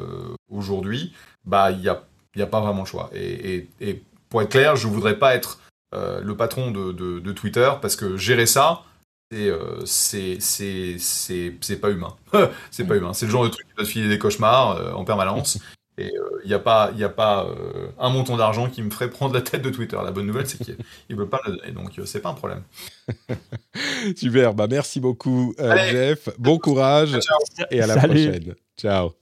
aujourd'hui 0.51 1.15
bah 1.45 1.71
il 1.71 1.81
y 1.81 1.89
a 1.89 2.05
il 2.35 2.41
y 2.41 2.43
a 2.43 2.47
pas 2.47 2.61
vraiment 2.61 2.83
le 2.83 2.87
choix. 2.87 3.09
Et, 3.15 3.69
et, 3.81 4.03
pour 4.29 4.43
être 4.43 4.51
clair 4.51 4.77
je 4.77 4.87
voudrais 4.87 5.19
pas 5.19 5.35
être 5.35 5.61
le 5.93 6.33
patron 6.35 6.71
de, 6.71 7.33
Twitter, 7.33 7.71
parce 7.81 7.97
que 7.97 8.17
gérer 8.17 8.47
ça, 8.47 8.83
c'est 9.85 10.39
c'est 10.41 11.77
pas 11.81 11.91
humain. 11.91 12.17
c'est 12.71 12.87
pas 12.87 12.97
humain. 12.97 13.13
C'est 13.13 13.27
le 13.27 13.33
genre 13.33 13.45
de 13.45 13.49
truc 13.49 13.67
qui 13.67 13.73
va 13.77 13.85
te 13.85 13.89
filer 13.89 14.09
des 14.09 14.19
cauchemars 14.19 14.97
en 14.97 15.05
permanence. 15.05 15.59
Et 15.99 16.13
il 16.13 16.19
euh, 16.19 16.47
n'y 16.47 16.53
a 16.53 16.59
pas, 16.59 16.91
y 16.95 17.05
a 17.05 17.09
pas 17.09 17.47
euh, 17.47 17.89
un 17.99 18.11
montant 18.11 18.37
d'argent 18.37 18.69
qui 18.69 18.83
me 18.83 18.91
ferait 18.91 19.09
prendre 19.09 19.33
la 19.35 19.41
tête 19.41 19.63
de 19.63 19.71
Twitter. 19.71 19.97
La 20.05 20.11
bonne 20.11 20.27
nouvelle, 20.27 20.47
c'est 20.47 20.63
qu'il 20.63 20.77
ne 21.09 21.17
veut 21.17 21.29
pas 21.29 21.41
le 21.47 21.57
donner. 21.57 21.73
Donc, 21.73 21.99
euh, 21.99 22.05
c'est 22.05 22.21
pas 22.21 22.29
un 22.29 22.35
problème. 22.35 22.63
Super. 24.17 24.53
Bah, 24.53 24.67
merci 24.69 25.01
beaucoup, 25.01 25.55
Jeff. 25.59 26.29
Bon 26.39 26.59
courage. 26.59 27.19
Et 27.71 27.81
à 27.81 27.87
la 27.87 27.97
prochaine. 27.97 28.55
Ciao. 28.77 29.13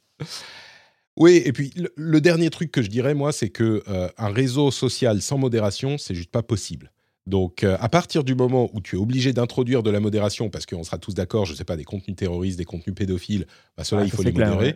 Oui, 1.16 1.42
et 1.44 1.52
puis 1.52 1.72
le, 1.96 2.20
dernier 2.20 2.50
truc 2.50 2.72
que 2.72 2.82
je 2.82 2.88
dirais, 2.88 3.14
moi, 3.14 3.32
c'est 3.32 3.50
que 3.50 3.82
un 4.18 4.28
réseau 4.30 4.70
social 4.70 5.22
sans 5.22 5.38
modération, 5.38 5.96
c'est 5.96 6.14
juste 6.14 6.30
pas 6.30 6.42
possible. 6.42 6.90
Donc, 7.26 7.62
à 7.62 7.88
partir 7.88 8.24
du 8.24 8.34
moment 8.34 8.68
où 8.72 8.80
tu 8.80 8.96
es 8.96 8.98
obligé 8.98 9.32
d'introduire 9.32 9.84
de 9.84 9.90
la 9.90 10.00
modération, 10.00 10.50
parce 10.50 10.66
qu'on 10.66 10.82
sera 10.82 10.98
tous 10.98 11.14
d'accord, 11.14 11.44
je 11.44 11.52
ne 11.52 11.56
sais 11.56 11.64
pas, 11.64 11.76
des 11.76 11.84
contenus 11.84 12.16
terroristes, 12.16 12.58
des 12.58 12.64
contenus 12.64 12.96
pédophiles, 12.96 13.46
bah, 13.76 13.84
cela, 13.84 14.04
il 14.04 14.10
faut 14.10 14.24
les 14.24 14.32
modérer. 14.32 14.74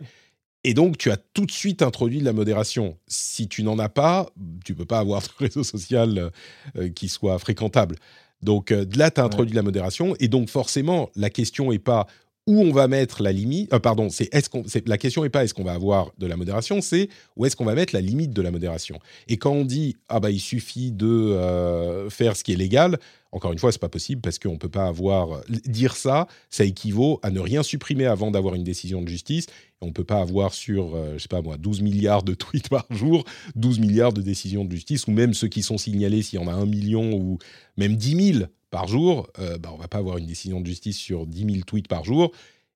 Et 0.63 0.73
donc, 0.73 0.97
tu 0.97 1.09
as 1.09 1.17
tout 1.17 1.45
de 1.45 1.51
suite 1.51 1.81
introduit 1.81 2.19
de 2.19 2.25
la 2.25 2.33
modération. 2.33 2.97
Si 3.07 3.47
tu 3.47 3.63
n'en 3.63 3.79
as 3.79 3.89
pas, 3.89 4.29
tu 4.65 4.75
peux 4.75 4.85
pas 4.85 4.99
avoir 4.99 5.21
de 5.21 5.27
réseau 5.39 5.63
social 5.63 6.31
euh, 6.77 6.89
qui 6.89 7.07
soit 7.07 7.39
fréquentable. 7.39 7.95
Donc 8.41 8.71
euh, 8.71 8.85
là, 8.95 9.11
tu 9.11 9.21
as 9.21 9.23
introduit 9.23 9.51
de 9.51 9.55
la 9.55 9.63
modération. 9.63 10.15
Et 10.19 10.27
donc, 10.27 10.49
forcément, 10.49 11.09
la 11.15 11.29
question 11.29 11.71
n'est 11.71 11.79
pas 11.79 12.07
où 12.49 12.61
on 12.61 12.71
va 12.71 12.87
mettre 12.87 13.21
la 13.21 13.31
limite. 13.31 13.71
Euh, 13.73 13.79
pardon, 13.79 14.09
c'est 14.09 14.33
est-ce 14.33 14.49
qu'on. 14.49 14.63
La 14.87 14.97
question 14.97 15.23
n'est 15.23 15.29
pas 15.29 15.43
est-ce 15.43 15.53
qu'on 15.53 15.63
va 15.63 15.73
avoir 15.73 16.11
de 16.17 16.25
la 16.25 16.35
modération, 16.35 16.81
c'est 16.81 17.07
où 17.37 17.45
est-ce 17.45 17.55
qu'on 17.55 17.65
va 17.65 17.75
mettre 17.75 17.93
la 17.93 18.01
limite 18.01 18.33
de 18.33 18.41
la 18.41 18.51
modération. 18.51 18.99
Et 19.27 19.37
quand 19.37 19.51
on 19.51 19.65
dit 19.65 19.95
ah 20.09 20.19
bah 20.19 20.31
il 20.31 20.39
suffit 20.39 20.91
de 20.91 22.07
faire 22.09 22.35
ce 22.35 22.43
qui 22.43 22.53
est 22.53 22.57
légal, 22.57 22.99
encore 23.31 23.51
une 23.51 23.59
fois, 23.59 23.71
c'est 23.71 23.81
pas 23.81 23.89
possible 23.89 24.21
parce 24.21 24.39
qu'on 24.39 24.57
peut 24.57 24.69
pas 24.69 24.87
avoir 24.87 25.41
dire 25.65 25.95
ça, 25.95 26.27
ça 26.49 26.63
équivaut 26.63 27.19
à 27.21 27.29
ne 27.29 27.39
rien 27.39 27.61
supprimer 27.61 28.05
avant 28.05 28.31
d'avoir 28.31 28.55
une 28.55 28.63
décision 28.63 29.01
de 29.01 29.07
justice. 29.07 29.45
Et 29.45 29.85
on 29.85 29.91
peut 29.91 30.03
pas 30.03 30.19
avoir 30.19 30.53
sur, 30.53 30.95
euh, 30.95 31.13
je 31.13 31.19
sais 31.19 31.27
pas 31.27 31.41
moi, 31.41 31.57
12 31.57 31.81
milliards 31.81 32.23
de 32.23 32.33
tweets 32.33 32.69
par 32.69 32.87
jour, 32.89 33.23
12 33.55 33.79
milliards 33.79 34.13
de 34.13 34.21
décisions 34.21 34.65
de 34.65 34.71
justice, 34.71 35.07
ou 35.07 35.11
même 35.11 35.33
ceux 35.33 35.47
qui 35.47 35.61
sont 35.61 35.77
signalés, 35.77 36.23
s'il 36.23 36.39
y 36.39 36.43
en 36.43 36.47
a 36.47 36.53
un 36.53 36.65
million 36.65 37.13
ou 37.13 37.37
même 37.77 37.95
10 37.95 38.33
000 38.33 38.45
par 38.71 38.87
jour, 38.87 39.27
euh, 39.39 39.57
bah, 39.57 39.69
on 39.73 39.77
va 39.77 39.87
pas 39.87 39.99
avoir 39.99 40.17
une 40.17 40.25
décision 40.25 40.61
de 40.61 40.65
justice 40.65 40.97
sur 40.97 41.27
10 41.27 41.53
000 41.53 41.63
tweets 41.65 41.87
par 41.87 42.03
jour. 42.03 42.31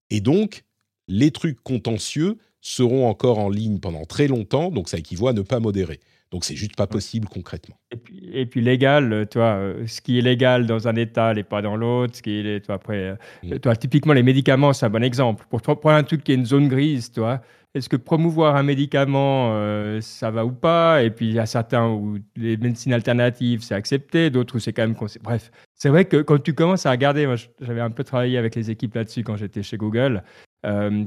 Et 0.09 0.21
donc, 0.21 0.63
les 1.07 1.31
trucs 1.31 1.61
contentieux 1.61 2.37
seront 2.61 3.07
encore 3.07 3.39
en 3.39 3.49
ligne 3.49 3.79
pendant 3.79 4.05
très 4.05 4.27
longtemps, 4.27 4.69
donc 4.71 4.87
ça 4.87 4.97
équivaut 4.97 5.27
à 5.27 5.33
ne 5.33 5.41
pas 5.41 5.59
modérer. 5.59 5.99
Donc 6.33 6.45
c'est 6.45 6.55
juste 6.55 6.75
pas 6.75 6.87
possible 6.87 7.27
concrètement. 7.27 7.75
Et 7.91 7.95
puis, 7.95 8.31
et 8.33 8.47
puis 8.47 8.59
légal, 8.59 9.13
euh, 9.13 9.23
toi, 9.23 9.53
euh, 9.53 9.85
ce 9.85 10.01
qui 10.01 10.17
est 10.17 10.21
légal 10.23 10.65
dans 10.65 10.87
un 10.87 10.95
État 10.95 11.31
n'est 11.31 11.43
pas 11.43 11.61
dans 11.61 11.75
l'autre. 11.75 12.15
Ce 12.15 12.23
qui 12.23 12.39
est, 12.39 12.65
toi, 12.65 12.75
après, 12.75 12.97
euh, 12.97 13.15
mm. 13.43 13.59
toi, 13.59 13.75
typiquement 13.75 14.13
les 14.13 14.23
médicaments, 14.23 14.73
c'est 14.73 14.87
un 14.87 14.89
bon 14.89 15.03
exemple. 15.03 15.45
Pour 15.47 15.61
prendre 15.61 15.95
un 15.95 16.03
truc 16.03 16.23
qui 16.23 16.31
est 16.31 16.35
une 16.35 16.47
zone 16.47 16.69
grise, 16.69 17.11
toi, 17.11 17.41
est-ce 17.75 17.87
que 17.87 17.97
promouvoir 17.97 18.55
un 18.55 18.63
médicament, 18.63 19.51
ça 20.01 20.31
va 20.31 20.43
ou 20.45 20.51
pas? 20.51 21.03
Et 21.03 21.11
puis 21.11 21.27
il 21.27 21.33
y 21.33 21.39
a 21.39 21.45
certains 21.45 21.87
où 21.87 22.17
les 22.35 22.57
médecines 22.57 22.93
alternatives, 22.93 23.61
c'est 23.63 23.75
accepté, 23.75 24.29
d'autres 24.29 24.55
où 24.57 24.59
c'est 24.59 24.73
quand 24.73 24.83
même. 24.83 24.95
Bref, 25.23 25.51
c'est 25.75 25.89
vrai 25.89 26.05
que 26.05 26.17
quand 26.17 26.41
tu 26.41 26.53
commences 26.53 26.85
à 26.85 26.91
regarder, 26.91 27.25
moi 27.25 27.35
j'avais 27.61 27.81
un 27.81 27.89
peu 27.89 28.03
travaillé 28.03 28.37
avec 28.37 28.53
les 28.53 28.69
équipes 28.69 28.93
là-dessus 28.93 29.23
quand 29.23 29.37
j'étais 29.37 29.63
chez 29.63 29.77
Google. 29.77 30.23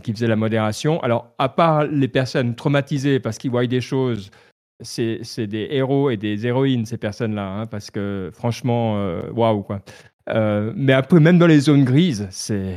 qui 0.03 0.13
faisaient 0.13 0.27
la 0.27 0.37
modération. 0.37 1.01
Alors, 1.03 1.33
à 1.39 1.49
part 1.49 1.85
les 1.85 2.09
personnes 2.09 2.55
traumatisées 2.57 3.21
parce 3.21 3.39
qu'ils 3.39 3.51
voient 3.51 3.67
des 3.67 3.81
choses 3.81 4.31
c'est 4.81 5.47
des 5.47 5.69
héros 5.71 6.11
et 6.11 6.17
des 6.17 6.47
héroïnes, 6.47 6.87
ces 6.87 6.99
personnes-là, 6.99 7.47
hein, 7.47 7.67
parce 7.67 7.91
que 7.91 8.31
franchement, 8.33 8.97
euh, 8.97 9.31
waouh, 9.33 9.63
quoi. 9.63 9.81
Euh, 10.29 10.73
mais 10.75 11.01
peu, 11.03 11.21
même 11.21 11.39
dans 11.39 11.47
les 11.47 11.61
zones 11.61 11.85
grises, 11.85 12.27
c'est 12.31 12.75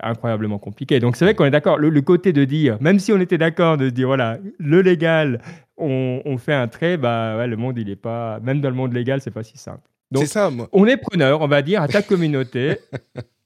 incroyablement 0.00 0.58
compliqué. 0.58 1.00
Donc 1.00 1.16
c'est 1.16 1.24
vrai 1.24 1.34
qu'on 1.34 1.44
est 1.44 1.50
d'accord. 1.50 1.78
Le, 1.78 2.02
côté 2.02 2.32
de 2.32 2.44
dire, 2.44 2.78
même 2.80 2.98
si 2.98 3.12
on 3.12 3.20
était 3.20 3.38
d'accord 3.38 3.76
de 3.76 3.90
dire, 3.90 4.06
voilà, 4.06 4.38
le 4.58 4.80
légal, 4.80 5.40
on, 5.76 6.36
fait 6.38 6.54
un 6.54 6.68
trait, 6.68 6.96
bah 6.96 7.36
ouais, 7.36 7.46
le 7.46 7.56
monde, 7.56 7.78
il 7.78 7.90
est 7.90 7.96
pas, 7.96 8.40
même 8.40 8.60
dans 8.60 8.70
le 8.70 8.76
monde 8.76 8.92
légal, 8.92 9.20
c'est 9.20 9.30
pas 9.30 9.42
si 9.42 9.58
simple. 9.58 9.88
Donc 10.10 10.26
ça, 10.26 10.50
on 10.72 10.86
est 10.86 10.96
preneur, 10.96 11.40
on 11.40 11.48
va 11.48 11.62
dire, 11.62 11.82
à 11.82 11.88
ta 11.88 12.02
communauté. 12.02 12.78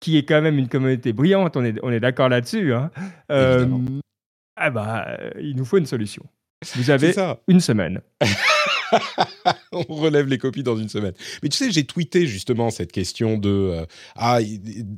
qui 0.00 0.18
est 0.18 0.24
quand 0.24 0.42
même 0.42 0.58
une 0.58 0.68
communauté 0.68 1.12
brillante, 1.12 1.56
on 1.56 1.64
est, 1.64 1.78
on 1.82 1.90
est 1.90 2.00
d'accord 2.00 2.28
là-dessus. 2.28 2.72
Hein. 2.74 2.90
Euh, 3.30 3.66
ah 4.56 4.70
bah, 4.70 5.18
il 5.40 5.56
nous 5.56 5.64
faut 5.64 5.78
une 5.78 5.86
solution. 5.86 6.24
Vous 6.74 6.90
avez 6.90 7.14
une 7.48 7.60
semaine. 7.60 8.00
on 9.72 9.82
relève 9.94 10.26
les 10.26 10.38
copies 10.38 10.62
dans 10.62 10.76
une 10.76 10.88
semaine. 10.88 11.12
Mais 11.42 11.48
tu 11.48 11.56
sais, 11.56 11.70
j'ai 11.70 11.84
tweeté 11.84 12.26
justement 12.26 12.70
cette 12.70 12.92
question 12.92 13.38
de 13.38 13.48
euh, 13.50 13.86
ah 14.14 14.38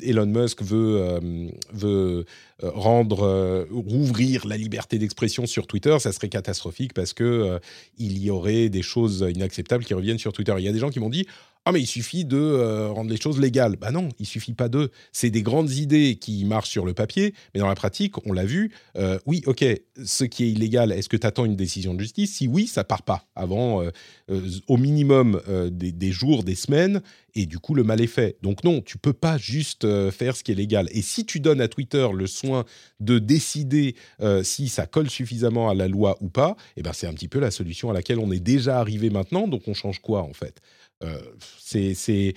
Elon 0.02 0.26
Musk 0.26 0.62
veut 0.62 1.00
euh, 1.00 1.48
veut 1.72 2.24
euh, 2.62 2.70
rendre 2.70 3.66
rouvrir 3.70 4.46
la 4.46 4.56
liberté 4.56 4.98
d'expression 4.98 5.46
sur 5.46 5.66
Twitter, 5.66 5.96
ça 5.98 6.12
serait 6.12 6.28
catastrophique 6.28 6.92
parce 6.94 7.12
que 7.12 7.60
il 7.98 8.18
y 8.18 8.30
aurait 8.30 8.68
des 8.68 8.82
choses 8.82 9.26
inacceptables 9.34 9.84
qui 9.84 9.94
reviennent 9.94 10.18
sur 10.18 10.32
Twitter. 10.32 10.54
Il 10.58 10.64
y 10.64 10.68
a 10.68 10.72
des 10.72 10.78
gens 10.78 10.90
qui 10.90 11.00
m'ont 11.00 11.10
dit 11.10 11.26
ah 11.64 11.72
mais 11.72 11.80
il 11.80 11.86
suffit 11.86 12.24
de 12.24 12.38
euh, 12.38 12.88
rendre 12.88 13.10
les 13.10 13.20
choses 13.20 13.38
légales. 13.38 13.76
Bah 13.76 13.90
non, 13.90 14.08
il 14.18 14.24
suffit 14.24 14.54
pas 14.54 14.70
de. 14.70 14.90
C'est 15.12 15.28
des 15.28 15.42
grandes 15.42 15.70
idées 15.70 16.16
qui 16.16 16.46
marchent 16.46 16.70
sur 16.70 16.86
le 16.86 16.94
papier, 16.94 17.34
mais 17.52 17.60
dans 17.60 17.68
la 17.68 17.74
pratique, 17.74 18.14
on 18.26 18.32
l'a 18.32 18.46
vu. 18.46 18.72
Euh, 18.96 19.18
oui, 19.26 19.42
ok, 19.44 19.64
ce 20.02 20.24
qui 20.24 20.44
est 20.44 20.50
illégal, 20.50 20.92
est-ce 20.92 21.10
que 21.10 21.16
tu 21.18 21.26
attends 21.26 21.44
une 21.44 21.56
décision 21.56 21.92
de 21.92 22.00
justice? 22.00 22.36
Si 22.36 22.48
oui, 22.48 22.66
ça 22.66 22.84
part 22.84 23.02
pas 23.02 23.26
avant 23.34 23.82
euh, 23.82 23.90
au 24.66 24.78
minimum 24.78 25.40
des, 25.70 26.10
jours, 26.10 26.42
des 26.42 26.54
semaines, 26.54 27.02
et 27.34 27.44
du 27.44 27.58
coup 27.58 27.74
le 27.74 27.84
mal 27.84 28.00
est 28.00 28.06
fait. 28.06 28.38
Donc 28.42 28.64
non, 28.64 28.80
tu 28.80 28.96
peux 28.96 29.12
pas 29.12 29.36
juste 29.36 29.86
faire 30.10 30.36
ce 30.36 30.44
qui 30.44 30.52
est 30.52 30.54
légal. 30.54 30.88
Et 30.92 31.02
si 31.02 31.26
tu 31.26 31.38
donnes 31.38 31.60
à 31.60 31.68
Twitter 31.68 32.08
le 32.14 32.26
soin 32.26 32.64
de 33.00 33.18
décider 33.18 33.94
si 34.42 34.68
ça 34.68 34.86
colle 34.86 35.10
suffisamment 35.10 35.68
à 35.68 35.74
la 35.74 35.88
loi 35.88 36.16
ou 36.20 36.28
pas, 36.28 36.56
eh 36.76 36.82
ben 36.82 36.92
c'est 36.92 37.06
un 37.06 37.12
petit 37.12 37.28
peu 37.28 37.40
la 37.40 37.50
solution 37.50 37.90
à 37.90 37.92
laquelle 37.92 38.18
on 38.18 38.32
est 38.32 38.40
déjà 38.40 38.78
arrivé 38.78 39.10
maintenant. 39.10 39.48
Donc 39.48 39.62
on 39.66 39.74
change 39.74 40.00
quoi 40.00 40.22
en 40.22 40.32
fait? 40.32 40.60
Euh, 41.04 41.20
c'est 41.58 42.34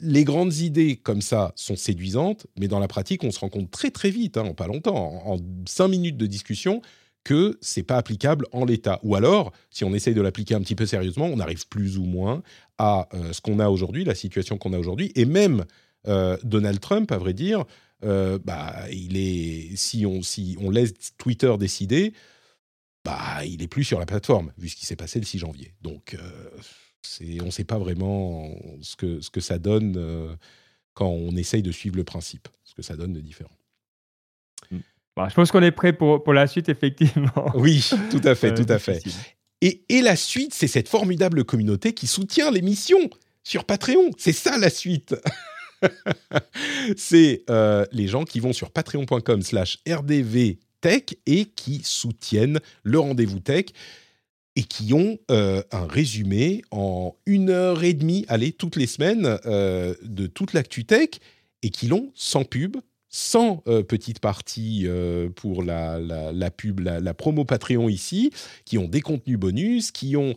les 0.00 0.24
grandes 0.24 0.54
idées 0.56 0.96
comme 0.96 1.22
ça 1.22 1.52
sont 1.56 1.76
séduisantes, 1.76 2.46
mais 2.58 2.68
dans 2.68 2.78
la 2.78 2.88
pratique, 2.88 3.24
on 3.24 3.30
se 3.30 3.40
rend 3.40 3.48
compte 3.48 3.70
très 3.70 3.90
très 3.90 4.10
vite, 4.10 4.36
hein, 4.36 4.44
en 4.44 4.54
pas 4.54 4.66
longtemps, 4.66 5.22
en, 5.24 5.38
cinq 5.66 5.88
minutes 5.88 6.16
de 6.16 6.26
discussion, 6.26 6.82
que 7.24 7.58
c'est 7.60 7.82
pas 7.82 7.96
applicable 7.96 8.46
en 8.52 8.64
l'état. 8.64 9.00
Ou 9.02 9.14
alors, 9.14 9.52
si 9.70 9.84
on 9.84 9.94
essaye 9.94 10.14
de 10.14 10.20
l'appliquer 10.20 10.54
un 10.54 10.60
petit 10.60 10.74
peu 10.74 10.86
sérieusement, 10.86 11.26
on 11.26 11.40
arrive 11.40 11.66
plus 11.68 11.96
ou 11.96 12.04
moins 12.04 12.42
à 12.78 13.08
euh, 13.14 13.32
ce 13.32 13.40
qu'on 13.40 13.58
a 13.58 13.68
aujourd'hui, 13.68 14.04
la 14.04 14.14
situation 14.14 14.58
qu'on 14.58 14.72
a 14.74 14.78
aujourd'hui, 14.78 15.10
et 15.14 15.24
même 15.24 15.64
euh, 16.06 16.36
Donald 16.44 16.80
Trump, 16.80 17.10
à 17.10 17.18
vrai 17.18 17.32
dire, 17.32 17.64
bah, 18.02 18.84
il 18.92 19.16
est 19.16 19.74
si 19.74 20.06
on 20.06 20.70
laisse 20.70 20.92
Twitter 21.18 21.52
décider, 21.58 22.12
bah, 23.04 23.44
il 23.44 23.62
est 23.62 23.68
plus 23.68 23.84
sur 23.84 23.98
la 23.98 24.06
plateforme 24.06 24.52
vu 24.58 24.68
ce 24.68 24.76
qui 24.76 24.86
s'est 24.86 24.96
passé 24.96 25.18
le 25.18 25.24
6 25.24 25.38
janvier. 25.38 25.72
Donc 25.80 26.16
on 27.40 27.46
ne 27.46 27.50
sait 27.50 27.64
pas 27.64 27.78
vraiment 27.78 28.50
ce 28.80 28.96
que, 28.96 29.20
ce 29.20 29.30
que 29.30 29.40
ça 29.40 29.58
donne 29.58 29.96
euh, 29.96 30.34
quand 30.94 31.08
on 31.08 31.36
essaye 31.36 31.62
de 31.62 31.72
suivre 31.72 31.96
le 31.96 32.04
principe, 32.04 32.48
ce 32.64 32.74
que 32.74 32.82
ça 32.82 32.96
donne 32.96 33.12
de 33.12 33.20
différent. 33.20 33.56
Hmm. 34.70 34.80
Bah, 35.16 35.28
je 35.30 35.34
pense 35.34 35.50
qu'on 35.50 35.62
est 35.62 35.70
prêt 35.70 35.92
pour, 35.92 36.22
pour 36.22 36.32
la 36.32 36.46
suite, 36.46 36.68
effectivement. 36.68 37.52
Oui, 37.54 37.88
tout 38.10 38.20
à 38.24 38.34
fait, 38.34 38.54
tout 38.54 38.70
à 38.70 38.78
fait. 38.78 39.02
Et, 39.62 39.84
et 39.88 40.02
la 40.02 40.16
suite, 40.16 40.52
c'est 40.52 40.68
cette 40.68 40.88
formidable 40.88 41.44
communauté 41.44 41.92
qui 41.94 42.06
soutient 42.06 42.50
l'émission 42.50 42.98
sur 43.42 43.64
Patreon. 43.64 44.10
C'est 44.18 44.32
ça 44.32 44.58
la 44.58 44.70
suite. 44.70 45.14
c'est 46.96 47.44
euh, 47.50 47.84
les 47.92 48.08
gens 48.08 48.24
qui 48.24 48.40
vont 48.40 48.52
sur 48.52 48.70
patreon.com 48.70 49.42
slash 49.42 49.78
rdvtech 49.88 51.18
et 51.26 51.46
qui 51.46 51.80
soutiennent 51.84 52.60
le 52.82 52.98
rendez-vous 52.98 53.40
tech 53.40 53.66
et 54.56 54.64
qui 54.64 54.94
ont 54.94 55.18
euh, 55.30 55.62
un 55.70 55.86
résumé 55.86 56.62
en 56.70 57.14
une 57.26 57.50
heure 57.50 57.84
et 57.84 57.92
demie, 57.92 58.24
allez, 58.28 58.52
toutes 58.52 58.76
les 58.76 58.86
semaines, 58.86 59.38
euh, 59.44 59.94
de 60.02 60.26
toute 60.26 60.54
l'actu 60.54 60.86
tech, 60.86 61.10
et 61.62 61.68
qui 61.68 61.86
l'ont 61.86 62.10
sans 62.14 62.44
pub, 62.44 62.78
sans 63.08 63.62
euh, 63.68 63.82
petite 63.82 64.18
partie 64.18 64.86
pour 65.36 65.62
la, 65.62 66.00
pub, 66.56 66.80
la, 66.80 67.14
promo 67.14 67.44
Patreon 67.44 67.88
ici, 67.88 68.30
qui 68.64 68.78
ont 68.78 68.88
des 68.88 69.02
contenus 69.02 69.38
bonus, 69.38 69.90
qui 69.90 70.16
ont 70.16 70.34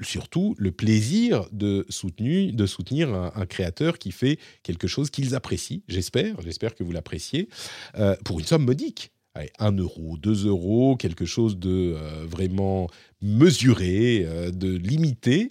surtout 0.00 0.54
le 0.58 0.70
plaisir 0.70 1.46
de 1.52 1.84
soutenir 1.88 3.12
un, 3.12 3.32
un, 3.34 3.46
créateur 3.46 3.98
qui 3.98 4.12
fait 4.12 4.38
quelque 4.62 4.86
chose 4.86 5.10
qu'ils 5.10 5.34
apprécient, 5.34 5.80
j'espère, 5.88 6.40
j'espère 6.40 6.74
que 6.74 6.84
vous 6.84 6.92
l'appréciez, 6.92 7.48
pour 8.24 8.38
une 8.38 8.46
somme 8.46 8.64
modique. 8.64 9.10
1 9.58 9.72
euro, 9.72 10.16
2 10.18 10.46
euros, 10.46 10.96
quelque 10.96 11.24
chose 11.24 11.58
de 11.58 11.94
euh, 11.96 12.26
vraiment 12.26 12.88
mesuré, 13.20 14.24
euh, 14.24 14.50
de 14.50 14.76
limité. 14.76 15.50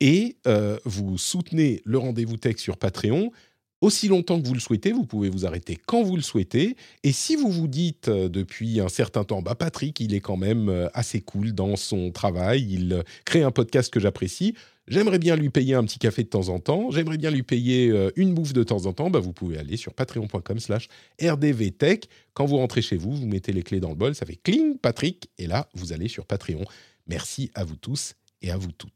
Et 0.00 0.36
euh, 0.46 0.78
vous 0.84 1.16
soutenez 1.18 1.80
le 1.84 1.98
rendez-vous 1.98 2.36
tech 2.36 2.58
sur 2.58 2.76
Patreon 2.76 3.30
aussi 3.80 4.08
longtemps 4.08 4.40
que 4.40 4.46
vous 4.46 4.54
le 4.54 4.60
souhaitez. 4.60 4.92
Vous 4.92 5.04
pouvez 5.04 5.28
vous 5.28 5.46
arrêter 5.46 5.76
quand 5.86 6.02
vous 6.02 6.16
le 6.16 6.22
souhaitez. 6.22 6.76
Et 7.02 7.12
si 7.12 7.36
vous 7.36 7.50
vous 7.50 7.68
dites 7.68 8.08
euh, 8.08 8.28
depuis 8.28 8.80
un 8.80 8.88
certain 8.88 9.24
temps, 9.24 9.42
bah 9.42 9.54
Patrick, 9.54 10.00
il 10.00 10.14
est 10.14 10.20
quand 10.20 10.36
même 10.36 10.68
euh, 10.68 10.88
assez 10.94 11.20
cool 11.20 11.52
dans 11.52 11.76
son 11.76 12.10
travail, 12.10 12.66
il 12.70 12.92
euh, 12.92 13.02
crée 13.24 13.42
un 13.42 13.50
podcast 13.50 13.92
que 13.92 14.00
j'apprécie. 14.00 14.54
J'aimerais 14.88 15.18
bien 15.18 15.34
lui 15.34 15.50
payer 15.50 15.74
un 15.74 15.84
petit 15.84 15.98
café 15.98 16.22
de 16.22 16.28
temps 16.28 16.48
en 16.48 16.60
temps. 16.60 16.90
J'aimerais 16.92 17.18
bien 17.18 17.32
lui 17.32 17.42
payer 17.42 17.92
une 18.14 18.34
bouffe 18.34 18.52
de 18.52 18.62
temps 18.62 18.86
en 18.86 18.92
temps. 18.92 19.10
Bah, 19.10 19.18
vous 19.18 19.32
pouvez 19.32 19.58
aller 19.58 19.76
sur 19.76 19.92
patreon.com/slash 19.92 20.88
rdvtech. 21.20 22.08
Quand 22.34 22.46
vous 22.46 22.58
rentrez 22.58 22.82
chez 22.82 22.96
vous, 22.96 23.10
vous 23.10 23.26
mettez 23.26 23.52
les 23.52 23.64
clés 23.64 23.80
dans 23.80 23.88
le 23.88 23.96
bol, 23.96 24.14
ça 24.14 24.26
fait 24.26 24.36
cling, 24.36 24.78
Patrick, 24.78 25.28
et 25.38 25.48
là, 25.48 25.68
vous 25.74 25.92
allez 25.92 26.06
sur 26.06 26.24
Patreon. 26.24 26.64
Merci 27.08 27.50
à 27.56 27.64
vous 27.64 27.74
tous 27.74 28.14
et 28.42 28.52
à 28.52 28.56
vous 28.56 28.70
toutes. 28.70 28.95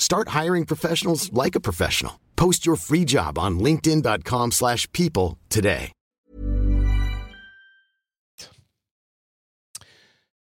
Start 0.00 0.30
hiring 0.30 0.64
professionals 0.64 1.30
like 1.32 1.54
a 1.54 1.60
professional. 1.60 2.14
Post 2.34 2.66
your 2.66 2.76
free 2.76 3.04
job 3.06 3.38
on 3.38 3.60
linkedin.com/people 3.60 5.36
today. 5.48 5.92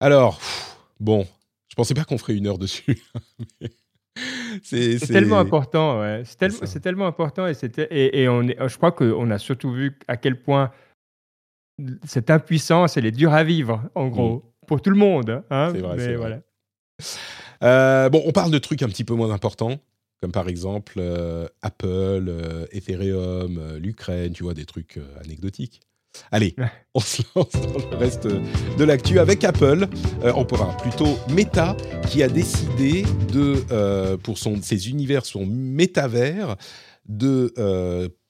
Alors, 0.00 0.40
bon, 1.00 1.26
je 1.68 1.74
pensais 1.76 1.94
pas 1.94 2.04
qu'on 2.04 2.18
ferait 2.18 2.36
une 2.36 2.46
heure 2.46 2.58
dessus. 2.58 3.02
c'est 4.62 4.98
tellement 4.98 5.38
important, 5.38 6.00
ouais. 6.00 6.22
C'est 6.24 6.80
tellement 6.80 7.06
important 7.06 7.46
et, 7.46 7.54
et, 7.90 8.22
et 8.22 8.28
on 8.28 8.42
est, 8.42 8.56
je 8.68 8.76
crois 8.76 8.92
qu'on 8.92 9.30
a 9.30 9.38
surtout 9.38 9.72
vu 9.72 9.98
à 10.06 10.16
quel 10.16 10.40
point 10.40 10.72
cette 12.04 12.30
impuissance, 12.30 12.96
elle 12.96 13.06
est 13.06 13.12
dure 13.12 13.32
à 13.32 13.44
vivre, 13.44 13.82
en 13.94 14.08
gros, 14.08 14.36
mm. 14.36 14.66
pour 14.66 14.82
tout 14.82 14.90
le 14.90 14.96
monde. 14.96 15.42
Hein, 15.50 15.70
c'est 15.72 15.80
vrai, 15.80 15.98
c'est 15.98 16.16
voilà. 16.16 16.40
Euh, 17.64 18.08
bon, 18.10 18.22
on 18.26 18.32
parle 18.32 18.50
de 18.50 18.58
trucs 18.58 18.82
un 18.82 18.88
petit 18.88 19.04
peu 19.04 19.14
moins 19.14 19.30
importants, 19.30 19.78
comme 20.20 20.32
par 20.32 20.48
exemple 20.48 20.94
euh, 20.98 21.48
Apple, 21.62 22.26
euh, 22.28 22.66
Ethereum, 22.72 23.76
l'Ukraine, 23.78 24.32
tu 24.32 24.42
vois, 24.42 24.54
des 24.54 24.66
trucs 24.66 25.00
anecdotiques. 25.24 25.80
Allez, 26.30 26.54
on 26.94 27.00
se 27.00 27.22
lance 27.34 27.52
dans 27.52 27.90
le 27.90 27.96
reste 27.96 28.26
de 28.26 28.84
l'actu 28.84 29.18
avec 29.18 29.42
Apple. 29.44 29.88
on 30.22 30.44
pourra 30.44 30.76
plutôt 30.76 31.18
Meta 31.30 31.76
qui 32.08 32.22
a 32.22 32.28
décidé 32.28 33.04
de, 33.32 34.16
pour 34.16 34.38
son, 34.38 34.60
ses 34.62 34.90
univers, 34.90 35.24
son 35.24 35.46
métavers, 35.46 36.56
de 37.08 37.52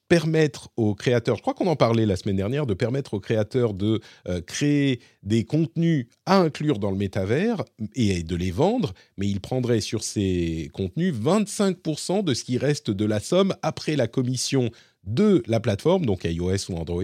permettre 0.07 0.69
aux 0.77 0.95
créateurs, 0.95 1.37
je 1.37 1.41
crois 1.41 1.53
qu'on 1.53 1.67
en 1.67 1.75
parlait 1.75 2.05
la 2.05 2.15
semaine 2.15 2.35
dernière, 2.35 2.65
de 2.65 2.73
permettre 2.73 3.15
aux 3.15 3.19
créateurs 3.19 3.73
de 3.73 3.99
euh, 4.27 4.41
créer 4.41 4.99
des 5.23 5.45
contenus 5.45 6.07
à 6.25 6.37
inclure 6.37 6.79
dans 6.79 6.91
le 6.91 6.97
métavers 6.97 7.63
et 7.95 8.23
de 8.23 8.35
les 8.35 8.51
vendre, 8.51 8.93
mais 9.17 9.27
ils 9.27 9.41
prendraient 9.41 9.81
sur 9.81 10.03
ces 10.03 10.69
contenus 10.73 11.13
25% 11.15 12.23
de 12.23 12.33
ce 12.33 12.43
qui 12.43 12.57
reste 12.57 12.91
de 12.91 13.05
la 13.05 13.19
somme 13.19 13.55
après 13.61 13.95
la 13.95 14.07
commission 14.07 14.71
de 15.05 15.43
la 15.47 15.59
plateforme, 15.59 16.05
donc 16.05 16.23
iOS 16.23 16.69
ou 16.69 16.77
Android. 16.77 17.03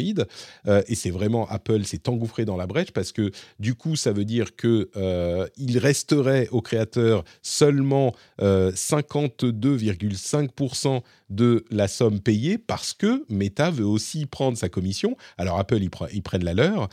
Euh, 0.68 0.82
et 0.88 0.96
c'est 0.96 1.10
vraiment 1.10 1.48
Apple 1.50 1.84
s'est 1.84 2.08
engouffré 2.10 2.46
dans 2.46 2.58
la 2.58 2.68
brèche 2.68 2.92
parce 2.92 3.12
que 3.12 3.32
du 3.60 3.76
coup, 3.76 3.96
ça 3.96 4.12
veut 4.12 4.26
dire 4.26 4.56
que 4.56 4.90
euh, 4.96 5.48
il 5.58 5.78
resterait 5.78 6.48
aux 6.52 6.62
créateurs 6.62 7.24
seulement 7.42 8.16
52,5% 8.40 10.88
euh, 10.88 11.00
de 11.32 11.66
la 11.72 11.88
somme 11.88 12.20
payée 12.20 12.58
parce 12.58 12.94
que 12.94 13.26
Meta 13.30 13.72
veut 13.72 13.86
aussi 13.86 14.26
prendre 14.26 14.58
sa 14.58 14.70
commission. 14.70 15.18
Alors 15.38 15.58
Apple, 15.58 15.82
ils, 15.82 16.22
prennent 16.22 16.44
la 16.44 16.54
leur, 16.54 16.90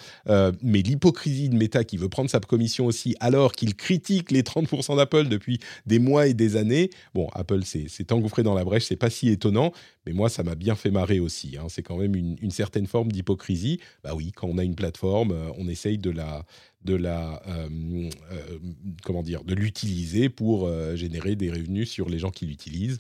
mais 0.63 0.83
l'hypocrisie 0.83 1.49
de 1.49 1.57
Meta 1.57 1.85
qui 1.85 1.97
veut 1.97 2.09
prendre 2.09 2.31
sa 2.31 2.41
commission 2.41 2.87
aussi 2.87 3.15
alors 3.21 3.53
qu'il 3.53 3.75
critique 3.75 4.31
les 4.31 4.43
30% 4.43 4.97
d'Apple 4.97 5.29
depuis 5.29 5.59
des 5.87 5.99
mois 5.99 6.27
et 6.27 6.35
des 6.35 6.57
années. 6.57 6.91
Bon, 7.15 7.29
Apple 7.35 7.65
s'est 7.65 8.13
engouffré 8.13 8.43
dans 8.43 8.55
la 8.55 8.65
brèche, 8.65 8.85
c'est 8.85 8.97
pas 8.97 9.11
si 9.11 9.29
étonnant, 9.29 9.73
mais 10.07 10.13
moi, 10.13 10.29
ça 10.29 10.43
m'a 10.43 10.55
bien 10.55 10.75
fait 10.75 10.91
marrer 10.91 11.21
aussi. 11.21 11.57
Hein. 11.59 11.67
C'est 11.69 11.83
quand 11.83 11.99
même 11.99 12.15
une, 12.15 12.51
certaine 12.51 12.87
forme 12.87 13.13
d'hypocrisie. 13.13 13.79
Bah 14.03 14.15
oui, 14.15 14.33
quand 14.35 14.49
on 14.49 14.59
a 14.59 14.65
une 14.65 14.75
plateforme, 14.75 15.33
euh, 15.33 15.51
on 15.59 15.69
essaye 15.69 15.99
de 15.99 16.11
la, 16.11 16.47
euh, 16.89 16.99
euh, 17.47 18.59
comment 19.05 19.23
dire, 19.23 19.45
de 19.45 19.55
l'utiliser 19.55 20.29
pour 20.31 20.71
générer 20.97 21.37
des 21.37 21.51
revenus 21.51 21.91
sur 21.91 22.09
les 22.09 22.19
gens 22.19 22.31
qui 22.31 22.47
l'utilisent. 22.47 22.99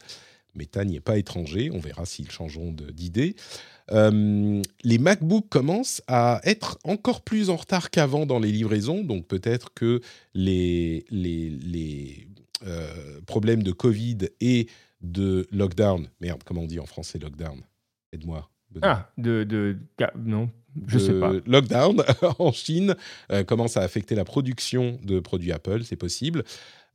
Meta 0.55 0.84
n'y 0.84 0.96
est 0.96 1.01
pas 1.01 1.18
étranger. 1.18 1.70
On 1.72 1.78
verra 1.78 2.05
s'ils 2.07 2.30
changeront 2.30 2.72
d'idée. 2.72 3.36
les 3.90 4.99
MacBooks 4.99 5.49
commencent 5.49 6.03
à 6.07 6.40
être 6.44 6.78
encore 6.84 7.22
plus 7.22 7.51
en 7.51 7.57
retard 7.57 7.90
qu'avant 7.90 8.26
dans 8.26 8.38
les 8.38 8.53
livraisons, 8.53 9.03
donc 9.05 9.26
peut-être 9.26 9.72
que 9.74 10.01
les, 10.34 11.05
les, 11.11 11.51
les 11.51 12.28
problèmes 13.26 13.62
de 13.62 13.72
Covid 13.72 14.18
et 14.40 14.68
de 15.01 15.46
lockdown. 15.53 16.09
Merde, 16.20 16.42
comment 16.44 16.62
on 16.62 16.66
dit 16.66 16.80
en 16.80 16.86
français 16.86 17.18
lockdown? 17.18 17.61
Aide-moi. 18.12 18.49
Ah, 18.82 19.11
de, 19.16 19.44
de, 19.44 19.78
non, 20.16 20.51
je 20.86 20.99
sais 20.99 21.18
pas. 21.18 21.32
Lockdown 21.46 22.05
en 22.38 22.53
Chine 22.53 22.94
euh, 23.32 23.42
commence 23.44 23.76
à 23.76 23.82
affecter 23.82 24.14
la 24.14 24.24
production 24.24 24.99
de 25.03 25.20
produits 25.20 25.53
Apple, 25.53 25.84
c'est 25.84 25.96
possible. 25.96 26.44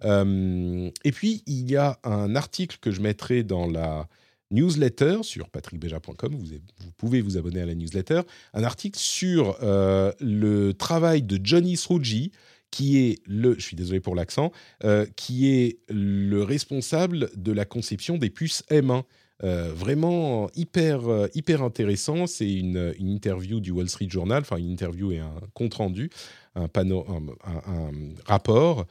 Euh, 0.06 0.90
et 1.04 1.12
puis 1.12 1.44
il 1.46 1.70
y 1.70 1.76
a 1.76 2.00
un 2.04 2.36
article 2.36 2.78
que 2.82 2.92
je 2.92 3.02
mettrai 3.02 3.44
dans 3.44 3.68
la 3.68 4.08
newsletter 4.52 5.20
sur 5.24 5.50
patrickbeja.com. 5.50 6.36
Vous, 6.36 6.92
pouvez 6.98 7.22
vous 7.22 7.38
abonner 7.38 7.62
à 7.62 7.66
la 7.66 7.76
newsletter. 7.76 8.22
Un 8.54 8.64
article 8.64 9.00
sur 9.00 9.58
euh, 9.64 10.12
le 10.20 10.74
travail 10.74 11.24
de 11.24 11.40
Johnny 11.44 11.76
Sruji, 11.76 12.32
qui 12.72 12.98
est 12.98 13.20
le, 13.26 13.56
je 13.56 13.62
suis 13.62 13.76
désolé 13.76 14.00
pour 14.00 14.16
l'accent, 14.16 14.52
euh, 14.84 15.06
qui 15.16 15.50
est 15.50 15.80
le 15.90 16.44
responsable 16.44 17.30
de 17.36 17.52
la 17.52 17.66
conception 17.66 18.18
des 18.18 18.30
puces 18.30 18.64
M1. 18.70 19.04
Euh, 19.44 19.74
vraiment 19.74 20.50
hyper, 20.56 21.08
euh, 21.08 21.28
hyper 21.36 21.62
intéressant. 21.64 22.28
C'est 22.28 22.52
une, 22.52 22.94
interview 23.00 23.60
du 23.60 23.72
Wall 23.72 23.90
Street 23.90 24.08
Journal, 24.10 24.42
enfin 24.42 24.58
une 24.58 24.72
interview 24.72 25.12
et 25.12 25.20
un 25.20 25.34
compte 25.54 25.74
rendu, 25.74 26.10
un, 26.56 26.68
un, 26.76 27.92
rapport 28.26 28.86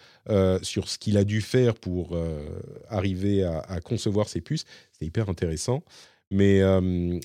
sur 0.63 0.89
ce 0.89 0.99
qu'il 0.99 1.17
a 1.17 1.25
dû 1.25 1.41
faire 1.41 1.75
pour 1.75 2.17
arriver 2.89 3.45
à, 3.45 3.61
à, 3.61 3.81
concevoir 3.81 4.29
ces 4.29 4.41
puces. 4.41 4.65
C'est 4.93 5.07
hyper 5.07 5.29
intéressant. 5.29 5.83
Mais, 6.31 6.61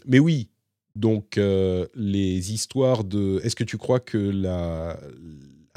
mais 0.05 0.19
oui, 0.19 0.49
donc 0.95 1.37
les 1.37 2.53
histoires 2.53 3.03
de... 3.03 3.41
Est-ce 3.43 3.55
que 3.55 3.63
tu 3.63 3.77
crois 3.77 3.99
que 3.99 4.17
la 4.17 4.97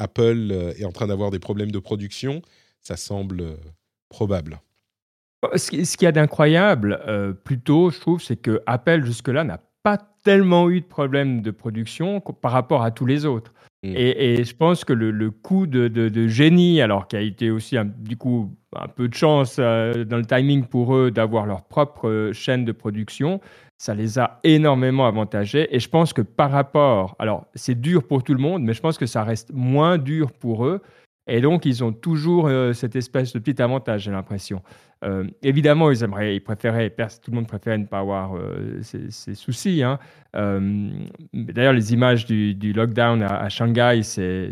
Apple 0.01 0.48
euh, 0.51 0.72
est 0.76 0.84
en 0.84 0.92
train 0.92 1.07
d'avoir 1.07 1.30
des 1.30 1.38
problèmes 1.38 1.70
de 1.70 1.78
production, 1.78 2.42
ça 2.80 2.96
semble 2.96 3.40
euh, 3.42 3.57
probable. 4.09 4.61
Ce 5.55 5.70
qui, 5.70 5.86
ce 5.86 5.97
qu'il 5.97 6.07
y 6.07 6.09
a 6.09 6.12
d'incroyable, 6.12 7.01
plutôt, 7.45 7.91
je 7.91 8.01
trouve, 8.01 8.22
c'est 8.22 8.36
que 8.36 8.61
Apple, 8.66 9.05
jusque-là, 9.05 9.45
n'a 9.45 9.61
pas 9.82 9.99
tellement 10.22 10.70
eu 10.70 10.80
de 10.80 10.86
problèmes 10.86 11.41
de 11.43 11.51
production 11.51 12.20
par 12.20 12.53
rapport 12.53 12.82
à 12.82 12.91
tous 12.91 13.07
les 13.07 13.24
autres. 13.24 13.53
Mmh. 13.82 13.93
Et, 13.97 14.45
je 14.45 14.55
pense 14.55 14.84
que 14.84 14.93
le, 14.93 15.30
coup 15.30 15.66
de, 15.66 16.28
génie, 16.28 16.82
alors 16.82 17.09
qui 17.09 17.16
a 17.16 17.20
été 17.20 17.51
aussi 17.51 17.76
du 17.99 18.16
coup 18.16 18.55
un 18.76 18.88
peu 18.88 19.09
de 19.09 19.14
chance 19.14 19.57
euh, 19.59 20.05
dans 20.05 20.18
le 20.18 20.26
timing 20.26 20.64
pour 20.64 20.95
eux 20.95 21.11
d'avoir 21.11 21.47
leur 21.47 21.64
propre 21.64 22.09
euh, 22.09 22.32
chaîne 22.32 22.64
de 22.64 22.72
production, 22.72 23.41
ça 23.78 23.95
les 23.95 24.18
a 24.18 24.38
énormément 24.45 25.07
avantagés. 25.07 25.74
Et 25.74 25.80
je 25.80 25.88
pense 25.88 26.12
que 26.12 26.20
par 26.20 26.51
rapport, 26.51 27.16
alors 27.18 27.47
c'est 27.55 27.80
dur 27.80 28.07
pour 28.07 28.22
tout 28.22 28.34
le 28.34 28.41
monde, 28.41 28.62
mais 28.62 28.74
je 28.74 28.80
pense 28.82 28.99
que 28.99 29.07
ça 29.07 29.24
reste 29.24 29.51
moins 29.55 29.97
dur 29.97 30.30
pour 30.30 30.66
eux 30.66 30.82
et 31.31 31.41
donc, 31.41 31.64
ils 31.64 31.85
ont 31.85 31.93
toujours 31.93 32.49
euh, 32.49 32.72
cette 32.72 32.97
espèce 32.97 33.33
de 33.33 33.39
petit 33.39 33.62
avantage, 33.62 34.03
j'ai 34.03 34.11
l'impression. 34.11 34.62
Euh, 35.05 35.24
évidemment, 35.43 35.93
ils 35.93 36.03
aimeraient, 36.03 36.35
ils 36.35 36.41
préféraient, 36.41 36.91
tout 36.91 37.31
le 37.31 37.37
monde 37.37 37.47
préférait 37.47 37.78
ne 37.78 37.87
pas 37.87 38.01
avoir 38.01 38.37
euh, 38.37 38.81
ces, 38.83 39.35
soucis. 39.35 39.85
Hein. 39.85 40.01
D'ailleurs, 40.35 41.72
les 41.72 41.93
images 41.93 42.26
du, 42.26 42.72
lockdown 42.72 43.22
à, 43.22 43.49
Shanghai, 43.49 44.01
c'est 44.03 44.51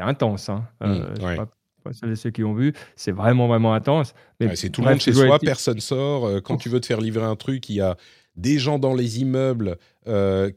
intense. 0.00 0.50
Hein. 0.50 0.64
Mmh, 0.82 2.14
ceux 2.14 2.30
qui 2.30 2.44
ont 2.44 2.52
vu, 2.52 2.74
c'est 2.94 3.12
vraiment, 3.12 3.48
vraiment 3.48 3.72
intense. 3.72 4.12
c'est 4.54 4.68
tout 4.68 4.82
le 4.82 4.90
monde 4.90 5.00
chez 5.00 5.14
soi, 5.14 5.38
personne 5.38 5.80
sort. 5.80 6.42
Quand 6.42 6.58
tu 6.58 6.68
veux 6.68 6.80
te 6.80 6.86
faire 6.86 7.00
livrer 7.00 7.24
un 7.24 7.36
truc, 7.36 7.70
il 7.70 7.76
y 7.76 7.80
a 7.80 7.96
des 8.36 8.58
gens 8.58 8.78
dans 8.78 8.94
les 8.94 9.20
immeubles 9.20 9.78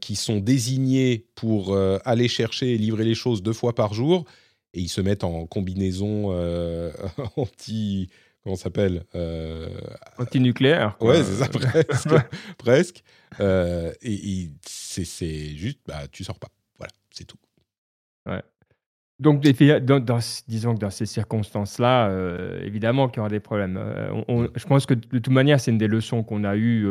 qui 0.02 0.16
sont 0.16 0.38
désignés 0.38 1.24
pour 1.34 1.74
aller 2.04 2.28
chercher 2.28 2.74
et 2.74 2.78
livrer 2.78 3.04
les 3.04 3.14
choses 3.14 3.42
deux 3.42 3.54
fois 3.54 3.74
par 3.74 3.94
jour 3.94 4.26
et 4.74 4.80
ils 4.80 4.88
se 4.88 5.00
mettent 5.00 5.24
en 5.24 5.46
combinaison 5.46 6.32
euh, 6.32 6.92
anti 7.36 8.08
comment 8.42 8.56
s'appelle 8.56 9.04
euh, 9.14 9.68
Antinucléaire. 10.18 10.96
Ouais, 11.00 11.22
c'est 11.22 11.44
ça, 11.44 11.48
presque. 11.48 12.08
presque. 12.58 13.04
Euh, 13.40 13.92
et, 14.02 14.50
c'est 14.66 15.54
juste, 15.56 15.78
bah, 15.86 16.08
tu 16.10 16.24
sors 16.24 16.38
pas. 16.38 16.48
Voilà, 16.78 16.92
c'est 17.10 17.24
tout. 17.24 17.36
Ouais. 18.26 18.42
Donc, 19.20 19.40
disons 19.40 20.74
que 20.74 20.80
dans 20.80 20.90
ces 20.90 21.06
circonstances-là, 21.06 22.10
évidemment 22.64 23.08
qu'il 23.08 23.18
y 23.18 23.20
aura 23.20 23.28
des 23.28 23.38
problèmes. 23.38 23.78
je 24.56 24.66
pense 24.66 24.84
que 24.84 24.94
de 24.94 25.00
toute 25.06 25.28
manière, 25.28 25.60
c'est 25.60 25.70
une 25.70 25.78
des 25.78 25.86
leçons 25.86 26.24
qu'on 26.24 26.42
a 26.42 26.56
eues 26.56 26.88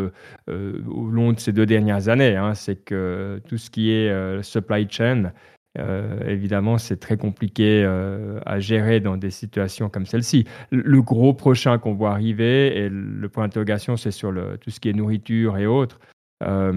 au 0.48 1.10
long 1.10 1.34
de 1.34 1.40
ces 1.42 1.52
deux 1.52 1.66
dernières 1.66 2.08
années. 2.08 2.38
Hein, 2.38 2.54
c'est 2.54 2.78
que 2.78 3.42
tout 3.50 3.58
ce 3.58 3.70
qui 3.70 3.92
est 3.92 4.42
supply 4.44 4.88
chain, 4.90 5.34
euh, 5.80 6.20
évidemment, 6.28 6.78
c'est 6.78 6.98
très 6.98 7.18
compliqué 7.18 7.84
euh, 7.86 8.40
à 8.46 8.60
gérer 8.60 9.00
dans 9.00 9.18
des 9.18 9.32
situations 9.32 9.90
comme 9.90 10.06
celle-ci. 10.06 10.46
Le 10.70 11.02
gros 11.02 11.34
prochain 11.34 11.78
qu'on 11.78 11.94
voit 11.94 12.12
arriver, 12.12 12.78
et 12.78 12.90
le 12.90 13.30
point 13.30 13.46
d'interrogation, 13.46 13.96
c'est 13.96 14.12
sur 14.12 14.32
le, 14.32 14.58
tout 14.58 14.70
ce 14.70 14.80
qui 14.80 14.90
est 14.90 14.94
nourriture 14.94 15.58
et 15.58 15.66
autres, 15.66 16.00
euh, 16.44 16.74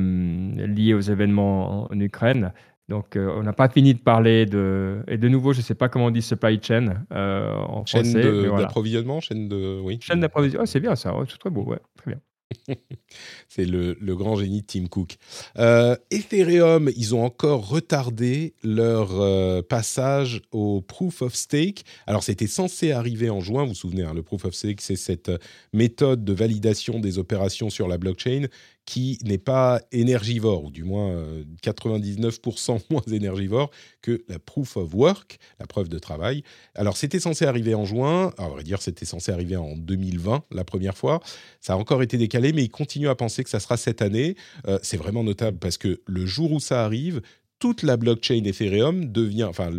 liés 0.66 0.94
aux 0.94 1.00
événements 1.00 1.90
en, 1.90 2.00
Ukraine. 2.00 2.52
Donc, 2.88 3.16
on 3.16 3.42
n'a 3.42 3.54
pas 3.54 3.70
fini 3.70 3.94
de 3.94 3.98
parler 3.98 4.44
de. 4.44 5.02
Et 5.08 5.16
de 5.16 5.28
nouveau, 5.28 5.54
je 5.54 5.60
ne 5.60 5.62
sais 5.62 5.74
pas 5.74 5.88
comment 5.88 6.06
on 6.06 6.10
dit 6.10 6.20
supply 6.20 6.60
chain 6.62 7.02
en 7.10 7.84
chaîne 7.86 8.12
d'approvisionnement, 8.12 9.20
chaîne 9.20 9.48
de. 9.48 9.80
Oui. 9.82 9.98
Chaîne 10.02 10.20
d'approvisionnement, 10.20 10.66
c'est 10.66 10.80
bien 10.80 10.94
ça, 10.94 11.14
c'est 11.26 11.38
très 11.38 11.48
beau, 11.48 11.64
ouais, 11.64 11.80
très 11.96 12.10
bien. 12.10 12.20
C'est 13.48 13.64
le, 13.64 13.94
grand 14.14 14.36
génie 14.36 14.62
de 14.62 14.66
Tim 14.66 14.86
Cook. 14.86 15.16
Euh, 15.58 15.96
Ethereum, 16.10 16.90
ils 16.96 17.14
ont 17.14 17.24
encore 17.24 17.68
retardé 17.68 18.54
leur 18.62 19.20
euh, 19.20 19.62
passage 19.62 20.42
au 20.52 20.80
Proof 20.80 21.22
of 21.22 21.34
Stake. 21.34 21.84
Alors, 22.06 22.22
c'était 22.22 22.46
censé 22.46 22.92
arriver 22.92 23.30
en 23.30 23.40
juin, 23.40 23.62
vous 23.62 23.70
vous 23.70 23.74
souvenez, 23.74 24.02
hein, 24.02 24.14
le 24.14 24.22
Proof 24.22 24.44
of 24.44 24.54
Stake, 24.54 24.80
c'est 24.80 24.96
cette 24.96 25.30
méthode 25.72 26.24
de 26.24 26.32
validation 26.32 27.00
des 27.00 27.18
opérations 27.18 27.70
sur 27.70 27.88
la 27.88 27.98
blockchain 27.98 28.46
qui 28.86 29.18
n'est 29.24 29.38
pas 29.38 29.80
énergivore, 29.92 30.64
ou 30.64 30.70
du 30.70 30.84
moins 30.84 31.24
99% 31.62 32.74
euh, 32.74 32.78
moins 32.90 33.02
énergivore 33.10 33.70
que 34.02 34.24
la 34.28 34.38
proof 34.38 34.76
of 34.76 34.94
work, 34.94 35.38
la 35.58 35.66
preuve 35.66 35.88
de 35.88 35.98
travail. 35.98 36.42
Alors 36.74 36.96
c'était 36.96 37.20
censé 37.20 37.46
arriver 37.46 37.74
en 37.74 37.84
juin, 37.84 38.32
à 38.36 38.48
vrai 38.48 38.62
dire 38.62 38.82
c'était 38.82 39.06
censé 39.06 39.32
arriver 39.32 39.56
en 39.56 39.76
2020 39.76 40.44
la 40.50 40.64
première 40.64 40.96
fois, 40.96 41.20
ça 41.60 41.74
a 41.74 41.76
encore 41.76 42.02
été 42.02 42.18
décalé, 42.18 42.52
mais 42.52 42.64
ils 42.64 42.70
continuent 42.70 43.08
à 43.08 43.14
penser 43.14 43.42
que 43.42 43.50
ça 43.50 43.60
sera 43.60 43.76
cette 43.76 44.02
année. 44.02 44.36
Euh, 44.66 44.78
c'est 44.82 44.96
vraiment 44.98 45.24
notable 45.24 45.58
parce 45.58 45.78
que 45.78 46.02
le 46.06 46.26
jour 46.26 46.52
où 46.52 46.60
ça 46.60 46.84
arrive, 46.84 47.22
toute 47.58 47.82
la 47.82 47.96
blockchain 47.96 48.44
Ethereum 48.44 49.10
devient, 49.10 49.44
enfin 49.44 49.70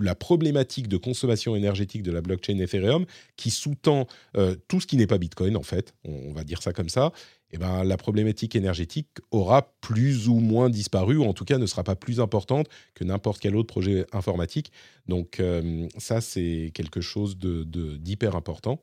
la 0.00 0.14
problématique 0.14 0.88
de 0.88 0.96
consommation 0.96 1.56
énergétique 1.56 2.02
de 2.02 2.12
la 2.12 2.20
blockchain 2.20 2.58
Ethereum, 2.58 3.06
qui 3.36 3.50
sous-tend 3.50 4.06
euh, 4.36 4.56
tout 4.68 4.80
ce 4.80 4.86
qui 4.86 4.96
n'est 4.96 5.06
pas 5.06 5.18
Bitcoin, 5.18 5.56
en 5.56 5.62
fait, 5.62 5.94
on, 6.04 6.32
va 6.32 6.44
dire 6.44 6.62
ça 6.62 6.72
comme 6.72 6.88
ça, 6.88 7.12
eh 7.52 7.58
ben, 7.58 7.84
la 7.84 7.96
problématique 7.96 8.56
énergétique 8.56 9.08
aura 9.30 9.74
plus 9.80 10.28
ou 10.28 10.40
moins 10.40 10.68
disparu, 10.68 11.16
ou 11.16 11.24
en 11.24 11.32
tout 11.32 11.44
cas 11.44 11.58
ne 11.58 11.66
sera 11.66 11.84
pas 11.84 11.94
plus 11.94 12.20
importante 12.20 12.68
que 12.94 13.04
n'importe 13.04 13.40
quel 13.40 13.54
autre 13.54 13.68
projet 13.68 14.04
informatique. 14.12 14.72
Donc 15.06 15.38
euh, 15.38 15.86
ça, 15.96 16.20
c'est 16.20 16.72
quelque 16.74 17.00
chose 17.00 17.38
d'hyper 17.38 18.32
de, 18.32 18.36
important. 18.36 18.80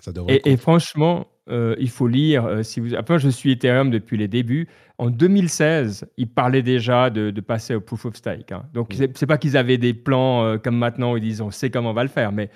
Ça 0.00 0.12
et, 0.28 0.52
et, 0.52 0.56
franchement, 0.56 1.26
euh, 1.50 1.74
il 1.80 1.90
faut 1.90 2.06
lire. 2.06 2.44
Euh, 2.44 2.62
si 2.62 2.78
vous... 2.78 2.94
Enfin, 2.94 3.18
je 3.18 3.28
suis 3.28 3.52
Ethereum 3.52 3.90
depuis 3.90 4.16
les 4.16 4.28
débuts. 4.28 4.68
En 4.98 5.10
2016, 5.10 6.06
ils 6.16 6.28
parlaient 6.28 6.62
déjà 6.62 7.10
de, 7.10 7.32
passer 7.40 7.74
au 7.74 7.80
proof 7.80 8.04
of 8.04 8.14
stake. 8.14 8.52
Hein. 8.52 8.64
Donc, 8.74 8.96
mm. 8.96 9.08
c'est 9.14 9.26
pas 9.26 9.38
qu'ils 9.38 9.56
avaient 9.56 9.78
des 9.78 9.94
plans 9.94 10.58
comme 10.58 10.76
maintenant, 10.76 11.16
ils 11.16 11.22
disent 11.22 11.40
on 11.40 11.50
sait 11.50 11.70
comment 11.70 11.90
on 11.90 11.94
va 11.94 12.04
le 12.04 12.10
faire, 12.10 12.30
mais 12.32 12.50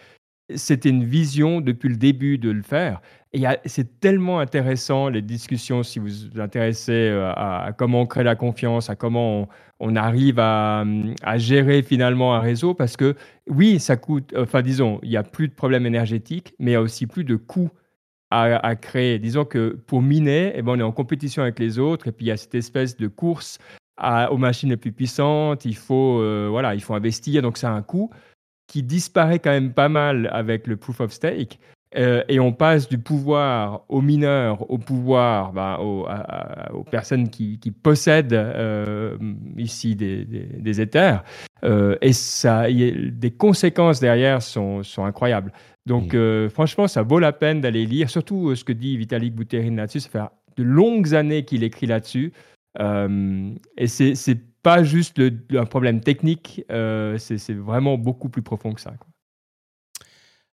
c'était 0.55 0.89
une 0.89 1.05
vision 1.05 1.61
depuis 1.61 1.89
le 1.89 1.97
début 1.97 2.39
de 2.39 2.51
le 2.51 2.63
faire. 2.63 3.01
Et 3.35 3.45
c'est 3.65 3.99
tellement 3.99 4.41
intéressant, 4.41 5.09
les 5.09 5.23
discussions, 5.23 5.83
si 5.83 5.99
vous 5.99 6.09
vous 6.35 6.41
intéressez 6.41 6.93
euh, 6.93 7.33
à, 7.33 7.73
comment 7.77 8.03
on 8.03 8.07
crée 8.07 8.25
la 8.25 8.37
confiance, 8.37 8.91
à 8.91 8.97
comment 8.97 9.49
on, 9.81 9.97
arrive 9.97 10.39
à, 10.39 10.85
gérer 11.37 11.83
finalement 11.83 12.35
un 12.35 12.41
réseau, 12.41 12.75
parce 12.75 12.99
que 12.99 13.17
oui, 13.49 13.81
ça 13.81 13.97
coûte, 13.97 14.35
enfin 14.37 14.61
disons, 14.61 15.01
il 15.03 15.09
n'y 15.09 15.17
a 15.17 15.23
plus 15.23 15.49
de 15.49 15.55
problèmes 15.55 15.87
énergétiques, 15.87 16.55
mais 16.59 16.73
il 16.73 16.75
y 16.75 16.77
a 16.77 16.83
aussi 16.83 17.07
plus 17.07 17.25
de 17.25 17.37
coûts 17.37 17.71
à, 18.31 18.77
créer. 18.77 19.19
Disons 19.19 19.45
que 19.45 19.79
pour 19.87 20.01
miner, 20.01 20.53
eh 20.55 20.63
ben, 20.63 20.73
on 20.73 20.79
est 20.79 20.83
en 20.83 20.93
compétition 20.93 21.43
avec 21.43 21.59
les 21.59 21.79
autres, 21.79 22.09
et 22.09 22.13
puis 22.13 22.27
il 22.27 22.29
y 22.29 22.33
a 22.33 22.37
cette 22.37 22.55
espèce 22.55 22.97
de 22.97 23.09
course 23.09 23.59
aux 24.31 24.39
machines 24.39 24.71
les 24.71 24.77
plus 24.77 24.93
puissantes, 24.93 25.65
il 25.65 25.77
faut, 25.77 26.21
euh, 26.21 26.49
voilà, 26.51 26.75
il 26.75 26.83
faut 26.83 26.95
investir, 26.95 27.43
donc 27.43 27.57
ça 27.57 27.71
a 27.71 27.75
un 27.75 27.83
coût 27.83 28.11
qui 28.67 28.83
disparaît 28.83 29.39
quand 29.39 29.51
même 29.51 29.73
pas 29.73 29.89
mal 29.89 30.29
avec 30.33 30.67
le 30.67 30.77
proof 30.77 31.01
of 31.01 31.13
stake. 31.13 31.59
Euh, 31.97 32.23
et 32.29 32.41
on 32.41 32.53
passe 32.53 32.89
du 32.89 32.99
pouvoir 32.99 33.85
aux 33.89 34.01
mineurs, 34.01 34.71
au 34.71 34.79
pouvoir 34.79 35.53
bah, 35.53 35.79
aux, 35.81 36.85
personnes 36.85 37.29
qui, 37.29 37.59
possèdent 37.83 38.33
euh, 38.33 39.17
ici 39.59 39.95
des, 39.95 40.25
des, 40.25 40.81
Ethers. 40.81 41.23
Euh, 41.65 41.97
et 42.01 42.13
ça, 42.13 42.71
y 42.71 42.89
a, 42.89 43.11
des 43.11 43.31
conséquences 43.31 44.01
derrière 44.01 44.43
sont, 44.43 44.83
sont 44.83 45.05
incroyables. 45.05 45.53
Donc, 45.85 46.15
mmh. 46.15 46.49
franchement, 46.49 46.87
ça 46.87 47.03
vaut 47.03 47.19
la 47.19 47.33
peine 47.33 47.61
d'aller 47.61 47.85
lire, 47.87 48.09
surtout 48.09 48.55
ce 48.55 48.65
que 48.65 48.73
dit 48.73 48.97
Vitalik 48.97 49.35
Buterin 49.35 49.77
là-dessus. 49.77 50.01
Ça 50.01 50.09
fait 50.09 50.21
de 50.57 50.63
longues 50.63 51.15
années 51.15 51.45
qu'il 51.45 51.65
écrit 51.65 51.87
là-dessus. 51.87 52.33
et 52.79 53.87
c'est 53.87 54.41
pas 54.63 54.85
juste 54.85 55.21
un 55.53 55.65
problème 55.65 56.01
technique, 56.01 56.65
c'est 56.69 57.55
vraiment 57.55 57.99
beaucoup 57.99 58.29
plus 58.29 58.43
profond 58.43 58.73
que 58.73 58.81
ça. 58.81 58.95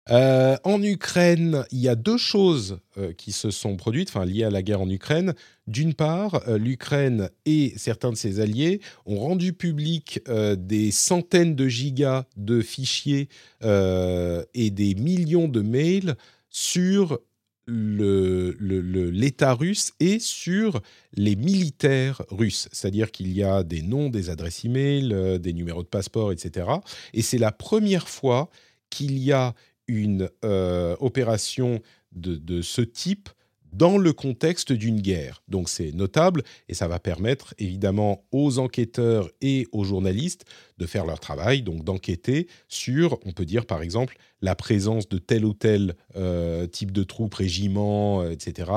Euh, 0.09 0.57
en 0.63 0.81
Ukraine, 0.81 1.65
il 1.71 1.79
y 1.79 1.89
a 1.89 1.95
deux 1.95 2.17
choses 2.17 2.79
euh, 2.97 3.13
qui 3.13 3.31
se 3.31 3.51
sont 3.51 3.75
produites, 3.75 4.09
enfin 4.09 4.25
liées 4.25 4.43
à 4.43 4.49
la 4.49 4.61
guerre 4.61 4.81
en 4.81 4.89
Ukraine. 4.89 5.33
D'une 5.67 5.93
part, 5.93 6.43
l'Ukraine 6.47 7.29
et 7.45 7.73
certains 7.75 8.11
de 8.11 8.15
ses 8.15 8.39
alliés 8.39 8.79
ont 9.05 9.19
rendu 9.19 9.51
public 9.51 10.21
des 10.57 10.91
centaines 10.91 11.55
de 11.55 11.67
gigas 11.67 12.23
de 12.37 12.61
fichiers 12.61 13.27
et 13.61 14.71
des 14.71 14.95
millions 14.95 15.49
de 15.49 15.61
mails 15.61 16.15
sur 16.49 17.19
l'État 17.67 19.53
russe 19.53 19.91
et 19.99 20.19
sur 20.19 20.81
les 21.13 21.35
militaires 21.35 22.21
russes. 22.29 22.69
C'est-à-dire 22.71 23.11
qu'il 23.11 23.31
y 23.33 23.43
a 23.43 23.63
des 23.63 23.81
noms, 23.81 24.09
des 24.09 24.29
adresses 24.29 24.65
e-mail, 24.65 25.11
euh, 25.13 25.37
des 25.37 25.53
numéros 25.53 25.83
de 25.83 25.87
passeport, 25.87 26.31
etc. 26.31 26.67
Et 27.13 27.21
c'est 27.21 27.37
la 27.37 27.51
première 27.51 28.07
fois 28.07 28.49
qu'il 28.89 29.19
y 29.19 29.33
a 29.33 29.53
une 29.87 30.29
euh, 30.43 30.95
opération 30.99 31.81
de, 32.13 32.61
ce 32.61 32.81
type 32.81 33.29
dans 33.73 33.97
le 33.97 34.13
contexte 34.13 34.71
d'une 34.71 35.01
guerre. 35.01 35.43
Donc 35.47 35.69
c'est 35.69 35.91
notable 35.91 36.43
et 36.67 36.73
ça 36.73 36.87
va 36.87 36.99
permettre 36.99 37.53
évidemment 37.59 38.23
aux 38.31 38.59
enquêteurs 38.59 39.29
et 39.41 39.67
aux 39.71 39.83
journalistes 39.83 40.45
de 40.77 40.85
faire 40.85 41.05
leur 41.05 41.19
travail, 41.19 41.61
donc 41.61 41.83
d'enquêter 41.83 42.47
sur, 42.67 43.19
on 43.25 43.33
peut 43.33 43.45
dire 43.45 43.65
par 43.65 43.81
exemple, 43.81 44.17
la 44.41 44.55
présence 44.55 45.09
de 45.09 45.17
tel 45.17 45.45
ou 45.45 45.53
tel 45.53 45.95
euh, 46.15 46.65
type 46.67 46.91
de 46.91 47.03
troupe, 47.03 47.35
régiment, 47.35 48.21
euh, 48.21 48.31
etc., 48.31 48.71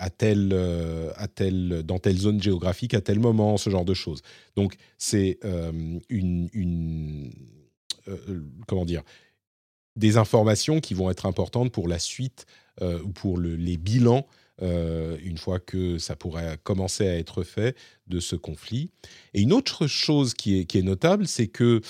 à 0.00 0.10
tel, 0.10 0.50
euh, 0.52 1.10
à 1.16 1.26
tel, 1.26 1.82
dans 1.84 1.98
telle 1.98 2.18
zone 2.18 2.40
géographique, 2.40 2.94
à 2.94 3.00
tel 3.00 3.18
moment, 3.18 3.56
ce 3.56 3.68
genre 3.68 3.84
de 3.84 3.94
choses. 3.94 4.22
Donc 4.54 4.76
c'est 4.96 5.40
une 6.08 7.32
comment 8.66 8.84
dire 8.84 9.02
des 9.96 10.16
informations 10.16 10.80
qui 10.80 10.94
vont 10.94 11.10
être 11.10 11.26
importantes 11.26 11.72
pour 11.72 11.88
la 11.88 11.98
suite 11.98 12.46
ou 12.80 13.08
pour 13.08 13.38
les 13.38 13.76
bilans 13.76 14.24
une 14.60 15.36
fois 15.36 15.58
que 15.58 15.98
ça 15.98 16.14
pourrait 16.14 16.58
commencer 16.62 17.08
à 17.08 17.18
être 17.18 17.42
fait 17.42 17.76
de 18.06 18.20
ce 18.20 18.36
conflit. 18.36 18.90
Et 19.34 19.42
une 19.42 19.52
autre 19.52 19.88
chose 19.88 20.34
qui 20.34 20.60
est, 20.60 20.82
notable, 20.82 21.26
c'est 21.26 21.48
que 21.48 21.80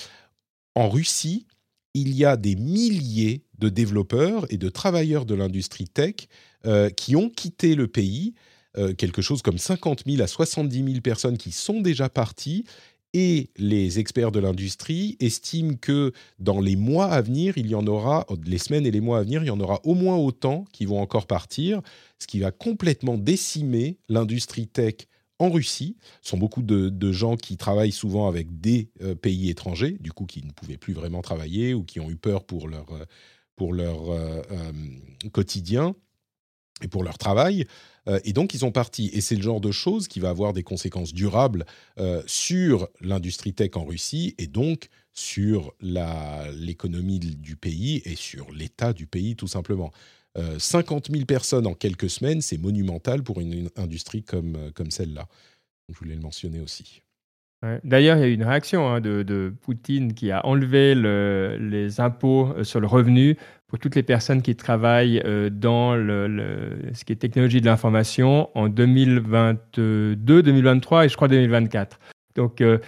en 0.73 0.89
Russie, 0.89 1.45
il 1.93 2.15
y 2.15 2.25
a 2.25 2.37
des 2.37 2.55
milliers 2.55 3.43
de 3.59 3.69
développeurs 3.69 4.51
et 4.51 4.57
de 4.57 4.69
travailleurs 4.69 5.25
de 5.25 5.35
l'industrie 5.35 5.87
tech 5.87 6.15
qui 6.95 7.15
ont 7.15 7.29
quitté 7.29 7.75
le 7.75 7.87
pays 7.87 8.33
euh, 8.77 8.93
quelque 8.93 9.23
chose 9.23 9.41
comme 9.41 9.57
50 9.57 10.03
000 10.05 10.21
à 10.21 10.27
70 10.27 10.83
000 10.83 11.01
personnes 11.01 11.39
qui 11.39 11.51
sont 11.51 11.81
déjà 11.81 12.07
parties. 12.07 12.65
Et 13.13 13.49
les 13.57 13.97
experts 13.97 14.31
de 14.31 14.39
l'industrie 14.39 15.17
estiment 15.19 15.75
que 15.75 16.13
dans 16.37 16.61
les 16.61 16.75
mois 16.75 17.07
à 17.07 17.21
venir, 17.21 17.57
il 17.57 17.67
y 17.67 17.73
en 17.73 17.87
aura, 17.87 18.27
les 18.45 18.59
semaines 18.59 18.85
et 18.85 18.91
les 18.91 19.01
mois 19.01 19.19
à 19.19 19.23
venir, 19.23 19.43
il 19.43 19.47
y 19.47 19.51
en 19.51 19.59
aura 19.59 19.79
au 19.83 19.95
moins 19.95 20.15
autant 20.15 20.65
qui 20.71 20.85
vont 20.85 21.01
encore 21.01 21.25
partir, 21.25 21.81
ce 22.19 22.27
qui 22.27 22.39
va 22.39 22.51
complètement 22.51 23.17
décimer 23.17 23.97
l'industrie 24.09 24.67
tech 24.67 24.95
en 25.39 25.49
Russie. 25.49 25.97
Ce 26.21 26.31
sont 26.31 26.37
beaucoup 26.37 26.61
de, 26.61 27.11
gens 27.11 27.35
qui 27.35 27.57
travaillent 27.57 27.91
souvent 27.91 28.27
avec 28.27 28.61
des 28.61 28.91
euh, 29.01 29.15
pays 29.15 29.49
étrangers, 29.49 29.97
du 29.99 30.11
coup 30.11 30.25
qui 30.25 30.45
ne 30.45 30.51
pouvaient 30.51 30.77
plus 30.77 30.93
vraiment 30.93 31.21
travailler 31.21 31.73
ou 31.73 31.83
qui 31.83 31.99
ont 31.99 32.11
eu 32.11 32.15
peur 32.15 32.43
pour 32.43 32.67
leur, 32.67 32.91
euh, 32.91 33.05
pour 33.55 33.73
leur 33.73 33.99
quotidien 35.33 35.95
et 36.81 36.87
pour 36.87 37.03
leur 37.03 37.17
travail. 37.17 37.65
Euh, 38.07 38.19
et 38.23 38.33
donc, 38.33 38.53
ils 38.53 38.59
sont 38.59 38.71
partis. 38.71 39.09
Et 39.13 39.21
c'est 39.21 39.35
le 39.35 39.41
genre 39.41 39.61
de 39.61 39.71
choses 39.71 40.07
qui 40.07 40.19
va 40.19 40.29
avoir 40.29 40.53
des 40.53 40.63
conséquences 40.63 41.13
durables 41.13 41.65
euh, 41.99 42.21
sur 42.25 42.87
l'industrie 43.01 43.53
tech 43.53 43.71
en 43.75 43.85
Russie 43.85 44.35
et 44.37 44.47
donc 44.47 44.89
sur 45.13 45.73
l'économie 45.81 47.19
du 47.19 47.55
pays 47.55 48.01
et 48.05 48.15
sur 48.15 48.51
l'état 48.51 48.93
du 48.93 49.05
pays, 49.05 49.35
tout 49.35 49.47
simplement. 49.47 49.91
50 50.59 51.09
euh, 51.09 51.13
000 51.13 51.25
personnes 51.25 51.67
en 51.67 51.73
quelques 51.73 52.09
semaines, 52.09 52.41
c'est 52.41 52.57
monumental 52.57 53.23
pour 53.23 53.41
une, 53.41 53.69
industrie 53.75 54.23
comme, 54.23 54.71
comme 54.73 54.91
celle-là. 54.91 55.27
Je 55.89 55.97
voulais 55.97 56.15
le 56.15 56.21
mentionner 56.21 56.61
aussi. 56.61 57.01
D'ailleurs, 57.83 58.17
il 58.17 58.21
y 58.21 58.23
a 58.23 58.27
eu 58.27 58.33
une 58.33 58.43
réaction 58.43 58.87
hein, 58.87 59.01
de, 59.01 59.53
Poutine 59.61 60.13
qui 60.13 60.31
a 60.31 60.45
enlevé 60.45 60.95
les 60.95 61.99
impôts 61.99 62.63
sur 62.63 62.79
le 62.79 62.87
revenu 62.87 63.37
pour 63.69 63.79
toutes 63.79 63.95
les 63.95 64.03
personnes 64.03 64.41
qui 64.41 64.55
travaillent 64.55 65.21
euh, 65.25 65.49
dans 65.49 65.95
le, 65.95 66.79
ce 66.93 67.05
qui 67.05 67.13
est 67.13 67.17
technologie 67.17 67.61
de 67.61 67.67
l'information 67.67 68.49
en 68.57 68.67
2022, 68.67 70.15
2023 70.15 71.05
et 71.05 71.09
je 71.09 71.15
crois 71.15 71.27
2024. 71.27 71.99
Donc, 72.35 72.61
euh, 72.61 72.79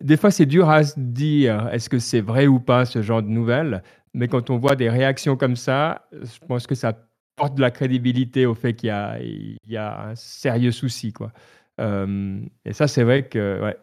des 0.00 0.16
fois, 0.16 0.30
c'est 0.30 0.46
dur 0.46 0.70
à 0.70 0.82
se 0.82 0.98
dire 0.98 1.68
est-ce 1.72 1.90
que 1.90 1.98
c'est 1.98 2.20
vrai 2.20 2.46
ou 2.46 2.58
pas 2.58 2.86
ce 2.86 3.02
genre 3.02 3.22
de 3.22 3.28
nouvelles, 3.28 3.82
mais 4.14 4.28
quand 4.28 4.50
on 4.50 4.56
voit 4.56 4.76
des 4.76 4.88
réactions 4.88 5.36
comme 5.36 5.56
ça, 5.56 6.06
je 6.12 6.46
pense 6.46 6.66
que 6.66 6.74
ça 6.74 6.94
porte 7.36 7.54
de 7.54 7.60
la 7.60 7.70
crédibilité 7.70 8.46
au 8.46 8.54
fait 8.54 8.74
qu'il 8.74 8.88
y 8.88 9.72
y 9.72 9.76
a 9.76 10.08
un 10.08 10.14
sérieux 10.14 10.72
souci. 10.72 11.12
Quoi. 11.12 11.32
Euh, 11.80 12.40
et 12.64 12.72
ça, 12.72 12.86
c'est 12.86 13.02
vrai 13.02 13.26
que 13.26 13.62
ouais, 13.62 13.76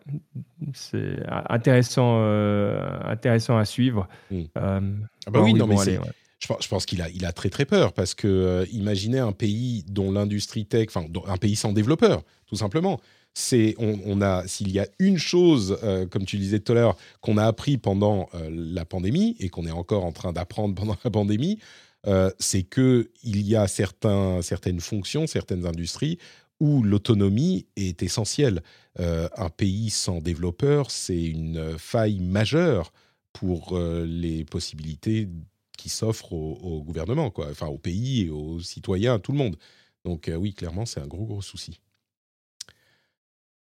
c'est 0.74 1.18
intéressant, 1.50 2.22
intéressant 3.06 3.58
à 3.58 3.66
suivre. 3.66 4.08
Ah 4.56 4.80
bah 5.32 5.42
oui, 5.42 5.54
non, 5.54 5.68
mais 5.68 5.78
c'est 5.78 6.00
je, 6.40 6.68
pense 6.68 6.86
qu'il 6.86 7.02
a, 7.02 7.10
il 7.10 7.26
a 7.26 7.32
très 7.32 7.50
très 7.50 7.66
peur 7.66 7.94
parce 7.94 8.14
que 8.14 8.28
euh, 8.28 8.66
imaginez 8.72 9.20
un 9.20 9.32
pays 9.32 9.84
dont 9.88 10.12
l'industrie 10.12 10.66
tech, 10.66 10.88
enfin 10.90 11.06
un 11.28 11.38
pays 11.38 11.56
sans 11.56 11.74
développeurs, 11.74 12.24
tout 12.46 12.56
simplement. 12.56 13.00
C'est, 13.34 13.76
on, 13.78 14.20
a, 14.22 14.48
s'il 14.48 14.72
y 14.72 14.80
a 14.80 14.88
une 14.98 15.20
chose, 15.20 15.78
euh, 15.84 16.08
comme 16.08 16.26
tu 16.26 16.40
disais 16.40 16.60
tout 16.60 16.72
à 16.72 16.76
l'heure, 16.76 16.98
qu'on 17.22 17.38
a 17.38 17.46
appris 17.46 17.78
pendant 17.78 18.30
euh, 18.34 18.50
la 18.52 18.84
pandémie 18.84 19.36
et 19.40 19.50
qu'on 19.50 19.68
est 19.68 19.72
encore 19.72 20.06
en 20.06 20.12
train 20.12 20.34
d'apprendre 20.34 20.74
pendant 20.80 20.98
la 21.04 21.12
pandémie, 21.12 21.60
c'est 22.40 22.64
que 22.64 23.12
il 23.22 23.42
y 23.42 23.58
a 23.58 23.68
certains, 23.68 24.42
certaines 24.42 24.80
fonctions, 24.80 25.28
certaines 25.28 25.66
industries 25.66 26.20
où 26.60 26.84
l'autonomie 26.84 27.68
est 27.76 28.02
essentielle. 28.04 28.64
un 28.98 29.50
pays 29.50 29.90
sans 29.90 30.22
développeurs, 30.22 30.90
c'est 30.90 31.24
une 31.24 31.78
faille 31.78 32.20
majeure 32.20 32.92
pour 33.32 33.78
les 33.80 34.44
possibilités 34.44 35.30
qui 35.78 35.90
s'offre 35.90 36.34
au, 36.34 36.84
gouvernement, 36.84 37.30
quoi. 37.30 37.48
enfin 37.50 37.68
au 37.68 37.78
pays, 37.78 38.24
et 38.26 38.30
aux 38.30 38.60
citoyens, 38.60 39.16
à 39.16 39.20
tout 39.20 39.32
le 39.32 39.38
monde. 39.38 39.56
Donc 40.04 40.28
euh, 40.28 40.36
oui, 40.36 40.54
clairement, 40.54 40.86
c'est 40.86 41.00
un 41.00 41.08
gros, 41.08 41.26
gros 41.26 41.42
souci. 41.42 41.80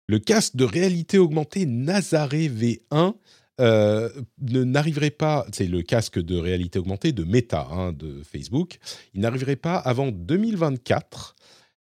Le 0.07 0.19
casque 0.19 0.55
de 0.55 0.65
réalité 0.65 1.17
augmentée 1.17 1.65
Nazare 1.65 2.29
V1 2.29 3.13
euh, 3.59 4.09
n'arriverait 4.39 5.11
pas, 5.11 5.45
c'est 5.53 5.67
le 5.67 5.81
casque 5.81 6.19
de 6.19 6.37
réalité 6.37 6.79
augmentée 6.79 7.11
de 7.11 7.23
Meta, 7.23 7.67
hein, 7.71 7.93
de 7.93 8.21
Facebook, 8.23 8.79
il 9.13 9.21
n'arriverait 9.21 9.55
pas 9.55 9.75
avant 9.75 10.11
2024. 10.11 11.35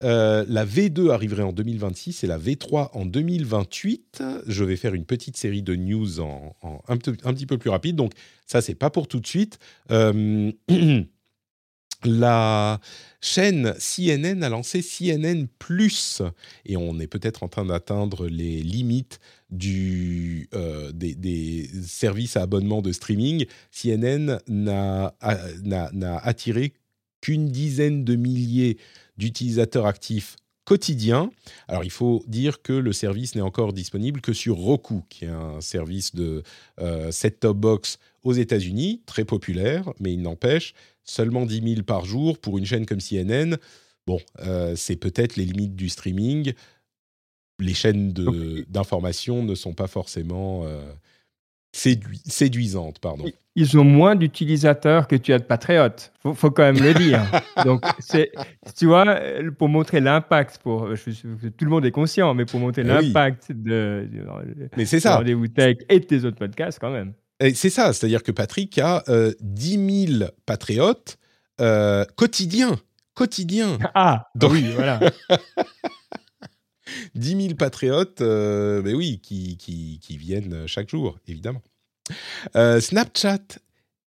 Euh, 0.03 0.45
la 0.47 0.65
V2 0.65 1.11
arriverait 1.11 1.43
en 1.43 1.53
2026 1.53 2.23
et 2.23 2.27
la 2.27 2.37
V3 2.37 2.89
en 2.93 3.05
2028. 3.05 4.23
Je 4.47 4.63
vais 4.63 4.75
faire 4.75 4.93
une 4.93 5.05
petite 5.05 5.37
série 5.37 5.61
de 5.61 5.75
news 5.75 6.19
en, 6.19 6.55
un, 6.87 6.97
petit 6.97 7.45
peu 7.45 7.57
plus 7.57 7.69
rapide. 7.69 7.95
Donc 7.95 8.13
ça, 8.45 8.61
c'est 8.61 8.75
pas 8.75 8.89
pour 8.89 9.07
tout 9.07 9.19
de 9.19 9.27
suite. 9.27 9.59
Euh, 9.91 10.51
la 12.05 12.79
chaîne 13.21 13.73
CNN 13.79 14.43
a 14.43 14.49
lancé 14.49 14.81
CNN 14.81 15.47
Plus 15.59 16.21
et 16.65 16.75
on 16.75 16.99
est 16.99 17.07
peut-être 17.07 17.43
en 17.43 17.47
train 17.47 17.65
d'atteindre 17.65 18.27
les 18.27 18.61
limites 18.61 19.19
du, 19.49 20.49
euh, 20.53 20.91
des, 20.91 21.69
services 21.85 22.35
à 22.35 22.41
abonnement 22.41 22.81
de 22.81 22.91
streaming. 22.91 23.45
CNN 23.71 24.39
n'a 24.47 25.13
attiré 26.23 26.73
qu'une 27.21 27.47
dizaine 27.47 28.03
de 28.03 28.15
milliers 28.15 28.77
d'utilisateurs 29.17 29.85
actifs 29.85 30.35
quotidiens. 30.65 31.29
Alors 31.67 31.83
il 31.83 31.91
faut 31.91 32.23
dire 32.27 32.61
que 32.61 32.73
le 32.73 32.93
service 32.93 33.35
n'est 33.35 33.41
encore 33.41 33.73
disponible 33.73 34.21
que 34.21 34.33
sur 34.33 34.57
Roku, 34.57 35.03
qui 35.09 35.25
est 35.25 35.29
un 35.29 35.61
service 35.61 36.15
de 36.15 36.43
euh, 36.79 37.11
set-top 37.11 37.57
box 37.57 37.99
aux 38.23 38.33
États-Unis, 38.33 39.01
très 39.05 39.25
populaire, 39.25 39.91
mais 39.99 40.13
il 40.13 40.21
n'empêche, 40.21 40.73
seulement 41.03 41.45
10 41.45 41.75
000 41.75 41.83
par 41.83 42.05
jour 42.05 42.39
pour 42.39 42.57
une 42.57 42.65
chaîne 42.65 42.85
comme 42.85 43.01
CNN. 43.01 43.57
Bon, 44.07 44.19
euh, 44.39 44.75
c'est 44.75 44.95
peut-être 44.95 45.35
les 45.35 45.45
limites 45.45 45.75
du 45.75 45.89
streaming. 45.89 46.53
Les 47.59 47.73
chaînes 47.73 48.13
d'information 48.67 49.43
ne 49.43 49.55
sont 49.55 49.73
pas 49.73 49.87
forcément 49.87 50.65
euh, 50.65 50.91
séduisantes. 51.73 52.99
Pardon 52.99 53.25
ils 53.55 53.77
ont 53.77 53.83
moins 53.83 54.15
d'utilisateurs 54.15 55.07
que 55.07 55.15
tu 55.15 55.33
as 55.33 55.39
de 55.39 55.43
patriotes. 55.43 56.11
Faut, 56.21 56.33
faut 56.33 56.51
quand 56.51 56.63
même 56.63 56.81
le 56.81 56.93
dire. 56.93 57.21
Donc, 57.65 57.83
c'est, 57.99 58.31
tu 58.75 58.87
vois, 58.87 59.19
pour 59.57 59.69
montrer 59.69 59.99
l'impact, 59.99 60.59
pour, 60.59 60.89
tout 60.89 61.65
le 61.65 61.69
monde 61.69 61.85
est 61.85 61.91
conscient, 61.91 62.33
mais 62.33 62.45
pour 62.45 62.59
montrer 62.59 62.81
eh 62.83 62.87
l'impact 62.87 63.51
de, 63.51 64.07
mais 64.75 64.85
c'est 64.85 64.99
ça. 64.99 65.17
Rendez-vous 65.17 65.47
Tech 65.47 65.77
et 65.89 65.99
de 65.99 66.05
tes 66.05 66.25
autres 66.25 66.37
podcasts, 66.37 66.79
quand 66.79 66.91
même. 66.91 67.13
c'est 67.53 67.69
ça, 67.69 67.93
c'est-à-dire 67.93 68.23
que 68.23 68.31
Patrick 68.31 68.77
a 68.79 69.03
euh, 69.07 69.33
10 69.41 70.07
000 70.19 70.29
patriotes 70.45 71.17
euh, 71.61 72.05
quotidiens. 72.15 72.77
Quotidiens. 73.13 73.77
Ah, 73.93 74.27
Donc, 74.33 74.53
oui, 74.53 74.65
voilà. 74.73 74.99
10 77.15 77.41
000 77.41 77.55
patriotes, 77.55 78.21
euh, 78.21 78.81
mais 78.83 78.93
oui, 78.93 79.19
qui, 79.19 79.97
viennent 80.17 80.67
chaque 80.67 80.89
jour, 80.89 81.19
évidemment. 81.27 81.61
Euh, 82.55 82.79
Snapchat 82.79 83.59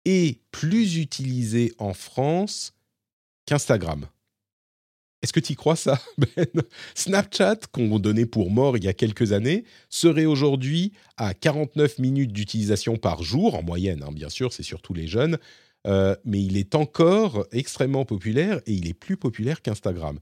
est 0.04 0.40
plus 0.50 0.98
utilisé 0.98 1.72
en 1.78 1.94
France 1.94 2.74
qu'Instagram. 3.46 4.06
Est-ce 5.22 5.32
que 5.32 5.40
tu 5.40 5.54
y 5.54 5.56
crois 5.56 5.76
ça, 5.76 6.00
Ben? 6.18 6.46
Snapchat, 6.94 7.56
qu'on 7.72 7.98
donnait 7.98 8.26
pour 8.26 8.50
mort 8.50 8.76
il 8.76 8.84
y 8.84 8.88
a 8.88 8.92
quelques 8.92 9.32
années, 9.32 9.64
serait 9.88 10.26
aujourd'hui 10.26 10.92
à 11.16 11.34
49 11.34 11.98
minutes 11.98 12.32
d'utilisation 12.32 12.96
par 12.96 13.22
jour, 13.22 13.54
en 13.54 13.62
moyenne, 13.62 14.04
hein, 14.06 14.12
bien 14.12 14.28
sûr, 14.28 14.52
c'est 14.52 14.62
surtout 14.62 14.94
les 14.94 15.06
jeunes, 15.06 15.38
euh, 15.86 16.14
mais 16.24 16.42
il 16.42 16.56
est 16.56 16.74
encore 16.74 17.46
extrêmement 17.52 18.04
populaire 18.04 18.60
et 18.66 18.72
il 18.72 18.88
est 18.88 18.94
plus 18.94 19.16
populaire 19.16 19.62
qu'Instagram 19.62 20.18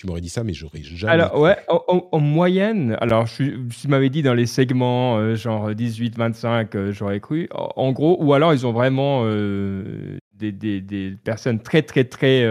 tu 0.00 0.06
m'aurais 0.06 0.22
dit 0.22 0.30
ça, 0.30 0.44
mais 0.44 0.54
j'aurais 0.54 0.82
jamais. 0.82 1.12
Alors, 1.12 1.38
ouais, 1.38 1.58
en, 1.68 2.20
moyenne, 2.20 2.96
alors, 3.02 3.26
je, 3.26 3.68
tu 3.68 3.86
m'avais 3.88 4.08
dit 4.08 4.22
dans 4.22 4.32
les 4.32 4.46
segments 4.46 5.18
euh, 5.18 5.34
genre 5.34 5.72
18-25, 5.72 6.68
euh, 6.74 6.90
j'aurais 6.90 7.20
cru. 7.20 7.50
En, 7.52 7.92
gros, 7.92 8.16
ou 8.18 8.32
alors 8.32 8.54
ils 8.54 8.66
ont 8.66 8.72
vraiment 8.72 9.24
euh, 9.24 10.16
des, 10.32 10.52
des, 10.52 10.80
des, 10.80 11.10
personnes 11.22 11.60
très, 11.60 11.82
très, 11.82 12.04
très. 12.04 12.48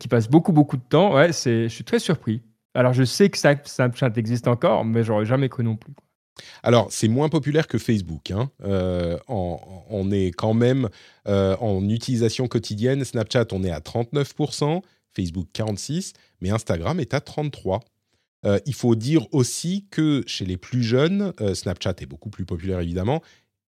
qui 0.00 0.08
passent 0.08 0.28
beaucoup, 0.28 0.50
beaucoup 0.50 0.76
de 0.76 0.82
temps. 0.82 1.14
Ouais, 1.14 1.28
je 1.28 1.68
suis 1.68 1.84
très 1.84 2.00
surpris. 2.00 2.42
Alors, 2.74 2.92
je 2.92 3.04
sais 3.04 3.28
que 3.28 3.38
ça, 3.38 3.54
Snapchat 3.64 4.10
existe 4.16 4.48
encore, 4.48 4.84
mais 4.84 5.04
j'aurais 5.04 5.26
jamais 5.26 5.48
cru 5.48 5.62
non 5.62 5.76
plus. 5.76 5.92
Alors, 6.64 6.88
c'est 6.90 7.06
moins 7.06 7.28
populaire 7.28 7.68
que 7.68 7.78
Facebook. 7.78 8.32
Hein. 8.32 8.50
on 9.28 10.10
est 10.10 10.32
quand 10.32 10.54
même 10.54 10.88
en 11.24 11.88
utilisation 11.88 12.48
quotidienne. 12.48 13.04
Snapchat, 13.04 13.46
on 13.52 13.62
est 13.62 13.70
à 13.70 13.78
39%. 13.78 14.82
Facebook 15.14 15.48
46, 15.52 16.12
mais 16.40 16.50
Instagram 16.50 17.00
est 17.00 17.14
à 17.14 17.20
33. 17.20 17.80
Euh, 18.44 18.58
il 18.66 18.74
faut 18.74 18.94
dire 18.94 19.26
aussi 19.32 19.86
que 19.90 20.22
chez 20.26 20.44
les 20.44 20.56
plus 20.56 20.82
jeunes, 20.82 21.32
euh, 21.40 21.54
Snapchat 21.54 21.94
est 22.00 22.06
beaucoup 22.06 22.30
plus 22.30 22.44
populaire 22.44 22.80
évidemment, 22.80 23.22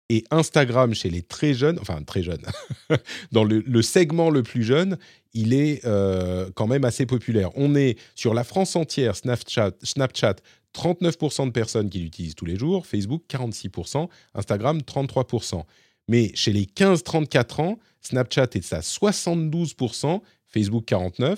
Et 0.08 0.24
Instagram, 0.30 0.94
chez 0.94 1.10
les 1.10 1.22
très 1.22 1.52
jeunes, 1.52 1.78
enfin 1.80 2.02
très 2.02 2.22
jeunes, 2.22 2.44
dans 3.32 3.44
le, 3.44 3.82
segment 3.82 4.30
le 4.30 4.42
plus 4.42 4.62
jeune, 4.62 4.98
il 5.34 5.52
est 5.52 5.84
euh, 5.84 6.48
quand 6.54 6.68
même 6.68 6.84
assez 6.84 7.06
populaire. 7.06 7.50
On 7.56 7.74
est 7.74 7.98
sur 8.14 8.32
la 8.32 8.44
France 8.44 8.76
entière, 8.76 9.16
Snapchat, 9.16 9.72
Snapchat 9.82 10.36
39% 10.76 11.46
de 11.46 11.50
personnes 11.50 11.90
qui 11.90 11.98
l'utilisent 11.98 12.34
tous 12.34 12.44
les 12.44 12.56
jours, 12.56 12.86
Facebook 12.86 13.22
46%, 13.28 14.08
Instagram 14.34 14.78
33%. 14.78 15.64
Mais 16.08 16.30
chez 16.34 16.52
les 16.52 16.66
15-34 16.66 17.62
ans, 17.62 17.78
Snapchat 18.00 18.48
est 18.54 18.72
à 18.72 18.80
72%, 18.80 20.20
Facebook 20.56 20.86
49% 20.86 21.36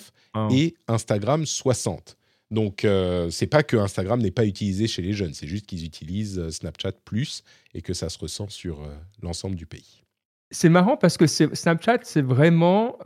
et 0.53 0.75
Instagram 0.87 1.43
60%. 1.43 2.15
Donc, 2.51 2.85
euh, 2.85 3.29
c'est 3.31 3.47
pas 3.47 3.63
que 3.63 3.77
Instagram 3.77 4.21
n'est 4.23 4.31
pas 4.31 4.47
utilisé 4.47 4.87
chez 4.87 5.03
les 5.03 5.13
jeunes, 5.13 5.35
c'est 5.35 5.47
juste 5.47 5.67
qu'ils 5.67 5.85
utilisent 5.85 6.39
euh, 6.39 6.51
Snapchat 6.51 6.93
plus 7.05 7.43
et 7.75 7.83
que 7.83 7.93
ça 7.93 8.09
se 8.09 8.19
ressent 8.19 8.49
sur 8.49 8.81
euh, 8.81 8.87
l'ensemble 9.23 9.55
du 9.55 9.67
pays. 9.67 10.03
C'est 10.51 10.71
marrant 10.71 10.97
parce 10.97 11.19
que 11.19 11.27
Snapchat, 11.27 11.99
c'est 12.05 12.23
vraiment 12.23 12.97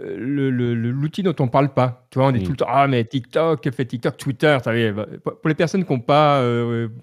l'outil 0.00 1.22
dont 1.22 1.34
on 1.38 1.48
parle 1.48 1.74
pas. 1.74 2.06
Tu 2.10 2.18
vois, 2.18 2.28
on 2.28 2.34
est 2.34 2.42
tout 2.42 2.52
le 2.52 2.56
temps 2.56 2.66
ah 2.66 2.88
mais 2.88 3.04
TikTok, 3.04 3.70
fait 3.74 3.84
TikTok, 3.84 4.16
Twitter. 4.16 4.56
Bah, 4.64 5.06
pour 5.22 5.48
les 5.48 5.54
personnes 5.54 5.84
qui 5.84 5.92
n'ont 5.92 6.00
pas 6.00 6.42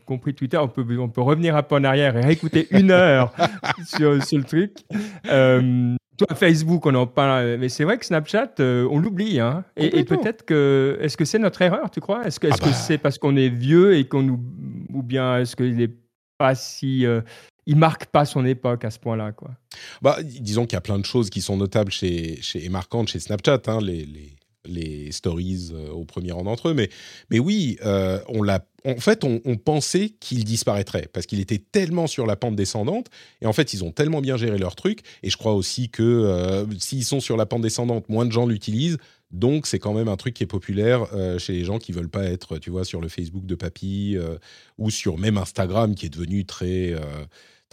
compris 0.07 0.33
Twitter, 0.33 0.57
on 0.57 0.69
peut 0.69 0.83
on 0.97 1.09
peut 1.09 1.21
revenir 1.21 1.55
un 1.55 1.61
peu 1.61 1.75
en 1.75 1.83
arrière 1.83 2.17
et 2.17 2.21
réécouter 2.21 2.67
une 2.71 2.89
heure 2.89 3.31
sur, 3.85 4.23
sur, 4.23 4.39
le 4.39 4.43
truc. 4.43 4.73
Toi, 6.17 6.35
Facebook, 6.35 6.85
on 6.85 6.93
en 6.93 7.07
parle, 7.07 7.57
mais 7.57 7.69
c'est 7.69 7.83
vrai 7.83 7.97
que 7.97 8.05
Snapchat, 8.05 8.55
euh, 8.59 8.87
on 8.91 8.99
l'oublie. 8.99 9.39
Hein. 9.39 9.63
Et, 9.77 10.03
peut-être 10.03 10.45
que. 10.45 10.97
Est-ce 11.01 11.17
que 11.17 11.25
c'est 11.25 11.39
notre 11.39 11.61
erreur, 11.61 11.89
tu 11.89 12.01
crois? 12.01 12.23
Est-ce 12.25 12.39
que 12.39 12.47
ah 12.51 12.55
bah. 12.61 12.71
c'est 12.71 12.99
parce 12.99 13.17
qu'on 13.17 13.35
est 13.35 13.49
vieux 13.49 13.95
et 13.95 14.07
qu'on 14.07 14.21
nous. 14.21 14.39
Ou 14.93 15.01
bien 15.01 15.39
est-ce 15.39 15.55
qu'il 15.55 15.75
n'est 15.75 15.91
pas 16.37 16.53
si. 16.55 17.05
Euh, 17.05 17.21
il 17.65 17.77
marque 17.77 18.07
pas 18.07 18.25
son 18.25 18.45
époque 18.45 18.85
à 18.85 18.91
ce 18.91 18.99
point-là, 18.99 19.31
quoi? 19.31 19.51
Bah, 20.01 20.17
disons 20.21 20.65
qu'il 20.65 20.75
y 20.75 20.77
a 20.77 20.81
plein 20.81 20.99
de 20.99 21.05
choses 21.05 21.29
qui 21.29 21.41
sont 21.41 21.57
notables 21.57 21.91
chez, 21.91 22.41
chez 22.41 22.63
et 22.63 22.69
marquantes 22.69 23.07
chez 23.07 23.19
Snapchat. 23.19 23.61
Hein, 23.67 23.79
les, 23.81 24.05
les 24.05 24.35
les 24.65 25.11
stories 25.11 25.71
euh, 25.73 25.89
au 25.89 26.05
premier 26.05 26.31
rang 26.31 26.43
d'entre 26.43 26.69
eux. 26.69 26.73
Mais, 26.73 26.89
mais 27.29 27.39
oui, 27.39 27.77
euh, 27.85 28.19
on 28.27 28.43
l'a. 28.43 28.65
En 28.85 28.97
fait, 28.97 29.23
on, 29.23 29.39
pensait 29.55 30.09
qu'il 30.19 30.43
disparaîtrait 30.43 31.07
parce 31.13 31.25
qu'il 31.25 31.39
était 31.39 31.57
tellement 31.57 32.05
sur 32.05 32.25
la 32.25 32.35
pente 32.35 32.57
descendante. 32.57 33.07
Et 33.41 33.45
en 33.45 33.53
fait, 33.53 33.73
ils 33.73 33.81
ont 33.85 33.91
tellement 33.91 34.19
bien 34.19 34.35
géré 34.35 34.57
leur 34.57 34.75
truc. 34.75 35.03
Et 35.23 35.29
je 35.29 35.37
crois 35.37 35.53
aussi 35.53 35.89
que 35.89 36.03
euh, 36.03 36.65
s'ils 36.79 37.05
sont 37.05 37.21
sur 37.21 37.37
la 37.37 37.45
pente 37.45 37.61
descendante, 37.61 38.09
moins 38.09 38.25
de 38.25 38.31
gens 38.33 38.45
l'utilisent. 38.45 38.97
Donc, 39.31 39.67
c'est 39.67 39.79
quand 39.79 39.93
même 39.93 40.09
un 40.09 40.17
truc 40.17 40.33
qui 40.33 40.43
est 40.43 40.47
populaire 40.47 41.07
chez 41.39 41.53
les 41.53 41.63
gens 41.63 41.79
qui 41.79 41.91
veulent 41.91 42.09
pas 42.09 42.25
être, 42.25 42.59
tu 42.59 42.69
vois, 42.69 42.85
sur 42.85 43.01
le 43.01 43.07
Facebook 43.07 43.47
de 43.47 43.55
papy 43.55 44.15
ou 44.77 44.91
sur 44.91 45.17
même 45.17 45.39
Instagram 45.39 45.95
qui 45.95 46.05
est 46.05 46.09
devenu 46.09 46.45
très 46.45 46.93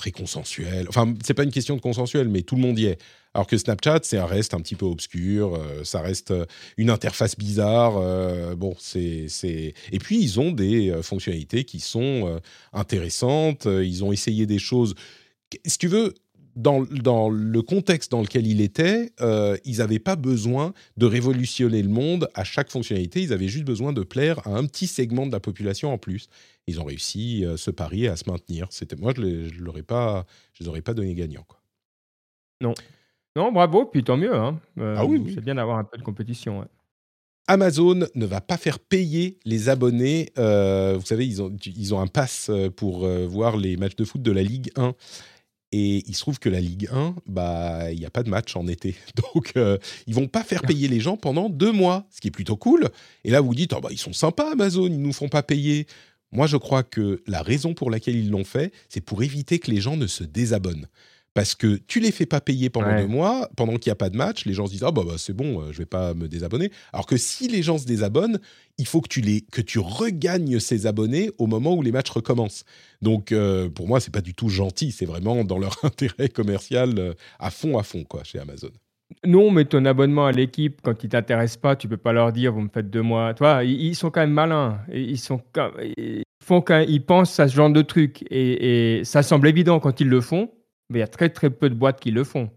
très 0.00 0.12
consensuel. 0.12 0.86
Enfin, 0.88 1.14
c'est 1.22 1.34
pas 1.34 1.44
une 1.44 1.52
question 1.52 1.76
de 1.76 1.80
consensuel, 1.82 2.26
mais 2.28 2.40
tout 2.40 2.56
le 2.56 2.62
monde 2.62 2.78
y 2.78 2.86
est. 2.86 2.98
Alors 3.34 3.46
que 3.46 3.58
Snapchat, 3.58 4.00
c'est 4.02 4.16
un 4.16 4.24
reste 4.24 4.54
un 4.54 4.60
petit 4.60 4.74
peu 4.74 4.86
obscur, 4.86 5.54
euh, 5.54 5.84
ça 5.84 6.00
reste 6.00 6.30
euh, 6.30 6.46
une 6.78 6.88
interface 6.88 7.36
bizarre. 7.36 7.98
Euh, 7.98 8.56
bon, 8.56 8.74
c'est 8.78 9.28
et 9.92 9.98
puis 9.98 10.18
ils 10.18 10.40
ont 10.40 10.52
des 10.52 10.92
fonctionnalités 11.02 11.64
qui 11.64 11.80
sont 11.80 12.40
intéressantes. 12.72 13.66
Ils 13.66 14.02
ont 14.02 14.12
essayé 14.12 14.46
des 14.46 14.58
choses. 14.58 14.94
Si 15.66 15.78
tu 15.78 15.88
veux, 15.88 16.14
dans, 16.56 16.82
dans, 16.82 17.28
le 17.28 17.62
contexte 17.62 18.10
dans 18.10 18.22
lequel 18.22 18.46
il 18.46 18.60
était, 18.60 19.12
ils 19.64 19.78
n'avaient 19.78 19.98
pas 19.98 20.16
besoin 20.16 20.72
de 20.96 21.06
révolutionner 21.06 21.82
le 21.82 21.88
monde 21.88 22.28
à 22.34 22.44
chaque 22.44 22.70
fonctionnalité. 22.70 23.22
Ils 23.22 23.32
avaient 23.32 23.48
juste 23.48 23.64
besoin 23.64 23.92
de 23.92 24.02
plaire 24.02 24.46
à 24.46 24.50
un 24.50 24.66
petit 24.66 24.86
segment 24.86 25.26
de 25.26 25.32
la 25.32 25.40
population 25.40 25.92
en 25.92 25.98
plus. 25.98 26.28
Ils 26.66 26.80
ont 26.80 26.84
réussi 26.84 27.44
ce 27.56 27.70
pari 27.70 28.08
à 28.08 28.16
se 28.16 28.28
maintenir. 28.28 28.66
C'était 28.70 28.96
moi, 28.96 29.12
je 29.16 29.22
ne 29.22 29.60
l'aurais 29.60 29.82
pas, 29.82 30.26
je 30.52 30.64
les 30.64 30.68
aurais 30.68 30.82
pas 30.82 30.94
donné 30.94 31.14
gagnant. 31.14 31.44
Quoi. 31.46 31.60
Non. 32.60 32.74
Non, 33.36 33.52
bravo, 33.52 33.86
puis 33.86 34.02
tant 34.02 34.16
mieux. 34.16 34.34
Hein. 34.34 34.58
Euh, 34.78 34.96
ah 34.98 35.04
oui, 35.04 35.32
C'est 35.34 35.44
bien 35.44 35.54
d'avoir 35.54 35.78
un 35.78 35.84
peu 35.84 35.96
de 35.96 36.02
compétition. 36.02 36.66
Amazon 37.46 38.00
ne 38.14 38.26
va 38.26 38.40
pas 38.40 38.56
faire 38.56 38.78
payer 38.78 39.38
les 39.44 39.68
abonnés. 39.68 40.30
Euh, 40.38 40.96
vous 40.98 41.06
savez, 41.06 41.26
ils 41.26 41.40
ont, 41.42 41.54
ils 41.64 41.94
ont 41.94 42.00
un 42.00 42.06
pass 42.06 42.48
euh, 42.50 42.70
pour 42.70 43.06
voir 43.06 43.56
les 43.56 43.76
matchs 43.76 43.96
de 43.96 44.04
foot 44.04 44.22
de 44.22 44.32
la 44.32 44.42
Ligue 44.42 44.70
1. 44.76 44.94
Et 45.72 46.02
il 46.08 46.14
se 46.14 46.20
trouve 46.20 46.38
que 46.38 46.48
la 46.48 46.60
Ligue 46.60 46.88
1, 46.92 47.14
bah, 47.26 47.92
il 47.92 47.98
n'y 47.98 48.06
a 48.06 48.10
pas 48.10 48.22
de 48.22 48.30
match 48.30 48.56
en 48.56 48.66
été. 48.66 48.96
Donc, 49.34 49.52
ils 49.54 49.78
ils 50.08 50.14
vont 50.14 50.26
pas 50.26 50.42
faire 50.42 50.62
payer 50.62 50.88
les 50.88 51.00
gens 51.00 51.16
pendant 51.16 51.48
deux 51.48 51.70
mois, 51.70 52.06
ce 52.10 52.20
qui 52.20 52.28
est 52.28 52.32
plutôt 52.32 52.56
cool. 52.56 52.88
Et 53.24 53.30
là, 53.30 53.40
vous 53.40 53.54
dites, 53.54 53.72
oh, 53.72 53.80
bah, 53.80 53.90
ils 53.92 53.98
sont 53.98 54.12
sympas, 54.12 54.52
Amazon, 54.52 54.86
ils 54.86 55.00
nous 55.00 55.12
font 55.12 55.28
pas 55.28 55.42
payer. 55.42 55.86
Moi, 56.32 56.46
je 56.46 56.56
crois 56.56 56.82
que 56.82 57.22
la 57.26 57.42
raison 57.42 57.74
pour 57.74 57.90
laquelle 57.90 58.16
ils 58.16 58.30
l'ont 58.30 58.44
fait, 58.44 58.72
c'est 58.88 59.00
pour 59.00 59.22
éviter 59.22 59.58
que 59.58 59.70
les 59.70 59.80
gens 59.80 59.96
ne 59.96 60.06
se 60.06 60.24
désabonnent 60.24 60.86
parce 61.34 61.54
que 61.54 61.78
tu 61.86 62.00
les 62.00 62.10
fais 62.10 62.26
pas 62.26 62.40
payer 62.40 62.70
pendant 62.70 62.96
deux 62.96 63.06
mois, 63.06 63.48
pendant 63.56 63.76
qu'il 63.76 63.90
n'y 63.90 63.92
a 63.92 63.96
pas 63.96 64.10
de 64.10 64.16
match, 64.16 64.44
les 64.46 64.52
gens 64.52 64.66
se 64.66 64.72
disent 64.72 64.84
ah 64.84 64.90
bah, 64.90 65.02
bah 65.06 65.14
c'est 65.16 65.32
bon, 65.32 65.60
euh, 65.60 65.72
je 65.72 65.78
vais 65.78 65.86
pas 65.86 66.14
me 66.14 66.28
désabonner. 66.28 66.70
Alors 66.92 67.06
que 67.06 67.16
si 67.16 67.46
les 67.48 67.62
gens 67.62 67.78
se 67.78 67.86
désabonnent, 67.86 68.40
il 68.78 68.86
faut 68.86 69.00
que 69.00 69.08
tu 69.08 69.20
les 69.20 69.42
que 69.42 69.60
tu 69.60 69.78
regagnes 69.78 70.58
ces 70.58 70.86
abonnés 70.86 71.30
au 71.38 71.46
moment 71.46 71.74
où 71.74 71.82
les 71.82 71.92
matchs 71.92 72.10
recommencent. 72.10 72.64
Donc 73.00 73.30
euh, 73.30 73.68
pour 73.68 73.86
moi 73.86 74.00
c'est 74.00 74.12
pas 74.12 74.22
du 74.22 74.34
tout 74.34 74.48
gentil, 74.48 74.90
c'est 74.90 75.06
vraiment 75.06 75.44
dans 75.44 75.58
leur 75.58 75.76
intérêt 75.84 76.28
commercial 76.28 76.98
euh, 76.98 77.14
à 77.38 77.50
font 77.50 77.78
à 77.78 77.84
fond 77.84 78.04
quoi 78.04 78.24
chez 78.24 78.38
Amazon. 78.38 78.70
Non, 79.26 79.50
mais 79.50 79.64
ton 79.64 79.84
abonnement 79.86 80.26
à 80.26 80.32
l'équipe, 80.32 80.80
quand 80.82 81.02
ils 81.02 81.08
t'intéressent 81.08 81.60
pas, 81.60 81.74
tu 81.74 81.88
peux 81.88 81.96
pas 81.96 82.12
leur 82.12 82.32
dire 82.32 82.52
vous 82.52 82.60
me 82.60 82.68
faites 82.72 82.90
deux 82.90 83.02
mois. 83.02 83.34
Toi, 83.34 83.64
ils, 83.64 83.96
sont 83.96 84.08
quand 84.08 84.20
même 84.20 84.30
malins. 84.30 84.78
Ils 84.92 85.18
sont 85.18 85.42
ils 85.96 86.22
font 86.40 86.60
quand 86.60 86.84
ils 86.86 87.04
pensent 87.04 87.40
à 87.40 87.48
ce 87.48 87.56
genre 87.56 87.70
de 87.70 87.82
trucs 87.82 88.24
et 88.30 89.00
ça 89.02 89.24
semble 89.24 89.48
évident 89.48 89.80
quand 89.80 90.00
ils 90.00 90.08
le 90.08 90.20
font 90.20 90.48
mais 90.90 90.98
il 90.98 91.00
y 91.00 91.04
a 91.04 91.08
très 91.08 91.30
très 91.30 91.48
peu 91.48 91.70
de 91.70 91.74
boîtes 91.74 92.00
qui 92.00 92.10
le 92.10 92.24
font. 92.24 92.50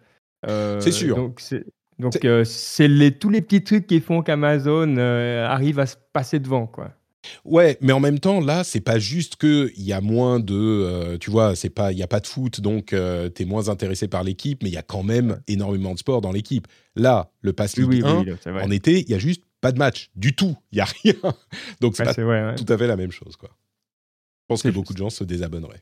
Euh, 0.47 0.81
c'est 0.81 0.91
sûr. 0.91 1.15
Donc, 1.15 1.39
c'est, 1.39 1.65
donc 1.99 2.25
euh, 2.25 2.43
c'est 2.43 2.87
les, 2.87 3.11
tous 3.11 3.29
les 3.29 3.41
petits 3.41 3.63
trucs 3.63 3.87
qui 3.87 4.01
font 4.01 4.21
qu'Amazon 4.21 4.97
euh, 4.97 5.45
arrive 5.45 5.79
à 5.79 5.85
se 5.85 5.95
passer 6.11 6.39
devant, 6.39 6.67
quoi. 6.67 6.91
Ouais, 7.45 7.77
mais 7.79 7.93
en 7.93 8.01
même 8.01 8.19
temps, 8.19 8.41
là, 8.41 8.65
c'est 8.65 8.81
pas 8.81 8.99
juste 8.99 9.37
que 9.37 9.71
il 9.77 9.83
y 9.83 9.93
a 9.93 10.01
moins 10.01 10.41
de, 10.41 11.15
tu 11.21 11.31
vois, 11.31 11.55
c'est 11.55 11.69
pas, 11.69 11.93
il 11.93 11.97
y 11.97 12.03
a 12.03 12.07
pas 12.07 12.19
de 12.19 12.27
foot, 12.27 12.59
donc 12.59 12.87
tu 12.87 12.95
es 12.95 13.45
moins 13.45 13.69
intéressé 13.69 14.09
par 14.09 14.25
l'équipe, 14.25 14.61
mais 14.61 14.69
il 14.69 14.73
y 14.73 14.77
a 14.77 14.81
quand 14.81 15.03
même 15.03 15.39
énormément 15.47 15.93
de 15.93 15.99
sport 15.99 16.19
dans 16.19 16.33
l'équipe. 16.33 16.67
Là, 16.97 17.31
le 17.39 17.53
Pass 17.53 17.77
League 17.77 18.03
1, 18.03 18.25
en 18.61 18.71
été, 18.71 18.99
il 18.99 19.09
y 19.09 19.13
a 19.13 19.19
juste 19.19 19.43
pas 19.61 19.71
de 19.71 19.79
match 19.79 20.09
du 20.17 20.35
tout, 20.35 20.57
il 20.73 20.79
y 20.79 20.81
a 20.81 20.85
rien. 21.03 21.13
donc 21.79 21.95
c'est 21.95 22.03
pas 22.03 22.13
tout 22.55 22.65
à 22.67 22.77
fait 22.77 22.87
la 22.87 22.97
même 22.97 23.11
chose, 23.11 23.37
quoi. 23.37 23.51
Je 23.51 24.47
pense 24.49 24.61
que 24.61 24.67
beaucoup 24.67 24.91
de 24.91 24.97
gens 24.97 25.09
se 25.09 25.23
désabonneraient. 25.23 25.81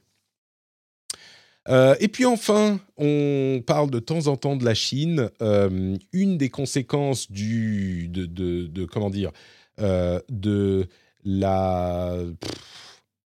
Euh, 1.69 1.95
et 1.99 2.07
puis 2.07 2.25
enfin, 2.25 2.79
on 2.97 3.61
parle 3.65 3.91
de 3.91 3.99
temps 3.99 4.27
en 4.27 4.38
temps 4.38 4.55
de 4.55 4.65
la 4.65 4.73
Chine. 4.73 5.29
Euh, 5.41 5.97
une 6.11 6.38
des 6.38 6.49
conséquences 6.49 7.31
du, 7.31 8.07
de, 8.09 8.85
comment 8.85 9.09
dire, 9.09 9.31
euh, 9.79 10.19
de 10.29 10.88
la 11.23 12.15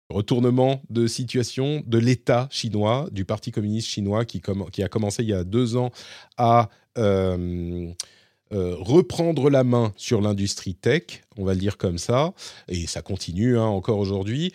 retournement 0.09 0.81
de 0.89 1.07
situation 1.07 1.81
de 1.87 1.97
l'État 1.97 2.47
chinois, 2.51 3.07
du 3.11 3.25
Parti 3.25 3.51
communiste 3.51 3.87
chinois 3.87 4.25
qui, 4.25 4.41
qui, 4.71 4.83
a 4.83 4.87
commencé 4.87 5.23
il 5.23 5.29
y 5.29 5.33
a 5.33 5.43
deux 5.43 5.77
ans 5.77 5.91
à 6.37 6.69
reprendre 8.51 9.49
la 9.49 9.63
main 9.63 9.93
sur 9.97 10.21
l'industrie 10.21 10.75
tech, 10.75 11.23
on 11.37 11.43
va 11.43 11.53
le 11.53 11.59
dire 11.59 11.77
comme 11.77 11.97
ça, 11.97 12.33
et 12.67 12.87
ça 12.87 13.01
continue 13.01 13.57
hein, 13.57 13.65
encore 13.65 13.99
aujourd'hui 13.99 14.53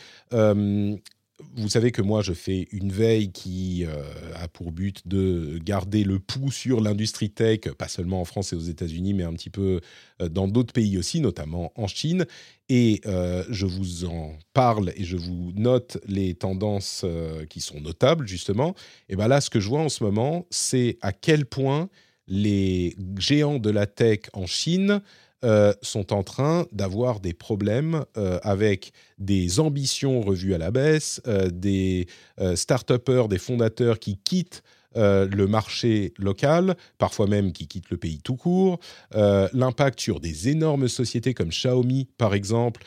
vous 1.57 1.69
savez 1.69 1.91
que 1.91 2.03
moi, 2.03 2.23
je 2.23 2.33
fais 2.33 2.69
une 2.73 2.91
veille 2.91 3.33
qui 3.33 3.85
euh, 3.85 4.03
a 4.35 4.49
pour 4.49 4.73
but 4.73 5.07
de 5.07 5.59
garder 5.63 6.05
le 6.05 6.19
pouls 6.19 6.51
sur 6.51 6.81
l'industrie 6.81 7.31
tech, 7.31 7.61
pas 7.79 7.89
seulement 7.89 8.21
en 8.21 8.25
France 8.25 8.53
et 8.53 8.57
aux 8.57 8.61
États-Unis, 8.61 9.15
mais 9.15 9.25
un 9.25 9.33
petit 9.33 9.51
peu 9.51 9.81
euh, 10.21 10.29
dans 10.29 10.49
d'autres 10.49 10.73
pays 10.73 10.99
aussi, 10.99 11.21
notamment 11.21 11.73
en 11.77 11.87
Chine. 11.87 12.27
Et 12.69 13.01
euh, 13.07 13.45
je 13.51 13.67
vous 13.67 14.05
en 14.05 14.39
parle 14.53 14.93
et 14.97 15.05
je 15.05 15.17
vous 15.17 15.53
note 15.55 15.99
les 16.07 16.35
tendances 16.35 17.05
qui 17.49 17.61
sont 17.61 17.81
notables, 17.81 18.27
justement. 18.27 18.75
Et 19.09 19.17
bien 19.17 19.29
là, 19.29 19.41
ce 19.41 19.51
que 19.51 19.61
je 19.61 19.69
vois 19.69 19.81
en 19.81 19.89
ce 19.89 20.05
moment, 20.05 20.47
c'est 20.51 20.99
à 21.03 21.13
quel 21.13 21.47
point 21.47 21.89
les 22.27 22.95
géants 23.19 23.59
de 23.59 23.71
la 23.71 23.87
tech 23.87 24.21
en 24.33 24.47
Chine 24.47 25.03
euh, 25.43 25.73
sont 25.81 26.13
en 26.13 26.23
train 26.23 26.67
d'avoir 26.71 27.19
des 27.19 27.33
problèmes 27.33 28.05
euh, 28.19 28.39
avec 28.43 28.93
des 29.17 29.59
ambitions 29.59 30.21
revues 30.21 30.53
à 30.53 30.59
la 30.59 30.71
baisse, 30.71 31.23
euh, 31.27 31.49
des 31.49 32.09
start-upers, 32.55 33.27
des 33.27 33.39
fondateurs 33.39 33.99
qui 33.99 34.19
quittent 34.19 34.63
le 34.97 35.47
marché 35.47 36.13
local, 36.19 36.75
parfois 36.99 37.29
même 37.29 37.53
qui 37.53 37.69
quittent 37.69 37.91
le 37.91 37.97
pays 37.97 38.19
tout 38.19 38.35
court, 38.35 38.81
l'impact 39.13 40.01
sur 40.01 40.19
des 40.19 40.49
énormes 40.49 40.89
sociétés 40.89 41.33
comme 41.33 41.51
Xiaomi, 41.51 42.09
par 42.19 42.35
exemple, 42.35 42.83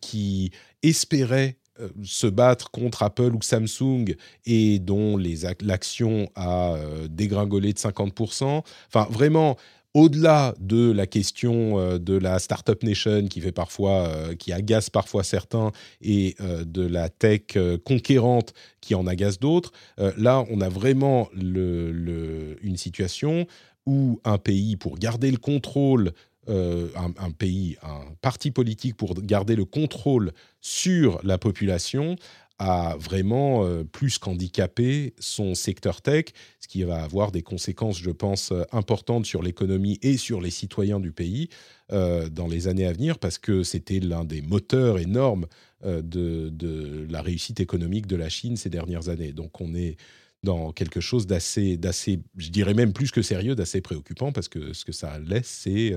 qui 0.00 0.50
espéraient 0.82 1.56
se 2.02 2.26
battre 2.26 2.72
contre 2.72 3.04
Apple 3.04 3.32
ou 3.32 3.42
Samsung 3.42 4.16
et 4.44 4.80
dont 4.80 5.16
l'action 5.60 6.28
a 6.34 6.78
dégringolé 7.08 7.72
de 7.72 7.78
50%. 7.78 8.64
Enfin, 8.88 9.06
vraiment, 9.08 9.56
au-delà 9.94 10.54
de 10.58 10.90
la 10.90 11.06
question 11.06 11.78
euh, 11.78 11.98
de 11.98 12.18
la 12.18 12.40
startup 12.40 12.82
nation 12.82 13.26
qui 13.28 13.40
fait 13.40 13.52
parfois, 13.52 14.08
euh, 14.08 14.34
qui 14.34 14.52
agace 14.52 14.90
parfois 14.90 15.22
certains, 15.22 15.70
et 16.02 16.34
euh, 16.40 16.64
de 16.64 16.84
la 16.84 17.08
tech 17.08 17.42
conquérante 17.84 18.52
qui 18.80 18.94
en 18.94 19.06
agace 19.06 19.38
d'autres, 19.38 19.72
là, 20.18 20.44
on 20.50 20.60
a 20.60 20.68
vraiment 20.68 21.28
une 21.36 22.76
situation 22.76 23.46
où 23.86 24.20
un 24.24 24.38
pays, 24.38 24.76
pour 24.76 24.98
garder 24.98 25.30
le 25.30 25.36
contrôle, 25.36 26.12
un, 26.48 27.30
pays, 27.30 27.76
un 27.82 28.02
parti 28.20 28.50
politique 28.50 28.96
pour 28.96 29.14
garder 29.14 29.56
le 29.56 29.64
contrôle 29.64 30.32
sur 30.60 31.20
la 31.22 31.38
population, 31.38 32.16
a 32.58 32.96
vraiment 32.98 33.64
euh, 33.64 33.84
plus 33.84 34.18
qu'handicapé 34.18 35.14
son 35.18 35.54
secteur 35.54 36.02
tech, 36.02 36.26
ce 36.60 36.68
qui 36.68 36.82
va 36.84 37.02
avoir 37.02 37.32
des 37.32 37.42
conséquences, 37.42 37.98
je 37.98 38.10
pense, 38.10 38.52
euh, 38.52 38.62
importantes 38.72 39.26
sur 39.26 39.42
l'économie 39.42 39.98
et 40.02 40.16
sur 40.16 40.40
les 40.40 40.50
citoyens 40.50 41.00
du 41.00 41.10
pays 41.10 41.48
euh, 41.92 42.28
dans 42.28 42.46
les 42.46 42.68
années 42.68 42.86
à 42.86 42.92
venir, 42.92 43.18
parce 43.18 43.38
que 43.38 43.64
c'était 43.64 43.98
l'un 43.98 44.24
des 44.24 44.42
moteurs 44.42 44.98
énormes 44.98 45.46
de, 45.84 46.48
de, 46.48 47.06
la 47.10 47.20
réussite 47.20 47.60
économique 47.60 48.06
de 48.06 48.16
la 48.16 48.30
Chine 48.30 48.56
ces 48.56 48.70
dernières 48.70 49.10
années. 49.10 49.34
Donc 49.34 49.60
on 49.60 49.74
est 49.74 49.96
dans 50.42 50.72
quelque 50.72 51.00
chose 51.00 51.26
d'assez, 51.26 51.76
d'assez, 51.76 52.20
je 52.38 52.48
dirais 52.48 52.72
même 52.72 52.94
plus 52.94 53.10
que 53.10 53.20
sérieux, 53.20 53.54
d'assez 53.54 53.82
préoccupant, 53.82 54.32
parce 54.32 54.48
que 54.48 54.72
ce 54.72 54.86
que 54.86 54.92
ça 54.92 55.18
laisse, 55.18 55.46
c'est 55.46 55.94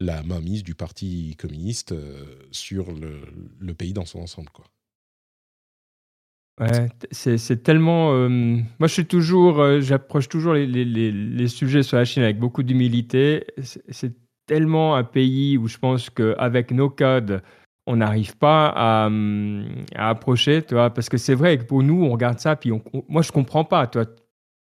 la 0.00 0.22
mainmise 0.22 0.62
du 0.62 0.74
Parti 0.74 1.36
communiste 1.36 1.94
sur 2.52 2.90
le, 2.90 3.20
le 3.58 3.74
pays 3.74 3.92
dans 3.92 4.06
son 4.06 4.20
ensemble. 4.20 4.48
Quoi. 4.48 4.64
Ouais, 6.60 6.88
c'est 7.12 7.62
tellement. 7.62 8.12
Euh, 8.12 8.28
moi, 8.28 8.88
je 8.88 8.92
suis 8.92 9.06
toujours, 9.06 9.60
euh, 9.60 9.80
j'approche 9.80 10.28
toujours 10.28 10.54
les, 10.54 10.66
les, 10.66 10.84
les, 10.84 11.48
sujets 11.48 11.84
sur 11.84 11.96
la 11.96 12.04
Chine 12.04 12.24
avec 12.24 12.38
beaucoup 12.38 12.62
d'humilité. 12.62 13.46
C'est 13.62 14.14
tellement 14.46 14.96
un 14.96 15.04
pays 15.04 15.56
où 15.56 15.68
je 15.68 15.78
pense 15.78 16.10
qu'avec 16.10 16.72
nos 16.72 16.90
codes, 16.90 17.42
on 17.86 17.96
n'arrive 17.96 18.36
pas 18.36 18.72
à, 18.74 19.08
à, 19.94 20.08
approcher, 20.08 20.62
tu 20.62 20.74
vois, 20.74 20.90
parce 20.90 21.08
que 21.08 21.16
c'est 21.16 21.34
vrai 21.34 21.58
que 21.58 21.64
pour 21.64 21.82
nous, 21.82 22.04
on 22.04 22.10
regarde 22.10 22.40
ça, 22.40 22.56
puis 22.56 22.72
on, 22.72 22.82
moi, 23.08 23.22
je 23.22 23.30
comprends 23.30 23.64
pas, 23.64 23.86
toi. 23.86 24.04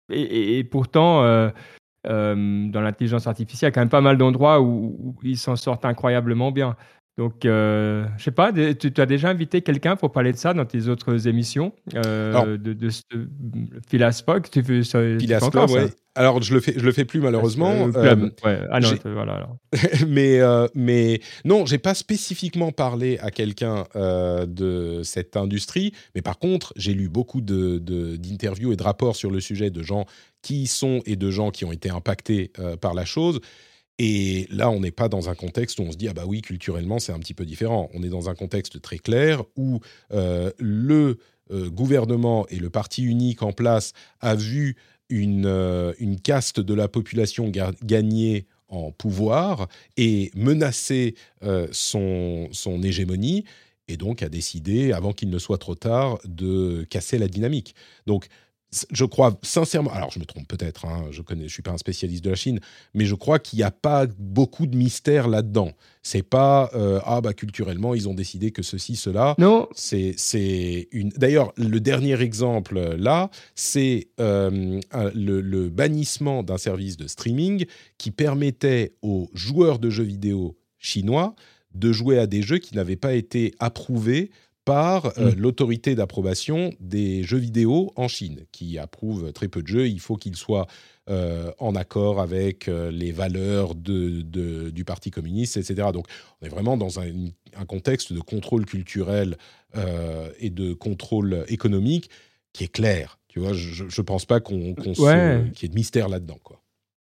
Et, 0.10 0.60
et, 0.60 0.64
pourtant, 0.64 1.24
euh, 2.06 2.70
dans 2.70 2.82
l'intelligence 2.82 3.28
artificielle, 3.28 3.68
il 3.68 3.72
y 3.72 3.74
a 3.74 3.76
quand 3.76 3.82
même 3.82 3.90
pas 3.90 4.02
mal 4.02 4.18
d'endroits 4.18 4.62
où, 4.62 5.16
ils 5.24 5.38
s'en 5.38 5.56
sortent 5.56 5.86
incroyablement 5.86 6.52
bien. 6.52 6.76
Donc, 7.18 7.46
euh, 7.46 8.08
je 8.18 8.24
sais 8.24 8.32
pas, 8.32 8.52
tu, 8.52 8.92
as 8.98 9.06
déjà 9.06 9.30
invité 9.30 9.62
quelqu'un 9.62 9.96
pour 9.96 10.12
parler 10.12 10.32
de 10.32 10.38
ça 10.38 10.56
dans 10.56 10.66
tes 10.66 10.88
autres 10.88 11.28
émissions 11.28 11.72
euh, 11.94 12.58
de, 12.58 12.74
de, 12.74 12.90
Philaspoc, 13.88 14.50
tu 14.50 14.64
fais 14.64 14.84
ça, 14.84 15.00
ouais. 15.00 15.94
Alors, 16.16 16.42
je 16.42 16.54
le 16.54 16.60
fais, 16.60 16.74
je 16.76 16.84
le 16.84 16.92
fais 16.92 17.06
plus 17.06 17.20
malheureusement. 17.20 17.90
Euh, 17.96 18.30
ouais. 18.44 18.60
Ah 18.72 18.80
non, 18.80 18.90
voilà. 19.06 19.34
Alors. 19.34 19.58
mais, 20.08 20.40
mais 20.74 21.22
non, 21.46 21.68
j'ai 21.68 21.78
pas 21.78 21.94
spécifiquement 21.94 22.72
parlé 22.72 23.20
à 23.20 23.30
quelqu'un 23.30 23.86
de 23.96 25.02
cette 25.04 25.38
industrie, 25.38 25.94
mais 26.16 26.24
par 26.24 26.40
contre, 26.40 26.74
j'ai 26.78 26.96
lu 26.96 27.10
beaucoup 27.10 27.42
de, 27.42 27.78
d'interviews 28.18 28.74
et 28.74 28.76
de 28.76 28.84
rapports 28.84 29.16
sur 29.16 29.30
le 29.30 29.40
sujet 29.40 29.70
de 29.70 29.84
gens 29.84 30.06
qui 30.42 30.64
y 30.64 30.68
sont 30.68 31.02
et 31.06 31.16
de 31.16 31.30
gens 31.30 31.52
qui 31.52 31.64
ont 31.64 31.72
été 31.72 31.92
impactés 31.92 32.52
par 32.82 32.96
la 32.96 33.06
chose. 33.06 33.40
Et 34.00 34.48
là, 34.50 34.70
on 34.70 34.80
n'est 34.80 34.92
pas 34.92 35.08
dans 35.08 35.30
un 35.30 35.36
contexte 35.36 35.80
où 35.80 35.84
on 35.84 35.92
se 35.92 35.98
dit 35.98 36.08
ah 36.08 36.14
bah 36.14 36.24
oui, 36.26 36.42
culturellement 36.42 37.00
c'est 37.00 37.12
un 37.12 37.20
petit 37.20 37.34
peu 37.34 37.46
différent. 37.46 37.90
On 37.94 38.04
est 38.04 38.10
dans 38.10 38.30
un 38.30 38.36
contexte 38.36 38.82
très 38.82 38.98
clair 38.98 39.44
où 39.56 39.80
euh, 40.12 40.52
le 40.58 41.20
euh, 41.52 41.70
gouvernement 41.70 42.48
et 42.48 42.58
le 42.58 42.70
parti 42.70 43.04
unique 43.04 43.44
en 43.44 43.52
place 43.52 43.94
a 44.20 44.36
vu 44.36 44.76
une, 45.10 45.46
euh, 45.46 45.94
caste 46.24 46.60
de 46.60 46.74
la 46.74 46.88
population 46.88 47.52
gagner 47.84 48.48
en 48.68 48.92
pouvoir 48.92 49.68
et 49.98 50.32
menacer 50.36 51.14
son, 51.72 52.48
son 52.52 52.82
hégémonie 52.82 53.44
et 53.88 53.98
donc 53.98 54.24
a 54.24 54.30
décidé, 54.30 54.94
avant 54.94 55.14
qu'il 55.14 55.30
ne 55.30 55.38
soit 55.38 55.58
trop 55.58 55.76
tard, 55.76 56.18
de 56.26 56.86
casser 56.90 57.18
la 57.18 57.28
dynamique. 57.28 57.76
Donc 58.08 58.28
je 58.92 59.06
crois 59.06 59.38
sincèrement, 59.42 59.92
alors 59.92 60.12
je 60.12 60.20
me 60.20 60.26
trompe 60.26 60.48
peut-être, 60.48 60.86
hein, 60.86 61.06
je 61.12 61.22
ne 61.36 61.44
je 61.44 61.54
suis 61.54 61.62
pas 61.62 61.72
un 61.72 61.78
spécialiste 61.78 62.24
de 62.24 62.30
la 62.30 62.36
Chine, 62.36 62.60
mais 62.94 63.06
je 63.06 63.16
crois 63.16 63.40
qu'il 63.40 63.58
n'y 63.58 63.64
a 63.64 63.72
pas 63.72 64.06
beaucoup 64.18 64.68
de 64.68 64.76
mystère 64.76 65.28
là-dedans. 65.28 65.72
C'est 66.02 66.24
pas 66.24 66.70
euh, 66.74 67.00
ah 67.06 67.22
bah 67.22 67.34
culturellement 67.34 67.96
ils 67.96 68.10
ont 68.10 68.14
décidé 68.14 68.52
que 68.52 68.62
ceci 68.62 68.96
cela. 68.96 69.36
Non. 69.38 69.70
C'est 69.74 70.14
c'est 70.18 70.90
une. 70.92 71.10
D'ailleurs 71.10 71.54
le 71.56 71.80
dernier 71.80 72.22
exemple 72.22 72.80
là 72.98 73.30
c'est 73.56 74.08
euh, 74.20 74.80
le, 75.14 75.70
bannissement 75.70 76.44
d'un 76.44 76.58
service 76.58 76.98
de 76.98 77.08
streaming 77.08 77.66
qui 77.98 78.12
permettait 78.12 78.96
aux 79.02 79.30
joueurs 79.34 79.80
de 79.80 79.90
jeux 79.90 80.04
vidéo 80.04 80.58
chinois 80.78 81.36
de 81.74 81.92
jouer 81.92 82.20
à 82.20 82.28
des 82.28 82.42
jeux 82.42 82.60
qui 82.60 82.76
n'avaient 82.76 82.96
pas 82.96 83.14
été 83.14 83.54
approuvés 83.60 84.30
par 84.66 85.18
euh, 85.18 85.32
l'autorité 85.38 85.96
d'approbation 85.96 86.72
des 86.80 87.24
jeux 87.24 87.38
vidéo 87.38 87.92
en 87.96 88.08
Chine, 88.08 88.46
qui 88.52 88.78
approuve 88.78 89.34
très 89.34 89.48
peu 89.48 89.62
de 89.62 89.68
jeux. 89.68 89.88
Il 89.88 90.00
faut 90.00 90.16
qu'ils 90.16 90.36
soient 90.36 90.68
euh, 91.10 91.52
en 91.60 91.76
accord 91.76 92.22
avec 92.22 92.68
euh, 92.68 92.90
les 92.90 93.12
valeurs 93.12 93.76
de, 93.76 94.22
du 94.70 94.86
Parti 94.86 95.12
communiste, 95.12 95.58
etc. 95.58 95.90
Donc 95.94 96.08
on 96.42 96.46
est 96.46 96.50
vraiment 96.50 96.78
dans 96.78 97.00
un, 97.00 97.12
contexte 97.68 98.14
de 98.14 98.20
contrôle 98.20 98.66
culturel 98.66 99.38
et 100.40 100.52
de 100.52 100.74
contrôle 100.74 101.46
économique 101.48 102.10
qui 102.52 102.64
est 102.64 102.72
clair. 102.72 103.20
Tu 103.28 103.40
vois, 103.40 103.54
je 103.54 103.84
ne 103.84 104.06
pense 104.06 104.26
pas 104.26 104.40
qu'on 104.40 104.76
qu'il 104.76 105.04
y 105.04 105.66
ait 105.66 105.68
de 105.68 105.74
mystère 105.74 106.10
là-dedans. 106.10 106.38
Quoi. 106.44 106.62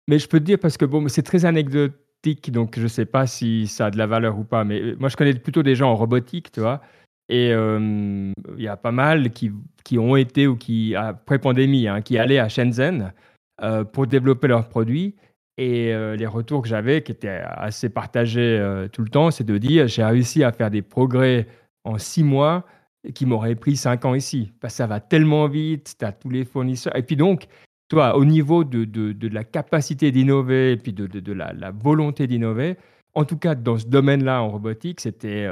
Mais 0.07 0.19
je 0.19 0.27
peux 0.27 0.39
te 0.39 0.45
dire, 0.45 0.59
parce 0.59 0.77
que 0.77 0.85
bon, 0.85 1.07
c'est 1.07 1.23
très 1.23 1.45
anecdotique, 1.45 2.51
donc 2.51 2.77
je 2.77 2.83
ne 2.83 2.87
sais 2.87 3.05
pas 3.05 3.27
si 3.27 3.67
ça 3.67 3.87
a 3.87 3.91
de 3.91 3.97
la 3.97 4.07
valeur 4.07 4.37
ou 4.37 4.43
pas, 4.43 4.63
mais 4.63 4.95
moi 4.97 5.09
je 5.09 5.17
connais 5.17 5.33
plutôt 5.33 5.63
des 5.63 5.75
gens 5.75 5.91
en 5.91 5.95
robotique, 5.95 6.51
tu 6.51 6.61
vois, 6.61 6.81
et 7.29 7.49
il 7.51 8.33
y 8.57 8.67
a 8.67 8.77
pas 8.77 8.91
mal 8.91 9.31
qui, 9.31 9.51
qui, 9.83 9.97
ont 9.97 10.15
été, 10.15 10.47
ou 10.47 10.55
qui, 10.55 10.95
après 10.95 11.39
pandémie, 11.39 11.87
hein, 11.87 12.01
qui 12.01 12.17
allaient 12.17 12.39
à 12.39 12.49
Shenzhen 12.49 13.13
euh, 13.61 13.83
pour 13.83 14.07
développer 14.07 14.47
leurs 14.47 14.67
produits. 14.67 15.15
Et 15.57 15.93
les 16.17 16.25
retours 16.25 16.63
que 16.63 16.67
j'avais, 16.67 17.03
qui 17.03 17.11
étaient 17.11 17.41
assez 17.45 17.87
partagés 17.87 18.59
tout 18.91 19.03
le 19.03 19.09
temps, 19.09 19.29
c'est 19.29 19.43
de 19.43 19.57
dire 19.59 19.87
j'ai 19.87 20.03
réussi 20.03 20.43
à 20.43 20.51
faire 20.51 20.71
des 20.71 20.81
progrès 20.81 21.45
en 21.83 21.99
six 21.99 22.23
mois 22.23 22.65
qui 23.13 23.25
m'auraient 23.25 23.55
pris 23.55 23.75
cinq 23.75 24.05
ans 24.05 24.15
ici. 24.15 24.51
Parce 24.59 24.73
que 24.73 24.77
ça 24.77 24.87
va 24.87 24.99
tellement 24.99 25.47
vite, 25.47 25.95
tu 25.99 26.05
as 26.05 26.11
tous 26.11 26.29
les 26.29 26.45
fournisseurs. 26.45 26.95
Et 26.95 27.03
puis 27.03 27.15
donc, 27.15 27.47
toi, 27.89 28.15
au 28.15 28.25
niveau 28.25 28.63
de, 28.63 28.85
de, 28.85 29.11
de 29.11 29.27
la 29.27 29.43
capacité 29.43 30.11
d'innover 30.11 30.71
et 30.71 30.77
puis 30.77 30.93
de, 30.93 31.05
de 31.07 31.33
la, 31.33 31.53
la, 31.53 31.71
volonté 31.71 32.27
d'innover, 32.27 32.77
en 33.13 33.25
tout 33.25 33.37
cas 33.37 33.55
dans 33.55 33.77
ce 33.77 33.85
domaine-là 33.85 34.41
en 34.41 34.49
robotique, 34.49 35.01
c'était 35.01 35.47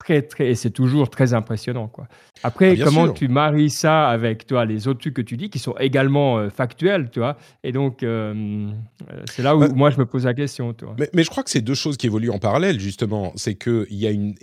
très, 0.00 0.22
très, 0.22 0.48
et 0.48 0.54
c'est 0.54 0.70
toujours 0.70 1.10
très 1.10 1.34
impressionnant. 1.34 1.86
Quoi. 1.86 2.08
Après, 2.42 2.74
ah, 2.80 2.84
comment 2.84 3.12
tu 3.12 3.28
maries 3.28 3.68
ça 3.68 4.08
avec 4.08 4.46
toi, 4.46 4.64
les 4.64 4.88
autres 4.88 5.00
trucs 5.00 5.14
que 5.14 5.22
tu 5.22 5.36
dis 5.36 5.50
qui 5.50 5.58
sont 5.58 5.74
également 5.78 6.38
euh, 6.38 6.48
factuels, 6.48 7.10
tu 7.12 7.20
vois 7.20 7.36
Et 7.62 7.70
donc, 7.70 8.02
euh, 8.02 8.70
euh, 9.12 9.22
c'est 9.30 9.42
là 9.42 9.54
où 9.54 9.74
moi 9.74 9.90
je 9.90 9.98
me 9.98 10.06
pose 10.06 10.24
la 10.24 10.32
question. 10.32 10.72
Tu 10.72 10.86
Mais, 10.98 11.10
mais, 11.12 11.22
je 11.22 11.28
crois 11.28 11.42
que 11.42 11.50
c'est 11.50 11.60
deux 11.60 11.74
choses 11.74 11.98
qui 11.98 12.06
évoluent 12.06 12.30
en 12.30 12.38
parallèle, 12.38 12.80
justement. 12.80 13.32
C'est 13.36 13.56
qu'il 13.56 13.86
y 13.90 14.06
a 14.06 14.10
une 14.10 14.34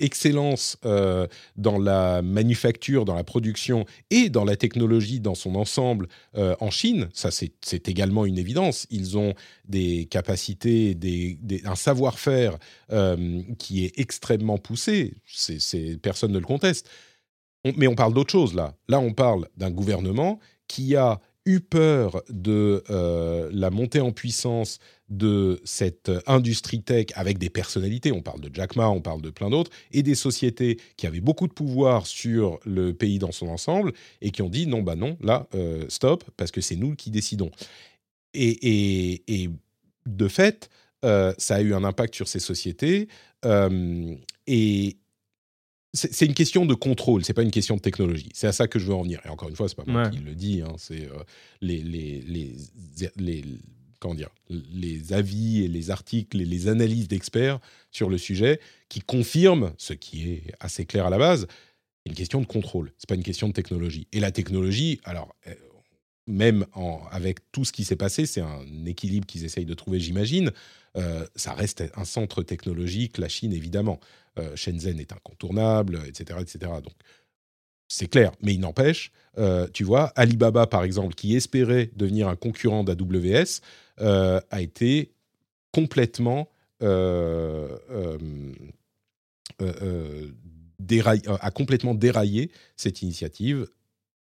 excellence 0.00 0.78
dans 1.56 1.78
la 1.78 2.20
manufacture, 2.22 3.04
dans 3.04 3.14
la 3.14 3.24
production 3.24 3.84
et 4.10 4.28
dans 4.28 4.44
la 4.44 4.56
technologie 4.56 5.20
dans 5.20 5.36
son 5.36 5.54
ensemble 5.54 6.08
en 6.36 6.70
Chine. 6.70 7.08
Ça, 7.12 7.30
c'est 7.30 7.88
également 7.88 8.26
une 8.26 8.38
évidence. 8.38 8.86
Ils 8.90 9.16
ont 9.16 9.34
des 9.68 10.06
capacités, 10.10 10.94
des, 10.94 11.38
un 11.64 11.76
savoir-faire 11.76 12.58
qui 13.58 13.84
est 13.84 13.98
extrêmement 13.98 14.58
poussé 14.58 15.14
c'est, 15.26 15.96
personne 16.00 16.32
ne 16.32 16.38
le 16.38 16.44
conteste. 16.44 16.88
mais 17.76 17.86
on 17.86 17.94
parle 17.94 18.14
d'autre 18.14 18.30
chose 18.30 18.54
là. 18.54 18.74
Là, 18.88 19.00
on 19.00 19.12
parle 19.12 19.48
d'un 19.56 19.70
gouvernement 19.70 20.38
qui 20.68 20.96
a 20.96 21.20
eu 21.46 21.60
peur 21.60 22.22
de 22.30 22.82
euh, 22.90 23.50
la 23.52 23.70
montée 23.70 24.00
en 24.00 24.12
puissance 24.12 24.78
de 25.10 25.60
cette 25.64 26.10
industrie 26.26 26.82
tech 26.82 27.06
avec 27.14 27.38
des 27.38 27.50
personnalités, 27.50 28.12
on 28.12 28.22
parle 28.22 28.40
de 28.40 28.50
Jack 28.52 28.76
Ma, 28.76 28.88
on 28.88 29.02
parle 29.02 29.20
de 29.20 29.30
plein 29.30 29.50
d'autres, 29.50 29.70
et 29.92 30.02
des 30.02 30.14
sociétés 30.14 30.78
qui 30.96 31.06
avaient 31.06 31.20
beaucoup 31.20 31.46
de 31.46 31.52
pouvoir 31.52 32.06
sur 32.06 32.58
le 32.64 32.94
pays 32.94 33.18
dans 33.18 33.32
son 33.32 33.48
ensemble 33.48 33.92
et 34.22 34.30
qui 34.30 34.40
ont 34.40 34.48
dit 34.48 34.66
non, 34.66 34.82
bah 34.82 34.96
non, 34.96 35.18
là, 35.20 35.46
euh, 35.54 35.84
stop, 35.88 36.24
parce 36.36 36.50
que 36.50 36.62
c'est 36.62 36.76
nous 36.76 36.94
qui 36.94 37.10
décidons. 37.10 37.50
Et, 38.32 39.50
de 40.06 40.28
fait, 40.28 40.68
euh, 41.04 41.32
ça 41.38 41.56
a 41.56 41.60
eu 41.60 41.74
un 41.74 41.84
impact 41.84 42.14
sur 42.14 42.28
ces 42.28 42.40
sociétés. 42.40 43.08
Et 44.46 44.96
c'est 45.94 46.26
une 46.26 46.34
question 46.34 46.66
de 46.66 46.74
contrôle, 46.74 47.24
c'est 47.24 47.34
pas 47.34 47.42
une 47.42 47.52
question 47.52 47.76
de 47.76 47.80
technologie. 47.80 48.28
C'est 48.34 48.48
à 48.48 48.52
ça 48.52 48.66
que 48.66 48.78
je 48.78 48.86
veux 48.86 48.94
en 48.94 49.02
venir. 49.02 49.20
Et 49.24 49.28
encore 49.28 49.48
une 49.48 49.56
fois, 49.56 49.68
c'est 49.68 49.76
pas 49.76 49.84
moi 49.86 50.10
qui 50.10 50.18
le 50.18 50.34
dis, 50.34 50.60
hein, 50.60 50.74
c'est 50.76 51.04
euh, 51.04 51.22
les, 51.60 51.78
les, 51.78 52.20
les, 52.22 52.56
les, 53.16 53.44
comment 54.00 54.14
dire, 54.14 54.30
les 54.50 55.12
avis 55.12 55.62
et 55.62 55.68
les 55.68 55.90
articles 55.90 56.40
et 56.40 56.44
les 56.44 56.68
analyses 56.68 57.06
d'experts 57.06 57.60
sur 57.92 58.10
le 58.10 58.18
sujet 58.18 58.60
qui 58.88 59.00
confirment 59.00 59.72
ce 59.78 59.92
qui 59.92 60.30
est 60.30 60.42
assez 60.58 60.84
clair 60.84 61.06
à 61.06 61.10
la 61.10 61.18
base. 61.18 61.46
Une 62.06 62.14
question 62.14 62.40
de 62.40 62.46
contrôle, 62.46 62.92
c'est 62.98 63.08
pas 63.08 63.14
une 63.14 63.22
question 63.22 63.48
de 63.48 63.54
technologie. 63.54 64.08
Et 64.12 64.20
la 64.20 64.32
technologie, 64.32 65.00
alors, 65.04 65.34
euh, 65.46 65.54
même 66.26 66.66
avec 67.10 67.38
tout 67.52 67.64
ce 67.64 67.72
qui 67.72 67.84
s'est 67.84 67.96
passé, 67.96 68.26
c'est 68.26 68.40
un 68.40 68.84
équilibre 68.84 69.26
qu'ils 69.26 69.44
essayent 69.44 69.64
de 69.64 69.74
trouver, 69.74 70.00
j'imagine. 70.00 70.50
Ça 71.34 71.54
reste 71.54 71.84
un 71.96 72.04
centre 72.04 72.42
technologique, 72.42 73.18
la 73.18 73.28
Chine 73.28 73.52
évidemment. 73.52 74.00
Shenzhen 74.56 74.98
est 74.98 75.12
incontournable, 75.12 76.00
etc., 76.06 76.40
etc. 76.40 76.72
Donc 76.82 76.94
c'est 77.86 78.08
clair, 78.08 78.32
mais 78.42 78.54
il 78.54 78.60
n'empêche, 78.60 79.12
tu 79.72 79.84
vois, 79.84 80.06
Alibaba 80.16 80.66
par 80.66 80.82
exemple, 80.84 81.14
qui 81.14 81.36
espérait 81.36 81.90
devenir 81.94 82.28
un 82.28 82.36
concurrent 82.36 82.82
d'AWS, 82.82 83.60
a 83.98 84.60
été 84.60 85.12
complètement 85.70 86.48
a 86.80 87.68
complètement 91.52 91.94
déraillé 91.94 92.50
cette 92.76 93.02
initiative 93.02 93.68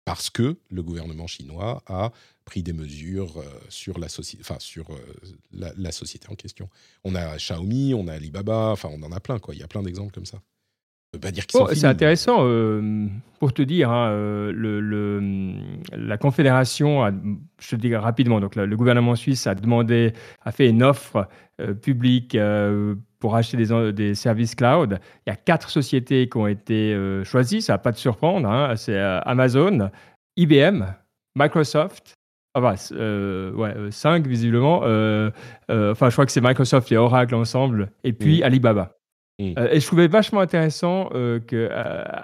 parce 0.08 0.30
que 0.30 0.56
le 0.70 0.82
gouvernement 0.82 1.26
chinois 1.26 1.82
a 1.86 2.12
pris 2.46 2.62
des 2.62 2.72
mesures 2.72 3.36
euh, 3.36 3.42
sur, 3.68 3.98
la, 3.98 4.06
enfin, 4.40 4.56
sur 4.58 4.86
euh, 4.90 4.96
la, 5.52 5.92
société 5.92 6.28
en 6.30 6.34
question. 6.34 6.70
On 7.04 7.14
a 7.14 7.36
Xiaomi, 7.36 7.92
on 7.92 8.08
a 8.08 8.14
Alibaba, 8.14 8.70
enfin 8.70 8.88
on 8.90 9.02
en 9.02 9.12
a 9.12 9.20
plein, 9.20 9.38
quoi. 9.38 9.54
il 9.54 9.60
y 9.60 9.62
a 9.62 9.68
plein 9.68 9.82
d'exemples 9.82 10.12
comme 10.12 10.24
ça. 10.24 10.38
c'est 11.74 11.84
intéressant 11.84 12.38
euh, 12.40 13.06
pour 13.38 13.52
te 13.52 13.60
dire, 13.60 13.90
hein, 13.90 14.10
le, 14.50 15.52
la 15.92 16.16
Confédération, 16.16 17.04
a, 17.04 17.10
je 17.60 17.68
te 17.68 17.76
dis 17.76 17.94
rapidement, 17.94 18.40
donc 18.40 18.56
le, 18.56 18.76
gouvernement 18.78 19.14
suisse 19.14 19.46
a 19.46 19.54
demandé, 19.54 20.14
a 20.42 20.52
fait 20.52 20.70
une 20.70 20.82
offre 20.82 21.28
publique 21.82 22.34
pour 23.18 23.36
acheter 23.36 23.56
des, 23.56 23.92
des, 23.92 24.14
services 24.14 24.54
cloud. 24.54 25.00
Il 25.26 25.30
y 25.30 25.32
a 25.32 25.36
quatre 25.36 25.70
sociétés 25.70 26.28
qui 26.28 26.36
ont 26.36 26.46
été 26.46 26.94
euh, 26.94 27.24
choisies, 27.24 27.62
ça 27.62 27.74
va 27.74 27.78
pas 27.78 27.92
te 27.92 27.98
surprendre. 27.98 28.48
Hein. 28.48 28.76
C'est 28.76 28.96
euh, 28.96 29.20
Amazon, 29.22 29.90
IBM, 30.36 30.84
Microsoft. 31.36 32.14
Enfin, 32.54 32.74
euh, 32.92 33.52
ouais, 33.52 33.74
cinq 33.90 34.26
visiblement. 34.26 34.78
enfin, 34.78 36.08
je 36.08 36.12
crois 36.12 36.26
que 36.26 36.32
c'est 36.32 36.40
Microsoft 36.40 36.90
et 36.90 36.96
Oracle 36.96 37.34
ensemble, 37.34 37.90
et 38.04 38.12
puis 38.12 38.40
mm. 38.40 38.44
Alibaba. 38.44 38.94
Mm. 39.40 39.54
et 39.70 39.78
je 39.78 39.86
trouvais 39.86 40.08
vachement 40.08 40.40
intéressant 40.40 41.10
que 41.10 41.68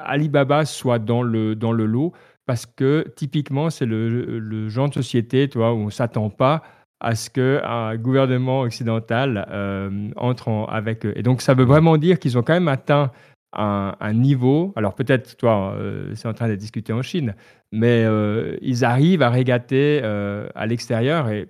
Alibaba 0.04 0.64
soit 0.64 0.98
dans 0.98 1.22
le, 1.22 1.54
dans 1.54 1.70
le 1.70 1.86
lot 1.86 2.12
parce 2.46 2.66
que 2.66 3.06
typiquement, 3.16 3.70
c'est 3.70 3.86
le, 3.86 4.38
le, 4.38 4.68
genre 4.68 4.88
de 4.88 4.94
société 4.94 5.48
toi, 5.48 5.72
où 5.72 5.76
on 5.76 5.84
ne 5.86 5.90
s'attend 5.90 6.30
pas 6.30 6.62
à 7.00 7.14
ce 7.14 7.30
qu'un 7.30 7.96
gouvernement 7.96 8.60
occidental 8.60 9.46
euh, 9.50 10.10
entre 10.16 10.48
en, 10.48 10.66
avec 10.66 11.04
eux. 11.04 11.12
Et 11.16 11.22
donc, 11.22 11.42
ça 11.42 11.54
veut 11.54 11.64
vraiment 11.64 11.96
dire 11.96 12.18
qu'ils 12.18 12.38
ont 12.38 12.42
quand 12.42 12.54
même 12.54 12.68
atteint 12.68 13.12
un, 13.52 14.12
niveau. 14.14 14.72
Alors, 14.74 14.94
peut-être, 14.94 15.36
toi, 15.36 15.74
euh, 15.78 16.12
c'est 16.16 16.26
en 16.26 16.34
train 16.34 16.48
d'être 16.48 16.58
discuté 16.58 16.92
en 16.92 17.02
Chine, 17.02 17.36
mais 17.70 18.04
euh, 18.04 18.56
ils 18.62 18.84
arrivent 18.84 19.22
à 19.22 19.30
régater 19.30 20.02
à 20.02 20.66
l'extérieur 20.66 21.28
et 21.28 21.48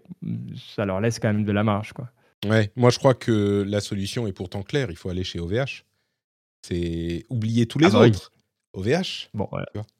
ça 0.75 0.85
leur 0.85 1.01
laisse 1.01 1.19
quand 1.19 1.29
même 1.29 1.45
de 1.45 1.53
la 1.53 1.65
marge. 1.65 1.93
Quoi. 1.93 2.11
Ouais, 2.47 2.71
moi, 2.77 2.91
je 2.91 2.99
crois 2.99 3.15
que 3.15 3.65
la 3.67 3.81
solution 3.81 4.27
est 4.27 4.33
pourtant 4.33 4.63
claire. 4.63 4.91
Il 4.91 4.97
faut 4.97 5.09
aller 5.09 5.25
chez 5.25 5.41
OVH. 5.41 5.85
C'est 6.63 7.25
oublier 7.31 7.67
tous 7.67 7.79
les 7.79 7.87
ah 7.87 7.91
bah 7.91 8.07
autres. 8.07 8.33
OVH. 8.75 9.31
Bon, 9.35 9.49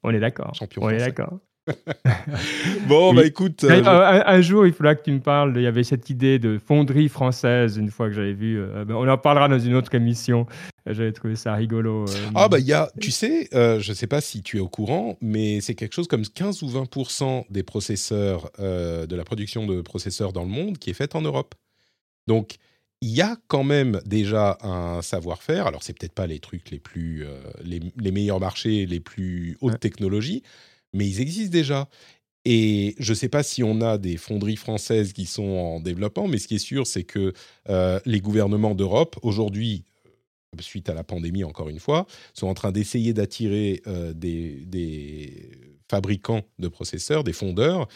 on 0.03 0.11
est 0.11 0.21
d'accord. 0.21 0.55
Champion. 0.55 0.83
On 0.83 0.91
est 0.91 0.99
d'accord. 0.99 1.39
bon, 2.89 3.15
bah 3.15 3.25
écoute. 3.25 3.65
Euh, 3.65 3.83
un, 4.27 4.41
jour, 4.41 4.67
il 4.67 4.73
faudra 4.73 4.95
que 4.95 5.03
tu 5.03 5.13
me 5.13 5.21
parles. 5.21 5.55
Il 5.57 5.63
y 5.63 5.67
avait 5.67 5.85
cette 5.85 6.11
idée 6.11 6.39
de 6.39 6.59
fonderie 6.59 7.09
française, 7.09 7.77
une 7.77 7.91
fois 7.91 8.09
que 8.09 8.15
j'avais 8.15 8.35
vu. 8.35 8.61
Euh, 8.61 8.85
ben, 8.85 8.95
on 8.95 9.09
en 9.09 9.19
parlera 9.19 9.49
dans 9.49 9.59
une 9.59 9.75
autre 9.75 9.95
émission. 9.95 10.47
J'avais 10.87 11.13
trouvé 11.13 11.37
ça 11.37 11.55
rigolo. 11.55 12.05
Euh, 12.05 12.31
ah, 12.35 12.49
bah, 12.49 12.59
il 12.59 12.67
y 12.67 12.75
a, 12.75 12.91
tu 13.01 13.11
sais, 13.11 13.49
je 13.53 13.91
ne 13.91 13.95
sais 13.95 14.07
pas 14.07 14.21
si 14.21 14.43
tu 14.43 14.59
es 14.59 14.61
au 14.61 14.69
courant, 14.69 15.17
mais 15.23 15.61
c'est 15.61 15.75
quelque 15.75 15.95
chose 15.95 16.09
comme 16.09 16.27
15 16.27 16.63
ou 16.63 16.69
20% 16.69 17.45
des 17.51 17.63
processeurs, 17.63 18.51
de 18.59 19.17
la 19.17 19.25
production 19.25 19.67
de 19.67 19.81
processeurs 19.81 20.33
dans 20.33 20.43
le 20.43 20.51
monde 20.51 20.79
qui 20.79 20.91
est 20.91 20.95
faite 20.95 21.15
en 21.15 21.23
Europe. 21.23 21.55
Donc, 22.27 22.57
il 23.01 23.11
y 23.11 23.23
a 23.23 23.37
quand 23.49 23.65
même 23.65 24.01
déjà 24.07 24.59
un 24.63 25.03
savoir-faire. 25.03 25.67
Alors, 25.67 25.83
c'est 25.83 25.99
peut-être 25.99 26.15
pas 26.15 26.27
les 26.27 26.39
trucs 26.39 26.71
les 26.71 26.81
plus, 26.81 27.25
les, 27.63 28.13
meilleurs 28.13 28.41
marchés, 28.41 28.85
les 28.85 29.01
plus 29.01 29.57
hautes 29.63 29.81
technologies, 29.81 30.43
mais 30.95 31.07
ils 31.07 31.21
existent 31.21 31.53
déjà. 31.53 31.89
Et 32.45 32.95
je 32.99 33.13
ne 33.13 33.15
sais 33.15 33.29
pas 33.29 33.43
si 33.43 33.63
on 33.63 33.81
a 33.81 33.97
des 33.99 34.17
fonderies 34.17 34.57
françaises 34.57 35.13
qui 35.13 35.27
sont 35.27 35.43
en 35.43 35.81
développement, 35.81 36.29
mais 36.29 36.39
ce 36.39 36.47
qui 36.47 36.57
est 36.57 36.59
sûr, 36.59 36.87
c'est 36.87 37.05
que 37.05 37.33
euh, 37.71 38.01
les 38.05 38.21
gouvernements 38.21 38.75
d'Europe, 38.75 39.17
aujourd'hui, 39.23 39.85
euh, 40.07 40.11
suite 40.61 40.91
à 40.91 40.95
la 40.95 41.05
pandémie 41.05 41.43
encore 41.43 41.71
une 41.71 41.81
fois, 41.81 42.07
sont 42.35 42.47
en 42.47 42.55
train 42.55 42.71
d'essayer 42.71 43.15
d'attirer 43.15 43.83
euh, 43.87 44.13
des, 44.13 45.51
fabricants 45.91 46.43
de 46.59 46.69
processeurs, 46.69 47.25
des 47.25 47.35
fondeurs, 47.35 47.87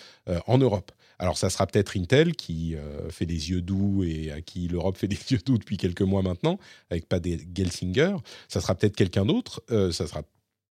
en 0.47 0.59
Europe. 0.59 0.93
Alors 1.19 1.39
ça 1.39 1.49
sera 1.49 1.67
peut-être 1.67 1.97
Intel 1.97 2.37
qui 2.37 2.77
fait 3.09 3.25
des 3.25 3.51
yeux 3.51 3.63
doux 3.63 4.05
et 4.05 4.31
à 4.31 4.43
qui 4.43 4.69
l'Europe 4.69 4.99
fait 4.99 5.09
des 5.09 5.17
yeux 5.31 5.41
doux 5.45 5.57
depuis 5.57 5.79
quelques 5.79 6.03
mois 6.03 6.21
maintenant, 6.21 6.59
avec 6.91 7.09
pas 7.09 7.19
des 7.19 7.41
Gelsinger. 7.57 8.17
Ça 8.47 8.61
sera 8.61 8.75
peut-être 8.75 8.95
quelqu'un 8.95 9.25
d'autre. 9.25 9.65
ça 9.69 10.07
sera 10.07 10.23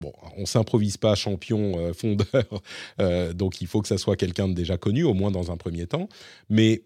Bon, 0.01 0.13
on 0.35 0.47
s'improvise 0.47 0.97
pas 0.97 1.13
champion 1.13 1.77
euh, 1.77 1.93
fondeur, 1.93 2.63
euh, 2.99 3.33
donc 3.33 3.61
il 3.61 3.67
faut 3.67 3.83
que 3.83 3.87
ça 3.87 3.99
soit 3.99 4.15
quelqu'un 4.15 4.47
de 4.47 4.53
déjà 4.53 4.75
connu, 4.75 5.03
au 5.03 5.13
moins 5.13 5.29
dans 5.29 5.51
un 5.51 5.57
premier 5.57 5.85
temps. 5.85 6.09
Mais 6.49 6.81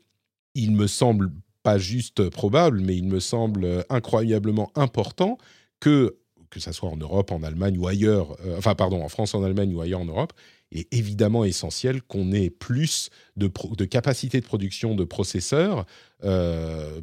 il 0.53 0.73
me 0.73 0.85
semble 0.85 1.31
pas 1.63 1.77
juste 1.77 2.29
probable, 2.29 2.81
mais 2.81 2.97
il 2.97 3.07
me 3.07 3.21
semble 3.21 3.85
incroyablement 3.89 4.69
important 4.75 5.37
que 5.79 6.17
que 6.51 6.59
ça 6.59 6.71
soit 6.71 6.89
en 6.89 6.95
Europe, 6.95 7.31
en 7.31 7.43
Allemagne 7.43 7.77
ou 7.77 7.87
ailleurs, 7.87 8.37
euh, 8.45 8.57
enfin 8.57 8.75
pardon, 8.75 9.01
en 9.01 9.09
France, 9.09 9.33
en 9.33 9.43
Allemagne 9.43 9.73
ou 9.73 9.81
ailleurs 9.81 10.01
en 10.01 10.05
Europe, 10.05 10.33
est 10.71 10.93
évidemment 10.93 11.45
essentiel 11.45 12.01
qu'on 12.01 12.31
ait 12.33 12.49
plus 12.49 13.09
de, 13.37 13.49
de, 13.77 13.85
capacité 13.85 14.39
de 14.39 14.45
production 14.45 14.93
de 14.93 15.03
processeurs 15.03 15.85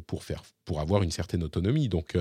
pour, 0.07 0.23
faire, 0.23 0.43
pour 0.65 0.79
avoir 0.79 1.01
une 1.01 1.11
certaine 1.11 1.43
autonomie. 1.43 1.87
Donc 1.87 2.15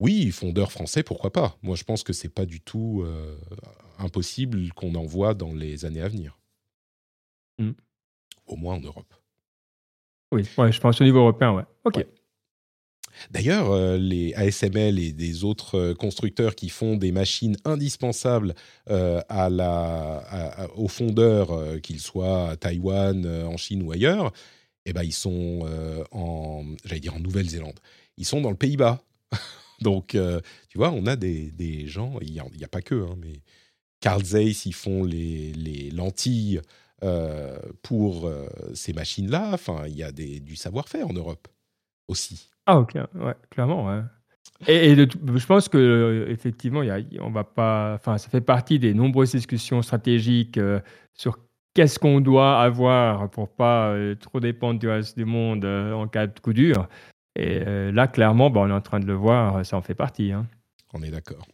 oui, 0.00 0.30
fondeur 0.30 0.70
français, 0.70 1.02
pourquoi 1.02 1.32
pas 1.32 1.56
Moi, 1.62 1.74
je 1.74 1.84
pense 1.84 2.04
que 2.04 2.12
c'est 2.12 2.28
pas 2.28 2.46
du 2.46 2.60
tout 2.60 3.02
euh, 3.04 3.36
impossible 3.98 4.72
qu'on 4.74 4.94
en 4.94 5.04
voit 5.04 5.34
dans 5.34 5.52
les 5.52 5.84
années 5.84 6.02
à 6.02 6.08
venir. 6.08 6.38
Mmh. 7.58 7.72
Au 8.46 8.56
moins 8.56 8.76
en 8.76 8.80
Europe. 8.80 9.12
Oui, 10.30 10.44
je 10.44 10.80
pense 10.80 11.00
au 11.00 11.04
niveau 11.04 11.18
européen, 11.18 11.52
ouais. 11.52 11.64
Ok. 11.84 12.06
D'ailleurs, 13.32 13.72
euh, 13.72 13.96
les 13.96 14.32
ASML 14.34 15.00
et 15.00 15.12
des 15.12 15.42
autres 15.42 15.76
euh, 15.76 15.94
constructeurs 15.94 16.54
qui 16.54 16.68
font 16.68 16.96
des 16.96 17.10
machines 17.10 17.56
indispensables 17.64 18.54
à 18.86 19.50
la, 19.50 20.68
aux 20.76 20.86
fondeurs, 20.86 21.80
qu'ils 21.82 22.00
soient 22.00 22.50
à 22.50 22.56
Taïwan, 22.56 23.26
en 23.26 23.56
Chine 23.56 23.82
ou 23.82 23.90
ailleurs, 23.90 24.32
eh 24.86 24.92
ben, 24.92 25.02
ils 25.02 25.12
sont 25.12 25.68
en, 26.12 26.64
j'allais 26.84 27.00
dire 27.00 27.14
en 27.14 27.20
Nouvelle-Zélande. 27.20 27.80
Ils 28.16 28.24
sont 28.24 28.40
dans 28.40 28.50
le 28.50 28.56
Pays-Bas. 28.56 29.02
Donc, 29.80 30.14
euh, 30.14 30.40
tu 30.68 30.78
vois, 30.78 30.90
on 30.90 31.06
a 31.06 31.16
des, 31.16 31.86
gens, 31.86 32.18
il 32.20 32.32
n'y 32.32 32.64
a, 32.64 32.68
pas 32.68 32.82
que, 32.82 32.94
hein, 32.94 33.16
mais 33.18 33.40
Carl 34.00 34.22
Zeiss, 34.24 34.66
ils 34.66 34.74
font 34.74 35.04
les, 35.04 35.52
les 35.52 35.90
lentilles 35.90 36.60
euh, 37.04 37.58
pour 37.82 38.26
euh, 38.26 38.48
ces 38.74 38.92
machines-là. 38.92 39.50
Enfin, 39.52 39.84
il 39.86 39.96
y 39.96 40.02
a 40.02 40.12
du 40.12 40.56
savoir-faire 40.56 41.08
en 41.08 41.12
Europe 41.12 41.48
aussi. 42.08 42.50
Ah, 42.66 42.78
ok, 42.78 42.94
ouais, 42.94 43.34
clairement. 43.50 44.02
Et, 44.66 44.96
je 44.96 45.46
pense 45.46 45.68
que 45.68 46.26
effectivement, 46.28 46.80
a, 46.80 46.98
on 47.20 47.30
va 47.30 47.44
pas, 47.44 47.94
enfin, 47.94 48.18
ça 48.18 48.28
fait 48.28 48.40
partie 48.40 48.78
des 48.78 48.94
nombreuses 48.94 49.32
discussions 49.32 49.80
stratégiques 49.82 50.58
sur 51.14 51.38
qu'est-ce 51.74 51.98
qu'on 51.98 52.20
doit 52.20 52.60
avoir 52.60 53.30
pour 53.30 53.48
pas 53.48 53.94
trop 54.20 54.40
dépendre 54.40 54.80
du 54.80 54.88
reste 54.88 55.16
du 55.16 55.24
monde 55.24 55.64
en 55.64 56.08
cas 56.08 56.26
de 56.26 56.38
coup 56.40 56.52
dur. 56.52 56.88
Et 57.38 57.62
euh, 57.64 57.92
là, 57.92 58.08
clairement, 58.08 58.50
bah, 58.50 58.60
on 58.60 58.68
est 58.68 58.72
en 58.72 58.80
train 58.80 58.98
de 58.98 59.06
le 59.06 59.14
voir, 59.14 59.64
ça 59.64 59.76
en 59.76 59.82
fait 59.82 59.94
partie. 59.94 60.32
Hein. 60.32 60.46
On 60.92 61.02
est 61.02 61.10
d'accord. 61.10 61.46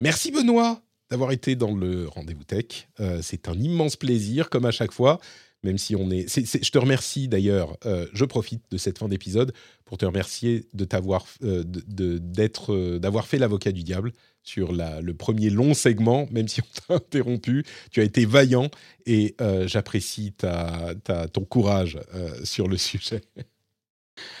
Merci 0.00 0.30
Benoît 0.30 0.80
d'avoir 1.10 1.30
été 1.30 1.54
dans 1.54 1.74
le 1.74 2.08
rendez-vous 2.08 2.42
tech. 2.42 2.88
Euh, 2.98 3.20
c'est 3.22 3.48
un 3.48 3.54
immense 3.54 3.94
plaisir, 3.96 4.50
comme 4.50 4.64
à 4.64 4.72
chaque 4.72 4.92
fois. 4.92 5.20
Même 5.62 5.78
si 5.78 5.96
on 5.96 6.10
est, 6.10 6.28
je 6.28 6.70
te 6.70 6.78
remercie 6.78 7.28
d'ailleurs. 7.28 7.76
Euh, 7.86 8.06
je 8.12 8.24
profite 8.24 8.62
de 8.70 8.76
cette 8.76 8.98
fin 8.98 9.08
d'épisode 9.08 9.52
pour 9.84 9.98
te 9.98 10.04
remercier 10.04 10.66
de 10.74 10.84
t'avoir, 10.84 11.24
d'être, 11.40 12.98
d'avoir 12.98 13.26
fait 13.26 13.38
l'avocat 13.38 13.72
du 13.72 13.82
diable 13.82 14.12
sur 14.42 14.72
le 14.72 15.12
premier 15.12 15.50
long 15.50 15.74
segment, 15.74 16.28
même 16.30 16.46
si 16.46 16.60
on 16.60 16.66
t'a 16.86 16.94
interrompu. 16.94 17.64
Tu 17.90 18.00
as 18.00 18.04
été 18.04 18.26
vaillant 18.26 18.68
et 19.06 19.34
j'apprécie 19.64 20.34
ton 20.34 21.44
courage 21.48 21.98
sur 22.44 22.68
le 22.68 22.76
sujet. 22.76 23.22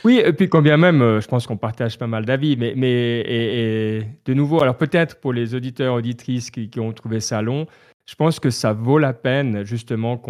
Oui, 0.04 0.20
et 0.24 0.32
puis 0.32 0.48
combien 0.48 0.76
même, 0.76 1.02
euh, 1.02 1.20
je 1.20 1.28
pense 1.28 1.46
qu'on 1.46 1.56
partage 1.56 1.98
pas 1.98 2.06
mal 2.06 2.24
d'avis, 2.24 2.56
mais, 2.56 2.74
mais 2.76 3.20
et, 3.26 4.02
de 4.24 4.34
nouveau, 4.34 4.62
alors 4.62 4.76
peut-être 4.76 5.20
pour 5.20 5.32
les 5.32 5.54
auditeurs, 5.54 5.94
auditrices 5.94 6.50
qui, 6.50 6.70
ont 6.78 6.92
trouvé 6.92 7.20
ça 7.20 7.42
long, 7.42 7.66
je 8.08 8.14
pense 8.14 8.38
que 8.38 8.50
ça 8.50 8.72
vaut 8.72 8.98
la 8.98 9.12
peine 9.12 9.64
justement 9.64 10.22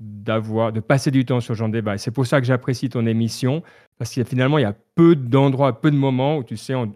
d'avoir, 0.00 0.72
de 0.72 0.80
passer 0.80 1.10
du 1.10 1.24
temps 1.24 1.40
sur 1.40 1.54
de 1.54 1.72
débat. 1.72 1.96
C'est 1.96 2.10
pour 2.10 2.26
ça 2.26 2.40
que 2.40 2.46
j'apprécie 2.46 2.88
ton 2.88 3.06
émission, 3.06 3.62
parce 3.98 4.14
que 4.14 4.24
finalement, 4.24 4.58
il 4.58 4.62
y 4.62 4.64
a 4.64 4.74
peu 4.94 5.14
d'endroits, 5.14 5.80
peu 5.80 5.90
de 5.90 5.96
moments 5.96 6.38
où 6.38 6.44
tu 6.44 6.56
sais, 6.56 6.74
on, 6.74 6.92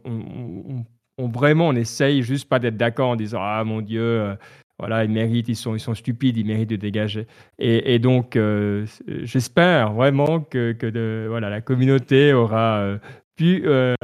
vraiment, 1.29 1.69
on 1.69 1.75
essaye 1.75 2.23
juste 2.23 2.49
pas 2.49 2.59
d'être 2.59 2.77
d'accord 2.77 3.11
en 3.11 3.17
disant 3.17 3.41
Ah 3.41 3.63
mon 3.65 3.81
Dieu, 3.81 4.03
euh, 4.03 4.35
voilà, 4.79 5.05
ils 5.05 5.11
méritent, 5.11 5.49
ils 5.49 5.57
sont, 5.57 5.75
ils 5.75 5.81
sont 5.81 5.95
stupides, 5.95 6.37
ils 6.37 6.45
méritent 6.45 6.71
de 6.71 6.77
dégager. 6.77 7.27
Et, 7.59 7.99
donc, 8.01 8.35
euh, 8.37 8.87
j'espère 9.23 9.93
vraiment 9.93 10.41
que, 10.41 11.27
voilà, 11.29 11.49
la 11.49 11.61
communauté 11.61 12.33
aura 12.33 12.79
euh, 12.79 12.99
pu 13.37 13.63
euh, 13.67 13.95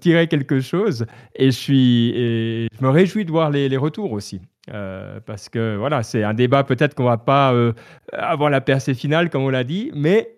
tirer 0.00 0.28
quelque 0.28 0.60
chose. 0.60 1.06
Et 1.34 1.46
je, 1.46 1.56
suis, 1.56 2.12
je 2.12 2.84
me 2.84 2.90
réjouis 2.90 3.24
de 3.24 3.30
voir 3.30 3.50
les, 3.50 3.76
retours 3.78 4.12
aussi. 4.12 4.40
parce 5.26 5.48
que 5.48 5.76
voilà, 5.76 6.02
c'est 6.02 6.22
un 6.24 6.34
débat 6.34 6.62
peut-être 6.62 6.94
qu'on 6.94 7.04
va 7.04 7.18
pas 7.18 7.54
avoir 8.12 8.50
la 8.50 8.60
percée 8.60 8.94
finale, 8.94 9.30
comme 9.30 9.42
on 9.42 9.50
l'a 9.50 9.64
dit, 9.64 9.90
mais 9.94 10.36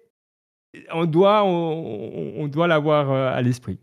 on 0.93 1.05
doit, 1.05 1.43
on 1.45 2.47
doit 2.47 2.69
l'avoir 2.69 3.11
à 3.11 3.43
l'esprit. 3.43 3.81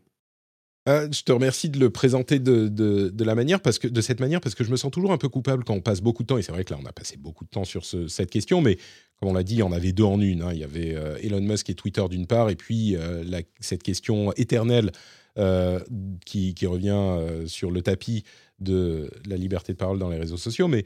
Ah, 0.90 1.04
je 1.12 1.22
te 1.22 1.34
remercie 1.34 1.70
de 1.70 1.80
le 1.80 1.90
présenter 1.90 2.40
de, 2.40 2.70
de, 2.70 3.24
la 3.26 3.36
manière 3.36 3.60
parce 3.60 3.78
que 3.78 3.90
de 3.90 4.00
cette 4.00 4.22
manière 4.22 4.40
parce 4.40 4.56
que 4.56 4.64
je 4.64 4.72
me 4.72 4.78
sens 4.78 4.90
toujours 4.90 5.12
un 5.12 5.18
peu 5.18 5.28
coupable 5.28 5.66
quand 5.66 5.74
on 5.74 5.82
passe 5.82 6.00
beaucoup 6.00 6.24
de 6.24 6.28
temps 6.28 6.38
et 6.38 6.42
c'est 6.42 6.54
vrai 6.54 6.64
que 6.64 6.74
là 6.74 6.80
on 6.82 6.86
a 6.86 6.94
passé 6.94 7.18
beaucoup 7.18 7.44
de 7.44 7.50
temps 7.50 7.66
sur 7.66 7.84
cette 7.84 8.32
question 8.32 8.62
mais 8.62 8.78
comme 9.20 9.28
on 9.28 9.34
l'a 9.34 9.44
dit 9.44 9.62
en 9.64 9.74
avait 9.74 9.92
deux 9.92 10.06
en 10.06 10.22
une 10.22 10.44
hein. 10.44 10.52
il 10.54 10.60
y 10.60 10.64
avait 10.64 10.96
euh, 10.96 11.18
Elon 11.22 11.42
Musk 11.42 11.70
et 11.70 11.76
Twitter 11.76 12.06
d'une 12.10 12.26
part 12.26 12.50
et 12.50 12.56
puis 12.56 12.96
euh, 12.96 13.42
cette 13.60 13.84
question 13.84 14.32
éternelle 14.38 14.94
euh, 15.38 15.82
qui, 16.26 16.54
qui, 16.54 16.66
revient 16.66 17.20
sur 17.48 17.70
le 17.70 17.82
tapis 17.82 18.24
de 18.60 19.12
la 19.28 19.36
liberté 19.36 19.74
de 19.74 19.78
parole 19.78 20.00
dans 20.00 20.10
les 20.10 20.18
réseaux 20.18 20.38
sociaux 20.38 20.70
mais 20.70 20.86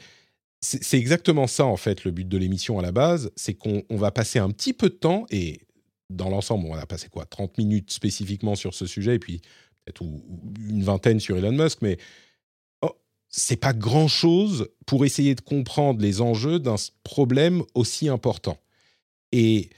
c'est 0.62 0.98
exactement 0.98 1.46
ça 1.46 1.66
en 1.66 1.78
fait 1.78 2.06
le 2.06 2.12
but 2.12 2.28
de 2.28 2.40
l'émission 2.40 2.80
à 2.80 2.82
la 2.82 2.92
base 2.92 3.30
c'est 3.36 3.54
qu'on 3.54 3.84
va 3.92 4.10
passer 4.10 4.40
un 4.40 4.50
petit 4.50 4.74
peu 4.74 4.90
de 4.90 4.96
temps 4.96 5.28
et 5.30 5.60
dans 6.12 6.30
l'ensemble, 6.30 6.68
on 6.68 6.76
a 6.76 6.86
passé 6.86 7.08
quoi 7.10 7.26
30 7.26 7.58
minutes 7.58 7.92
spécifiquement 7.92 8.56
sur 8.56 8.74
ce 8.74 8.86
sujet, 8.86 9.16
et 9.16 9.20
puis 9.20 9.42
peut-être 9.86 10.02
une 10.04 10.84
vingtaine 10.84 11.20
sur 11.20 11.38
Elon 11.38 11.52
Musk, 11.52 11.80
mais 11.82 11.98
oh, 12.82 12.92
c'est 13.30 13.58
pas 13.58 13.74
grand-chose 13.74 14.70
pour 14.86 15.06
essayer 15.06 15.36
de 15.36 15.42
comprendre 15.42 16.02
les 16.02 16.22
enjeux 16.22 16.60
d'un 16.60 16.76
problème 17.04 17.64
aussi 17.76 18.10
important. 18.10 18.58
Et 19.32 19.70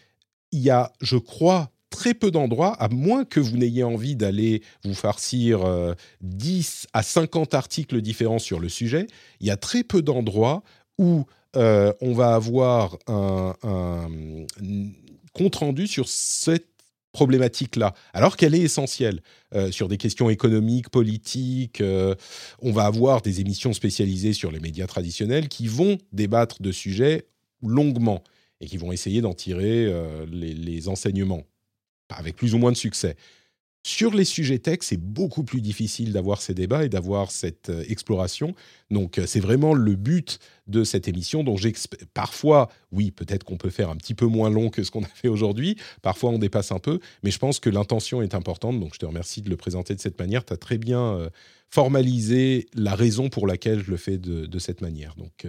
il 0.52 0.60
y 0.60 0.70
a, 0.70 0.92
je 1.02 1.18
crois, 1.18 1.72
très 1.90 2.14
peu 2.16 2.32
d'endroits, 2.32 2.74
à 2.82 2.90
moins 2.90 3.24
que 3.24 3.40
vous 3.40 3.56
n'ayez 3.56 3.84
envie 3.84 4.16
d'aller 4.16 4.64
vous 4.84 4.96
farcir 4.96 5.60
10 6.22 6.86
euh, 6.86 6.90
à 6.94 7.04
50 7.04 7.54
articles 7.54 8.02
différents 8.02 8.40
sur 8.40 8.60
le 8.60 8.68
sujet, 8.68 9.06
il 9.40 9.48
y 9.48 9.52
a 9.52 9.58
très 9.58 9.84
peu 9.84 10.02
d'endroits 10.02 10.64
où 10.98 11.26
euh, 11.56 11.94
on 12.02 12.14
va 12.14 12.34
avoir 12.34 12.98
un, 13.08 13.54
un 13.62 14.10
compte 15.34 15.56
rendu 15.56 15.86
sur 15.88 16.08
cette 16.08 16.73
problématique-là, 17.14 17.94
alors 18.12 18.36
qu'elle 18.36 18.56
est 18.56 18.62
essentielle 18.62 19.22
euh, 19.56 19.72
sur 19.72 19.88
des 19.88 19.98
questions 19.98 20.30
économiques, 20.30 20.90
politiques. 20.90 21.80
Euh, 21.80 22.16
on 22.62 22.74
va 22.74 22.86
avoir 22.86 23.22
des 23.22 23.40
émissions 23.40 23.72
spécialisées 23.72 24.34
sur 24.34 24.52
les 24.52 24.60
médias 24.60 24.88
traditionnels 24.88 25.48
qui 25.48 25.68
vont 25.68 25.98
débattre 26.12 26.62
de 26.62 26.72
sujets 26.72 27.28
longuement 27.62 28.22
et 28.60 28.66
qui 28.66 28.78
vont 28.78 28.92
essayer 28.92 29.22
d'en 29.22 29.34
tirer 29.34 29.86
euh, 29.86 30.26
les, 30.30 30.54
les, 30.54 30.88
enseignements, 30.90 31.44
avec 32.10 32.36
plus 32.36 32.56
ou 32.56 32.58
moins 32.58 32.72
de 32.72 32.78
succès. 32.78 33.16
Sur 33.86 34.14
les 34.14 34.24
sujets 34.24 34.60
tech, 34.60 34.78
c'est 34.80 34.98
beaucoup 34.98 35.44
plus 35.44 35.60
difficile 35.60 36.14
d'avoir 36.14 36.42
ces 36.42 36.54
débats 36.54 36.86
et 36.86 36.90
d'avoir 36.90 37.32
cette 37.32 37.70
euh, 37.70 37.84
exploration. 37.90 38.56
Donc, 38.92 39.18
euh, 39.18 39.26
c'est 39.28 39.42
vraiment 39.42 39.74
le 39.74 39.96
but 39.96 40.40
de 40.68 40.86
cette 40.86 41.10
émission. 41.10 41.44
dont 41.44 41.58
parfois, 42.14 42.70
oui, 42.94 43.12
peut-être 43.12 43.44
qu'on 43.44 43.58
peut 43.58 43.70
faire 43.70 43.90
un 43.90 43.98
petit 43.98 44.14
peu 44.14 44.26
moins 44.26 44.50
long 44.50 44.70
que 44.70 44.86
ce 44.86 44.92
qu'on 44.92 45.04
a 45.04 45.10
fait 45.14 45.28
aujourd'hui. 45.28 45.76
Parfois, 46.02 46.30
on 46.30 46.40
dépasse 46.40 46.72
un 46.72 46.80
peu, 46.80 47.00
mais 47.24 47.32
je 47.32 47.40
pense 47.40 47.60
que 47.60 47.70
l'intention 47.70 48.22
est 48.22 48.36
importante. 48.36 48.80
Donc, 48.80 48.94
je 48.94 49.00
te 49.00 49.06
remercie 49.06 49.42
de 49.42 49.50
le 49.50 49.58
présenter 49.58 49.94
de 49.96 50.00
cette 50.00 50.18
manière. 50.18 50.46
Tu 50.46 50.54
as 50.54 50.58
très 50.58 50.78
bien 50.78 51.18
euh, 51.18 51.30
formalisé 51.70 52.68
la 52.76 52.96
raison 52.96 53.28
pour 53.28 53.48
laquelle 53.48 53.84
je 53.84 53.92
le 53.92 53.98
fais 53.98 54.18
de, 54.18 54.60
cette 54.60 54.80
manière. 54.80 55.14
Donc, 55.18 55.46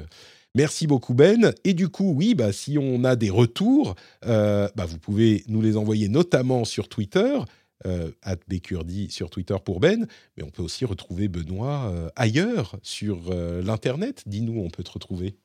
Merci 0.56 0.86
beaucoup 0.86 1.14
Ben. 1.14 1.52
Et 1.64 1.74
du 1.74 1.88
coup, 1.88 2.12
oui, 2.12 2.36
bah, 2.36 2.52
si 2.52 2.78
on 2.78 3.02
a 3.02 3.16
des 3.16 3.28
retours, 3.28 3.96
bah, 4.22 4.70
vous 4.86 4.98
pouvez 4.98 5.42
nous 5.48 5.60
les 5.60 5.76
envoyer 5.76 6.08
notamment 6.08 6.64
sur 6.64 6.88
Twitter 6.88 7.40
euh, 7.86 8.10
Bécurdi 8.48 9.10
sur 9.10 9.30
Twitter 9.30 9.56
pour 9.62 9.80
Ben, 9.80 10.06
mais 10.36 10.42
on 10.42 10.50
peut 10.50 10.62
aussi 10.62 10.84
retrouver 10.84 11.28
Benoît 11.28 11.90
euh, 11.92 12.08
ailleurs 12.16 12.76
sur 12.82 13.30
euh, 13.30 13.62
l'internet. 13.62 14.22
Dis-nous, 14.26 14.60
on 14.60 14.70
peut 14.70 14.82
te 14.82 14.90
retrouver. 14.90 15.36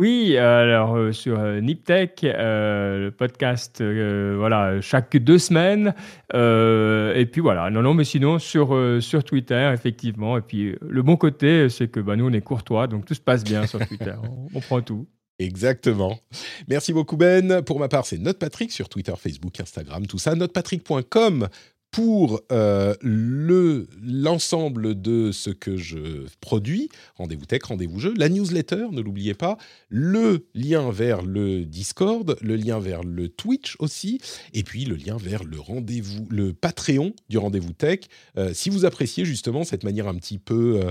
Oui, 0.00 0.36
alors 0.36 1.14
sur 1.14 1.38
Niptech, 1.38 2.22
le 2.24 3.10
podcast, 3.10 3.80
voilà, 3.80 4.80
chaque 4.80 5.16
deux 5.16 5.38
semaines. 5.38 5.94
et 6.32 7.26
puis 7.26 7.40
voilà, 7.40 7.70
non, 7.70 7.82
non, 7.82 7.94
mais 7.94 8.02
sinon 8.02 8.40
sur, 8.40 8.76
sur 9.00 9.22
Twitter, 9.22 9.70
effectivement. 9.72 10.36
Et 10.36 10.40
puis 10.40 10.74
le 10.80 11.02
bon 11.02 11.16
côté, 11.16 11.68
c'est 11.68 11.86
que 11.86 12.00
bah, 12.00 12.16
nous, 12.16 12.26
on 12.26 12.32
est 12.32 12.40
courtois, 12.40 12.88
donc 12.88 13.04
tout 13.04 13.14
se 13.14 13.20
passe 13.20 13.44
bien 13.44 13.68
sur 13.68 13.86
Twitter. 13.86 14.14
on 14.54 14.60
prend 14.60 14.80
tout. 14.80 15.06
Exactement. 15.38 16.20
Merci 16.68 16.92
beaucoup 16.92 17.16
Ben. 17.16 17.62
Pour 17.62 17.80
ma 17.80 17.88
part, 17.88 18.06
c'est 18.06 18.18
NotePatrick 18.18 18.70
sur 18.70 18.88
Twitter, 18.88 19.14
Facebook, 19.18 19.58
Instagram, 19.58 20.06
tout 20.06 20.18
ça. 20.18 20.34
NotePatrick.com 20.34 21.48
pour 21.94 22.40
euh, 22.50 22.92
le 23.02 23.86
l'ensemble 24.02 25.00
de 25.00 25.30
ce 25.30 25.50
que 25.50 25.76
je 25.76 26.26
produis. 26.40 26.88
Rendez-vous 27.14 27.44
tech, 27.44 27.62
rendez-vous 27.62 28.00
jeu. 28.00 28.12
La 28.16 28.28
newsletter, 28.28 28.86
ne 28.90 29.00
l'oubliez 29.00 29.34
pas. 29.34 29.58
Le 29.90 30.44
lien 30.54 30.90
vers 30.90 31.22
le 31.22 31.64
Discord, 31.64 32.36
le 32.40 32.56
lien 32.56 32.80
vers 32.80 33.04
le 33.04 33.28
Twitch 33.28 33.76
aussi, 33.78 34.20
et 34.54 34.64
puis 34.64 34.84
le 34.84 34.96
lien 34.96 35.16
vers 35.16 35.44
le 35.44 35.60
rendez-vous, 35.60 36.26
le 36.30 36.52
Patreon 36.52 37.14
du 37.28 37.38
rendez-vous 37.38 37.72
tech. 37.72 38.00
Euh, 38.38 38.52
si 38.54 38.70
vous 38.70 38.84
appréciez 38.84 39.24
justement 39.24 39.62
cette 39.62 39.84
manière 39.84 40.08
un 40.08 40.16
petit 40.16 40.38
peu 40.38 40.80
euh, 40.84 40.90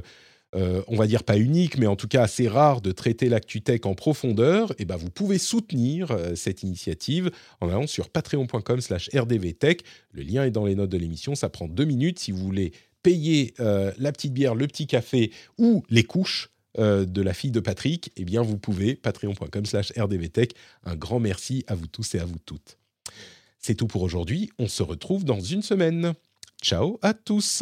euh, 0.55 0.83
on 0.87 0.95
va 0.95 1.07
dire 1.07 1.23
pas 1.23 1.37
unique, 1.37 1.77
mais 1.77 1.87
en 1.87 1.95
tout 1.95 2.07
cas 2.07 2.23
assez 2.23 2.47
rare 2.47 2.81
de 2.81 2.91
traiter 2.91 3.29
l'ActuTech 3.29 3.85
en 3.85 3.95
profondeur, 3.95 4.71
et 4.71 4.75
eh 4.79 4.85
ben 4.85 4.95
vous 4.95 5.09
pouvez 5.09 5.37
soutenir 5.37 6.11
euh, 6.11 6.35
cette 6.35 6.63
initiative 6.63 7.31
en 7.59 7.69
allant 7.69 7.87
sur 7.87 8.09
patreon.com 8.09 8.81
slash 8.81 9.09
rdvtech. 9.15 9.83
Le 10.11 10.21
lien 10.21 10.45
est 10.45 10.51
dans 10.51 10.65
les 10.65 10.75
notes 10.75 10.91
de 10.91 10.97
l'émission, 10.97 11.35
ça 11.35 11.49
prend 11.49 11.67
deux 11.67 11.85
minutes 11.85 12.19
si 12.19 12.31
vous 12.31 12.43
voulez 12.43 12.71
payer 13.01 13.53
euh, 13.59 13.91
la 13.97 14.11
petite 14.11 14.33
bière, 14.33 14.55
le 14.55 14.67
petit 14.67 14.87
café 14.87 15.31
ou 15.57 15.83
les 15.89 16.03
couches 16.03 16.49
de 16.75 17.21
la 17.21 17.35
fille 17.35 17.51
de 17.51 17.59
Patrick, 17.59 18.11
eh 18.15 18.25
bien 18.25 18.41
vous 18.41 18.57
pouvez, 18.57 18.95
patreon.com 18.95 19.63
slash 19.63 19.93
rdvtech. 19.95 20.55
Un 20.85 20.95
grand 20.95 21.19
merci 21.19 21.63
à 21.67 21.75
vous 21.75 21.85
tous 21.85 22.15
et 22.15 22.19
à 22.19 22.25
vous 22.25 22.39
toutes. 22.43 22.79
C'est 23.59 23.75
tout 23.75 23.85
pour 23.85 24.01
aujourd'hui, 24.01 24.49
on 24.57 24.67
se 24.67 24.81
retrouve 24.81 25.23
dans 25.23 25.39
une 25.39 25.61
semaine. 25.61 26.13
Ciao 26.63 26.97
à 27.03 27.13
tous 27.13 27.61